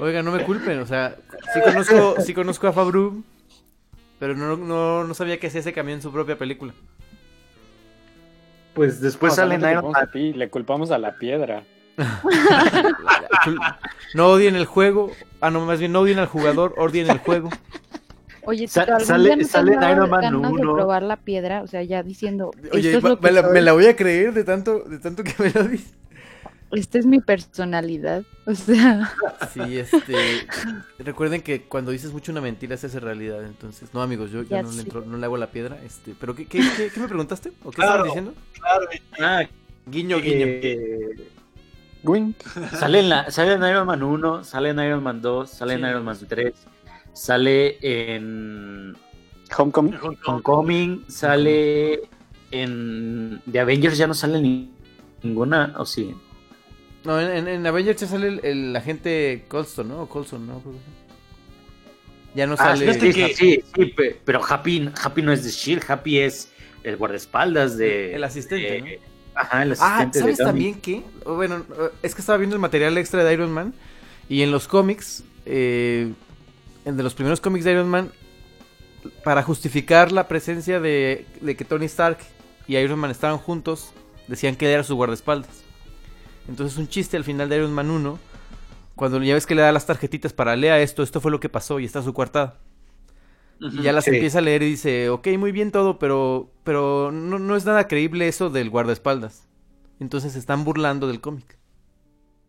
Oiga, 0.01 0.23
no 0.23 0.33
me 0.33 0.45
culpen, 0.45 0.81
o 0.81 0.87
sea, 0.87 1.17
sí 1.55 1.61
conozco, 1.63 2.17
sí 2.21 2.35
conozco 2.35 2.67
a 2.67 2.73
Fabru, 2.73 3.23
pero 4.19 4.35
no, 4.35 4.57
no, 4.57 5.05
no 5.05 5.15
sabía 5.15 5.39
que 5.39 5.47
hacía 5.47 5.61
ese 5.61 5.73
cambio 5.73 5.95
en 5.95 6.03
su 6.03 6.13
propia 6.13 6.37
película. 6.37 6.75
Pues 8.75 9.01
después 9.01 9.33
O 9.33 9.37
sea, 9.37 9.45
sale 9.45 9.59
no 9.59 9.71
Iron 9.71 9.91
Man. 9.93 10.11
ti, 10.13 10.33
le 10.33 10.51
culpamos 10.51 10.91
a 10.91 10.99
la 10.99 11.17
piedra. 11.17 11.63
No 14.15 14.29
odien 14.29 14.57
el 14.57 14.65
juego, 14.65 15.13
ah, 15.43 15.51
no, 15.51 15.61
más 15.67 15.79
bien 15.79 15.93
no 15.93 16.01
odien 16.01 16.19
al 16.19 16.27
jugador, 16.27 16.75
odien 16.79 17.11
el 17.11 17.19
juego. 17.19 17.51
Oye, 18.49 18.67
Sa- 18.67 18.87
¿tú 18.87 18.93
algún 18.93 19.07
sale- 19.07 19.37
no 19.37 19.45
sale 19.47 19.73
en 19.75 19.83
Iron 19.83 20.09
Man 20.09 20.21
ganas 20.23 20.43
de 20.43 20.49
1. 20.63 20.75
probar 20.75 21.03
la 21.03 21.17
piedra? 21.19 21.61
O 21.63 21.67
sea, 21.67 21.83
ya 21.83 22.03
diciendo, 22.03 22.51
Oye, 22.73 22.93
esto 22.93 22.99
es 22.99 23.05
va- 23.05 23.09
lo 23.11 23.21
que 23.21 23.27
me, 23.27 23.33
la, 23.33 23.43
soy, 23.43 23.53
me 23.53 23.61
la 23.61 23.73
voy 23.75 23.87
a 23.87 23.95
creer 23.95 24.33
de 24.33 24.43
tanto, 24.45 24.81
de 24.81 24.99
tanto 24.99 25.23
que 25.23 25.35
me 25.39 25.51
lo 25.51 25.65
dices. 25.65 25.93
esta 26.73 26.99
es 26.99 27.05
mi 27.05 27.21
personalidad. 27.21 28.23
O 28.47 28.55
sea, 28.55 29.13
Sí, 29.53 29.79
este. 29.79 30.15
Recuerden 30.99 31.43
que 31.43 31.63
cuando 31.65 31.91
dices 31.91 32.11
mucho 32.13 32.33
una 32.33 32.41
mentira 32.41 32.79
se 32.79 32.87
hace 32.87 33.01
realidad. 33.01 33.45
Entonces, 33.45 33.91
no, 33.93 34.01
amigos, 34.01 34.31
yo, 34.31 34.43
yo 34.45 34.49
Ya 34.49 34.63
no, 34.63 34.73
le 34.73 34.83
entro- 34.83 35.05
no 35.05 35.19
le 35.19 35.25
hago 35.27 35.37
la 35.37 35.49
piedra. 35.51 35.77
Este, 35.85 36.15
¿Pero 36.19 36.35
qué, 36.35 36.47
qué, 36.47 36.61
qué, 36.77 36.89
qué 36.93 37.01
me 37.01 37.09
preguntaste? 37.09 37.53
¿O 37.65 37.71
qué 37.71 37.77
Claro. 37.77 38.07
estabas 38.07 38.07
diciendo? 38.07 38.35
Claro, 38.55 38.87
Ah, 39.21 39.43
Guiño, 39.87 40.19
guiño. 40.21 40.47
eh, 40.47 41.29
Wink. 42.05 42.37
sale, 42.79 43.01
en 43.01 43.09
la, 43.11 43.31
sale 43.31 43.53
en 43.55 43.63
Iron 43.65 43.87
Man 43.87 44.03
1, 44.03 44.45
sale 44.45 44.71
en 44.71 44.79
Iron 44.81 45.03
Man 45.03 45.21
2, 45.21 45.51
sale 45.51 45.75
en 45.75 45.81
Sí. 45.81 45.87
Iron 45.89 46.05
Man 46.05 46.17
3, 46.29 46.55
sale 47.19 47.79
en 47.83 48.97
Homecoming. 49.57 49.95
Homecoming, 50.27 51.05
sale 51.09 52.03
en 52.51 53.41
The 53.51 53.61
Avengers, 53.61 53.99
ya 53.99 54.07
no 54.07 54.15
sale 54.15 54.41
ni- 54.41 54.71
ninguna, 55.23 55.75
o 55.79 55.85
sí. 55.85 56.15
No, 57.05 57.21
en, 57.21 57.31
en, 57.31 57.49
en 57.49 57.67
Avengers 57.67 58.01
ya 58.01 58.07
sale 58.07 58.29
el, 58.29 58.45
el 58.45 58.77
agente 58.77 59.45
Colston, 59.49 59.89
¿no? 59.89 60.03
O 60.03 60.09
Colson, 60.09 60.47
¿no? 60.47 60.63
Que. 60.63 60.71
Ya 62.35 62.47
no 62.47 62.55
Ah, 62.59 62.77
sale. 62.77 62.95
sí, 62.95 63.13
sí, 63.13 63.35
sí, 63.35 63.63
sí, 63.75 63.85
pe- 63.87 64.21
pero 64.25 64.41
Happy, 64.47 64.89
Happy 65.03 65.23
no 65.23 65.33
es 65.33 65.43
de 65.45 65.51
Shield, 65.51 65.83
Happy 65.89 66.19
es 66.21 66.53
el 66.85 66.97
guardaespaldas 66.97 67.77
de. 67.77 68.15
El 68.15 68.23
asistente, 68.25 68.71
de- 68.71 68.81
¿no? 68.81 68.87
Ajá, 69.35 69.63
el 69.63 69.73
Ah, 69.73 69.75
asistente 69.75 70.19
¿sabes 70.21 70.39
de 70.39 70.45
Tony. 70.45 70.53
también 70.53 70.81
qué? 70.81 71.03
O 71.25 71.35
Bueno, 71.35 71.65
es 72.03 72.15
que 72.15 72.21
estaba 72.21 72.39
viendo 72.39 72.55
el 72.57 72.61
material 72.61 72.97
extra 72.99 73.25
de 73.25 73.33
Iron 73.33 73.53
Man 73.53 73.73
y 74.29 74.43
en 74.43 74.51
los 74.51 74.69
cómics, 74.69 75.25
eh, 75.47 76.13
en 76.89 76.97
de 76.97 77.03
los 77.03 77.15
primeros 77.15 77.41
cómics 77.41 77.65
de 77.65 77.73
Iron 77.73 77.89
Man, 77.89 78.11
para 79.25 79.43
justificar 79.43 80.13
la 80.13 80.29
presencia 80.29 80.81
de, 80.81 81.27
de 81.41 81.57
que 81.57 81.65
Tony 81.65 81.87
Stark 81.87 82.19
y 82.67 82.77
Iron 82.77 82.99
Man 82.99 83.11
estaban 83.11 83.39
juntos, 83.39 83.93
decían 84.27 84.57
que 84.57 84.67
él 84.67 84.73
era 84.73 84.83
su 84.85 84.97
guardaespaldas. 84.97 85.65
Entonces 86.49 86.79
un 86.79 86.89
chiste 86.89 87.17
al 87.17 87.25
final 87.25 87.49
de 87.49 87.57
Iron 87.59 87.73
Man 87.73 87.91
1, 87.91 88.19
cuando 88.95 89.23
ya 89.23 89.35
ves 89.35 89.47
que 89.47 89.55
le 89.55 89.63
da 89.63 89.73
las 89.73 89.87
tarjetitas 89.87 90.33
para 90.33 90.57
lea 90.57 90.81
esto, 90.81 91.03
esto 91.03 91.21
fue 91.21 91.31
lo 91.31 91.41
que 91.41 91.49
pasó 91.49 91.79
y 91.81 91.85
está 91.85 92.03
su 92.03 92.13
coartada. 92.15 92.59
Y 93.71 93.83
ya 93.83 93.93
las 93.93 94.05
Sí. 94.05 94.11
empieza 94.11 94.39
a 94.39 94.43
leer 94.43 94.63
y 94.63 94.71
dice, 94.71 95.11
ok, 95.11 95.29
muy 95.39 95.53
bien 95.53 95.73
todo, 95.73 95.99
pero, 95.99 96.51
pero 96.65 97.11
no, 97.13 97.39
no 97.39 97.57
es 97.57 97.65
nada 97.67 97.87
creíble 97.89 98.29
eso 98.29 98.51
del 98.51 98.71
guardaespaldas. 98.71 99.47
Entonces 100.01 100.33
se 100.33 100.39
están 100.39 100.65
burlando 100.65 101.07
del 101.09 101.21
cómic. 101.21 101.59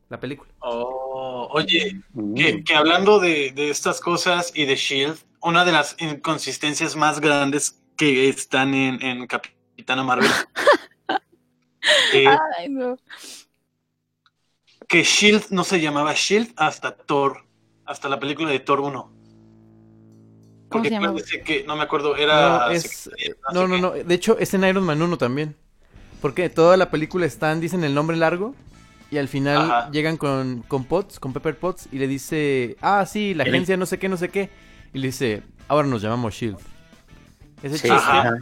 La 0.09 0.19
película. 0.19 0.51
Oh, 0.61 1.08
oye, 1.49 2.01
Mm. 2.13 2.33
que, 2.35 2.63
que 2.63 2.75
hablando 2.75 3.19
de, 3.19 3.51
de 3.51 3.69
estas 3.69 3.99
cosas 3.99 4.51
y 4.55 4.65
de 4.65 4.75
Shield, 4.75 5.17
una 5.41 5.65
de 5.65 5.71
las 5.71 5.95
inconsistencias 5.99 6.95
más 6.95 7.19
grandes 7.19 7.79
que 7.97 8.29
están 8.29 8.73
en, 8.73 9.01
en 9.01 9.27
Capitana 9.27 10.03
Marvel 10.03 10.29
ay, 12.57 12.69
no. 12.69 12.97
que 14.87 15.03
Shield 15.03 15.47
no 15.49 15.63
se 15.63 15.79
llamaba 15.79 16.13
Shield 16.13 16.51
hasta 16.55 16.95
Thor, 16.95 17.45
hasta 17.85 18.09
la 18.09 18.19
película 18.19 18.49
de 18.49 18.59
Thor 18.59 18.79
1. 18.81 18.91
¿Cómo 20.69 20.83
Porque 20.83 20.89
se 20.89 20.99
parece 20.99 21.41
que, 21.41 21.63
no 21.65 21.75
me 21.75 21.83
acuerdo, 21.83 22.15
era... 22.15 22.67
no, 22.67 22.69
es, 22.71 23.09
no, 23.53 23.67
no. 23.67 23.91
De 23.91 24.13
hecho, 24.15 24.37
es 24.37 24.53
en 24.53 24.63
Iron 24.65 24.83
Man 24.83 25.01
1 25.01 25.17
también. 25.17 25.55
Porque 26.21 26.49
toda 26.49 26.77
la 26.77 26.91
película 26.91 27.25
están, 27.25 27.59
dicen 27.59 27.83
el 27.83 27.95
nombre 27.95 28.17
largo. 28.17 28.53
Y 29.11 29.17
al 29.17 29.27
final 29.27 29.57
Ajá. 29.57 29.89
llegan 29.91 30.17
con, 30.17 30.61
con 30.67 30.83
Potts, 30.85 31.19
con 31.19 31.33
Pepper 31.33 31.57
Potts. 31.57 31.87
Y 31.91 31.97
le 31.97 32.07
dice, 32.07 32.77
ah, 32.81 33.05
sí, 33.05 33.33
la 33.33 33.43
agencia 33.43 33.75
no 33.77 33.85
sé 33.85 33.97
qué, 33.97 34.07
no 34.09 34.17
sé 34.17 34.29
qué. 34.29 34.49
Y 34.93 34.99
le 34.99 35.07
dice, 35.07 35.41
ahora 35.67 35.87
nos 35.87 36.01
llamamos 36.01 36.33
Shield. 36.35 36.57
Ese 37.63 37.77
Sí, 37.77 37.81
chiste 37.89 37.91
Ajá, 37.91 38.37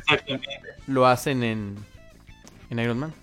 lo 0.87 1.07
hacen 1.07 1.43
en, 1.43 1.75
en 2.69 2.79
Iron 2.79 2.99
Man. 2.99 3.13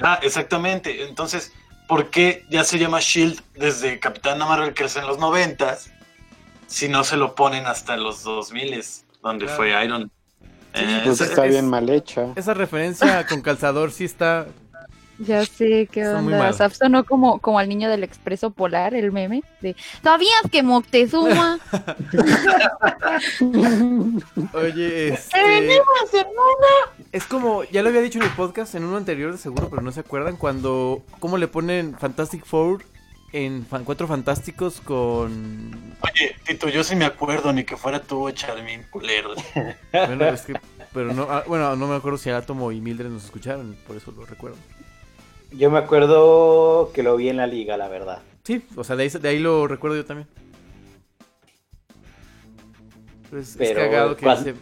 Ah, 0.00 0.18
exactamente. 0.22 1.04
Entonces, 1.06 1.52
¿por 1.88 2.10
qué 2.10 2.44
ya 2.50 2.64
se 2.64 2.78
llama 2.78 2.98
Shield 3.00 3.40
desde 3.54 4.00
Capitana 4.00 4.46
Marvel 4.46 4.74
que 4.74 4.84
es 4.84 4.96
en 4.96 5.06
los 5.06 5.18
noventas 5.18 5.90
si 6.66 6.88
no 6.88 7.04
se 7.04 7.16
lo 7.16 7.34
ponen 7.34 7.66
hasta 7.66 7.96
los 7.96 8.22
2000 8.24 8.82
donde 9.22 9.44
Claro. 9.44 9.56
fue 9.58 9.84
Iron? 9.84 10.10
Eh, 10.72 11.02
Pues 11.04 11.20
es- 11.20 11.28
está 11.28 11.44
es- 11.46 11.52
bien 11.52 11.68
mal 11.68 11.88
hecha. 11.88 12.28
Esa 12.34 12.54
referencia 12.54 13.26
con 13.26 13.42
calzador 13.42 13.92
sí 13.92 14.04
está... 14.04 14.46
Ya 15.18 15.44
sé 15.46 15.88
qué 15.92 16.04
muy 16.20 16.32
onda. 16.34 16.70
sonó 16.70 17.04
como, 17.04 17.38
como 17.38 17.58
al 17.58 17.68
niño 17.68 17.88
del 17.88 18.02
expreso 18.02 18.50
polar, 18.50 18.94
el 18.94 19.12
meme. 19.12 19.42
De, 19.60 19.76
¿Sabías 20.02 20.42
que 20.50 20.62
Moctezuma? 20.62 21.58
Oye, 24.52 25.08
este... 25.08 25.80
Es 27.12 27.24
como, 27.24 27.64
ya 27.64 27.82
lo 27.82 27.88
había 27.90 28.00
dicho 28.00 28.18
en 28.18 28.24
el 28.24 28.30
podcast, 28.32 28.74
en 28.74 28.84
uno 28.84 28.96
anterior 28.96 29.30
de 29.32 29.38
seguro, 29.38 29.68
pero 29.70 29.82
no 29.82 29.92
se 29.92 30.00
acuerdan, 30.00 30.36
cuando, 30.36 31.02
cómo 31.20 31.36
le 31.38 31.48
ponen 31.48 31.96
Fantastic 31.98 32.44
Four 32.44 32.84
en 33.32 33.64
Fan- 33.66 33.84
Cuatro 33.84 34.06
Fantásticos 34.06 34.80
con... 34.80 35.94
Oye, 36.00 36.36
Tito, 36.46 36.68
yo 36.68 36.82
sí 36.84 36.96
me 36.96 37.04
acuerdo, 37.04 37.52
ni 37.52 37.64
que 37.64 37.76
fuera 37.76 38.00
tú, 38.02 38.30
Charmin, 38.32 38.84
culero. 38.90 39.34
Bueno, 39.92 40.24
es 40.26 40.42
que, 40.42 40.54
pero 40.92 41.12
no, 41.12 41.26
ah, 41.30 41.44
bueno, 41.46 41.74
no 41.76 41.86
me 41.86 41.96
acuerdo 41.96 42.18
si 42.18 42.30
Átomo 42.30 42.70
y 42.72 42.80
Mildred 42.80 43.08
nos 43.10 43.24
escucharon, 43.24 43.76
por 43.86 43.96
eso 43.96 44.12
lo 44.12 44.24
recuerdo. 44.24 44.56
Yo 45.56 45.70
me 45.70 45.78
acuerdo 45.78 46.90
que 46.92 47.02
lo 47.02 47.16
vi 47.16 47.28
en 47.28 47.36
la 47.36 47.46
liga, 47.46 47.76
la 47.76 47.88
verdad. 47.88 48.22
Sí, 48.44 48.62
o 48.76 48.84
sea, 48.84 48.96
de 48.96 49.04
ahí, 49.04 49.08
de 49.08 49.28
ahí 49.28 49.38
lo 49.38 49.66
recuerdo 49.66 49.96
yo 49.96 50.04
también. 50.04 50.28
Pero 53.30 53.40
es, 53.42 53.56
cagado 53.74 54.16
que. 54.16 54.54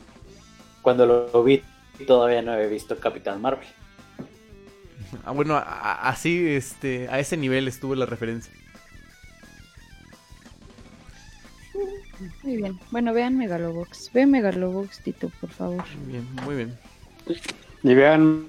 Cuando 0.82 1.06
lo 1.06 1.44
vi, 1.44 1.62
todavía 2.06 2.42
no 2.42 2.52
había 2.52 2.66
visto 2.66 2.96
Capitán 2.98 3.40
Marvel. 3.40 3.66
Ah, 5.26 5.30
bueno, 5.32 5.56
a- 5.56 5.60
a- 5.60 6.08
así, 6.08 6.48
este, 6.48 7.06
a 7.10 7.18
ese 7.20 7.36
nivel 7.36 7.68
estuvo 7.68 7.94
la 7.94 8.06
referencia. 8.06 8.50
Muy 12.42 12.56
bien. 12.56 12.80
Bueno, 12.90 13.12
vean 13.12 13.36
Megalobox. 13.36 14.10
Ve 14.14 14.24
Megalobox, 14.26 15.00
Tito, 15.02 15.30
por 15.38 15.50
favor. 15.50 15.84
Muy 16.04 16.12
bien, 16.12 16.28
muy 16.46 16.56
bien. 16.56 16.78
Y 17.82 17.94
vean 17.94 18.46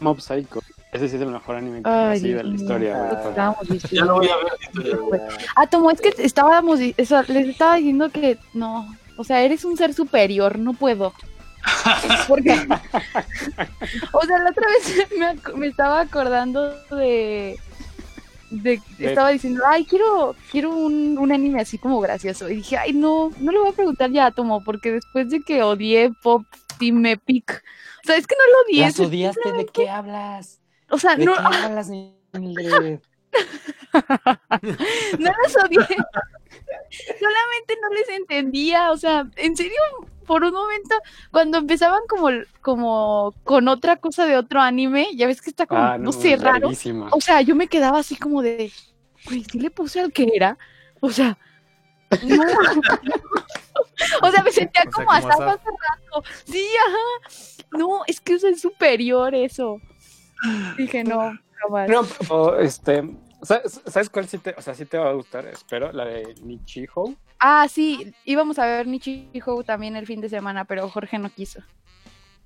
Mob 0.00 0.20
Psycho. 0.20 0.60
Ese 0.92 1.08
sí 1.08 1.16
es 1.16 1.22
el 1.22 1.28
mejor 1.28 1.56
anime 1.56 1.82
que 1.82 1.88
Ay, 1.90 2.16
así 2.18 2.28
de 2.32 2.42
la 2.44 2.54
historia, 2.54 2.98
güey. 2.98 3.78
Ya 3.90 4.04
lo 4.04 4.14
voy 4.16 4.28
a 4.28 4.36
ver. 4.36 5.22
Ah, 5.54 5.66
Tomo, 5.66 5.90
es 5.90 6.00
que 6.00 6.14
estábamos, 6.18 6.78
di- 6.78 6.94
eso, 6.96 7.22
les 7.28 7.46
estaba 7.48 7.76
diciendo 7.76 8.08
que 8.10 8.38
no, 8.54 8.86
o 9.16 9.24
sea, 9.24 9.42
eres 9.42 9.64
un 9.66 9.76
ser 9.76 9.92
superior, 9.92 10.58
no 10.58 10.72
puedo. 10.72 11.12
Porque, 12.28 12.52
o 14.12 14.22
sea, 14.26 14.38
la 14.38 14.50
otra 14.50 14.66
vez 14.68 15.08
me, 15.56 15.66
estaba 15.66 16.00
acordando 16.00 16.70
de, 16.90 17.58
de, 18.50 18.80
De- 18.98 19.08
estaba 19.08 19.28
diciendo, 19.30 19.62
ay, 19.68 19.84
quiero, 19.84 20.34
quiero 20.50 20.70
un, 20.74 21.18
un 21.18 21.32
anime 21.32 21.60
así 21.60 21.76
como 21.76 22.00
gracioso. 22.00 22.48
Y 22.48 22.56
dije, 22.56 22.78
ay, 22.78 22.92
no, 22.94 23.30
no 23.40 23.52
le 23.52 23.58
voy 23.58 23.68
a 23.68 23.72
preguntar 23.72 24.10
ya 24.10 24.26
a 24.26 24.30
Tomo, 24.30 24.64
porque 24.64 24.92
después 24.92 25.28
de 25.28 25.42
que 25.42 25.62
odié 25.62 26.12
Pop 26.22 26.44
Team 26.78 27.04
Epic, 27.04 27.62
o 28.02 28.06
sea, 28.06 28.16
es 28.16 28.26
que 28.26 28.36
no 28.38 28.52
lo 28.52 28.64
odié. 28.66 28.86
¿Las 28.86 29.00
odiaste? 29.00 29.52
¿De 29.52 29.66
qué 29.66 29.90
hablas? 29.90 30.60
O 30.90 30.98
sea, 30.98 31.16
¿De 31.16 31.24
no, 31.24 31.34
qué 31.34 31.40
hablas, 31.40 31.88
no 31.90 32.12
los 35.42 35.56
odié. 35.56 35.86
Solamente 37.18 37.76
no 37.82 37.88
les 37.90 38.08
entendía. 38.10 38.90
O 38.90 38.96
sea, 38.96 39.28
en 39.36 39.56
serio, 39.56 39.80
por 40.26 40.44
un 40.44 40.52
momento, 40.52 40.94
cuando 41.30 41.58
empezaban 41.58 42.00
como, 42.08 42.28
como 42.60 43.34
con 43.44 43.68
otra 43.68 43.96
cosa 43.96 44.26
de 44.26 44.36
otro 44.36 44.60
anime, 44.60 45.08
ya 45.14 45.26
ves 45.26 45.42
que 45.42 45.50
está 45.50 45.66
como, 45.66 45.80
Ah, 45.80 45.98
no, 45.98 46.04
no, 46.04 46.12
sé, 46.12 46.36
raro. 46.36 46.70
O 47.10 47.20
sea, 47.20 47.40
yo 47.42 47.54
me 47.54 47.68
quedaba 47.68 47.98
así 47.98 48.16
como 48.16 48.42
de, 48.42 48.72
güey, 49.26 49.44
¿sí 49.44 49.58
le 49.58 49.70
puse 49.70 50.00
al 50.00 50.12
que 50.12 50.30
era? 50.34 50.58
O 51.00 51.10
sea, 51.10 51.38
no. 52.22 52.42
o 54.22 54.30
sea, 54.30 54.42
me 54.42 54.52
sentía 54.52 54.82
O 54.82 54.84
sea, 54.84 54.92
como 54.92 55.06
como 55.06 55.12
hasta 55.12 55.34
hace 55.34 55.44
rato. 55.44 56.22
Sí, 56.44 56.66
ajá. 56.86 56.96
No, 57.72 58.02
es 58.06 58.20
que 58.20 58.34
eso 58.34 58.48
es 58.48 58.60
superior 58.60 59.34
eso. 59.34 59.80
Dije, 60.76 61.04
no, 61.04 61.32
jamás. 61.56 61.88
No, 61.88 62.02
pero, 62.20 62.58
este, 62.60 63.02
¿sabes, 63.42 63.80
¿sabes 63.86 64.10
cuál 64.10 64.28
sí 64.28 64.38
te, 64.38 64.54
o 64.56 64.62
sea, 64.62 64.74
sí 64.74 64.84
te 64.84 64.98
va 64.98 65.10
a 65.10 65.14
gustar? 65.14 65.46
Espero, 65.46 65.92
la 65.92 66.04
de 66.04 66.34
Nichiho. 66.42 67.14
Ah, 67.40 67.66
sí, 67.68 68.12
íbamos 68.24 68.58
a 68.58 68.66
ver 68.66 68.86
Nichiho 68.86 69.62
también 69.64 69.96
el 69.96 70.06
fin 70.06 70.20
de 70.20 70.28
semana, 70.28 70.64
pero 70.64 70.88
Jorge 70.88 71.18
no 71.18 71.30
quiso. 71.30 71.60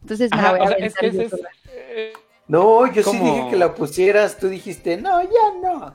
Entonces 0.03 0.31
me 0.35 0.43
la 0.43 0.51
voy 0.51 0.61
a 0.61 0.63
o 0.65 0.67
sea, 0.69 0.77
es 0.79 0.97
aventar 0.97 1.01
que 1.01 1.07
yo 1.07 1.13
ese 1.13 1.25
es, 1.25 1.31
sola. 1.31 1.49
eh, 1.71 2.13
No, 2.49 2.93
yo 2.93 3.03
sí 3.03 3.19
dije 3.19 3.47
que 3.51 3.57
la 3.57 3.75
pusieras, 3.75 4.39
tú 4.39 4.49
dijiste, 4.49 4.97
no, 4.97 5.23
ya 5.23 5.29
no. 5.63 5.95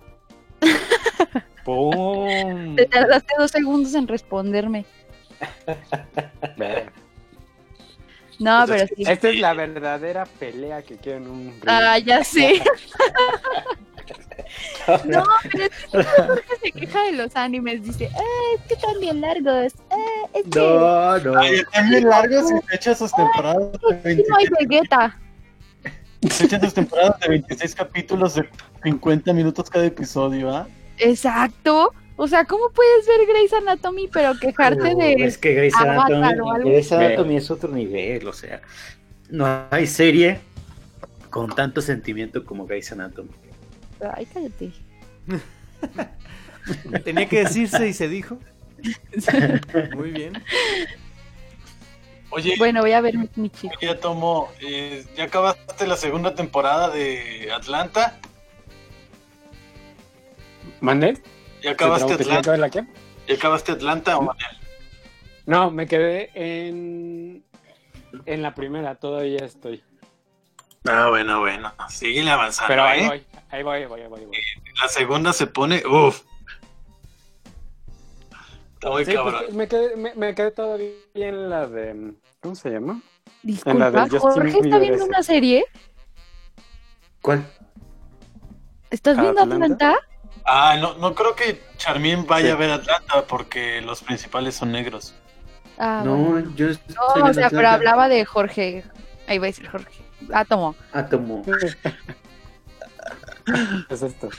¡Pum! 1.65 2.76
Te 2.76 2.86
tardaste 2.86 3.34
dos 3.38 3.52
segundos 3.52 3.94
en 3.94 4.07
responderme. 4.07 4.86
No, 8.39 8.64
pero 8.68 8.85
sí. 8.88 9.03
Esta 9.07 9.30
es 9.30 9.39
la 9.39 9.53
verdadera 9.53 10.26
pelea 10.39 10.81
que 10.84 10.97
quiero 10.97 11.18
en 11.19 11.27
un 11.27 11.45
ring. 11.51 11.64
Ah, 11.68 11.97
ya 11.99 12.23
sé. 12.23 12.61
No, 15.05 15.23
pero 15.51 15.65
es 15.65 15.72
que 15.91 16.03
Jorge 16.03 16.53
se 16.64 16.72
queja 16.72 17.03
de 17.03 17.11
los 17.14 17.35
animes. 17.35 17.84
Dice, 17.84 18.09
ah, 18.15 18.22
es 18.55 18.61
que 18.68 18.73
están 18.76 18.97
bien 19.01 19.19
largos. 19.19 19.73
Ah, 19.91 20.27
es 20.34 20.43
que 20.43 20.59
No, 20.59 21.18
no. 21.19 21.39
Ay, 21.39 21.55
están 21.55 21.89
bien 21.89 22.07
largos 22.07 22.51
y 22.51 22.69
se 22.69 22.76
echan 22.76 22.95
sus 22.95 23.11
temporadas 23.11 23.72
de 23.73 23.95
aquí 23.95 24.03
26, 24.03 24.30
no 24.30 24.35
hay 24.38 24.65
Vegeta. 24.65 25.19
se 26.30 26.45
echan 26.45 26.61
sus 26.61 26.73
temporadas 26.73 27.19
de 27.19 27.27
26 27.30 27.76
capítulos 27.76 28.35
de 28.35 28.49
50 28.84 29.34
minutos 29.34 29.69
cada 29.69 29.85
episodio, 29.85 30.55
¿ah? 30.55 30.68
Exacto. 30.99 31.93
O 32.18 32.27
sea, 32.27 32.45
¿cómo 32.45 32.69
puedes 32.72 33.06
ver 33.07 33.27
Grey's 33.27 33.53
Anatomy 33.53 34.07
pero 34.11 34.34
quejarte 34.39 34.95
Uh, 34.95 34.98
de... 34.98 35.14
Es 35.23 35.38
que 35.38 35.53
Grey's 35.53 35.76
Anatomy, 35.76 36.61
Grey's. 36.64 36.91
Anatomy 36.91 37.38
es 37.38 37.52
otro 37.52 37.72
nivel, 37.72 38.27
o 38.27 38.34
sea, 38.34 38.61
no 39.30 39.65
hay 39.69 39.85
serie 39.88 40.39
con 41.30 41.53
tanto 41.53 41.80
sentimiento 41.81 42.44
como 42.44 42.65
Grey's 42.65 42.91
Anatomy. 42.91 43.30
Ay, 44.15 44.26
cállate. 44.26 44.72
Tenía 47.03 47.27
que 47.30 47.44
decirse 47.44 47.88
y 47.88 47.94
se 47.94 48.07
dijo. 48.07 48.38
Muy 49.95 50.11
bien. 50.11 50.41
Oye, 52.30 52.56
Bueno, 52.57 52.81
voy 52.81 52.91
a 52.91 53.02
ver 53.02 53.18
mi, 53.18 53.30
mi 53.35 53.49
chico. 53.49 53.73
ya 53.81 53.99
tomo, 53.99 54.49
eh, 54.60 55.06
¿ya 55.15 55.26
acabaste 55.26 55.88
la 55.88 55.95
segunda 55.95 56.35
temporada 56.35 56.89
de 56.89 57.49
Atlanta? 57.56 58.19
¿Mandé? 60.81 61.22
¿Ya 61.64 61.72
acabaste 61.72 62.08
¿Se 62.10 62.16
trabó- 62.16 62.18
¿Te 62.18 62.24
Atlanta? 62.24 62.40
acabé 62.40 62.58
la 62.58 62.70
qué? 62.70 62.84
¿Ya 63.28 63.36
acabaste 63.36 63.72
Atlanta 63.74 64.18
o 64.18 64.34
No, 65.46 65.72
me 65.72 65.88
quedé 65.88 66.30
en. 66.34 67.44
En 68.26 68.42
la 68.42 68.54
primera, 68.56 68.96
todavía 68.96 69.40
estoy. 69.46 69.84
Ah, 70.90 71.08
bueno, 71.10 71.42
bueno, 71.42 71.74
síguele 71.90 72.32
avanzando, 72.32 72.70
Pero 72.70 72.84
ahí 72.84 73.02
¿eh? 73.02 73.08
voy, 73.08 73.26
ahí 73.50 73.64
voy, 73.64 73.76
ahí 73.80 73.86
voy, 73.86 74.02
ahí 74.02 74.08
voy. 74.08 74.20
ahí 74.20 74.26
voy. 74.26 74.38
La 74.82 74.88
segunda 74.88 75.34
se 75.34 75.48
pone, 75.48 75.84
uff. 75.86 76.22
Está 78.76 78.90
muy 78.92 79.06
Sí, 79.06 79.14
cabrón. 79.14 79.42
pues, 79.46 79.54
me, 79.56 79.68
quedé, 79.68 79.96
me, 79.98 80.16
me 80.16 80.36
quedé 80.36 80.52
todavía 80.52 80.90
en 81.16 81.50
la 81.50 81.68
de. 81.68 82.14
¿Cómo 82.42 82.56
se 82.56 82.70
llama? 82.70 82.94
En 82.94 83.00
la 83.80 83.92
Disculpa, 83.92 84.02
Justin 84.04 84.20
Jorge 84.20 84.48
está 84.50 84.62
Bieber 84.62 84.80
viendo 84.82 84.98
ese. 85.04 85.10
una 85.10 85.24
serie. 85.24 85.66
¿Cuál? 87.22 87.46
¿Estás 88.90 89.20
viendo 89.20 89.42
¿Atlanta? 89.42 89.66
Atlanta? 89.66 90.07
Ah, 90.48 90.78
no, 90.80 90.94
no 90.95 91.14
creo 91.14 91.36
que 91.36 91.61
Charmín 91.76 92.26
vaya 92.26 92.53
a 92.53 92.56
ver 92.56 92.72
Atlanta 92.72 93.26
porque 93.28 93.82
los 93.82 94.02
principales 94.02 94.56
son 94.56 94.72
negros. 94.72 95.14
Ah, 95.78 96.03
bueno. 96.06 96.40
No, 96.40 96.56
yo 96.56 96.69
estoy 96.69 96.95
No, 96.95 97.26
o 97.26 97.34
sea, 97.34 97.49
pero 97.49 97.68
hablaba 97.68 98.07
de 98.07 98.24
Jorge. 98.24 98.86
Ahí 99.28 99.40
va 99.40 99.45
a 99.45 99.48
decir 99.48 99.68
Jorge. 99.68 99.91
Átomo. 100.34 100.76
Átomo. 100.94 101.44
Es 103.90 104.02
esto. 104.02 104.30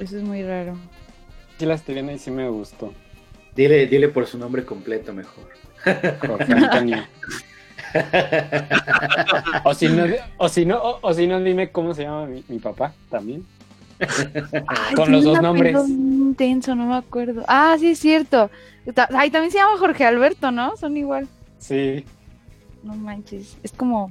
Eso 0.00 0.16
es 0.16 0.22
muy 0.24 0.42
raro. 0.42 0.76
Sí 1.58 1.66
la 1.66 1.74
estoy 1.74 1.94
viendo 1.94 2.10
y 2.10 2.18
sí 2.18 2.32
me 2.32 2.48
gustó. 2.48 2.92
Dile, 3.54 3.86
dile 3.86 4.08
por 4.08 4.26
su 4.26 4.36
nombre 4.36 4.64
completo 4.64 5.12
mejor. 5.12 5.48
Jorge 6.26 6.52
Antonio. 6.52 7.06
o 9.64 9.74
si 9.74 9.88
no, 9.88 10.04
o 10.36 10.48
si 10.48 10.64
no, 10.66 10.76
o, 10.76 10.98
o 11.02 11.14
si 11.14 11.26
no, 11.26 11.40
dime 11.40 11.70
cómo 11.70 11.94
se 11.94 12.04
llama 12.04 12.26
mi, 12.26 12.44
mi 12.48 12.58
papá 12.58 12.92
también. 13.08 13.44
Ay, 14.66 14.94
Con 14.94 15.12
los 15.12 15.24
dos 15.24 15.42
nombres. 15.42 15.76
Intenso, 15.88 16.74
no 16.74 16.86
me 16.86 16.96
acuerdo. 16.96 17.44
Ah, 17.46 17.76
sí, 17.78 17.90
es 17.90 17.98
cierto. 17.98 18.50
Ay, 19.10 19.30
también 19.30 19.52
se 19.52 19.58
llama 19.58 19.78
Jorge 19.78 20.04
Alberto, 20.04 20.50
¿no? 20.50 20.76
Son 20.76 20.96
igual. 20.96 21.28
Sí. 21.58 22.04
No 22.82 22.94
manches. 22.94 23.58
Es 23.62 23.72
como, 23.72 24.10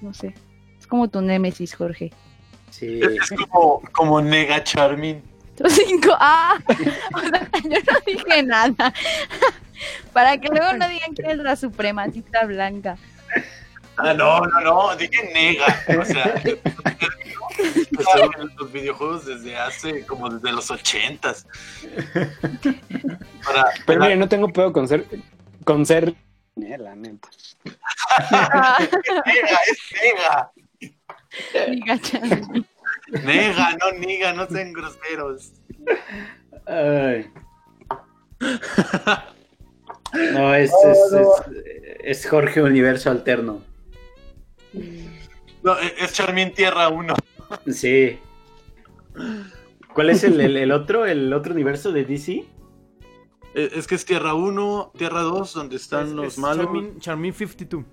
no 0.00 0.14
sé. 0.14 0.34
Es 0.78 0.86
como 0.86 1.08
tu 1.08 1.20
némesis, 1.20 1.74
Jorge. 1.74 2.12
Sí. 2.70 3.00
Es 3.02 3.30
como, 3.30 3.82
como 3.92 4.20
nega 4.20 4.62
Charmín. 4.62 5.22
Cinco. 5.68 6.10
Ah, 6.20 6.58
o 6.68 7.20
sea, 7.20 7.48
yo 7.62 7.70
no 7.70 7.98
dije 8.06 8.42
nada. 8.42 8.92
Para 10.12 10.38
que 10.38 10.48
luego 10.48 10.74
no 10.74 10.88
digan 10.88 11.14
que 11.14 11.30
es 11.30 11.38
la 11.38 11.56
supremacista 11.56 12.44
blanca. 12.46 12.96
Ah, 13.96 14.12
no, 14.12 14.40
no, 14.40 14.60
no, 14.60 14.96
dije 14.96 15.30
nega. 15.32 15.66
O 16.00 16.04
sea, 16.04 16.34
en 16.44 16.58
los 18.56 18.72
videojuegos 18.72 19.26
desde 19.26 19.56
hace, 19.56 20.04
como 20.04 20.28
desde 20.28 20.50
los 20.52 20.68
ochentas. 20.70 21.46
Para, 23.44 23.70
Pero 23.86 24.00
mire, 24.00 24.16
no 24.16 24.28
tengo 24.28 24.52
pedo 24.52 24.72
con 24.72 24.88
ser. 24.88 25.06
Con 25.64 25.86
ser. 25.86 26.12
La 26.56 26.96
neta. 26.96 27.28
Nega, 28.30 28.78
es 29.70 29.78
nega. 30.02 30.50
Nega, 33.22 33.76
no 33.76 33.92
niga, 33.98 34.32
no 34.32 34.48
sean 34.48 34.72
groseros. 34.72 35.52
Ay. 36.66 37.30
No, 40.32 40.54
es, 40.54 40.70
es, 40.70 41.12
es, 41.12 41.26
es 42.04 42.26
Jorge 42.28 42.62
Universo 42.62 43.10
Alterno. 43.10 43.62
No, 45.62 45.78
e, 45.78 45.94
es 45.98 46.12
Charmín 46.12 46.52
Tierra 46.52 46.88
1. 46.88 47.14
Sí. 47.72 48.18
¿Cuál 49.94 50.10
es 50.10 50.24
el, 50.24 50.40
el, 50.40 50.56
el 50.56 50.72
otro, 50.72 51.06
el 51.06 51.32
otro 51.32 51.52
universo 51.54 51.92
de 51.92 52.04
DC? 52.04 52.44
Eh, 53.54 53.70
Es 53.74 53.86
que 53.86 53.94
es 53.94 54.04
Tierra 54.04 54.34
1, 54.34 54.92
Tierra 54.96 55.20
2, 55.22 55.54
donde 55.54 55.76
están 55.76 56.06
Es- 56.06 56.12
los 56.12 56.26
es 56.26 56.38
malos. 56.38 56.64
Charmin, 56.66 56.98
Charmin 57.00 57.32
52. 57.32 57.84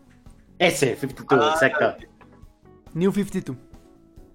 Ese, 0.57 0.95
52, 0.95 1.45
Ah, 1.45 1.53
exacto. 1.53 2.07
New 2.93 3.11
52. 3.11 3.57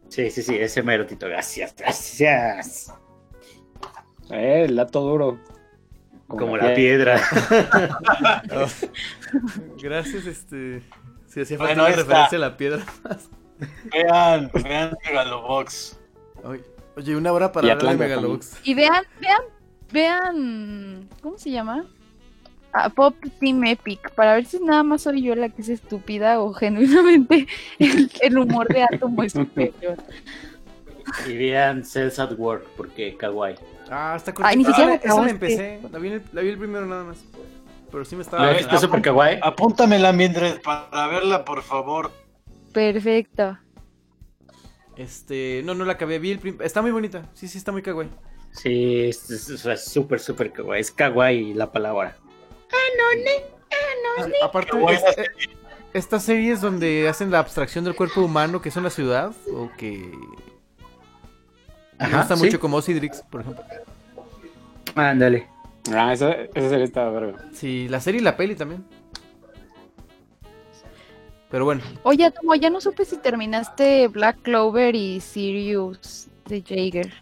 Sí, 0.09 0.31
sí, 0.31 0.43
sí, 0.43 0.55
ese 0.57 0.83
mero 0.83 1.05
Tito. 1.05 1.27
Gracias, 1.27 1.75
gracias. 1.77 2.93
Eh, 4.31 4.65
el 4.67 4.77
dato 4.77 5.01
duro. 5.01 5.39
Como 6.27 6.57
la 6.57 6.75
piedra. 6.75 7.21
Gracias, 9.83 10.27
este. 10.27 10.83
Si 11.27 11.41
hacía 11.41 11.59
Bueno, 11.59 11.83
falta 11.83 11.83
una 11.83 11.89
está. 11.91 12.03
referencia 12.03 12.39
a 12.39 12.41
la 12.41 12.57
piedra 12.57 12.85
más. 13.05 13.29
Vean, 13.93 14.51
vean 14.63 14.97
Megalobox. 15.05 15.99
Oye, 16.45 16.63
Oye, 16.97 17.17
una 17.17 17.33
hora 17.33 17.53
para 17.53 17.67
Y 17.67 17.71
hablar 17.71 17.93
de 17.93 17.99
Megalobox. 17.99 18.57
Y 18.65 18.75
vean, 18.75 19.05
vean, 19.21 19.43
vean. 19.93 21.09
¿Cómo 21.23 21.39
se 21.39 21.51
llama? 21.51 21.85
Ah, 22.73 22.89
Pop 22.91 23.15
Team 23.41 23.65
Epic. 23.65 24.11
Para 24.13 24.35
ver 24.35 24.47
si 24.47 24.59
nada 24.61 24.83
más 24.83 25.03
soy 25.03 25.23
yo 25.23 25.35
la 25.35 25.49
que 25.49 25.63
es 25.63 25.69
estúpida 25.69 26.41
o 26.41 26.53
genuinamente 26.53 27.47
el, 27.79 28.11
el 28.21 28.39
humor 28.39 28.69
de 28.69 28.83
Atomo 28.83 29.23
es 29.23 29.33
superior. 29.35 29.97
Y 31.27 31.37
vean 31.37 31.85
Cells 31.85 32.19
at 32.19 32.33
Work, 32.39 32.67
porque 32.77 33.17
kawaii. 33.17 33.55
Ah, 33.91 34.15
está 34.17 34.33
cortita. 34.35 34.49
Ay, 34.49 34.57
ni 34.57 34.65
siquiera 34.65 34.93
Ah, 34.95 35.01
la 35.03 35.11
esa 35.13 35.23
la 35.23 35.31
empecé. 35.31 35.81
La 35.91 35.99
vi, 35.99 36.09
el, 36.09 36.23
la 36.33 36.41
vi 36.43 36.49
el 36.49 36.59
primero 36.59 36.87
nada 36.87 37.05
más. 37.05 37.19
Pero 37.91 38.05
sí 38.05 38.17
me 38.17 38.23
A 38.23 38.25
estaba. 38.25 38.43
ver, 38.47 38.55
¿Verdad 38.57 38.69
que 38.69 38.75
está 38.77 38.87
super 38.87 39.03
kawaii? 39.03 39.39
Apúntamela, 39.43 40.13
Mildred, 40.13 40.61
para 40.63 41.07
verla, 41.09 41.45
por 41.45 41.63
favor. 41.63 42.11
Perfecto. 42.73 43.59
Este. 44.97 45.63
No, 45.65 45.75
no 45.75 45.85
la 45.85 45.93
acabé. 45.93 46.19
Vi 46.19 46.33
el 46.33 46.39
prim- 46.39 46.61
Está 46.63 46.83
muy 46.83 46.91
bonita. 46.91 47.29
Sí, 47.35 47.49
sí, 47.49 47.59
está 47.59 47.71
muy 47.73 47.83
kawaii. 47.83 48.11
Sí, 48.53 49.05
es 49.09 49.19
súper, 49.85 50.19
súper 50.21 50.53
kawaii. 50.53 50.81
Es 50.81 50.91
kawaii 50.91 51.55
la 51.55 51.71
palabra. 51.71 52.17
Aparte, 54.43 54.71
Kawaii 54.71 54.97
es- 54.97 55.19
eh, 55.19 55.27
estas 55.93 56.23
series 56.25 56.61
donde 56.61 57.09
hacen 57.09 57.31
la 57.31 57.39
abstracción 57.39 57.85
del 57.85 57.95
cuerpo 57.95 58.23
humano, 58.23 58.63
que 58.63 58.71
es 58.71 58.77
una 58.77 58.91
ciudad, 58.91 59.33
o 59.53 59.71
que. 59.77 60.11
Me 61.99 62.05
Ajá, 62.07 62.19
gusta 62.19 62.37
sí. 62.37 62.45
mucho 62.45 62.61
como 62.61 62.77
Osidrix, 62.77 63.23
por 63.23 63.41
ejemplo. 63.43 63.65
Ándale. 64.95 65.47
Ah, 65.95 66.13
esa, 66.13 66.33
esa 66.33 66.69
serie 66.69 66.85
estaba 66.85 67.11
verga. 67.11 67.39
Sí, 67.53 67.89
la 67.89 68.01
serie 68.01 68.21
y 68.21 68.25
la 68.25 68.37
peli 68.37 68.55
también. 68.57 68.85
Pero 71.51 71.65
bueno, 71.65 71.81
Oye, 72.03 72.33
ya 72.61 72.71
no 72.71 72.81
supe 72.81 73.05
si 73.05 73.17
terminaste 73.19 74.09
Black 74.09 74.43
Clover 74.43 74.97
y 74.97 75.21
Sirius 75.21 76.27
de 76.47 76.61
Jaeger. 76.61 77.13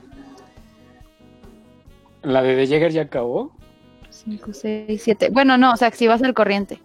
¿La 2.22 2.42
de 2.42 2.56
The 2.56 2.66
Jäger 2.66 2.90
ya 2.90 3.02
acabó? 3.02 3.52
5, 4.08 4.52
6, 4.54 5.02
7. 5.02 5.28
Bueno, 5.30 5.58
no, 5.58 5.74
o 5.74 5.76
sea, 5.76 5.90
que 5.90 5.96
si 5.98 6.06
vas 6.08 6.22
al 6.22 6.32
corriente 6.32 6.80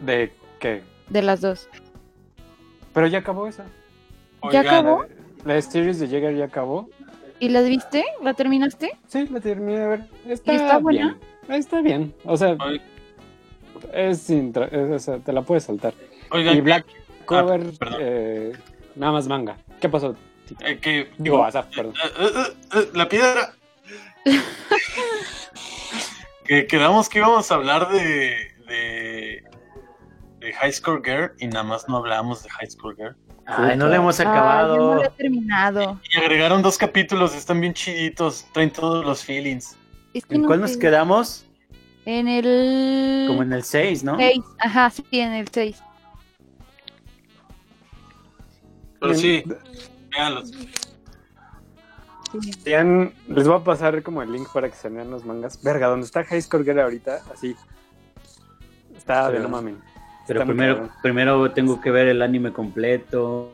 ¿De 0.00 0.32
qué? 0.58 0.82
de 1.08 1.22
las 1.22 1.40
dos. 1.40 1.68
Pero 2.92 3.06
ya 3.06 3.18
acabó 3.20 3.46
esa. 3.46 3.64
¿Ya 3.64 4.48
Oigan, 4.60 4.66
acabó? 4.66 5.06
La 5.44 5.60
Series 5.60 5.98
de 5.98 6.08
Jäger 6.08 6.36
ya 6.36 6.44
acabó. 6.46 6.88
¿Y 7.40 7.48
las 7.48 7.66
viste? 7.68 8.04
¿La 8.22 8.34
terminaste? 8.34 8.96
Sí, 9.08 9.26
la 9.28 9.40
terminé 9.40 9.78
de 9.80 9.86
ver. 9.88 10.00
Está, 10.28 10.52
¿Y 10.52 10.56
está 10.56 10.78
buena? 10.78 11.18
bien. 11.48 11.58
Está 11.58 11.80
bien. 11.80 12.14
O 12.24 12.36
sea, 12.36 12.56
es, 13.92 14.30
intra- 14.30 14.68
es- 14.70 14.90
o 14.90 14.98
sea, 14.98 15.18
te 15.18 15.32
la 15.32 15.42
puedes 15.42 15.64
saltar. 15.64 15.92
Oigan, 16.30 16.56
Y 16.56 16.60
Black, 16.60 16.86
tocó 17.20 17.34
Ah, 17.36 17.42
ver 17.42 17.72
perdón. 17.78 17.98
eh, 18.00 18.52
nada 18.94 19.12
más 19.12 19.26
manga. 19.26 19.56
¿Qué 19.80 19.88
pasó? 19.88 20.14
Tito? 20.46 20.64
Eh, 20.64 20.78
que, 20.78 21.10
Digo, 21.18 21.42
Asaf, 21.44 21.66
perdón. 21.74 21.94
Eh, 21.96 22.08
eh, 22.20 22.30
eh, 22.36 22.78
eh, 22.78 22.88
la 22.94 23.08
piedra. 23.08 23.52
que 26.44 26.66
quedamos 26.66 27.08
que 27.08 27.18
íbamos 27.18 27.50
a 27.50 27.54
hablar 27.54 27.90
de, 27.90 28.36
de, 28.68 29.42
de 30.38 30.52
High 30.52 30.72
School 30.72 31.02
Girl 31.04 31.32
y 31.38 31.46
nada 31.48 31.64
más 31.64 31.88
no 31.88 31.96
hablábamos 31.98 32.42
de 32.42 32.50
High 32.50 32.70
School 32.70 32.94
Girl. 32.96 33.16
Ay, 33.46 33.76
no 33.76 33.88
le 33.88 33.96
hemos 33.96 34.18
Ay, 34.20 34.26
yo 34.26 34.30
no 34.32 34.36
acabado. 34.38 34.94
lo 34.94 35.04
he 35.04 35.10
terminado. 35.10 36.00
Y 36.12 36.18
agregaron 36.18 36.62
dos 36.62 36.78
capítulos, 36.78 37.34
están 37.34 37.60
bien 37.60 37.74
chiditos, 37.74 38.46
traen 38.52 38.70
todos 38.70 39.04
los 39.04 39.24
feelings. 39.24 39.76
Es 40.14 40.24
que 40.26 40.34
¿En 40.36 40.42
no 40.42 40.48
cuál 40.48 40.60
nos 40.60 40.76
quedamos? 40.76 41.46
En 42.04 42.28
el... 42.28 43.26
Como 43.28 43.42
en 43.42 43.52
el 43.52 43.62
6, 43.62 44.04
¿no? 44.04 44.16
6. 44.16 44.40
Ajá, 44.58 44.90
sí, 44.90 45.04
en 45.12 45.32
el 45.32 45.48
6. 45.48 45.82
Pero 49.00 49.14
sí, 49.14 49.42
véanlos. 50.10 50.52
Vean, 52.64 53.12
les 53.28 53.46
voy 53.46 53.56
a 53.56 53.64
pasar 53.64 54.02
como 54.02 54.22
el 54.22 54.32
link 54.32 54.48
para 54.52 54.68
que 54.68 54.76
se 54.76 54.88
vean 54.88 55.10
los 55.10 55.24
mangas. 55.24 55.62
Verga, 55.62 55.88
donde 55.88 56.06
está 56.06 56.24
High 56.24 56.42
Score 56.42 56.64
Girl 56.64 56.80
ahorita, 56.80 57.22
así. 57.32 57.54
Está 58.96 59.30
de 59.30 59.40
no 59.40 59.48
mamen. 59.48 59.78
Pero 60.26 60.44
primero, 60.46 60.74
cabrón. 60.76 60.92
primero 61.02 61.50
tengo 61.52 61.80
que 61.80 61.90
ver 61.90 62.08
el 62.08 62.22
anime 62.22 62.52
completo. 62.52 63.52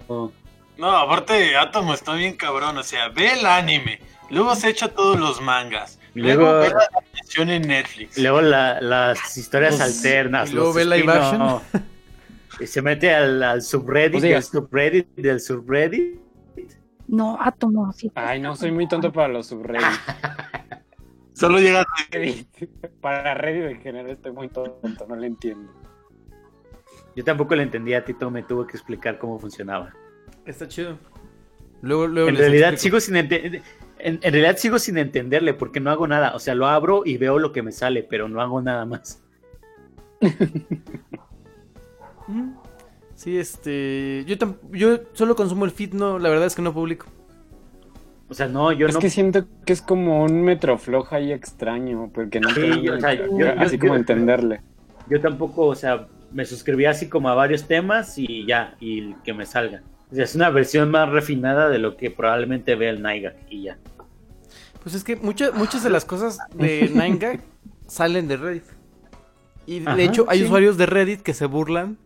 No, 0.77 0.91
aparte 0.97 1.57
Atomo 1.57 1.95
está 1.95 2.15
bien 2.15 2.37
cabrón, 2.37 2.77
o 2.79 2.83
sea, 2.83 3.09
ve 3.09 3.33
el 3.33 3.47
anime, 3.47 4.01
luego 4.31 4.55
se 4.55 4.69
echa 4.69 4.89
todos 4.89 5.19
los 5.19 5.41
mangas, 5.41 5.99
luego, 6.15 6.43
Luego- 6.43 6.59
ve 6.61 6.69
la 6.71 7.55
en 7.55 7.63
Netflix. 7.63 8.19
Luego 8.19 8.41
la- 8.43 8.81
las 8.81 9.37
historias 9.37 9.77
Pues, 9.77 9.97
alternas. 9.97 10.51
y 10.51 10.55
luego 10.55 10.69
los 10.69 10.77
ve 10.77 10.85
live 10.85 11.13
spin-off. 11.21 11.63
Y 12.61 12.67
se 12.67 12.83
mete 12.83 13.15
al, 13.15 13.43
al 13.43 13.63
subreddit, 13.63 14.13
Pues 14.13 14.23
diga. 14.23 14.35
del 14.37 14.43
subreddit, 14.45 15.09
del 15.17 15.41
subreddit. 15.41 16.21
No, 17.07 17.39
átomo, 17.41 17.93
sí. 17.93 18.11
Ay, 18.15 18.41
no, 18.41 18.55
soy 18.57 18.71
muy 18.73 18.87
tonto 18.89 19.13
para 19.13 19.29
los 19.29 19.47
subreddits. 19.47 19.85
Solo 21.33 21.59
llega 21.61 21.87
Reddit. 22.11 22.49
Para 23.01 23.33
Reddit 23.35 23.77
en 23.77 23.81
general 23.81 24.11
estoy 24.11 24.33
muy 24.33 24.49
tonto, 24.49 25.07
no 25.09 25.15
le 25.17 25.29
entiendo. 25.29 25.73
Yo 27.19 27.25
tampoco 27.25 27.57
le 27.57 27.65
entendía 27.65 27.99
a 27.99 28.05
Tito, 28.05 28.31
me 28.31 28.45
tuvo 28.45 28.65
que 28.65 28.77
explicar 28.77 29.19
cómo 29.19 29.41
funcionaba. 29.41 29.93
Está 30.47 30.69
chido. 30.69 30.97
Luego, 31.83 32.07
luego 32.07 32.29
En 32.29 32.37
les 32.37 32.43
realidad 32.45 32.73
explico. 32.75 33.01
sigo 33.01 33.17
sin 33.17 33.17
en, 33.33 33.63
en 33.99 34.21
realidad 34.33 34.57
sigo 34.57 34.79
sin 34.79 34.99
entenderle 34.99 35.53
porque 35.53 35.81
no 35.81 35.91
hago 35.91 36.07
nada. 36.07 36.37
O 36.37 36.39
sea, 36.39 36.55
lo 36.55 36.69
abro 36.69 37.03
y 37.05 37.17
veo 37.17 37.41
lo 37.41 37.51
que 37.51 37.63
me 37.65 37.73
sale, 37.73 38.05
pero 38.05 38.29
no 38.29 38.41
hago 38.41 38.63
nada 38.63 38.85
más. 38.87 39.21
Sí, 43.17 43.37
este. 43.37 44.25
Yo, 44.27 44.37
tam- 44.39 44.59
yo 44.71 45.01
solo 45.13 45.35
consumo 45.35 45.65
el 45.65 45.73
feed, 45.73 45.95
no, 45.95 46.21
la 46.21 46.29
verdad 46.29 46.47
es 46.47 46.55
que 46.55 46.63
no 46.63 46.73
publico. 46.73 47.07
O 48.29 48.35
sea, 48.35 48.47
no, 48.47 48.71
yo 48.71 48.87
es 48.87 48.95
no. 48.95 49.01
que 49.01 49.11
siento 49.11 49.45
que 49.67 49.73
es 49.73 49.83
como 49.83 50.23
un 50.23 50.43
metrofloja 50.43 51.19
y 51.19 51.33
extraño, 51.33 52.11
porque 52.15 52.39
no 52.39 52.51
Sí, 52.51 52.61
tengo 52.61 52.77
yo- 52.77 52.95
o 52.95 53.01
sea, 53.01 53.15
yo- 53.15 53.25
así 53.59 53.75
yo- 53.77 53.81
como 53.81 53.95
yo- 53.95 53.99
entenderle. 53.99 54.61
Yo 55.11 55.21
tampoco, 55.21 55.67
o 55.67 55.75
sea, 55.75 56.07
me 56.33 56.45
suscribí 56.45 56.85
así 56.87 57.09
como 57.09 57.29
a 57.29 57.35
varios 57.35 57.67
temas 57.67 58.19
y 58.19 58.47
ya, 58.47 58.77
y 58.81 59.15
que 59.25 59.33
me 59.35 59.47
salga. 59.47 59.83
O 60.11 60.15
sea, 60.15 60.25
es 60.25 60.35
una 60.35 60.51
versión 60.51 60.91
más 60.91 61.09
refinada 61.09 61.69
de 61.69 61.79
lo 61.79 61.97
que 61.97 62.11
probablemente 62.11 62.75
vea 62.75 62.91
el 62.91 63.03
Naiga 63.03 63.35
y 63.49 63.65
ya. 63.65 63.79
Pues 64.83 64.95
es 64.95 65.05
que 65.05 65.17
muchas 65.17 65.55
muchas 65.55 65.83
de 65.83 65.91
las 65.91 66.05
cosas 66.05 66.39
de 66.55 66.91
9gag 66.95 67.41
salen 67.87 68.29
de 68.29 68.37
Reddit. 68.37 68.65
Y 69.67 69.81
de 69.81 69.91
Ajá, 69.91 70.01
hecho, 70.01 70.25
hay 70.29 70.39
sí. 70.39 70.45
usuarios 70.47 70.79
de 70.79 70.87
Reddit 70.87 71.21
que 71.21 71.35
se 71.35 71.45
burlan 71.45 71.99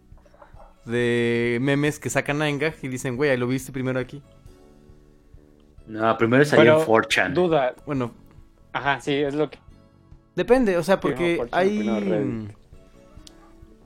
de 0.84 1.58
memes 1.60 2.00
que 2.00 2.10
sacan 2.10 2.40
9gag 2.40 2.74
y 2.82 2.88
dicen, 2.88 3.16
güey, 3.16 3.36
lo 3.36 3.46
viste 3.46 3.70
primero 3.70 4.00
aquí. 4.00 4.20
No, 5.86 6.16
primero 6.18 6.44
salió 6.44 6.80
en 6.80 6.86
4chan. 6.86 7.32
Duda. 7.34 7.74
Bueno, 7.86 8.12
Ajá, 8.72 9.00
sí, 9.00 9.12
es 9.14 9.34
lo 9.34 9.50
que. 9.50 9.58
depende, 10.34 10.76
o 10.76 10.82
sea, 10.82 10.98
porque 10.98 11.44
primero 11.52 11.56
hay. 11.56 12.48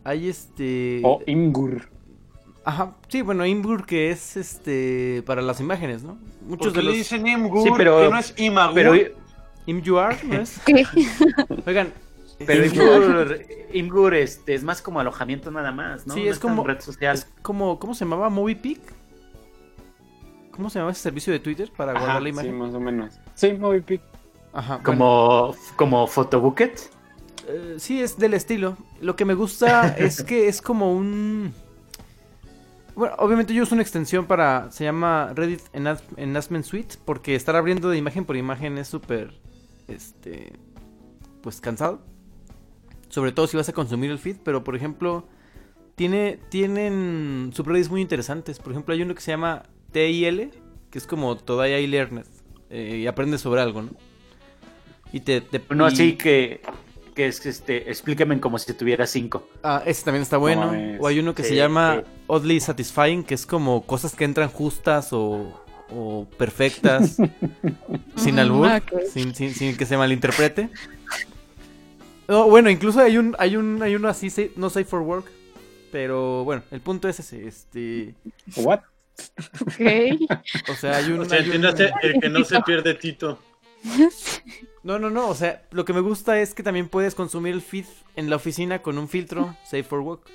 Hay 0.07 0.29
este. 0.29 1.01
O 1.05 1.21
Imgur. 1.27 1.89
Ajá, 2.65 2.95
sí, 3.09 3.23
bueno, 3.23 3.45
Imgur 3.45 3.85
que 3.87 4.11
es 4.11 4.37
este. 4.37 5.23
para 5.27 5.43
las 5.43 5.59
imágenes, 5.61 6.05
¿no? 6.05 6.17
Muchos 6.43 6.69
¿Por 6.69 6.73
qué 6.75 6.79
de 6.79 6.83
le 6.85 6.89
los. 6.91 6.99
dicen 6.99 7.27
Imgur? 7.27 7.63
Sí, 7.65 7.71
pero- 7.77 8.01
que 8.03 8.09
no 8.11 8.19
es 8.19 8.35
Imagur? 8.39 8.75
Pero, 8.75 8.95
Imgur, 9.67 10.25
¿no 10.25 10.41
es? 10.41 10.61
¿Qué? 10.65 10.87
Oigan. 11.67 11.93
pero 12.47 12.65
Imgur, 12.67 13.41
Imgur, 13.73 14.15
este, 14.15 14.55
es 14.55 14.63
más 14.63 14.81
como 14.81 15.01
alojamiento 15.01 15.51
nada 15.51 15.73
más, 15.73 16.07
¿no? 16.07 16.15
Sí, 16.15 16.23
No 16.25 16.31
es 16.31 16.39
como- 16.39 16.63
red 16.65 16.81
social. 16.81 17.17
Es 17.17 17.27
como, 17.43 17.79
¿cómo 17.81 17.95
se 17.95 18.05
llamaba? 18.05 18.31
MoviePic. 18.31 18.81
¿Cómo 20.53 20.71
se 20.71 20.79
llamaba 20.79 20.93
ese 20.93 21.03
servicio 21.03 21.33
de 21.33 21.41
Twitter 21.41 21.71
para 21.77 21.93
guardar 21.93 22.11
Ajá, 22.11 22.21
la 22.21 22.25
sí, 22.27 22.31
imagen? 22.31 22.59
más 22.59 22.75
o 22.75 22.81
menos. 22.81 23.19
Sí, 23.35 23.53
MoviePic. 23.55 24.01
Ajá. 24.53 24.81
bueno, 24.83 24.85
Como, 24.85 25.55
como 25.77 26.07
Photobucket. 26.07 26.81
Eh, 27.49 27.75
sí, 27.79 28.01
es 28.01 28.19
del 28.19 28.35
estilo. 28.35 28.77
Lo 29.01 29.17
que 29.17 29.25
me 29.25 29.35
gusta 29.35 29.89
es 29.99 30.23
que 30.23 30.49
es 30.49 30.61
como 30.63 30.93
un. 30.93 31.53
Bueno, 32.95 33.15
obviamente 33.19 33.53
yo 33.53 33.63
uso 33.63 33.75
una 33.75 33.83
extensión 33.83 34.27
para. 34.27 34.71
Se 34.73 34.85
llama 34.85 35.33
Reddit 35.35 35.61
Enhance- 35.73 36.03
Enhancement 36.17 36.65
Suite. 36.65 36.97
Porque 37.05 37.35
estar 37.35 37.57
abriendo 37.57 37.89
de 37.91 37.99
imagen 37.99 38.25
por 38.25 38.37
imagen 38.37 38.79
es 38.79 38.89
súper. 38.89 39.33
Este. 39.89 40.53
Pues 41.43 41.61
cansado. 41.61 42.01
Sobre 43.09 43.33
todo 43.33 43.47
si 43.47 43.57
vas 43.57 43.69
a 43.69 43.73
consumir 43.73 44.11
el 44.11 44.19
feed. 44.19 44.37
Pero 44.45 44.65
por 44.65 44.77
ejemplo. 44.77 45.27
Tiene, 45.95 46.39
tienen 46.51 47.53
subreddits 47.55 47.89
muy 47.89 48.03
interesantes. 48.03 48.59
Por 48.59 48.73
ejemplo, 48.73 48.93
hay 48.93 49.01
uno 49.01 49.15
que 49.15 49.23
se 49.23 49.31
llama 49.31 49.63
TIL. 49.93 50.51
Que 50.91 50.99
es 50.99 51.07
como 51.07 51.37
Todavía 51.39 51.81
I 51.81 51.87
Learned. 51.87 52.27
eh, 52.69 52.99
y 53.03 53.07
aprendes 53.07 53.41
sobre 53.41 53.63
algo, 53.63 53.81
¿no? 53.83 53.91
Y 55.13 55.21
te. 55.21 55.43
y- 55.53 55.83
así 55.83 56.17
que, 56.17 56.61
que 57.17 57.27
es 57.27 57.45
este, 57.47 57.91
explícame 57.91 58.39
como 58.39 58.59
si 58.59 58.73
tuviera 58.75 59.07
cinco. 59.07 59.49
Ah, 59.65 59.83
ese 59.87 60.05
también 60.05 60.23
está 60.23 60.37
bueno. 60.37 60.73
o 61.01 61.07
hay 61.09 61.19
uno 61.19 61.35
que 61.35 61.43
se 61.43 61.57
llama 61.57 62.03
sí. 62.05 62.11
Oddly 62.29 62.61
Satisfying, 62.61 63.25
que 63.25 63.35
es 63.35 63.47
como 63.47 63.85
cosas 63.87 64.15
que 64.15 64.25
entran 64.25 64.49
justas 64.51 65.13
o, 65.13 65.65
o 65.91 66.27
perfectas, 66.39 67.17
sin 68.17 68.39
albur, 68.39 68.69
Ah, 68.69 68.83
sin, 69.13 69.35
sin, 69.35 69.55
sin 69.55 69.77
que 69.77 69.87
se 69.87 69.97
malinterprete. 69.97 70.69
No, 72.29 72.49
bueno, 72.51 72.71
incluso 72.71 73.01
hay 73.01 73.19
un, 73.19 73.35
hay 73.39 73.57
un, 73.57 73.83
hay 73.83 73.95
uno 73.95 74.09
así, 74.09 74.29
no 74.57 74.69
safe 74.69 74.85
for 74.85 75.01
work. 75.01 75.27
Pero 75.93 76.45
bueno, 76.45 76.63
el 76.71 76.81
punto 76.81 77.09
es 77.09 77.19
ese, 77.21 77.47
este. 77.47 78.15
¿What? 78.57 78.81
Ok. 79.63 79.81
O 80.71 80.75
sea, 80.75 80.97
hay 80.97 81.13
un. 81.13 81.21
O 81.21 81.25
sea, 81.25 81.39
hay 81.39 81.49
un- 81.49 81.55
entiéndase, 81.55 81.91
el 82.03 82.21
que 82.21 82.29
no 82.29 82.45
se 82.45 82.61
pierde 82.63 82.95
Tito. 82.95 83.39
No, 84.87 85.01
no, 85.01 85.11
no. 85.11 85.29
O 85.29 85.35
sea, 85.35 85.63
lo 85.73 85.85
que 85.85 85.93
me 85.93 86.01
gusta 86.01 86.39
es 86.41 86.55
que 86.55 86.63
también 86.63 86.89
puedes 86.89 87.17
consumir 87.17 87.53
el 87.55 87.61
feed 87.61 87.87
en 88.15 88.31
la 88.31 88.37
oficina 88.37 88.83
con 88.83 88.99
un 88.99 89.09
filtro, 89.09 89.57
safe 89.65 89.83
for 89.83 89.99
work. 89.99 90.31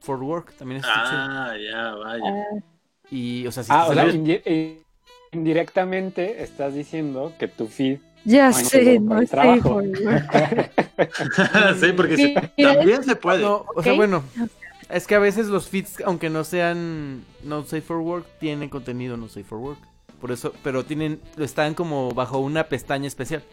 For 0.00 0.20
work, 0.20 0.52
también 0.56 0.80
chido. 0.80 0.92
Ah, 0.92 1.54
ya, 1.56 1.94
vaya. 1.94 2.46
Y, 3.08 3.46
o 3.46 3.52
sea, 3.52 3.62
si 3.62 3.70
Ah, 3.72 3.86
o 3.88 3.94
sea, 3.94 4.06
indi- 4.08 4.42
eh, 4.44 4.82
indirectamente 5.30 6.42
estás 6.42 6.74
diciendo 6.74 7.32
que 7.38 7.46
tu 7.46 7.68
feed. 7.68 8.00
Ya 8.24 8.52
sé, 8.52 8.98
no 8.98 9.20
el 9.20 9.28
sé. 9.28 9.30
trabajo. 9.30 9.74
por- 9.74 9.84
sí, 11.80 11.92
porque 11.96 12.16
se- 12.16 12.50
también 12.64 13.04
se 13.04 13.14
puede. 13.14 13.42
No, 13.42 13.64
o 13.76 13.80
sea, 13.82 13.92
bueno, 13.92 14.24
es 14.88 15.06
que 15.06 15.14
a 15.14 15.20
veces 15.20 15.46
los 15.46 15.68
feeds, 15.68 16.02
aunque 16.04 16.30
no 16.30 16.42
sean 16.42 17.22
no 17.44 17.62
safe 17.62 17.80
for 17.82 17.98
work, 17.98 18.26
tienen 18.40 18.68
contenido 18.70 19.16
no 19.16 19.28
safe 19.28 19.44
for 19.44 19.58
work. 19.58 19.78
Por 20.20 20.32
eso, 20.32 20.52
pero 20.64 20.84
tienen, 20.84 21.20
lo 21.36 21.44
están 21.44 21.74
como 21.74 22.10
bajo 22.12 22.38
una 22.38 22.64
pestaña 22.64 23.06
especial. 23.06 23.44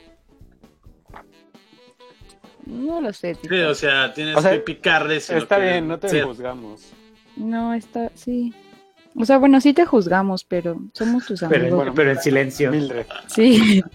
No 2.72 3.02
lo 3.02 3.11
sé. 3.14 3.35
Sí, 3.35 3.41
Tito. 3.43 3.69
o 3.69 3.76
sea, 3.76 4.14
tienes 4.14 4.35
O 4.38 4.41
sea, 4.41 4.52
que 4.53 4.60
picarle. 4.60 5.19
si 5.19 5.34
lo 5.34 5.39
Está 5.39 5.57
bien, 5.57 5.88
no 5.88 5.99
te 5.99 6.22
juzgamos. 6.23 6.91
No, 7.35 7.73
está, 7.73 8.11
sí. 8.15 8.53
O 9.15 9.26
sea, 9.26 9.38
bueno, 9.38 9.60
sí 9.60 9.73
te 9.73 9.85
juzgamos, 9.85 10.43
pero 10.45 10.80
somos 10.93 11.26
tus 11.26 11.43
amigos. 11.43 11.64
Pero, 11.64 11.76
bueno. 11.76 11.93
pero 11.93 12.11
en 12.11 12.19
silencio. 12.22 12.72
Mildred. 12.72 13.06
Sí. 13.27 13.84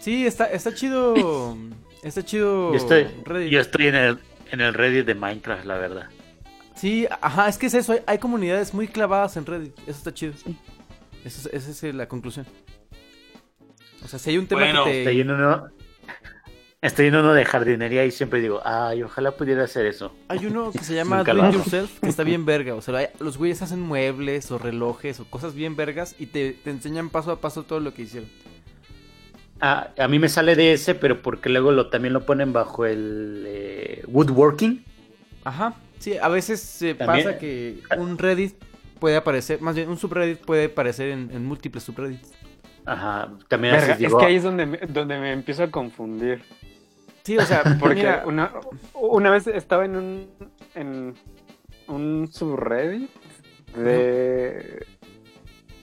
Sí, 0.00 0.24
está, 0.24 0.44
está 0.52 0.72
chido. 0.72 1.56
Está 2.04 2.24
chido. 2.24 2.70
Yo 2.70 2.76
estoy, 2.76 3.06
Reddit. 3.24 3.50
yo 3.50 3.60
estoy 3.60 3.88
en 3.88 3.94
el, 3.96 4.18
en 4.52 4.60
el 4.60 4.72
Reddit 4.72 5.04
de 5.04 5.16
Minecraft, 5.16 5.64
la 5.64 5.76
verdad. 5.78 6.06
Sí, 6.76 7.08
ajá, 7.20 7.48
es 7.48 7.58
que 7.58 7.66
es 7.66 7.74
eso. 7.74 7.92
Hay, 7.94 8.00
hay 8.06 8.18
comunidades 8.18 8.72
muy 8.72 8.86
clavadas 8.86 9.36
en 9.36 9.46
Reddit. 9.46 9.76
Eso 9.80 9.90
está 9.98 10.14
chido. 10.14 10.34
Sí. 10.34 10.56
Eso 11.24 11.48
es- 11.52 11.66
esa 11.68 11.88
es 11.88 11.94
la 11.96 12.06
conclusión. 12.06 12.46
O 14.04 14.06
sea, 14.08 14.20
si 14.20 14.30
hay 14.30 14.38
un 14.38 14.46
tema 14.46 14.60
Bueno, 14.60 14.84
que 14.84 15.02
te. 15.04 15.20
en 15.20 15.28
uno, 15.30 15.66
estoy 16.82 17.06
en 17.06 17.16
uno 17.16 17.32
de 17.32 17.44
jardinería 17.44 18.04
y 18.04 18.10
siempre 18.10 18.40
digo, 18.40 18.60
ay, 18.64 19.02
ojalá 19.02 19.32
pudiera 19.32 19.64
hacer 19.64 19.86
eso. 19.86 20.14
Hay 20.28 20.46
uno 20.46 20.70
que 20.72 20.78
se 20.78 20.94
llama 20.94 21.22
Do 21.24 21.48
It. 21.48 21.54
Yourself, 21.54 22.00
que 22.00 22.08
está 22.08 22.22
bien 22.22 22.44
verga. 22.46 22.74
O 22.74 22.82
sea, 22.82 23.10
los 23.20 23.38
güeyes 23.38 23.62
hacen 23.62 23.80
muebles 23.80 24.50
o 24.50 24.58
relojes 24.58 25.20
o 25.20 25.24
cosas 25.24 25.54
bien 25.54 25.76
vergas 25.76 26.14
y 26.18 26.26
te, 26.26 26.52
te 26.52 26.70
enseñan 26.70 27.10
paso 27.10 27.30
a 27.32 27.40
paso 27.40 27.62
todo 27.64 27.80
lo 27.80 27.92
que 27.94 28.02
hicieron. 28.02 28.28
Ah, 29.60 29.88
a 29.98 30.06
mí 30.06 30.18
me 30.18 30.28
sale 30.28 30.54
de 30.54 30.74
ese, 30.74 30.94
pero 30.94 31.22
porque 31.22 31.48
luego 31.48 31.72
lo, 31.72 31.88
también 31.88 32.12
lo 32.12 32.26
ponen 32.26 32.52
bajo 32.52 32.84
el 32.84 33.44
eh, 33.46 34.02
woodworking. 34.06 34.84
Ajá. 35.44 35.74
Sí, 35.98 36.18
a 36.18 36.28
veces 36.28 36.60
se 36.60 36.94
También- 36.94 37.24
pasa 37.26 37.38
que 37.38 37.80
un 37.96 38.18
Reddit 38.18 38.54
puede 39.00 39.16
aparecer, 39.16 39.62
más 39.62 39.74
bien 39.74 39.88
un 39.88 39.96
subreddit 39.96 40.40
puede 40.40 40.66
aparecer 40.66 41.08
en, 41.08 41.30
en 41.32 41.46
múltiples 41.46 41.84
subreddits. 41.84 42.32
Ajá, 42.84 43.30
también 43.48 43.72
Verga, 43.74 43.94
así 43.94 44.04
es 44.04 44.10
llegó- 44.10 44.18
que 44.20 44.26
ahí 44.26 44.36
es 44.36 44.42
donde 44.42 44.66
me, 44.66 44.76
donde 44.78 45.18
me 45.18 45.32
empiezo 45.32 45.62
a 45.62 45.70
confundir. 45.70 46.42
Sí, 47.26 47.36
o 47.38 47.44
sea, 47.44 47.62
Porque 47.80 47.96
mira, 47.96 48.22
una, 48.24 48.52
una 48.94 49.30
vez 49.30 49.48
estaba 49.48 49.84
en 49.84 49.96
un, 49.96 50.26
en 50.76 51.14
un 51.88 52.28
subreddit 52.32 53.10
de... 53.76 54.86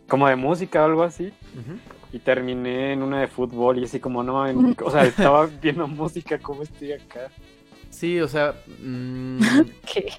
como 0.07 0.27
de 0.27 0.35
música 0.37 0.81
o 0.81 0.85
algo 0.85 1.03
así. 1.03 1.33
Y 2.13 2.19
terminé 2.19 2.93
en 2.93 3.01
una 3.03 3.19
de 3.21 3.27
fútbol 3.27 3.79
y 3.79 3.83
así 3.85 3.99
como, 3.99 4.23
no 4.23 4.33
mames, 4.35 4.77
o 4.81 4.89
sea, 4.91 5.03
estaba 5.05 5.47
viendo 5.61 5.87
música, 5.87 6.37
¿cómo 6.39 6.63
estoy 6.63 6.93
acá? 6.93 7.29
Sí, 7.89 8.19
o 8.21 8.27
sea, 8.27 8.53
mm, 8.79 9.39
¿Qué? 9.93 10.13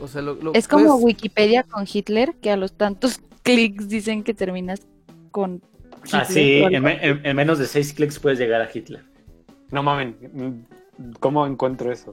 o 0.00 0.06
sea, 0.06 0.22
lo, 0.22 0.34
lo 0.34 0.52
Es 0.54 0.68
como 0.68 0.94
Wikipedia 0.96 1.62
con 1.64 1.86
Hitler, 1.92 2.34
que 2.40 2.50
a 2.50 2.56
los 2.56 2.72
tantos 2.74 3.20
clics 3.42 3.88
dicen 3.88 4.22
que 4.22 4.32
terminas 4.34 4.82
con 5.30 5.62
Hitler. 6.04 6.64
Ah, 6.64 6.68
en, 6.70 6.82
me- 6.82 7.04
en- 7.06 7.20
en 7.26 7.36
menos 7.36 7.58
de 7.58 7.66
seis 7.66 7.92
clics 7.92 8.18
puedes 8.20 8.38
llegar 8.38 8.60
a 8.60 8.68
Hitler. 8.72 9.02
No 9.70 9.82
mames, 9.82 10.14
¿cómo 11.20 11.46
encuentro 11.46 11.90
eso? 11.92 12.12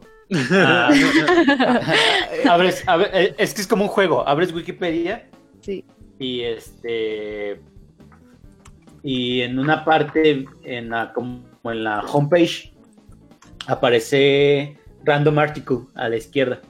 Ah, 0.51 0.89
abres, 2.49 2.83
abre- 2.87 3.09
eh, 3.13 3.35
es 3.37 3.53
que 3.53 3.61
es 3.61 3.67
como 3.67 3.83
un 3.83 3.89
juego. 3.89 4.27
Abres 4.27 4.51
Wikipedia 4.53 5.27
Sí. 5.61 5.85
y 6.19 6.41
este 6.41 7.61
y 9.03 9.41
en 9.41 9.59
una 9.59 9.83
parte 9.85 10.45
en 10.63 10.89
la 10.89 11.11
como 11.13 11.43
en 11.65 11.83
la 11.83 12.01
homepage 12.01 12.73
aparece 13.67 14.77
random 15.03 15.39
article 15.39 15.79
a 15.95 16.09
la 16.09 16.17
izquierda 16.17 16.61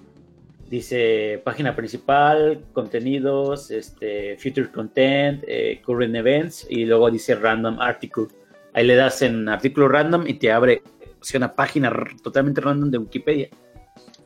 dice 0.70 1.42
página 1.44 1.76
principal 1.76 2.64
contenidos 2.74 3.70
este 3.72 4.38
future 4.38 4.72
content 4.72 5.44
eh, 5.48 5.82
current 5.86 6.16
events 6.16 6.66
y 6.70 6.86
luego 6.86 7.12
dice 7.12 7.36
random 7.36 7.80
article 7.80 8.28
ahí 8.74 8.86
le 8.86 8.96
das 8.96 9.22
en 9.22 9.48
artículo 9.50 9.88
random 9.88 10.28
y 10.28 10.36
te 10.36 10.52
abre 10.52 10.82
o 11.22 11.24
sea, 11.24 11.38
una 11.38 11.54
página 11.56 11.92
totalmente 12.22 12.62
random 12.62 12.92
de 12.92 12.98
Wikipedia 12.98 13.50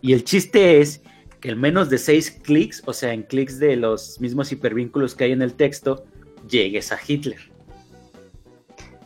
y 0.02 0.14
el 0.14 0.24
chiste 0.24 0.80
es 0.80 1.02
que 1.40 1.50
en 1.50 1.60
menos 1.60 1.90
de 1.90 1.98
seis 1.98 2.32
clics, 2.32 2.82
o 2.86 2.94
sea, 2.94 3.14
en 3.14 3.24
clics 3.24 3.60
de 3.60 3.76
los 3.76 4.20
mismos 4.20 4.52
hipervínculos 4.52 5.16
que 5.16 5.26
hay 5.26 5.32
en 5.32 5.42
el 5.42 5.54
texto, 5.54 6.06
llegues 6.50 6.92
a 6.92 7.00
Hitler. 7.06 7.40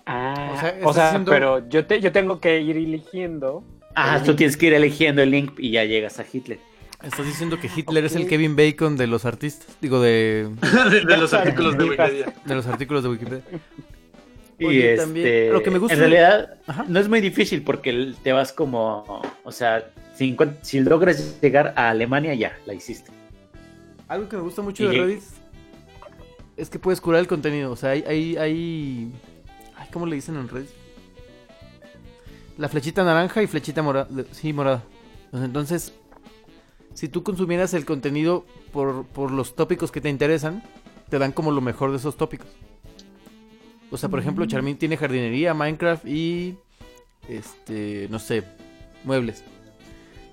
Ah, 0.05 0.79
O 0.83 0.93
sea, 0.93 1.21
o 1.21 1.25
pero 1.25 1.67
yo, 1.69 1.85
te, 1.85 1.99
yo 2.01 2.11
tengo 2.11 2.39
que 2.39 2.61
ir 2.61 2.77
eligiendo. 2.77 3.63
Ah, 3.95 4.17
el 4.17 4.21
tú 4.23 4.27
link. 4.29 4.37
tienes 4.37 4.57
que 4.57 4.67
ir 4.67 4.73
eligiendo 4.73 5.21
el 5.21 5.31
link 5.31 5.53
y 5.57 5.71
ya 5.71 5.83
llegas 5.83 6.19
a 6.19 6.25
Hitler. 6.31 6.59
Estás 7.03 7.25
diciendo 7.25 7.59
que 7.59 7.69
Hitler 7.75 8.05
es 8.05 8.15
el 8.15 8.27
Kevin 8.27 8.55
Bacon 8.55 8.95
de 8.95 9.07
los 9.07 9.25
artistas, 9.25 9.75
digo, 9.81 9.99
de, 10.01 10.49
de, 10.91 11.05
de 11.05 11.17
los 11.17 11.33
artículos 11.33 11.77
de 11.77 11.83
Wikipedia. 11.85 12.33
de 12.45 12.55
los 12.55 12.67
artículos 12.67 13.03
de 13.03 13.09
Wikipedia. 13.09 13.43
Y 14.61 14.65
Oye, 14.65 14.93
este, 14.93 15.03
también, 15.03 15.53
lo 15.53 15.63
que 15.63 15.71
me 15.71 15.79
gusta- 15.79 15.95
en 15.95 15.99
realidad 16.01 16.59
Ajá. 16.67 16.85
no 16.87 16.99
es 16.99 17.09
muy 17.09 17.19
difícil 17.19 17.63
porque 17.63 18.13
te 18.21 18.31
vas 18.31 18.53
como, 18.53 19.23
o 19.43 19.51
sea, 19.51 19.91
si, 20.13 20.79
logras 20.81 21.41
llegar 21.41 21.73
a 21.75 21.89
Alemania 21.89 22.35
ya, 22.35 22.55
la 22.67 22.75
hiciste. 22.75 23.11
Algo 24.07 24.29
que 24.29 24.35
me 24.35 24.43
gusta 24.43 24.61
mucho 24.61 24.83
Y 24.83 24.87
de 24.87 25.03
Reddit 25.03 25.23
es 26.57 26.69
que 26.69 26.77
puedes 26.77 27.01
curar 27.01 27.21
el 27.21 27.27
contenido. 27.27 27.71
O 27.71 27.75
sea, 27.75 27.91
hay, 27.91 28.03
hay, 28.07 28.37
hay... 28.37 29.11
ay, 29.77 29.87
¿Cómo 29.91 30.05
le 30.05 30.15
dicen 30.15 30.35
en 30.35 30.47
Reddit? 30.47 30.69
La 32.59 32.69
flechita 32.69 33.03
naranja 33.03 33.41
y 33.41 33.47
flechita 33.47 33.81
morada. 33.81 34.07
Sí, 34.31 34.53
morada. 34.53 34.83
Entonces, 35.33 35.95
si 36.93 37.07
tú 37.07 37.23
consumieras 37.23 37.73
el 37.73 37.85
contenido 37.85 38.45
por, 38.71 39.05
por 39.05 39.31
los 39.31 39.55
tópicos 39.55 39.91
que 39.91 40.01
te 40.01 40.09
interesan, 40.09 40.61
te 41.09 41.17
dan 41.17 41.31
como 41.31 41.51
lo 41.51 41.61
mejor 41.61 41.89
de 41.89 41.97
esos 41.97 42.15
tópicos. 42.15 42.47
O 43.91 43.97
sea, 43.97 44.09
por 44.09 44.19
ejemplo, 44.19 44.45
Mm. 44.45 44.47
Charmin 44.47 44.77
tiene 44.77 44.97
jardinería, 44.97 45.53
Minecraft 45.53 46.05
y... 46.07 46.55
Este, 47.29 48.07
no 48.09 48.17
sé, 48.19 48.43
muebles. 49.03 49.43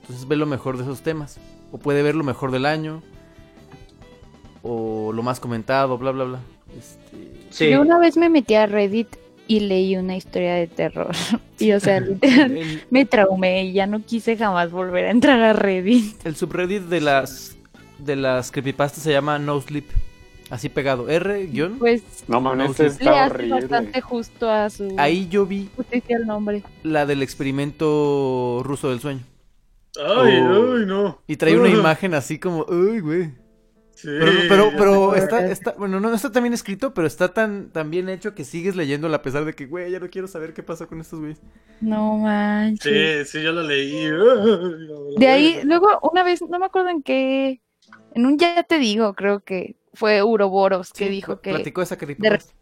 Entonces 0.02 0.26
ve 0.26 0.36
lo 0.36 0.46
mejor 0.46 0.76
de 0.78 0.84
esos 0.84 1.02
temas. 1.02 1.38
O 1.70 1.78
puede 1.78 2.02
ver 2.02 2.14
lo 2.14 2.24
mejor 2.24 2.50
del 2.50 2.64
año. 2.64 3.02
O 4.62 5.12
lo 5.12 5.22
más 5.22 5.38
comentado, 5.40 5.98
bla, 5.98 6.10
bla, 6.12 6.24
bla. 6.24 6.38
Este, 6.78 7.38
Sí. 7.50 7.70
Yo 7.70 7.80
una 7.80 7.98
vez 7.98 8.16
me 8.16 8.28
metí 8.28 8.54
a 8.54 8.66
Reddit 8.66 9.08
y 9.46 9.60
leí 9.60 9.96
una 9.96 10.16
historia 10.16 10.54
de 10.54 10.66
terror. 10.66 11.14
Y 11.60 11.72
o 11.72 11.80
sea, 11.80 11.98
literal, 12.00 12.56
me 12.90 13.04
traumé 13.04 13.64
y 13.64 13.72
ya 13.72 13.86
no 13.88 14.00
quise 14.04 14.36
jamás 14.36 14.70
volver 14.70 15.06
a 15.06 15.10
entrar 15.10 15.42
a 15.42 15.52
Reddit. 15.52 16.24
el 16.24 16.36
subreddit 16.36 16.84
de 16.84 17.00
las 17.00 17.56
de 17.98 18.14
las 18.14 18.52
creepypastas 18.52 19.02
se 19.02 19.10
llama 19.10 19.40
No 19.40 19.60
Sleep. 19.60 19.86
Así 20.50 20.68
pegado. 20.68 21.08
R 21.08 21.46
guion. 21.46 21.78
Pues 21.78 22.02
No 22.26 22.40
mames, 22.40 22.70
este 22.70 22.90
sí. 22.90 23.04
le 23.04 23.10
está 23.10 23.24
hace 23.24 23.34
horrible. 23.34 23.60
bastante 23.60 24.00
justo 24.00 24.50
a 24.50 24.70
su 24.70 24.94
Ahí 24.96 25.28
yo 25.28 25.44
vi 25.46 25.68
justicia 25.76 26.16
el 26.16 26.26
nombre. 26.26 26.62
la 26.82 27.04
del 27.06 27.22
experimento 27.22 28.62
ruso 28.64 28.90
del 28.90 29.00
sueño. 29.00 29.20
Ay, 29.98 30.38
Oh. 30.40 30.76
ay, 30.76 30.86
no. 30.86 31.22
Y 31.26 31.36
trae 31.36 31.58
una 31.58 31.68
imagen 31.68 32.14
así 32.14 32.38
como, 32.38 32.64
uy, 32.68 33.00
güey. 33.00 33.32
Sí, 33.94 34.06
Pero, 34.06 34.32
pero, 34.48 34.70
pero 34.78 35.14
está, 35.16 35.44
está, 35.50 35.72
bueno, 35.76 35.98
no, 35.98 36.08
no 36.10 36.14
está 36.14 36.30
tan 36.30 36.44
bien 36.44 36.52
escrito, 36.54 36.94
pero 36.94 37.08
está 37.08 37.34
tan, 37.34 37.70
tan 37.72 37.90
bien 37.90 38.08
hecho 38.08 38.32
que 38.32 38.44
sigues 38.44 38.76
leyéndolo 38.76 39.16
a 39.16 39.22
pesar 39.22 39.44
de 39.44 39.54
que, 39.54 39.66
güey, 39.66 39.90
ya 39.90 39.98
no 39.98 40.08
quiero 40.08 40.28
saber 40.28 40.54
qué 40.54 40.62
pasó 40.62 40.86
con 40.86 41.00
estos 41.00 41.18
güeyes. 41.18 41.40
No 41.80 42.16
manches. 42.18 43.28
Sí, 43.28 43.38
sí, 43.38 43.44
yo 43.44 43.50
lo 43.50 43.64
leí. 43.64 44.06
Ay, 44.06 45.14
De 45.16 45.26
ahí, 45.26 45.60
luego, 45.64 45.88
una 46.12 46.22
vez, 46.22 46.40
no 46.48 46.60
me 46.60 46.66
acuerdo 46.66 46.90
en 46.90 47.02
qué, 47.02 47.60
en 48.14 48.24
un 48.26 48.38
ya 48.38 48.62
te 48.62 48.78
digo, 48.78 49.14
creo 49.14 49.40
que 49.40 49.74
fue 49.94 50.22
Uroboros 50.22 50.92
que 50.92 51.04
Sí, 51.06 51.10
dijo 51.10 51.40
que... 51.40 51.50
Platicó 51.50 51.82
esa 51.82 51.96
creepypasta. 51.96 52.52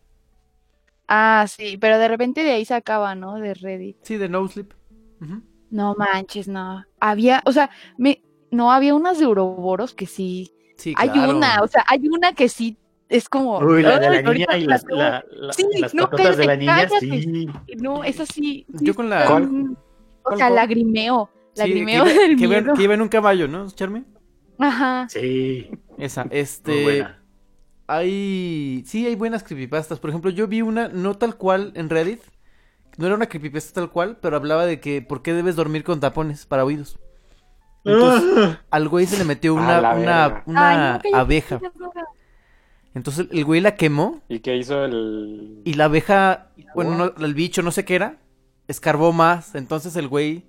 Ah, 1.09 1.47
sí, 1.49 1.77
pero 1.79 1.99
de 1.99 2.09
repente 2.09 2.43
de 2.43 2.51
ahí 2.53 2.65
se 2.65 2.75
acaba, 2.75 3.15
¿no? 3.15 3.37
De 3.37 3.55
Reddit. 3.55 3.97
Sí, 4.03 4.17
de 4.17 4.29
No 4.29 4.47
Sleep. 4.49 4.73
Ujú. 5.21 5.43
No 5.71 5.95
manches, 5.97 6.49
no. 6.49 6.85
Había, 7.01 7.43
o 7.47 7.53
sea, 7.53 7.71
me, 7.97 8.23
no, 8.51 8.73
había 8.73 8.95
unas 8.95 9.19
de 9.19 9.27
Uroboros 9.27 9.95
que 9.95 10.07
sí. 10.07 10.53
Sí, 10.77 10.95
Hay 10.97 11.11
claro. 11.11 11.37
una, 11.37 11.63
o 11.63 11.69
sea, 11.69 11.85
hay 11.89 12.09
una 12.09 12.33
que 12.33 12.49
sí 12.49 12.77
es 13.09 13.29
como. 13.29 13.59
Uy, 13.59 13.83
la 13.83 13.99
de 13.99 14.07
"Ay, 14.09 14.23
la 14.23 14.33
niña 14.33 14.47
y 14.59 14.61
la 14.63 14.67
las, 14.71 14.85
tengo". 14.85 14.97
la- 14.99 15.25
la- 15.31 15.53
Sí, 15.53 15.65
las 15.79 15.95
no, 15.95 16.07
de 16.07 16.17
la 16.19 16.25
cállate, 16.25 16.57
niña, 16.59 16.75
cállate. 16.77 17.01
sí. 17.23 17.49
No, 17.81 18.05
esa 18.05 18.27
sí. 18.27 18.67
sí 18.69 18.85
Yo 18.85 18.95
con 18.95 19.09
la- 19.09 19.27
¿Cuál? 19.27 19.45
O 19.45 19.77
¿Cuál, 20.23 20.37
sea, 20.39 20.47
cuál? 20.49 20.57
lagrimeo. 20.57 21.31
Sí, 21.55 21.61
Lagrimeo 21.61 22.05
que, 22.05 22.11
iba- 22.13 22.21
del 22.23 22.37
que 22.37 22.45
iba, 22.45 22.61
miedo. 22.61 22.75
que 22.75 22.83
iba 22.83 22.95
en 22.95 23.01
un 23.01 23.09
caballo, 23.09 23.49
¿no, 23.49 23.71
Charmy? 23.71 24.05
Ajá. 24.59 25.07
Sí, 25.09 25.71
Esa, 25.99 26.25
muy 26.25 26.37
este... 26.39 26.83
buena. 26.83 27.23
Hay... 27.87 28.83
Sí, 28.87 29.07
hay 29.07 29.15
buenas 29.15 29.43
creepypastas. 29.45 30.01
Por 30.01 30.11
ejemplo, 30.11 30.31
yo 30.31 30.49
vi 30.49 30.63
una, 30.63 30.89
no 30.89 31.15
tal 31.17 31.37
cual, 31.37 31.73
en 31.77 31.89
Reddit. 31.91 32.21
No 32.97 33.07
era 33.07 33.15
una 33.15 33.27
creepypasta 33.29 33.75
tal 33.81 33.91
cual, 33.91 34.19
pero 34.21 34.37
hablaba 34.37 34.67
de 34.67 34.81
que 34.81 35.03
por 35.03 35.23
qué 35.23 35.35
debes 35.35 35.57
dormir 35.57 35.85
con 35.85 36.01
tapones 36.01 36.47
para 36.47 36.65
oídos. 36.65 36.99
Entonces, 37.85 38.29
Ah, 38.37 38.61
al 38.71 38.89
güey 38.89 39.07
se 39.07 39.19
le 39.19 39.25
metió 39.25 39.55
una, 39.55 39.79
una, 39.79 39.95
verga. 39.95 40.43
una 40.47 40.71
Ay, 40.71 40.77
no, 40.77 40.83
cállate, 41.03 41.11
abeja. 41.15 41.61
Entonces 42.95 43.29
el 43.31 43.45
güey 43.45 43.61
la 43.61 43.77
quemó 43.77 44.23
¿Y 44.29 44.41
qué 44.41 44.57
hizo 44.57 44.85
el...? 44.85 45.61
y 45.65 45.75
la 45.75 45.85
abeja, 45.85 46.49
bueno, 46.75 46.97
no- 46.97 47.25
el 47.25 47.35
bicho, 47.35 47.63
no 47.63 47.71
sé 47.71 47.85
qué 47.85 47.95
era, 47.95 48.19
escarbó 48.69 49.13
más. 49.13 49.55
Entonces 49.55 49.95
el 49.97 50.09
güey, 50.09 50.47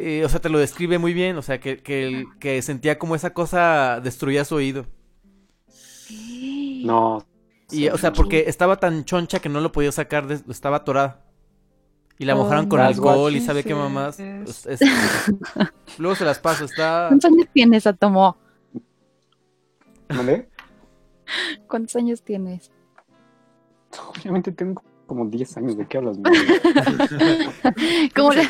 eh, 0.00 0.24
o 0.24 0.28
sea, 0.28 0.40
te 0.40 0.48
lo 0.48 0.58
describe 0.58 0.98
muy 0.98 1.12
bien. 1.12 1.36
O 1.36 1.42
sea, 1.42 1.60
que, 1.60 1.78
que, 1.82 2.06
el- 2.06 2.26
que 2.38 2.60
sentía 2.62 2.98
como 2.98 3.14
esa 3.14 3.32
cosa 3.32 4.00
destruía 4.02 4.44
su 4.44 4.54
oído. 4.56 4.86
No. 6.84 7.24
Y, 7.70 7.88
o 7.88 7.98
sea, 7.98 8.12
porque 8.12 8.44
estaba 8.48 8.76
tan 8.78 9.04
choncha 9.04 9.38
que 9.38 9.48
no 9.48 9.60
lo 9.60 9.70
podía 9.72 9.92
sacar, 9.92 10.26
de- 10.26 10.40
estaba 10.50 10.78
atorada. 10.78 11.24
Y 12.18 12.24
la 12.26 12.34
Oh, 12.34 12.38
mojaron 12.38 12.68
con 12.68 12.80
alcohol 12.80 13.32
y 13.34 13.38
she 13.40 13.46
sabe 13.46 13.64
qué 13.64 13.74
mamás. 13.74 14.18
Es- 14.20 14.66
es- 14.66 14.80
Luego 15.98 16.14
se 16.16 16.24
las 16.24 16.38
paso, 16.38 16.64
está... 16.64 17.06
¿Cuántos 17.08 17.30
años 17.32 17.46
tienes, 17.52 17.86
Atomo? 17.86 18.36
¿Vale? 20.08 20.48
¿Cuántos 21.68 21.96
años 21.96 22.22
tienes? 22.22 22.70
Obviamente 24.08 24.52
tengo 24.52 24.82
como 25.10 25.26
10 25.26 25.56
años. 25.56 25.76
¿De 25.76 25.88
qué 25.88 25.98
hablas? 25.98 26.18
Como 28.14 28.32
la-. 28.32 28.48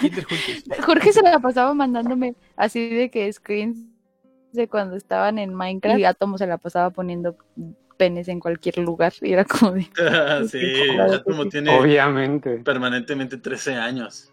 Jorge 0.85 1.11
se 1.11 1.23
la 1.23 1.39
pasaba 1.39 1.73
mandándome 1.73 2.35
así 2.55 2.91
de 2.91 3.11
que 3.11 3.33
screens 3.33 3.79
de 4.53 4.69
cuando 4.69 4.97
estaban 4.97 5.39
en 5.39 5.55
Minecraft 5.55 5.99
y 5.99 6.05
Atomo 6.05 6.37
se 6.37 6.47
la 6.47 6.59
pasaba 6.59 6.91
poniendo 6.91 7.35
penes 7.97 8.29
en 8.29 8.41
cualquier 8.41 8.77
lugar 8.77 9.15
y 9.23 9.33
era 9.33 9.47
como 9.47 9.73
de... 9.73 9.85
sí, 10.51 10.61
sí. 10.61 11.49
tiene 11.51 11.79
Obviamente. 11.79 12.59
permanentemente 12.59 13.39
13 13.39 13.77
años. 13.77 14.31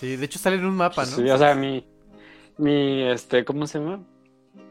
Sí, 0.00 0.16
de 0.16 0.24
hecho 0.24 0.38
sale 0.38 0.56
en 0.56 0.64
un 0.64 0.76
mapa, 0.76 1.04
¿no? 1.04 1.10
Sí, 1.10 1.28
o 1.28 1.36
sea, 1.36 1.54
mi... 1.54 1.86
Mi, 2.56 3.02
este, 3.02 3.44
¿cómo 3.44 3.66
se 3.66 3.80
llama? 3.80 4.02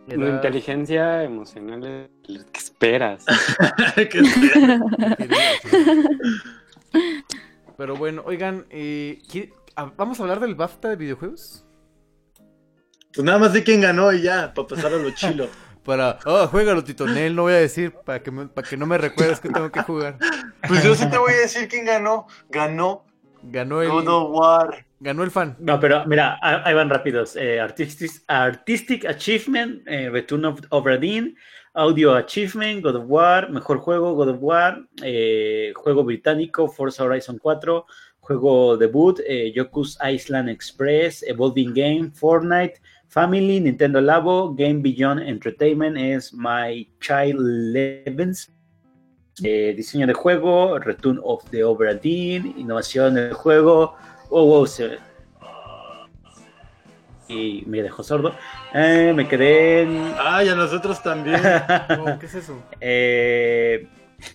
Era- 0.08 0.30
inteligencia 0.30 1.24
emocional 1.24 1.84
es... 1.86 2.44
¿Qué 2.52 2.60
esperas? 2.60 3.26
¿Qué 3.96 4.20
espera? 4.20 4.80
Pero 7.78 7.96
bueno, 7.96 8.22
oigan, 8.26 8.66
eh, 8.70 9.20
¿qui- 9.28 9.52
a- 9.76 9.92
¿vamos 9.98 10.20
a 10.20 10.24
hablar 10.24 10.40
del 10.40 10.56
BAFTA 10.56 10.90
de 10.90 10.96
videojuegos? 10.96 11.66
Pues 13.14 13.26
nada 13.26 13.40
más 13.40 13.54
de 13.54 13.64
quién 13.64 13.82
ganó 13.82 14.12
y 14.12 14.22
ya, 14.22 14.54
para 14.54 14.68
pasar 14.68 14.94
a 14.94 14.98
lo 14.98 15.12
chilo. 15.12 15.48
Para, 15.84 16.18
oh, 16.26 16.48
juégalo, 16.48 16.82
Titonel, 16.86 17.36
no 17.36 17.42
voy 17.42 17.52
a 17.52 17.58
decir, 17.58 17.92
para 17.92 18.24
que, 18.24 18.32
me- 18.32 18.48
para 18.48 18.66
que 18.66 18.78
no 18.78 18.86
me 18.86 18.98
recuerdes 18.98 19.42
que 19.42 19.50
tengo 19.50 19.70
que 19.70 19.82
jugar. 19.82 20.18
Pues 20.66 20.82
yo 20.82 20.96
sí 20.96 21.06
te 21.10 21.18
voy 21.18 21.34
a 21.34 21.40
decir 21.42 21.68
quién 21.68 21.84
ganó. 21.84 22.26
Ganó 22.48 23.04
Ganó 23.42 23.82
el, 23.82 23.90
God 23.90 24.08
of 24.08 24.30
War. 24.32 24.86
Ganó 25.04 25.24
el 25.24 25.32
fan. 25.32 25.56
No, 25.60 25.80
pero 25.80 26.06
mira, 26.06 26.40
ah- 26.42 26.62
ahí 26.66 26.74
van 26.74 26.90
rápidos. 26.90 27.36
Eh, 27.36 27.60
Artistic, 27.60 28.12
Artistic 28.28 29.06
Achievement, 29.06 29.82
eh, 29.88 30.10
Return 30.10 30.46
of 30.46 30.62
Obra 30.70 30.98
Dinn, 30.98 31.36
Audio 31.74 32.16
Achievement, 32.16 32.84
God 32.84 32.96
of 32.96 33.04
War, 33.08 33.50
Mejor 33.52 33.80
Juego, 33.80 34.14
God 34.16 34.30
of 34.30 34.38
War, 34.40 34.88
eh, 35.04 35.74
Juego 35.76 36.04
Británico, 36.04 36.68
Forza 36.70 37.04
Horizon 37.04 37.38
4, 37.38 37.86
Juego 38.22 38.78
Debut, 38.78 39.20
eh, 39.28 39.52
Yoku's 39.54 39.98
Island 40.02 40.50
Express, 40.50 41.24
Evolving 41.28 41.74
Game, 41.74 42.12
Fortnite, 42.14 42.76
Family, 43.10 43.60
Nintendo 43.60 44.00
Labo, 44.02 44.56
Game 44.56 44.82
Beyond 44.82 45.22
Entertainment 45.28 45.98
es 45.98 46.34
My 46.34 46.90
Child 47.02 47.40
Levens, 47.74 48.52
eh, 49.44 49.74
diseño 49.76 50.08
de 50.08 50.14
juego, 50.14 50.80
Return 50.80 51.20
of 51.24 51.44
the 51.50 51.64
Obra 51.64 51.94
Dinn, 51.96 52.54
innovación 52.58 53.16
del 53.16 53.34
juego, 53.34 53.96
oh, 54.34 54.46
wow, 54.46 54.66
se- 54.68 54.98
y 57.28 57.64
me 57.68 57.82
dejó 57.82 58.04
sordo. 58.04 58.36
Eh, 58.74 59.14
me 59.16 59.28
quedé 59.28 59.82
en. 59.84 60.14
Ay, 60.20 60.50
a 60.50 60.56
nosotros 60.56 61.02
también. 61.02 61.42
Oh, 62.00 62.20
¿Qué 62.20 62.26
es 62.26 62.36
eso? 62.36 62.62
eh, 62.82 63.88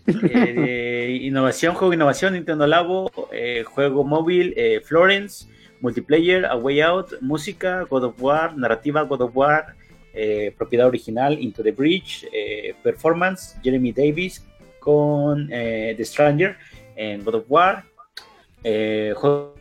eh, 0.06 1.18
innovación, 1.22 1.74
juego 1.74 1.92
innovación, 1.92 2.32
Nintendo 2.34 2.66
Labo, 2.66 3.10
eh, 3.32 3.62
juego 3.64 4.04
móvil, 4.04 4.54
eh, 4.56 4.80
Florence, 4.84 5.46
multiplayer, 5.80 6.46
A 6.46 6.56
Way 6.56 6.80
Out, 6.82 7.12
música, 7.20 7.82
God 7.88 8.04
of 8.04 8.14
War, 8.22 8.56
narrativa, 8.56 9.02
God 9.02 9.20
of 9.22 9.30
War, 9.36 9.74
eh, 10.14 10.52
propiedad 10.56 10.86
original, 10.88 11.38
Into 11.38 11.62
the 11.62 11.72
Bridge, 11.72 12.26
eh, 12.32 12.74
performance, 12.82 13.58
Jeremy 13.62 13.92
Davis 13.92 14.44
con 14.80 15.48
eh, 15.52 15.94
The 15.96 16.04
Stranger 16.04 16.56
en 16.96 17.22
God 17.24 17.34
of 17.36 17.44
War, 17.48 17.84
eh, 18.64 19.12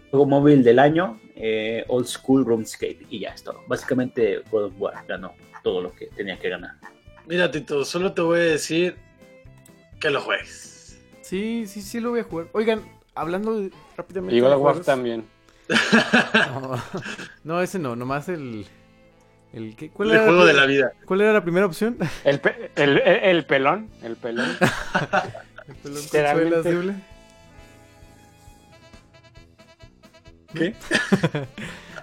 juego 0.09 0.25
móvil 0.25 0.63
del 0.63 0.79
año, 0.79 1.19
eh, 1.35 1.83
Old 1.87 2.07
School 2.07 2.45
RuneScape 2.45 3.05
y 3.09 3.19
ya 3.19 3.29
es 3.29 3.43
todo. 3.43 3.61
Básicamente 3.67 4.41
God 4.49 4.65
of 4.65 4.73
War 4.77 4.93
ganó 5.07 5.33
todo 5.63 5.81
lo 5.81 5.93
que 5.93 6.07
tenía 6.07 6.37
que 6.39 6.49
ganar. 6.49 6.75
Mira, 7.25 7.51
Tito, 7.51 7.83
solo 7.83 8.13
te 8.13 8.21
voy 8.21 8.39
a 8.39 8.43
decir 8.43 8.95
que 9.99 10.09
lo 10.09 10.21
juegues. 10.21 10.99
Sí, 11.21 11.65
sí, 11.67 11.81
sí 11.81 11.99
lo 11.99 12.11
voy 12.11 12.21
a 12.21 12.23
jugar. 12.23 12.47
Oigan, 12.53 12.81
hablando 13.15 13.59
de- 13.59 13.71
rápidamente. 13.97 14.35
Y 14.35 14.39
God 14.39 14.53
of 14.53 14.61
War 14.61 14.79
también. 14.79 15.25
No, 15.69 16.81
no, 17.43 17.61
ese 17.61 17.79
no, 17.79 17.97
nomás 17.97 18.29
el. 18.29 18.65
el 19.51 19.75
¿qué? 19.75 19.89
¿Cuál 19.89 20.09
El 20.11 20.15
era 20.15 20.23
juego 20.25 20.45
de 20.45 20.53
la 20.53 20.65
vida. 20.65 20.93
¿Cuál 21.05 21.19
era 21.21 21.33
la 21.33 21.43
primera 21.43 21.65
opción? 21.65 21.97
El, 22.23 22.39
pe- 22.39 22.71
el, 22.77 22.97
el- 22.99 23.23
el 23.23 23.45
pelón, 23.45 23.89
el 24.03 24.15
pelón. 24.15 24.49
El 25.67 25.75
pelón 25.75 27.03
¿Qué? 30.53 30.75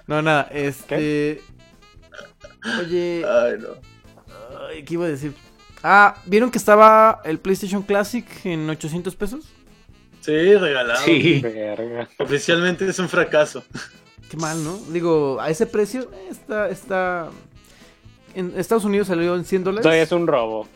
No, 0.06 0.20
nada, 0.20 0.48
este. 0.52 1.40
Oye. 2.80 3.24
Ay, 3.26 3.54
no. 3.58 3.68
ay, 4.68 4.84
¿Qué 4.84 4.94
iba 4.94 5.06
a 5.06 5.08
decir? 5.08 5.32
Ah, 5.82 6.16
¿vieron 6.26 6.50
que 6.50 6.58
estaba 6.58 7.22
el 7.24 7.38
PlayStation 7.38 7.82
Classic 7.82 8.26
en 8.44 8.68
800 8.68 9.16
pesos? 9.16 9.46
Sí, 10.20 10.56
regalado. 10.56 11.04
Sí. 11.04 11.40
Verga. 11.40 12.08
Oficialmente 12.18 12.88
es 12.88 12.98
un 12.98 13.08
fracaso. 13.08 13.64
Qué 14.28 14.36
mal, 14.36 14.62
¿no? 14.62 14.78
Digo, 14.90 15.38
a 15.40 15.50
ese 15.50 15.66
precio 15.66 16.10
eh, 16.12 16.28
está. 16.30 16.68
está... 16.68 17.30
En 18.34 18.52
Estados 18.58 18.84
Unidos 18.84 19.08
salió 19.08 19.36
en 19.36 19.44
100 19.44 19.64
dólares. 19.64 19.82
Todavía 19.82 20.02
es 20.02 20.12
un 20.12 20.26
robo. 20.26 20.68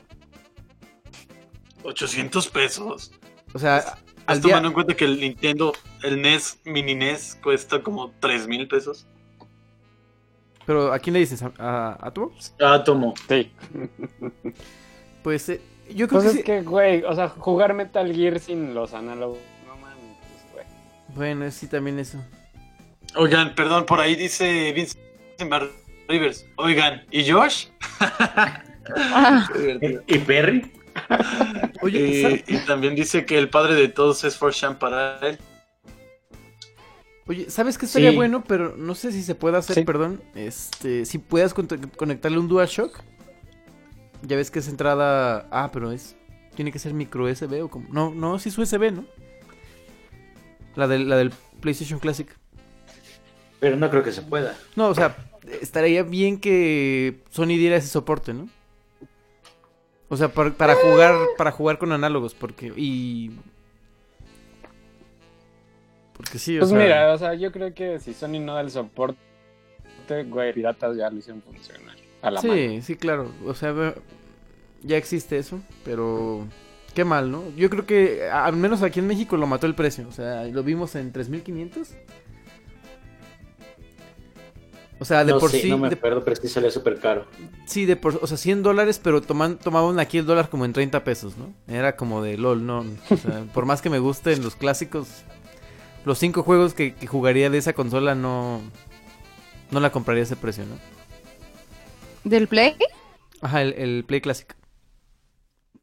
800 1.83 2.49
pesos. 2.49 3.11
O 3.53 3.59
sea, 3.59 3.99
Estás 4.33 4.43
día. 4.43 4.51
tomando 4.53 4.69
en 4.69 4.75
cuenta 4.75 4.95
que 4.95 5.05
el 5.05 5.21
Nintendo, 5.21 5.73
el 6.03 6.21
NES, 6.23 6.61
mini 6.65 6.95
NES, 6.95 7.39
cuesta 7.43 7.81
como 7.83 8.13
3 8.21 8.47
mil 8.49 8.69
pesos. 8.69 9.07
Pero 10.67 10.93
¿a 10.93 10.99
quién 10.99 11.15
le 11.15 11.21
dices? 11.21 11.43
¿A, 11.43 11.51
a, 11.59 11.99
a 12.07 12.11
tu? 12.13 12.33
Átomo. 12.61 13.15
Sí. 13.29 13.51
Pues 15.23 15.49
eh, 15.49 15.61
yo 15.95 16.07
creo 16.09 16.21
Pues 16.21 16.25
que 16.25 16.29
es 16.31 16.37
sí. 16.37 16.43
que, 16.45 16.63
güey, 16.63 17.03
o 17.03 17.15
sea, 17.15 17.29
jugar 17.29 17.75
Metal 17.75 18.11
Gear 18.15 18.39
sin 18.39 18.73
los 18.73 18.95
análogos. 18.95 19.39
No 19.67 19.77
mames, 19.77 19.97
pues, 20.21 20.53
güey. 20.53 20.67
Bueno, 21.17 21.51
sí, 21.51 21.67
también 21.67 21.99
eso. 21.99 22.19
Oigan, 23.17 23.55
perdón, 23.55 23.85
por 23.85 24.01
ahí 24.01 24.15
dice 24.15 24.73
Vincent 24.73 25.01
Bar- 25.51 25.69
Rivers. 26.09 26.47
Oigan, 26.57 27.05
¿y 27.11 27.29
Josh? 27.31 27.67
Ah. 28.01 28.63
¿Y 30.07 30.19
Perry? 30.19 30.71
Oye, 31.83 32.45
Y, 32.47 32.57
también 32.67 32.95
dice 32.95 33.25
que 33.25 33.39
el 33.39 33.49
padre 33.51 33.75
de 33.75 33.89
todos 33.89 34.25
es 34.25 34.37
Forshan 34.37 34.79
para 34.79 35.19
él. 35.21 35.39
Oye, 37.27 37.51
¿sabes 37.51 37.77
qué 37.77 37.87
estaría 37.87 38.11
Sí. 38.11 38.17
bueno? 38.17 38.43
Pero 38.47 38.75
no 38.77 38.95
sé 38.95 39.13
si 39.13 39.23
se 39.23 39.35
puede 39.35 39.59
hacer, 39.59 39.75
Sí. 39.75 39.85
perdón. 39.85 40.23
Este, 40.35 41.05
si 41.05 41.19
puedas 41.19 41.55
conectarle 41.55 42.39
un 42.39 42.49
DualShock. 42.49 42.99
Ya 44.23 44.37
ves 44.37 44.51
que 44.51 44.59
es 44.61 44.69
entrada. 44.69 45.47
Ah, 45.51 45.71
pero 45.73 45.93
es. 45.93 46.17
Tiene 46.57 46.73
que 46.73 46.79
ser 46.79 46.95
micro 46.95 47.25
USB 47.25 47.63
o 47.63 47.69
como. 47.69 47.87
No, 47.93 48.13
no, 48.13 48.39
sí 48.39 48.49
es 48.49 48.59
USB, 48.59 48.91
¿no? 48.93 49.05
La 50.75 50.89
del, 50.89 51.09
la 51.09 51.17
del 51.17 51.31
PlayStation 51.61 52.01
Classic. 52.01 52.29
Pero 53.61 53.77
no 53.77 53.91
creo 53.91 54.03
que 54.03 54.13
se 54.13 54.23
pueda. 54.23 54.57
No, 54.75 54.89
o 54.89 54.95
sea, 54.95 55.17
estaría 55.61 56.03
bien 56.03 56.41
que 56.41 57.21
Sony 57.31 57.47
diera 57.49 57.77
ese 57.77 57.89
soporte, 57.89 58.33
¿no? 58.33 58.49
O 60.09 60.17
sea, 60.17 60.29
para, 60.29 60.51
para 60.53 60.75
jugar, 60.75 61.15
para 61.37 61.51
jugar 61.53 61.79
con 61.79 61.93
análogos, 61.93 62.35
porque. 62.35 62.73
Y. 62.77 63.33
Porque 66.15 66.39
sí, 66.39 66.57
o 66.57 66.61
Pues 66.61 66.71
sea. 66.71 66.79
mira, 66.79 67.13
o 67.13 67.19
sea, 67.19 67.35
yo 67.35 67.53
creo 67.53 67.73
que 67.75 68.01
si 68.01 68.13
Sony 68.15 68.41
no 68.41 68.55
da 68.55 68.61
el 68.63 68.71
soporte, 68.71 69.19
güey, 70.27 70.53
piratas 70.53 70.97
ya 70.97 71.11
lo 71.11 71.19
hicieron 71.19 71.43
funcionar. 71.43 71.97
A 72.23 72.31
la 72.31 72.43
mano. 72.43 72.55
Sí, 72.55 72.83
sí, 72.83 72.97
claro. 72.97 73.31
O 73.47 73.55
sea, 73.55 73.95
ya 74.83 74.97
existe 74.97 75.39
eso, 75.39 75.61
pero 75.85 76.47
qué 76.95 77.05
mal, 77.05 77.31
¿no? 77.31 77.45
Yo 77.57 77.71
creo 77.71 77.87
que 77.87 78.29
al 78.29 78.57
menos 78.57 78.83
aquí 78.83 78.99
en 78.99 79.07
México 79.07 79.37
lo 79.37 79.47
mató 79.47 79.67
el 79.67 79.77
precio. 79.77 80.09
O 80.09 80.13
sea, 80.13 80.45
lo 80.45 80.63
vimos 80.65 80.95
en 80.97 81.13
3500. 81.13 81.91
O 85.01 85.05
sea, 85.05 85.25
de 85.25 85.33
no 85.33 85.39
por 85.39 85.51
sí, 85.51 85.69
no 85.71 85.79
me 85.79 85.89
de- 85.89 85.95
acuerdo, 85.95 86.25
pero 86.25 86.35
sí 86.37 86.49
salió 86.49 86.71
súper 86.71 86.99
caro. 86.99 87.27
sí, 87.67 87.85
de 87.87 87.95
por, 87.97 88.19
o 88.21 88.27
sea, 88.27 88.37
100 88.37 88.63
dólares, 88.65 89.01
pero 89.03 89.21
toman, 89.21 89.57
tomaban 89.57 90.01
aquí 90.01 90.19
el 90.19 90.27
dólar 90.27 90.49
como 90.51 90.65
en 90.65 90.73
30 90.73 91.05
pesos, 91.05 91.35
¿no? 91.37 91.53
Era 91.73 91.95
como 91.97 92.21
de 92.23 92.37
LOL, 92.37 92.67
no. 92.67 92.81
O 93.11 93.17
sea, 93.17 93.45
por 93.55 93.65
más 93.65 93.81
que 93.81 93.91
me 93.91 94.01
gusten 94.01 94.43
los 94.43 94.57
clásicos, 94.57 95.09
los 96.05 96.19
cinco 96.19 96.43
juegos 96.43 96.75
que, 96.75 96.95
que 96.95 97.07
jugaría 97.07 97.49
de 97.49 97.59
esa 97.59 97.75
consola 97.75 98.15
no, 98.17 98.61
no 99.71 99.79
la 99.81 99.93
compraría 99.93 100.23
a 100.23 100.27
ese 100.27 100.37
precio, 100.37 100.65
¿no? 100.67 100.75
¿Del 102.29 102.49
Play? 102.49 102.75
Ajá, 103.41 103.63
el, 103.63 103.75
el 103.75 104.05
Play 104.05 104.21
Classic. 104.21 104.57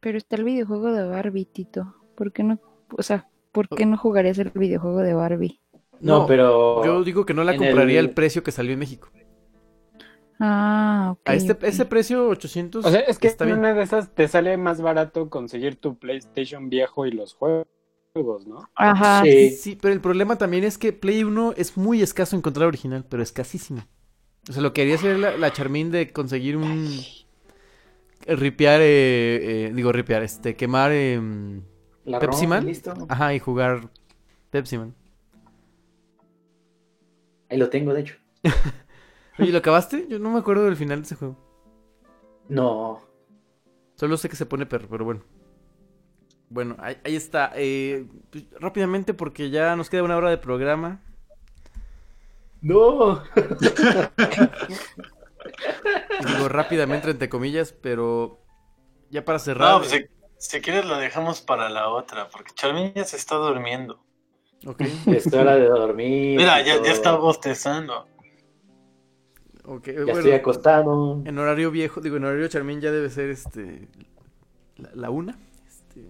Pero 0.02 0.18
está 0.18 0.36
el 0.36 0.44
videojuego 0.44 0.92
de 0.92 1.06
Barbie, 1.08 1.46
Tito. 1.46 1.96
¿Por 2.16 2.32
qué 2.34 2.44
no? 2.44 2.60
O 2.98 3.02
sea, 3.02 3.28
¿por 3.52 3.70
qué 3.70 3.86
no 3.86 3.98
jugarías 3.98 4.38
el 4.40 4.52
videojuego 4.52 5.00
de 5.00 5.14
Barbie? 5.14 5.62
No, 6.02 6.26
pero. 6.26 6.86
Yo 6.86 7.04
digo 7.04 7.26
que 7.26 7.34
no 7.34 7.44
la 7.44 7.56
compraría 7.56 8.00
el- 8.00 8.08
el... 8.08 8.12
precio 8.14 8.44
que 8.44 8.52
salió 8.52 8.74
en 8.74 8.80
México. 8.80 9.10
Ah, 10.40 11.12
ok. 11.14 11.22
A 11.30 11.34
este, 11.36 11.54
ok. 11.54 11.64
ese 11.64 11.86
precio, 11.86 12.28
800. 12.28 12.86
O 12.86 12.90
sea, 12.92 13.00
es 13.00 13.18
que 13.20 13.28
está 13.28 13.46
en 13.46 13.52
bien. 13.52 13.60
una 13.60 13.74
de 13.74 13.84
esas 13.84 14.14
te 14.14 14.28
sale 14.28 14.58
más 14.58 14.82
barato 14.82 15.30
conseguir 15.30 15.78
tu 15.78 15.98
PlayStation 15.98 16.70
viejo 16.70 17.06
y 17.06 17.12
los 17.12 17.34
juegos, 17.36 17.66
¿no? 18.46 18.70
Ajá. 18.76 19.24
Sí. 19.24 19.52
Sí, 19.52 19.78
pero 19.82 19.94
el 19.94 20.02
problema 20.02 20.38
también 20.38 20.64
es 20.66 20.78
que 20.78 20.92
Play 20.92 21.24
1 21.24 21.54
es 21.56 21.78
muy 21.78 22.02
escaso 22.02 22.36
encontrar 22.36 22.68
original, 22.68 23.06
pero 23.10 23.24
escasísimo. 23.24 23.86
O 24.50 24.54
sea, 24.54 24.62
lo 24.62 24.74
que 24.74 24.82
haría 24.82 24.98
sería 24.98 25.18
la, 25.18 25.38
la 25.38 25.52
charmín 25.54 25.90
de 25.92 26.12
conseguir 26.12 26.58
un. 26.58 27.00
Ripear, 28.28 28.82
eh, 28.82 29.68
eh, 29.68 29.72
digo, 29.74 29.92
ripear, 29.92 30.24
este, 30.24 30.56
quemar 30.56 30.92
eh, 30.94 31.22
La 32.06 32.20
Pepsi 32.20 32.48
Man. 32.48 32.66
listo. 32.66 32.94
Ajá, 33.08 33.34
y 33.36 33.40
jugar 33.40 33.90
Pepsi 34.50 34.78
Man. 34.80 34.96
Ahí 37.50 37.58
lo 37.58 37.70
tengo, 37.70 37.94
de 37.94 38.02
hecho. 38.02 38.16
Oye, 39.40 39.52
¿lo 39.52 39.58
acabaste? 39.58 40.08
Yo 40.10 40.20
no 40.20 40.32
me 40.32 40.40
acuerdo 40.40 40.66
del 40.66 40.76
final 40.76 41.00
de 41.00 41.06
ese 41.06 41.16
juego. 41.16 41.38
No. 42.48 43.02
Solo 43.96 44.18
sé 44.18 44.30
que 44.30 44.36
se 44.36 44.46
pone 44.46 44.66
perro, 44.66 44.88
pero 44.90 45.06
bueno. 45.06 45.24
Bueno, 46.50 46.76
ahí, 46.80 46.98
ahí 47.04 47.16
está. 47.16 47.52
Eh, 47.56 48.08
pues, 48.30 48.46
rápidamente, 48.60 49.14
porque 49.14 49.50
ya 49.50 49.76
nos 49.76 49.90
queda 49.90 50.04
una 50.04 50.18
hora 50.18 50.30
de 50.30 50.38
programa. 50.38 51.02
No. 52.62 53.24
Digo 56.26 56.50
rápidamente, 56.50 57.12
entre 57.12 57.30
comillas, 57.30 57.74
pero 57.74 58.40
ya 59.10 59.26
para 59.26 59.40
cerrar. 59.40 59.74
No, 59.74 59.80
pues 59.80 59.92
si, 59.92 60.06
si 60.38 60.62
quieres 60.62 60.86
lo 60.86 60.98
dejamos 60.98 61.42
para 61.42 61.70
la 61.70 61.90
otra, 61.90 62.30
porque 62.30 62.54
Charmin 62.54 62.94
ya 62.94 63.04
se 63.04 63.18
está 63.18 63.36
durmiendo. 63.36 64.04
Ok. 64.66 64.82
Es 65.08 65.32
hora 65.34 65.56
de 65.56 65.66
dormir. 65.66 66.38
Mira, 66.38 66.62
ya, 66.62 66.82
ya 66.84 66.92
está 66.92 67.16
bostezando. 67.16 68.08
Ok, 69.66 69.88
Ya 69.88 69.94
bueno, 69.94 70.20
estoy 70.20 70.32
acostado. 70.34 71.22
En 71.26 71.38
horario 71.38 71.72
viejo, 71.72 72.00
digo, 72.00 72.18
en 72.18 72.26
horario 72.26 72.48
Charmín 72.48 72.82
ya 72.82 72.92
debe 72.92 73.10
ser 73.10 73.30
este. 73.30 73.88
La, 74.78 74.90
la 74.94 75.10
una. 75.10 75.38
Este. 75.68 76.02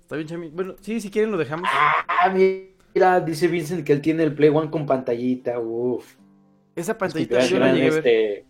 Está 0.00 0.16
bien, 0.16 0.28
Charmín. 0.28 0.52
Bueno, 0.54 0.76
sí, 0.80 1.00
si 1.00 1.10
quieren 1.10 1.30
lo 1.30 1.36
dejamos. 1.36 1.68
Ah, 1.72 2.32
mira, 2.32 3.20
dice 3.20 3.48
Vincent 3.48 3.84
que 3.84 3.92
él 3.92 4.00
tiene 4.00 4.22
el 4.22 4.34
Play 4.34 4.48
One 4.48 4.70
con 4.70 4.86
pantallita. 4.86 5.58
Uf. 5.58 6.14
Esa 6.74 6.96
pantallita 6.96 7.40
yo 7.40 7.58
la 7.58 7.70
a 7.70 7.72
ver. 7.72 8.45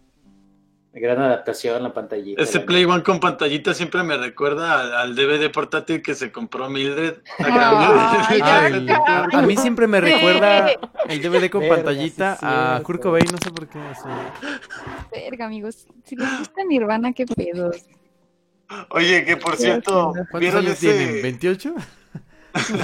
Gran 1.00 1.20
adaptación 1.20 1.82
la 1.82 1.92
pantallita. 1.92 2.42
Ese 2.42 2.58
la 2.60 2.66
Play 2.66 2.84
One 2.84 3.02
con 3.02 3.20
pantallita 3.20 3.74
siempre 3.74 4.02
me 4.02 4.16
recuerda 4.16 4.80
al, 4.80 4.94
al 4.94 5.14
DVD 5.16 5.50
portátil 5.50 6.02
que 6.02 6.14
se 6.14 6.32
compró 6.32 6.68
Mildred. 6.70 7.16
Ay, 7.38 8.40
Ay, 8.42 8.86
a, 9.32 9.42
mí 9.42 9.56
siempre 9.56 9.86
me 9.86 10.00
Sí. 10.00 10.04
recuerda 10.12 10.68
el 11.08 11.22
DVD 11.22 11.50
con 11.50 11.60
Verga, 11.62 11.76
pantallita 11.76 12.36
sí 12.36 12.46
a. 12.48 12.80
Kurt 12.82 13.02
Cobain, 13.02 13.26
no 13.30 13.38
sé 13.38 13.50
por 13.50 13.68
qué. 13.68 13.78
sea. 14.02 14.32
Verga, 15.12 15.46
amigos. 15.46 15.86
Si 16.04 16.16
les 16.16 16.38
gusta 16.38 16.62
Nirvana, 16.68 17.12
qué 17.12 17.26
pedos. 17.26 17.84
Oye, 18.90 19.24
que 19.24 19.36
por 19.36 19.56
cierto, 19.56 20.12
¿Cuántos 20.12 20.40
¿vieron 20.40 20.64
años 20.66 20.82
ese? 20.82 21.20
tienen? 21.22 21.38
¿28? 21.40 21.74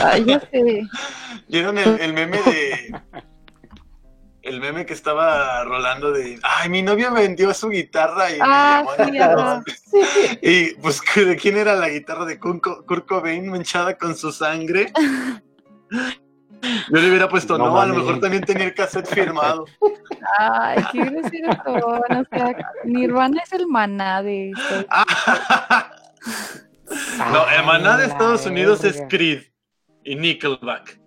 Ay, 0.05 0.25
ya 0.27 0.41
sé. 0.41 0.83
¿Vieron 1.49 1.79
el, 1.79 2.01
el 2.01 2.13
meme 2.13 2.39
de. 2.43 2.95
El 4.43 4.61
meme 4.61 4.85
que 4.87 4.93
estaba 4.93 5.63
rolando 5.65 6.11
de. 6.13 6.39
Ay, 6.43 6.69
mi 6.69 6.83
novio 6.83 7.13
vendió 7.13 7.55
su 7.55 7.69
guitarra 7.69 8.31
y 8.31 8.35
me 8.35 8.39
Ah, 8.43 8.85
llamó 9.13 9.63
sí. 9.67 10.01
Y 10.43 10.75
pues, 10.75 11.01
¿de 11.15 11.37
quién 11.37 11.57
era 11.57 11.75
la 11.77 11.89
guitarra 11.89 12.25
de 12.25 12.39
Kurt 12.41 12.61
Kurt 12.87 13.07
Cobain 13.07 13.49
manchada 13.49 13.97
con 13.97 14.17
su 14.17 14.33
sangre? 14.33 14.93
Yo 16.91 17.01
le 17.01 17.09
hubiera 17.09 17.29
puesto, 17.29 17.59
No 17.59 17.67
no, 17.67 17.81
a 17.81 17.87
lo 17.87 17.95
mejor 17.95 18.21
también 18.21 18.45
tenía 18.45 18.65
el 18.67 18.75
cassette 18.75 19.09
firmado. 19.09 19.65
Ay, 20.39 20.85
qué 20.93 20.99
grosero 21.05 21.51
son. 21.65 22.17
O 22.19 22.25
sea, 22.31 22.57
Nirvana 22.85 23.43
es 23.45 23.53
el 23.53 23.67
maná 23.67 24.23
de 24.23 24.51
esto. 24.51 24.87
No, 27.33 27.51
el 27.51 27.65
maná 27.65 27.97
de 27.97 28.07
Estados 28.07 28.47
Unidos 28.47 28.85
es. 28.85 29.03
Creed 29.09 29.43
y 30.05 30.15
Nickelback. 30.15 31.01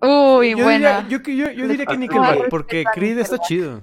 Uy, 0.00 0.50
Yo 0.50 0.62
buena. 0.64 1.00
diría, 1.02 1.08
yo, 1.08 1.18
yo, 1.32 1.50
yo 1.52 1.68
diría 1.68 1.86
que 1.86 1.96
Nickelback, 1.96 2.48
porque 2.50 2.84
Creed 2.94 3.18
está 3.18 3.38
chido. 3.38 3.82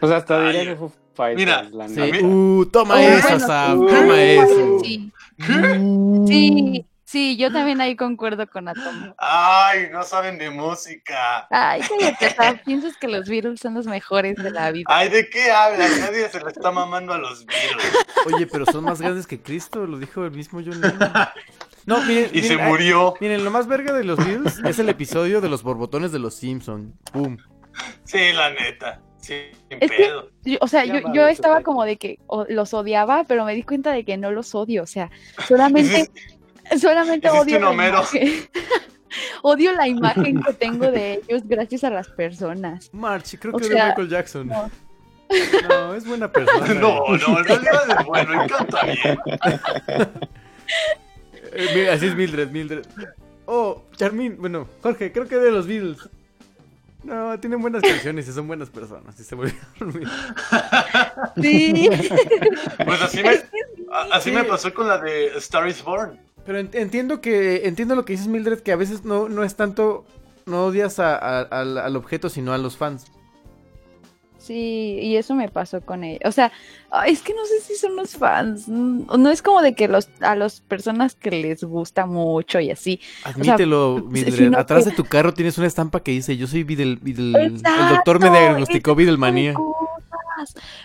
Pues 0.00 0.12
hasta 0.12 0.40
diría 0.48 0.64
que 0.64 0.76
Foo 0.76 0.92
Fighters. 1.14 1.36
mira, 1.36 1.62
la 1.72 1.88
Sí. 1.88 2.22
Uh, 2.24 2.66
toma 2.66 2.96
Uy, 2.96 3.04
eso, 3.04 3.22
bueno, 3.28 3.46
Sam, 3.46 3.78
uh, 3.80 3.86
toma 3.86 4.22
eso. 4.22 4.78
Sí, 4.84 5.12
¿Qué? 5.38 6.24
sí, 6.26 6.86
sí, 7.04 7.36
yo 7.36 7.50
también 7.52 7.80
ahí 7.80 7.96
concuerdo 7.96 8.46
con 8.48 8.68
Atom. 8.68 9.14
Ay, 9.16 9.88
no 9.92 10.02
saben 10.02 10.36
de 10.38 10.50
música. 10.50 11.46
Ay, 11.50 11.80
cállate, 11.88 12.30
Sam, 12.34 12.58
piensas 12.64 12.96
que 12.98 13.08
los 13.08 13.28
Beatles 13.28 13.60
son 13.60 13.74
los 13.74 13.86
mejores 13.86 14.36
de 14.36 14.50
la 14.50 14.70
vida. 14.72 14.84
Ay, 14.88 15.08
¿de 15.08 15.30
qué 15.30 15.50
hablan? 15.50 15.88
Nadie 16.00 16.28
se 16.28 16.40
lo 16.40 16.48
está 16.48 16.70
mamando 16.70 17.14
a 17.14 17.18
los 17.18 17.46
Beatles. 17.46 17.92
Oye, 18.26 18.46
pero 18.46 18.66
son 18.66 18.84
más 18.84 19.00
grandes 19.00 19.26
que 19.26 19.40
Cristo, 19.40 19.86
lo 19.86 19.98
dijo 19.98 20.24
el 20.24 20.32
mismo 20.32 20.60
John 20.64 20.80
Lennon. 20.80 20.98
No, 21.86 22.00
miren, 22.04 22.30
Y 22.32 22.42
se 22.42 22.54
ay, 22.54 22.68
murió. 22.68 23.14
Miren, 23.20 23.44
lo 23.44 23.50
más 23.50 23.66
verga 23.66 23.92
de 23.92 24.04
los 24.04 24.16
Beatles 24.18 24.60
es 24.64 24.78
el 24.78 24.88
episodio 24.88 25.40
de 25.40 25.48
los 25.48 25.62
borbotones 25.62 26.12
de 26.12 26.18
los 26.18 26.34
Simpson. 26.34 26.94
Pum. 27.12 27.36
Sí, 28.04 28.32
la 28.32 28.50
neta. 28.50 29.00
Sí, 29.18 29.34
que- 29.68 29.76
pedo. 29.88 30.30
Yo- 30.44 30.58
o 30.60 30.66
sea, 30.68 30.84
yo, 30.84 31.26
estaba 31.28 31.62
como 31.62 31.84
de 31.84 31.96
que 31.96 32.18
los 32.48 32.74
odiaba, 32.74 33.24
pero 33.24 33.44
me 33.44 33.54
di 33.54 33.62
cuenta 33.62 33.92
de 33.92 34.04
que 34.04 34.16
no 34.16 34.30
los 34.30 34.54
odio. 34.54 34.82
O 34.82 34.86
sea, 34.86 35.10
solamente, 35.48 36.10
solamente 36.80 37.28
odio 37.30 37.56
un 37.56 37.62
la, 37.64 37.70
Homero. 37.70 37.98
imagen, 37.98 38.32
odio 39.42 39.72
la 39.72 39.88
imagen 39.88 40.42
que 40.42 40.52
tengo 40.54 40.90
de 40.90 41.22
ellos 41.28 41.42
gracias 41.46 41.84
a 41.84 41.90
las 41.90 42.08
personas. 42.08 42.90
March, 42.92 43.36
creo 43.38 43.54
O 43.54 43.58
que 43.58 43.64
sea, 43.64 43.84
de 43.84 43.88
Michael 43.90 44.08
Jackson. 44.08 44.46
no. 44.48 44.70
No, 45.68 45.94
es 45.94 46.06
buena 46.06 46.30
persona. 46.30 46.74
No, 46.74 47.00
no, 47.16 47.38
en 47.38 47.44
realidad 47.44 47.98
es 47.98 48.06
bueno 48.06 48.44
y 48.44 48.48
canta 48.48 48.84
bien. 48.84 49.18
Eh, 51.54 51.68
mira, 51.74 51.92
así 51.94 52.06
es 52.06 52.16
Mildred, 52.16 52.50
Mildred. 52.50 52.84
Oh, 53.46 53.84
Charmin, 53.96 54.36
bueno, 54.38 54.66
Jorge, 54.82 55.12
creo 55.12 55.28
que 55.28 55.36
de 55.36 55.50
los 55.50 55.66
Beatles. 55.66 55.98
No, 57.02 57.38
tienen 57.38 57.60
buenas 57.60 57.82
canciones 57.82 58.26
y 58.26 58.32
son 58.32 58.46
buenas 58.46 58.70
personas. 58.70 59.18
Y 59.20 59.24
se 59.24 59.34
volvieron. 59.34 59.60
Sí. 61.40 61.88
Pues 62.84 63.02
así 63.02 63.22
me, 63.22 63.38
así 64.12 64.30
me 64.30 64.44
pasó 64.44 64.72
con 64.72 64.88
la 64.88 64.98
de 64.98 65.26
Star 65.38 65.68
is 65.68 65.82
Born. 65.82 66.18
Pero 66.46 66.60
ent- 66.60 66.74
entiendo 66.74 67.20
que 67.20 67.66
entiendo 67.66 67.94
lo 67.94 68.04
que 68.04 68.12
dices 68.14 68.28
Mildred, 68.28 68.60
que 68.60 68.72
a 68.72 68.76
veces 68.76 69.04
no, 69.04 69.28
no 69.28 69.44
es 69.44 69.54
tanto, 69.56 70.04
no 70.46 70.66
odias 70.66 70.98
a- 70.98 71.16
a- 71.16 71.40
al, 71.42 71.78
al 71.78 71.96
objeto, 71.96 72.28
sino 72.28 72.52
a 72.52 72.58
los 72.58 72.76
fans. 72.76 73.06
Sí, 74.46 74.98
y 75.00 75.16
eso 75.16 75.34
me 75.34 75.48
pasó 75.48 75.80
con 75.80 76.04
ella. 76.04 76.20
O 76.26 76.30
sea, 76.32 76.52
es 77.06 77.22
que 77.22 77.32
no 77.32 77.44
sé 77.46 77.60
si 77.62 77.76
son 77.76 77.96
los 77.96 78.14
fans. 78.16 78.68
mm, 78.68 79.06
No 79.18 79.30
es 79.30 79.40
como 79.40 79.62
de 79.62 79.74
que 79.74 79.88
los 79.88 80.10
a 80.20 80.36
las 80.36 80.60
personas 80.60 81.14
que 81.14 81.30
les 81.30 81.64
gusta 81.64 82.04
mucho 82.04 82.60
y 82.60 82.70
así. 82.70 83.00
Admítelo, 83.24 84.06
sino 84.14 84.58
Atrás 84.58 84.84
que- 84.84 84.90
de 84.90 84.96
tu 84.96 85.04
carro 85.04 85.32
tienes 85.32 85.56
una 85.56 85.66
estampa 85.66 86.00
que 86.00 86.10
dice, 86.12 86.36
yo 86.36 86.46
soy 86.46 86.62
Videl, 86.62 87.00
Videl- 87.00 87.34
el 87.36 87.62
doctor 87.88 88.20
me 88.20 88.28
diagnosticó 88.30 88.94
Videlmanía. 88.94 89.54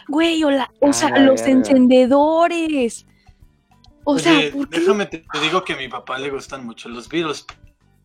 Güey, 0.08 0.44
o, 0.44 0.52
la- 0.52 0.72
o 0.80 0.90
Ah, 0.90 0.94
sea, 0.94 1.20
los 1.20 1.42
encendedores. 1.42 3.06
O 4.06 4.14
Oye, 4.14 4.24
sea, 4.24 4.52
¿por 4.54 4.70
qué? 4.70 4.80
déjame 4.80 5.06
te, 5.06 5.18
te 5.20 5.40
digo 5.42 5.64
que 5.66 5.74
a 5.74 5.78
mi 5.78 5.88
papá 5.90 6.18
le 6.18 6.30
gustan 6.30 6.66
mucho 6.66 6.88
los 6.90 7.10
Beatles. 7.10 7.46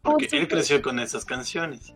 Porque 0.02 0.26
Por 0.26 0.38
él 0.38 0.48
creció 0.48 0.82
con 0.82 0.98
esas 0.98 1.24
canciones. 1.24 1.94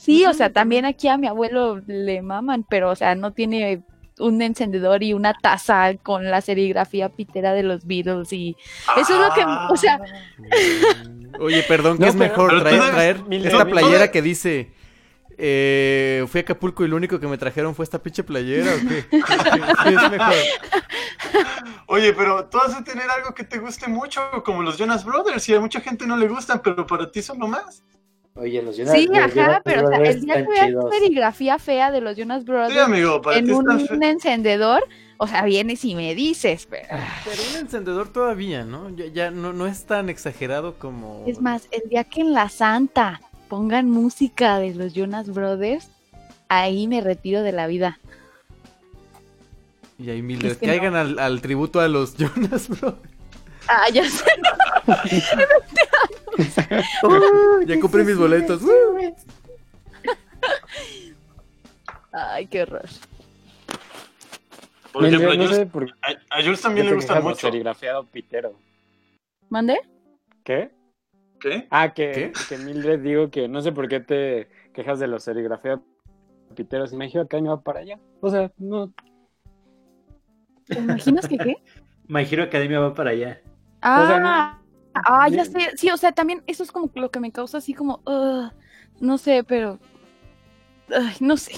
Sí, 0.00 0.24
o 0.24 0.32
sea, 0.32 0.50
también 0.52 0.84
aquí 0.86 1.08
a 1.08 1.18
mi 1.18 1.26
abuelo 1.26 1.82
le 1.86 2.22
maman, 2.22 2.64
pero, 2.68 2.90
o 2.90 2.96
sea, 2.96 3.14
no 3.14 3.32
tiene 3.32 3.82
un 4.18 4.40
encendedor 4.42 5.02
y 5.02 5.12
una 5.12 5.34
taza 5.34 5.94
con 6.02 6.30
la 6.30 6.40
serigrafía 6.40 7.08
pitera 7.10 7.52
de 7.52 7.62
los 7.62 7.86
Beatles 7.86 8.32
y 8.32 8.56
eso 8.96 9.14
es 9.14 9.20
lo 9.28 9.34
que, 9.34 9.44
o 9.72 9.76
sea, 9.76 10.00
Oye, 11.38 11.62
perdón, 11.64 11.96
¿qué 11.98 12.04
No, 12.04 12.08
es 12.10 12.16
pero- 12.16 12.30
mejor? 12.30 12.48
pero 12.50 12.60
traer, 12.90 12.90
traer 13.22 13.44
esta 13.46 13.64
playera 13.66 14.10
que 14.10 14.22
dice... 14.22 14.72
Eh, 15.42 16.26
fui 16.28 16.40
a 16.40 16.42
Acapulco 16.42 16.84
y 16.84 16.88
lo 16.88 16.96
único 16.96 17.18
que 17.18 17.26
me 17.26 17.38
trajeron 17.38 17.74
fue 17.74 17.84
esta 17.84 18.02
pinche 18.02 18.22
playera 18.22 18.72
o 18.74 18.88
qué? 18.88 19.06
¿Qué- 19.10 19.22
qué 19.84 19.88
es 19.88 20.10
mejor? 20.10 20.34
Oye, 21.86 22.12
pero 22.12 22.44
tú 22.46 22.58
has 22.58 22.76
de 22.76 22.82
tener 22.84 23.08
algo 23.10 23.34
que 23.34 23.44
te 23.44 23.58
guste 23.58 23.88
mucho, 23.88 24.20
como 24.44 24.62
los 24.62 24.76
Jonas 24.76 25.02
Brothers, 25.02 25.48
y 25.48 25.54
a 25.54 25.60
mucha 25.60 25.80
gente 25.80 26.06
no 26.06 26.18
le 26.18 26.28
gustan, 26.28 26.60
pero 26.62 26.86
para 26.86 27.10
ti 27.10 27.22
son 27.22 27.38
lo 27.38 27.48
más. 27.48 27.82
Oye, 28.40 28.62
los 28.62 28.76
Jonas 28.76 28.94
sí, 28.94 29.06
los 29.06 29.18
ajá, 29.18 29.28
Jonas 29.34 29.60
pero, 29.64 29.84
o 29.84 29.88
sea, 29.88 29.98
Brothers 29.98 30.16
el 30.16 30.20
día 30.22 30.34
que 30.34 30.48
veas 30.48 30.72
serigrafía 30.90 31.58
fea 31.58 31.90
de 31.90 32.00
los 32.00 32.16
Jonas 32.16 32.44
Brothers 32.44 32.72
Sí, 32.72 32.78
amigo, 32.78 33.20
en 33.34 33.52
un, 33.52 33.86
fe- 33.86 33.98
encendedor, 34.10 34.82
o 35.18 35.26
sea, 35.26 35.44
vienes 35.44 35.84
y 35.84 35.94
me 35.94 36.14
dices, 36.14 36.66
pero... 36.70 36.86
Pero 37.24 37.42
un 37.52 37.56
encendedor 37.58 38.10
todavía, 38.10 38.64
¿no? 38.64 38.88
Ya, 38.96 39.06
ya 39.06 39.30
no, 39.30 39.52
no 39.52 39.66
es 39.66 39.84
tan 39.84 40.08
exagerado 40.08 40.76
como... 40.78 41.22
Es 41.26 41.40
más, 41.40 41.68
el 41.70 41.88
día 41.90 42.04
que 42.04 42.22
en 42.22 42.32
la 42.32 42.48
Santa 42.48 43.20
pongan 43.48 43.90
música 43.90 44.58
de 44.58 44.74
los 44.74 44.94
Jonas 44.94 45.28
Brothers, 45.28 45.90
ahí 46.48 46.86
me 46.86 47.02
retiro 47.02 47.42
de 47.42 47.52
la 47.52 47.66
vida. 47.66 47.98
Y 49.98 50.08
ahí 50.08 50.22
Mildred, 50.22 50.52
Es 50.52 50.56
que 50.56 50.66
caigan 50.66 50.96
al, 50.96 51.18
al 51.18 51.42
tributo 51.42 51.78
a 51.80 51.88
los 51.88 52.16
Jonas 52.18 52.68
Bros. 52.70 52.94
Ah, 53.68 53.90
ya 53.92 54.08
sé. 54.08 54.24
ya 57.66 57.80
compré 57.80 58.04
mis 58.04 58.16
boletos. 58.16 58.62
Ay, 62.12 62.46
qué 62.46 62.62
horror. 62.62 62.88
Por 64.92 65.02
Mildred, 65.02 65.20
ejemplo, 65.20 65.32
a 65.32 65.36
no 65.36 65.42
Jules, 65.44 65.56
sé 65.56 65.66
por 65.66 65.86
qué 65.86 65.92
a, 66.02 66.38
a 66.38 66.42
Jules 66.42 66.60
también 66.60 66.86
le 66.86 66.94
gusta 66.94 67.20
mucho. 67.20 67.36
serigrafiado 67.36 68.04
pitero. 68.04 68.54
¿Mande? 69.48 69.80
¿Qué? 70.42 70.72
¿Qué? 71.38 71.68
Ah, 71.70 71.94
que, 71.94 72.10
¿Qué? 72.12 72.32
que 72.48 72.58
Mildred 72.58 73.00
digo 73.00 73.30
que 73.30 73.46
no 73.48 73.60
sé 73.62 73.70
por 73.72 73.88
qué 73.88 74.00
te 74.00 74.48
quejas 74.74 74.98
de 74.98 75.06
los 75.06 75.22
serigrafiados 75.22 75.80
piteros. 76.56 76.92
Me 76.92 77.06
dijo 77.06 77.20
acá 77.20 77.40
me 77.40 77.48
va 77.48 77.60
para 77.62 77.80
allá. 77.80 77.98
O 78.20 78.28
sea, 78.30 78.50
no. 78.58 78.92
¿Te 80.66 80.78
imaginas 80.78 81.28
que 81.28 81.38
qué? 81.38 81.54
My 82.08 82.22
Hero 82.28 82.42
Academia 82.42 82.80
va 82.80 82.92
para 82.94 83.10
allá. 83.10 83.40
Ah, 83.80 84.02
O 84.02 84.06
sea, 84.08 84.18
no- 84.20 84.59
ah, 84.94 85.28
ya 85.28 85.44
sé. 85.44 85.70
Sí, 85.76 85.90
o 85.90 85.96
sea, 85.96 86.12
también 86.12 86.42
eso 86.46 86.62
es 86.62 86.72
como 86.72 86.90
lo 86.94 87.10
que 87.10 87.20
me 87.20 87.32
causa 87.32 87.58
así 87.58 87.74
como, 87.74 88.00
no 89.00 89.18
sé, 89.18 89.44
pero, 89.44 89.78
ay, 90.94 91.14
no 91.20 91.36
sé. 91.36 91.54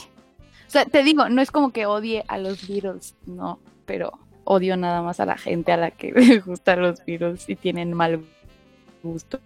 O 0.67 0.71
sea, 0.73 0.85
te 0.87 1.03
digo, 1.03 1.29
no 1.29 1.43
es 1.43 1.51
como 1.51 1.71
que 1.73 1.87
odie 1.87 2.25
a 2.29 2.39
los 2.39 2.67
Beatles, 2.67 3.15
no, 3.27 3.59
pero 3.85 4.19
odio 4.45 4.77
nada 4.77 5.03
más 5.03 5.21
a 5.21 5.27
la 5.27 5.37
gente 5.37 5.71
a 5.73 5.77
la 5.77 5.91
que 5.91 6.13
le 6.17 6.39
gustan 6.41 6.81
los 6.83 7.05
Beatles 7.05 7.49
y 7.49 7.57
tienen 7.57 7.93
mal 7.93 8.25
gusto 9.03 9.39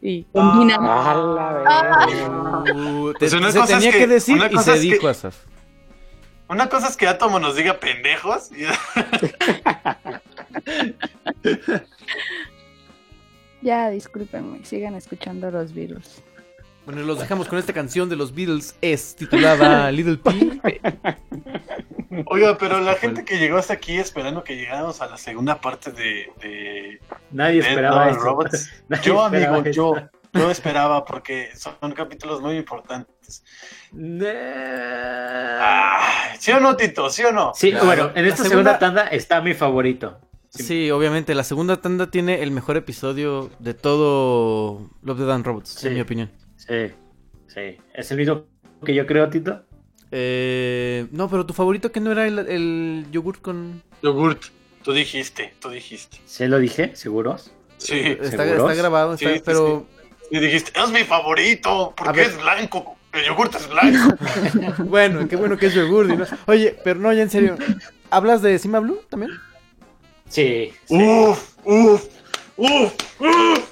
y 0.00 0.22
combinan. 0.32 0.78
Ah, 0.82 1.54
verga. 2.06 2.74
Uh, 2.74 3.12
te- 3.14 3.18
Pues 3.20 3.32
una 3.32 3.50
se 3.50 3.58
cosa 3.58 3.72
es 3.74 3.78
tenía 3.78 3.92
que, 3.92 3.98
que- 3.98 4.06
decir 4.06 4.36
y 4.36 4.58
se 4.58 4.74
es 4.74 4.80
que- 4.80 4.86
dijo, 4.86 5.08
Asaf. 5.08 5.36
Una 6.48 6.68
cosa 6.68 6.88
es 6.88 6.96
que 6.96 7.08
Atomo 7.08 7.38
nos 7.40 7.56
diga 7.56 7.80
pendejos. 7.80 8.50
y- 8.52 8.64
Ya, 13.64 13.88
discúlpenme, 13.88 14.62
sigan 14.64 14.94
escuchando 14.94 15.50
los 15.50 15.72
Beatles. 15.74 16.22
Bueno, 16.84 17.00
los 17.02 17.18
dejamos 17.18 17.48
con 17.48 17.58
esta 17.58 17.72
canción 17.72 18.10
de 18.10 18.16
los 18.16 18.34
Beatles, 18.34 18.76
es 18.82 19.16
titulada 19.16 19.90
Little 19.96 20.18
P. 20.18 20.60
Oiga, 22.26 22.58
pero 22.58 22.78
la 22.80 22.92
gente 22.96 23.24
que 23.24 23.38
llegó 23.38 23.56
hasta 23.56 23.72
aquí 23.72 23.96
esperando 23.96 24.44
que 24.44 24.54
llegáramos 24.56 25.00
a 25.00 25.06
la 25.06 25.16
segunda 25.16 25.60
parte 25.62 25.92
de. 25.92 26.30
de 26.42 27.00
Nadie 27.30 27.60
esperaba 27.60 28.10
eso. 28.10 28.20
Robots. 28.20 28.70
Nadie 28.88 29.02
Yo, 29.04 29.24
esperaba 29.24 29.56
amigo, 29.56 29.70
yo, 29.72 29.94
yo 30.34 30.50
esperaba 30.50 31.04
porque 31.06 31.48
son 31.56 31.74
capítulos 31.92 32.42
muy 32.42 32.58
importantes. 32.58 33.42
Ah, 35.58 36.34
¿Sí 36.38 36.52
o 36.52 36.60
no, 36.60 36.76
Tito? 36.76 37.08
¿Sí 37.08 37.24
o 37.24 37.32
no? 37.32 37.52
Sí, 37.54 37.70
Claro. 37.70 37.86
bueno, 37.86 38.10
en 38.14 38.26
esta 38.26 38.44
segunda- 38.44 38.72
segunda 38.72 38.78
tanda 38.78 39.06
está 39.08 39.40
mi 39.40 39.54
favorito. 39.54 40.18
Sí, 40.54 40.90
obviamente, 40.90 41.34
la 41.34 41.42
segunda 41.44 41.76
tanda 41.80 42.10
tiene 42.10 42.42
el 42.42 42.50
mejor 42.50 42.76
episodio 42.76 43.50
de 43.58 43.74
todo 43.74 44.88
Love, 45.02 45.18
Dead 45.18 45.30
and 45.32 45.44
Robots, 45.44 45.70
Sí. 45.70 45.88
en 45.88 45.94
mi 45.94 46.00
opinión. 46.00 46.30
Sí, 46.56 46.92
sí. 47.48 47.76
¿Es 47.92 48.10
el 48.12 48.18
mismo 48.18 48.44
que 48.84 48.94
yo 48.94 49.06
creo, 49.06 49.28
Tito? 49.28 49.62
Eh, 50.12 51.06
no, 51.10 51.28
pero 51.28 51.44
tu 51.44 51.54
favorito 51.54 51.90
que 51.90 52.00
no 52.00 52.12
era 52.12 52.26
el, 52.26 52.38
el 52.38 53.06
yogur 53.10 53.40
con... 53.40 53.82
Yogurt. 54.02 54.42
Tú 54.84 54.92
dijiste, 54.92 55.54
tú 55.60 55.70
dijiste. 55.70 56.18
¿Se 56.24 56.46
lo 56.46 56.58
dije? 56.58 56.94
¿Seguros? 56.94 57.50
Sí, 57.78 57.98
Está, 58.00 58.30
¿Seguros? 58.44 58.70
está 58.70 58.74
grabado, 58.74 59.16
Sí, 59.16 59.24
está- 59.24 59.36
sí, 59.36 59.42
pero... 59.44 59.86
Y 60.30 60.38
dijiste, 60.38 60.72
es 60.78 60.90
mi 60.90 61.00
favorito, 61.04 61.92
porque 61.96 62.22
es 62.22 62.40
blanco. 62.40 62.96
El 63.12 63.24
yogurt 63.24 63.54
es 63.56 63.68
blanco. 63.68 64.16
Bueno, 64.84 65.28
qué 65.28 65.36
bueno 65.36 65.56
que 65.56 65.66
es 65.66 65.74
yogur. 65.74 66.06
¿no? 66.06 66.24
Oye, 66.46 66.76
pero 66.84 66.98
no, 67.00 67.12
ya 67.12 67.22
en 67.22 67.30
serio. 67.30 67.56
¿Hablas 68.10 68.40
de 68.42 68.58
Sima 68.58 68.78
Blue 68.80 69.00
también? 69.08 69.32
Sí. 70.28 70.72
uf, 70.88 71.56
uf, 71.64 72.08
uf, 72.56 72.92
uf. 73.20 73.70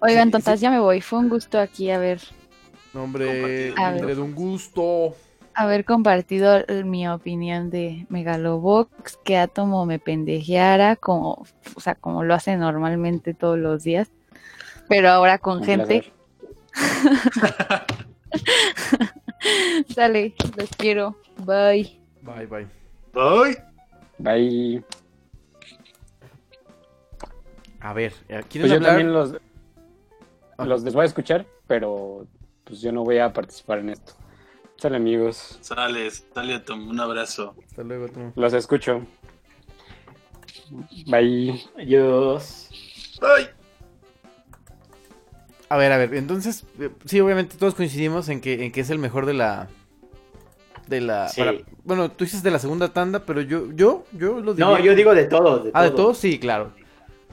Oigan, 0.00 0.30
tontas, 0.30 0.60
ya 0.60 0.70
me 0.70 0.78
voy. 0.78 1.00
Fue 1.00 1.18
un 1.18 1.28
gusto 1.28 1.58
aquí 1.58 1.90
No, 2.92 3.02
hombre, 3.02 3.72
A 3.76 3.90
ver. 3.90 4.00
hombre 4.00 4.14
de 4.14 4.20
un 4.20 4.34
gusto. 4.34 5.14
haber 5.54 5.84
compartido 5.84 6.58
eh, 6.68 6.84
mi 6.84 7.08
opinión 7.08 7.70
de 7.70 8.06
Megalobox, 8.10 9.16
que 9.24 9.36
Atomo 9.38 9.86
me 9.86 9.98
pendejeara, 9.98 10.96
como, 10.96 11.46
o 11.74 11.80
sea, 11.80 11.94
como 11.94 12.22
lo 12.24 12.34
hace 12.34 12.56
normalmente 12.56 13.34
todos 13.34 13.58
los 13.58 13.82
días, 13.82 14.10
pero 14.88 15.08
ahora 15.08 15.38
con 15.38 15.64
gente. 15.64 16.12
Sale, 19.94 20.34
los 20.56 20.70
quiero. 20.76 21.16
Bye. 21.38 21.98
Bye, 22.22 22.46
bye. 22.46 22.66
Bye. 23.12 23.56
Bye. 24.18 24.84
A 27.80 27.92
ver, 27.92 28.12
¿quieren 28.26 28.44
Pues 28.48 28.68
yo 28.70 28.74
hablar? 28.76 28.90
también 28.92 29.12
los, 29.12 29.34
Ah. 30.58 30.64
los 30.64 30.82
les 30.82 30.94
voy 30.94 31.02
a 31.02 31.06
escuchar, 31.06 31.46
pero 31.66 32.26
pues 32.64 32.80
yo 32.80 32.90
no 32.92 33.04
voy 33.04 33.18
a 33.18 33.32
participar 33.32 33.78
en 33.80 33.90
esto. 33.90 34.14
Sale 34.78 34.96
amigos, 34.96 35.58
Sale, 35.62 36.10
sale, 36.10 36.58
Tom, 36.60 36.88
un 36.88 37.00
abrazo. 37.00 37.54
Hasta 37.66 37.82
luego, 37.82 38.08
tú. 38.08 38.32
los 38.34 38.52
escucho. 38.52 39.02
Bye. 41.06 41.62
Adiós. 41.76 42.68
Bye. 43.20 43.48
A 45.68 45.76
ver, 45.76 45.92
a 45.92 45.96
ver, 45.98 46.14
entonces, 46.14 46.64
eh, 46.78 46.90
sí, 47.06 47.20
obviamente 47.20 47.56
todos 47.56 47.74
coincidimos 47.74 48.28
en 48.28 48.40
que, 48.40 48.64
en 48.64 48.72
que 48.72 48.80
es 48.80 48.90
el 48.90 48.98
mejor 48.98 49.26
de 49.26 49.34
la... 49.34 49.68
De 50.86 51.00
la... 51.00 51.28
Sí. 51.28 51.40
para- 51.40 51.54
bueno, 51.82 52.10
tú 52.12 52.24
dices 52.24 52.42
de 52.44 52.50
la 52.52 52.58
segunda 52.60 52.92
tanda, 52.92 53.20
pero 53.26 53.40
yo, 53.40 53.72
yo, 53.72 54.04
yo 54.12 54.40
lo 54.40 54.54
diría... 54.54 54.66
No, 54.66 54.78
yo 54.78 54.94
digo 54.94 55.14
de 55.14 55.24
todo. 55.24 55.58
De 55.58 55.70
Ah, 55.74 55.82
¿de 55.82 55.90
todo. 55.90 55.96
todos? 56.04 56.18
Sí, 56.18 56.38
claro. 56.38 56.72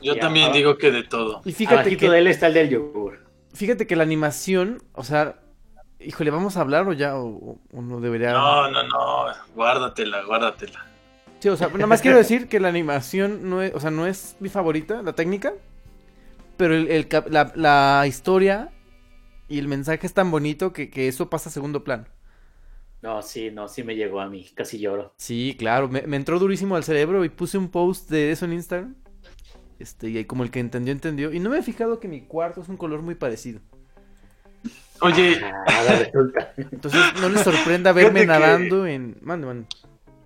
Yo 0.03 0.17
también 0.19 0.51
digo 0.51 0.77
que 0.77 0.91
de 0.91 1.03
todo. 1.03 1.41
Y 1.45 1.53
fíjate 1.53 1.75
Abajito 1.81 1.99
que, 2.01 2.09
de 2.09 2.17
él 2.19 2.27
está 2.27 2.47
el 2.47 2.53
del 2.53 2.69
yogur. 2.69 3.19
fíjate 3.53 3.87
que 3.87 3.95
la 3.95 4.03
animación, 4.03 4.83
o 4.93 5.03
sea, 5.03 5.39
híjole, 5.99 6.31
¿vamos 6.31 6.57
a 6.57 6.61
hablar 6.61 6.87
o 6.87 6.93
ya? 6.93 7.15
O, 7.17 7.59
o 7.71 7.81
no 7.81 7.99
debería... 8.01 8.31
No, 8.31 8.69
no, 8.69 8.83
no. 8.83 9.25
Guárdatela, 9.55 10.23
guárdatela. 10.23 10.85
Sí, 11.39 11.49
o 11.49 11.57
sea, 11.57 11.67
nada 11.69 11.87
más 11.87 12.01
quiero 12.01 12.17
decir 12.17 12.47
que 12.47 12.59
la 12.59 12.69
animación 12.69 13.49
no 13.49 13.61
es, 13.61 13.73
o 13.75 13.79
sea, 13.79 13.91
no 13.91 14.07
es 14.07 14.37
mi 14.39 14.49
favorita, 14.49 15.01
la 15.01 15.13
técnica, 15.13 15.53
pero 16.57 16.73
el, 16.75 16.87
el 16.89 17.07
la, 17.29 17.51
la 17.55 18.05
historia 18.07 18.71
y 19.49 19.59
el 19.59 19.67
mensaje 19.67 20.07
es 20.07 20.13
tan 20.13 20.31
bonito 20.31 20.71
que, 20.73 20.89
que 20.89 21.07
eso 21.07 21.29
pasa 21.29 21.49
a 21.49 21.51
segundo 21.51 21.83
plano. 21.83 22.05
No, 23.01 23.21
sí, 23.21 23.51
no, 23.51 23.67
sí 23.67 23.83
me 23.83 23.95
llegó 23.95 24.21
a 24.21 24.29
mí. 24.29 24.49
Casi 24.55 24.79
lloro. 24.79 25.13
Sí, 25.17 25.55
claro, 25.59 25.89
me, 25.89 26.03
me 26.03 26.15
entró 26.15 26.39
durísimo 26.39 26.75
al 26.77 26.85
cerebro 26.85 27.25
y 27.25 27.29
puse 27.29 27.57
un 27.57 27.69
post 27.69 28.09
de 28.09 28.31
eso 28.31 28.45
en 28.45 28.53
Instagram. 28.53 28.95
Este, 29.79 30.09
y 30.09 30.17
ahí 30.17 30.25
como 30.25 30.43
el 30.43 30.51
que 30.51 30.59
entendió, 30.59 30.91
entendió. 30.91 31.31
Y 31.33 31.39
no 31.39 31.49
me 31.49 31.57
he 31.59 31.63
fijado 31.63 31.99
que 31.99 32.07
mi 32.07 32.21
cuarto 32.21 32.61
es 32.61 32.69
un 32.69 32.77
color 32.77 33.01
muy 33.01 33.15
parecido. 33.15 33.59
Oye, 35.01 35.41
resulta. 35.99 36.53
Entonces 36.57 37.01
no 37.19 37.27
les 37.29 37.41
sorprenda 37.41 37.91
verme 37.91 38.21
Fíjate 38.21 38.39
que- 38.39 38.45
nadando 38.47 38.85
en... 38.87 39.17
Mande, 39.21 39.47
mande. 39.47 39.67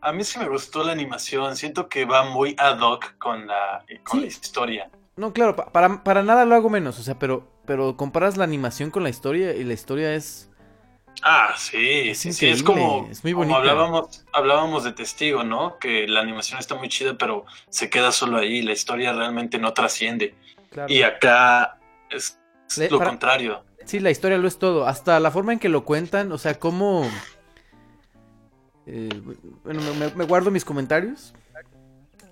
a 0.02 0.12
mí 0.14 0.24
sí 0.24 0.38
me 0.38 0.48
gustó 0.48 0.84
la 0.84 0.92
animación. 0.92 1.56
Siento 1.56 1.90
que 1.90 2.06
va 2.06 2.26
muy 2.30 2.56
ad 2.60 2.80
hoc 2.82 3.18
con 3.18 3.48
la, 3.48 3.84
con 4.04 4.20
Sí. 4.20 4.26
la 4.26 4.28
historia. 4.28 4.92
No, 5.16 5.34
claro, 5.34 5.56
pa- 5.56 5.72
para, 5.72 6.04
para 6.04 6.22
nada 6.22 6.46
lo 6.46 6.54
hago 6.54 6.70
menos, 6.70 7.00
o 7.00 7.04
sea, 7.04 7.18
pero, 7.18 7.48
pero 7.66 7.98
comparas 7.98 8.38
la 8.38 8.44
animación 8.44 8.92
con 8.92 9.02
la 9.04 9.10
historia 9.10 9.56
y 9.56 9.64
la 9.64 9.74
historia 9.74 10.14
es... 10.14 10.52
Ah, 11.24 11.56
sí, 11.58 12.10
Es 12.10 12.20
sí, 12.20 12.32
sí, 12.32 12.48
es 12.48 12.62
como, 12.64 13.08
es 13.10 13.24
muy 13.24 13.34
como 13.34 13.56
hablábamos, 13.56 14.24
hablábamos 14.32 14.84
de 14.84 14.92
Testigo, 14.94 15.44
¿no? 15.44 15.78
Que 15.80 16.08
la 16.08 16.22
animación 16.22 16.60
está 16.60 16.76
muy 16.76 16.90
chida, 16.90 17.18
pero 17.18 17.46
se 17.70 17.90
queda 17.90 18.12
solo 18.12 18.38
ahí, 18.38 18.62
la 18.62 18.72
historia 18.74 19.14
realmente 19.14 19.58
no 19.58 19.74
trasciende. 19.74 20.36
Claro. 20.70 20.94
Y 20.94 21.02
acá 21.02 21.80
es 22.10 22.40
Le- 22.78 22.90
lo 22.90 23.00
para- 23.00 23.10
contrario. 23.10 23.64
Sí, 23.86 24.00
la 24.00 24.12
historia 24.12 24.38
lo 24.38 24.48
es 24.48 24.60
todo. 24.60 24.86
Hasta 24.86 25.20
la 25.20 25.32
forma 25.32 25.54
en 25.54 25.60
que 25.60 25.70
lo 25.70 25.86
cuentan, 25.86 26.32
o 26.32 26.38
sea, 26.38 26.60
cómo... 26.60 27.10
eh, 28.86 29.10
bueno, 29.64 29.82
me, 29.82 29.94
me- 30.08 30.16
me 30.16 30.26
guardo 30.26 30.52
mis 30.52 30.66
comentarios. 30.66 31.34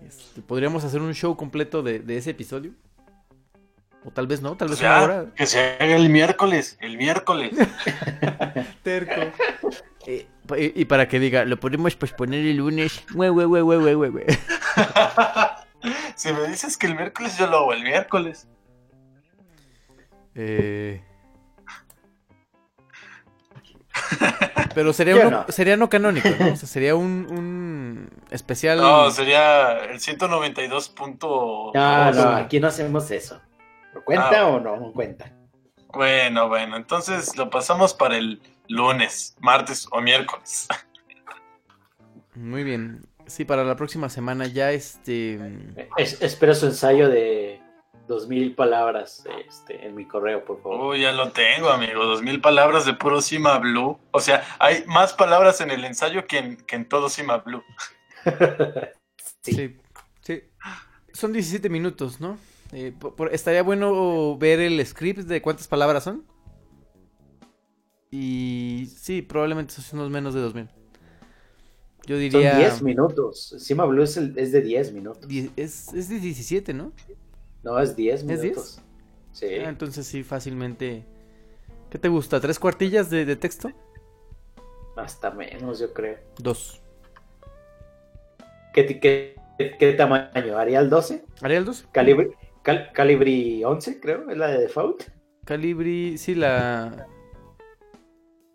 Este, 0.06 0.42
Podríamos 0.42 0.84
hacer 0.84 1.02
un 1.02 1.14
show 1.14 1.36
completo 1.36 1.82
de, 1.82 2.00
de 2.00 2.18
ese 2.18 2.32
episodio. 2.32 2.72
O 4.06 4.12
tal 4.12 4.28
vez 4.28 4.42
no, 4.42 4.56
tal 4.56 4.70
vez 4.70 4.80
Ya, 4.80 4.98
una 4.98 5.04
hora. 5.04 5.26
que 5.36 5.46
se 5.48 5.60
haga 5.80 5.96
el 5.96 6.10
miércoles, 6.10 6.78
el 6.80 6.98
miércoles. 6.98 7.52
Terco. 8.84 9.22
Eh, 10.08 10.28
y, 10.76 10.82
y 10.82 10.86
para 10.86 11.08
que 11.08 11.20
diga, 11.20 11.46
lo 11.46 11.60
podemos 11.60 11.96
posponer 11.96 12.42
el 12.46 12.58
lunes. 12.58 13.04
Güey, 13.12 13.32
güey, 13.32 13.48
güey, 13.48 13.64
güey, 13.64 13.80
güey, 13.80 13.96
güey, 13.96 14.12
güey. 14.12 14.26
si 16.16 16.32
me 16.32 16.48
dices 16.48 16.78
que 16.78 16.86
el 16.86 16.94
miércoles, 16.94 17.36
yo 17.40 17.48
lo 17.48 17.58
hago 17.58 17.74
el 17.74 17.82
miércoles. 17.82 18.48
Eh... 20.36 21.02
Pero 24.76 24.94
sería, 24.94 25.16
uno- 25.16 25.32
no. 25.32 25.46
sería 25.50 25.76
no 25.78 25.90
canónico, 25.90 26.30
¿no? 26.40 26.54
O 26.54 26.56
sea, 26.56 26.68
sería 26.68 26.96
un, 26.96 27.26
un 27.32 28.10
especial. 28.30 28.78
No, 28.78 29.10
sería 29.10 29.86
el 29.86 30.00
192 30.00 30.90
punto... 30.90 31.72
No, 31.74 32.12
no, 32.12 32.30
aquí 32.36 32.60
no 32.60 32.68
hacemos 32.68 33.10
eso. 33.10 33.42
¿Lo 33.96 34.04
cuenta 34.04 34.42
Ah. 34.42 34.48
o 34.48 34.60
no? 34.60 34.78
No 34.78 34.92
cuenta. 34.94 35.32
Bueno, 35.94 36.48
bueno, 36.50 36.76
entonces 36.78 37.36
lo 37.38 37.50
pasamos 37.50 37.94
para 37.94 38.18
el 38.18 38.42
lunes, 38.68 39.36
martes 39.40 39.88
o 39.92 40.02
miércoles. 40.02 40.68
Muy 42.36 42.64
bien. 42.64 43.06
Sí, 43.28 43.46
para 43.46 43.64
la 43.64 43.76
próxima 43.76 44.10
semana 44.10 44.46
ya 44.46 44.72
este. 44.72 45.40
Es- 45.98 46.22
espero 46.22 46.54
su 46.54 46.68
ensayo 46.68 47.10
de 47.10 47.62
dos 48.08 48.28
mil 48.28 48.54
palabras 48.54 49.24
este, 49.48 49.84
en 49.88 49.96
mi 49.96 50.06
correo, 50.08 50.44
por 50.46 50.62
favor. 50.62 50.92
Uy, 50.94 51.02
ya 51.02 51.12
lo 51.12 51.32
tengo, 51.32 51.70
amigo. 51.70 52.04
Dos 52.06 52.22
mil 52.22 52.40
palabras 52.42 52.86
de 52.86 52.94
puro 52.94 53.22
Cima 53.22 53.58
Blue. 53.58 53.98
O 54.12 54.20
sea, 54.20 54.44
hay 54.60 54.84
más 54.86 55.14
palabras 55.14 55.62
en 55.62 55.72
el 55.72 55.86
ensayo 55.86 56.28
que 56.28 56.38
en, 56.38 56.58
que 56.58 56.76
en 56.76 56.88
todo 56.88 57.10
Cima 57.10 57.38
Blue. 57.38 57.64
Sí. 59.42 59.78
sí. 60.22 60.44
Son 61.14 61.32
17 61.32 61.70
minutos, 61.70 62.20
¿no? 62.20 62.38
Eh, 62.72 62.94
por- 63.00 63.16
por- 63.16 63.34
estaría 63.34 63.64
bueno 63.64 64.38
ver 64.38 64.60
el 64.60 64.84
script 64.86 65.22
de 65.22 65.42
cuántas 65.42 65.68
palabras 65.68 66.04
son. 66.04 66.26
Y 68.12 68.88
sí, 68.98 69.22
probablemente 69.22 69.74
son 69.74 70.00
unos 70.00 70.12
menos 70.12 70.34
de 70.34 70.42
2000. 70.42 70.70
Yo 72.08 72.16
Son 72.16 72.20
diría. 72.20 72.58
10 72.58 72.82
minutos. 72.82 73.52
Encima 73.54 73.86
Blue 73.86 74.04
es, 74.04 74.16
el- 74.18 74.38
es 74.38 74.52
de 74.52 74.62
10 74.62 74.92
minutos. 74.94 75.28
die- 75.28 75.52
Es, 75.56 75.94
es 75.94 76.10
de 76.10 76.20
17, 76.20 76.74
¿no? 76.74 76.92
No, 77.64 77.80
es 77.80 77.96
10 77.96 78.22
¿Es 78.22 78.28
10? 78.28 78.42
minutos. 78.42 78.82
Sí. 79.34 79.48
Ah, 79.66 79.70
entonces 79.70 80.06
sí, 80.08 80.24
fácilmente. 80.24 81.04
¿Qué 81.90 81.98
te 81.98 82.08
gusta? 82.08 82.40
¿Tres 82.40 82.60
cuartillas 82.60 83.10
de, 83.10 83.26
de 83.26 83.36
texto? 83.36 83.72
Hasta 84.96 85.32
menos, 85.32 85.80
yo 85.80 85.94
creo. 85.94 86.18
Dos. 86.38 86.82
¿Qué, 88.74 89.00
qué, 89.00 89.36
qué 89.80 89.94
tamaño? 89.94 90.58
¿Arial 90.58 90.90
12? 90.90 91.24
¿Arial 91.42 91.66
2? 91.66 91.86
¿Calibre, 91.92 92.32
cal- 92.66 92.92
Calibri 92.94 93.64
11, 93.64 94.00
creo? 94.02 94.30
¿Es 94.30 94.38
la 94.38 94.48
de 94.48 94.60
default? 94.60 95.04
Calibri, 95.46 96.18
sí, 96.18 96.36
la. 96.36 97.08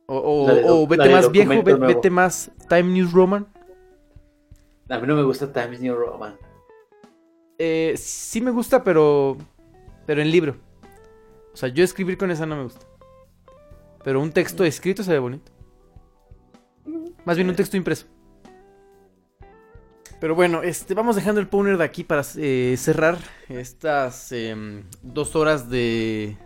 O, 0.06 0.16
o- 0.18 0.86
de 0.88 0.96
vete 0.96 1.08
más 1.10 1.30
viejo, 1.30 1.52
nuevo. 1.54 1.86
vete 1.86 2.10
más 2.10 2.50
Time 2.68 2.82
News 2.82 3.12
Roman. 3.12 3.46
A 4.88 4.98
mí 4.98 5.06
no 5.06 5.14
me 5.14 5.22
gusta 5.22 5.52
Times 5.52 5.80
New 5.80 5.94
Roman. 5.94 6.36
Eh, 7.58 7.94
sí 7.96 8.40
me 8.40 8.50
gusta, 8.50 8.82
pero. 8.82 9.36
Pero 10.06 10.20
en 10.20 10.30
libro. 10.32 10.56
O 11.52 11.56
sea, 11.56 11.68
yo 11.68 11.84
escribir 11.84 12.18
con 12.18 12.30
esa 12.32 12.44
no 12.44 12.56
me 12.56 12.64
gusta. 12.64 12.86
Pero 14.02 14.20
un 14.20 14.32
texto 14.32 14.64
escrito 14.64 15.04
se 15.04 15.12
ve 15.12 15.18
bonito. 15.20 15.52
Más 17.24 17.36
bien 17.36 17.48
un 17.48 17.54
texto 17.54 17.76
impreso. 17.76 18.06
Pero 20.20 20.34
bueno, 20.34 20.62
este, 20.62 20.92
vamos 20.92 21.16
dejando 21.16 21.40
el 21.40 21.48
Powner 21.48 21.78
de 21.78 21.84
aquí 21.84 22.04
para 22.04 22.22
eh, 22.36 22.74
cerrar 22.76 23.16
estas 23.48 24.30
em, 24.32 24.84
dos 25.02 25.34
horas 25.34 25.70
de... 25.70 26.36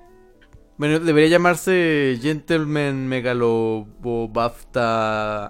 Bueno, 0.76 1.01
debería 1.01 1.28
llamarse 1.28 2.16
Gentleman 2.22 3.09
Megalobafta... 3.09 3.55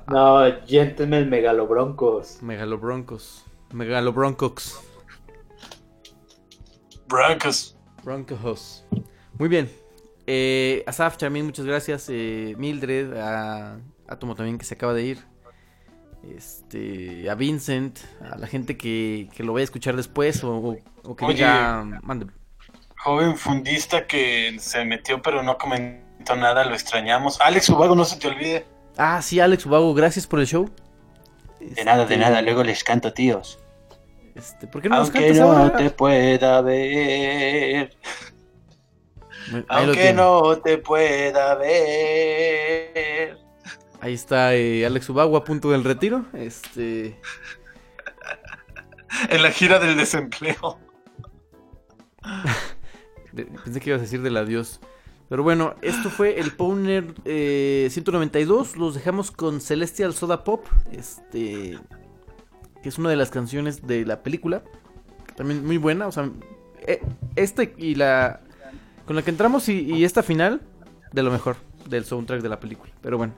No, 0.08 0.40
Gentleman 0.66 1.28
Megalobroncos. 1.28 2.42
Megalobroncos. 2.42 3.44
Megalobroncox. 3.72 4.80
Broncos. 7.08 7.76
Broncos. 8.02 8.86
Muy 9.38 9.48
bien. 9.50 9.70
Eh, 10.26 10.82
Asaf, 10.86 11.18
Charmin, 11.18 11.44
muchas 11.44 11.66
gracias. 11.66 12.06
Eh, 12.08 12.54
Mildred, 12.56 13.12
a 13.18 13.80
Atomo 14.08 14.34
también 14.34 14.56
que 14.56 14.64
se 14.64 14.74
acaba 14.74 14.94
de 14.94 15.04
ir. 15.04 15.33
Este, 16.36 17.28
a 17.30 17.34
Vincent, 17.34 17.98
a 18.32 18.36
la 18.38 18.46
gente 18.46 18.76
que, 18.76 19.28
que 19.34 19.42
lo 19.42 19.52
vaya 19.52 19.62
a 19.62 19.64
escuchar 19.64 19.96
después 19.96 20.42
o, 20.44 20.76
o- 21.04 21.16
que 21.16 21.24
Oye. 21.24 21.34
diga, 21.36 21.84
mande. 22.02 22.26
Joven 22.96 23.36
fundista 23.36 24.06
que 24.06 24.56
se 24.58 24.84
metió 24.84 25.20
pero 25.20 25.42
no 25.42 25.58
comentó 25.58 26.34
nada, 26.36 26.64
lo 26.64 26.74
extrañamos. 26.74 27.40
Alex 27.40 27.68
Ubago, 27.68 27.94
no 27.94 28.04
se 28.04 28.16
te 28.18 28.28
olvide. 28.28 28.64
Ah, 28.96 29.20
sí, 29.22 29.40
Alex 29.40 29.66
Ubago, 29.66 29.92
gracias 29.94 30.26
por 30.26 30.40
el 30.40 30.46
show. 30.46 30.70
De 31.60 31.84
nada, 31.84 32.06
de 32.06 32.16
nada, 32.16 32.40
luego 32.42 32.62
les 32.64 32.82
canto, 32.84 33.12
tíos. 33.12 33.58
Este, 34.34 34.66
¿Por 34.66 34.82
qué 34.82 34.88
no 34.88 34.96
Aunque 34.96 35.20
cantas 35.20 35.38
no 35.38 35.52
ahora? 35.52 35.76
te 35.76 35.90
pueda 35.90 36.60
ver, 36.62 37.96
Ahí 39.52 39.64
aunque 39.68 40.12
no 40.12 40.56
te 40.58 40.78
pueda 40.78 41.54
ver. 41.56 43.38
Ahí 44.04 44.12
está 44.12 44.54
eh, 44.54 44.84
Alex 44.84 45.08
Ubago 45.08 45.34
a 45.38 45.44
punto 45.44 45.70
del 45.70 45.82
retiro. 45.82 46.26
Este, 46.34 47.18
En 49.30 49.42
la 49.42 49.50
gira 49.50 49.78
del 49.78 49.96
desempleo. 49.96 50.78
de- 53.32 53.46
pensé 53.46 53.80
que 53.80 53.88
ibas 53.88 54.00
a 54.00 54.02
decir 54.02 54.20
del 54.20 54.36
adiós. 54.36 54.80
Pero 55.30 55.42
bueno, 55.42 55.74
esto 55.80 56.10
fue 56.10 56.38
el 56.38 56.52
Powner 56.52 57.14
eh, 57.24 57.88
192. 57.90 58.76
Los 58.76 58.94
dejamos 58.94 59.30
con 59.30 59.62
Celestial 59.62 60.12
Soda 60.12 60.44
Pop. 60.44 60.66
Este. 60.92 61.78
Que 62.82 62.88
es 62.90 62.98
una 62.98 63.08
de 63.08 63.16
las 63.16 63.30
canciones 63.30 63.86
de 63.86 64.04
la 64.04 64.22
película. 64.22 64.62
También 65.34 65.64
muy 65.64 65.78
buena. 65.78 66.06
O 66.08 66.12
sea, 66.12 66.28
eh, 66.86 67.00
este 67.36 67.74
y 67.78 67.94
la. 67.94 68.42
Con 69.06 69.16
la 69.16 69.22
que 69.22 69.30
entramos 69.30 69.66
y, 69.70 69.80
y 69.80 70.04
esta 70.04 70.22
final. 70.22 70.60
De 71.10 71.22
lo 71.22 71.30
mejor 71.30 71.56
del 71.88 72.04
soundtrack 72.04 72.42
de 72.42 72.48
la 72.50 72.60
película. 72.60 72.92
Pero 73.00 73.16
bueno. 73.16 73.32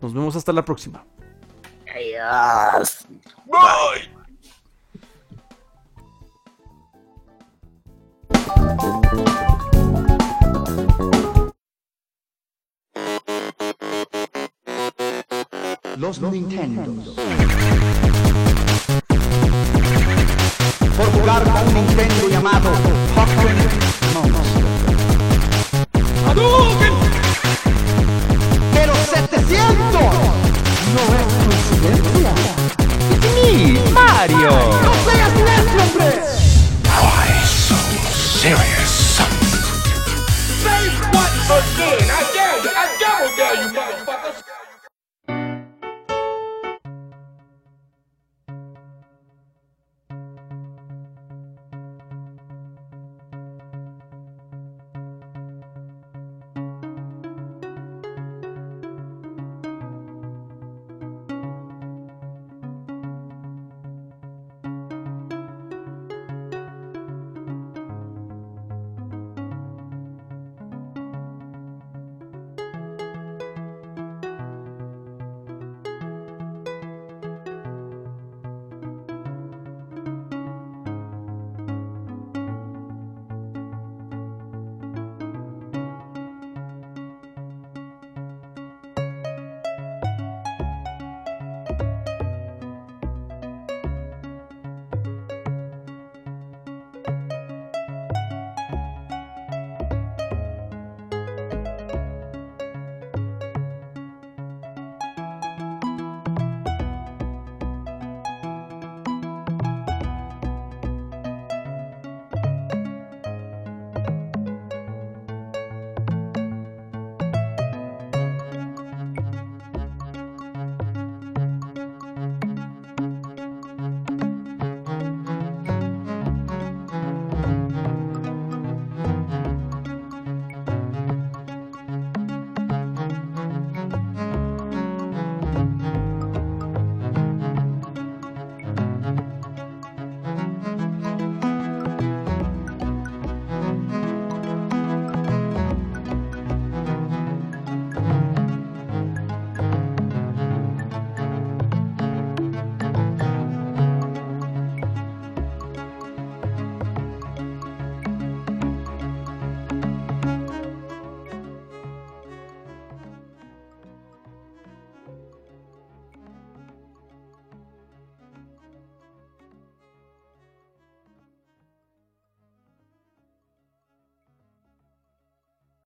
Nos 0.00 0.12
vemos 0.12 0.36
hasta 0.36 0.52
la 0.52 0.64
próxima. 0.64 1.04
Adiós. 1.94 3.06
Bye. 3.46 4.14
Los 15.96 16.20
Nintendos. 16.20 17.14
Por 20.96 21.06
jugar 21.12 21.42
con 21.44 21.68
un 21.68 21.74
Nintendo 21.74 22.28
llamado 22.28 22.70
Pokémon 23.14 23.83
you. 43.54 43.70
I 43.80 43.93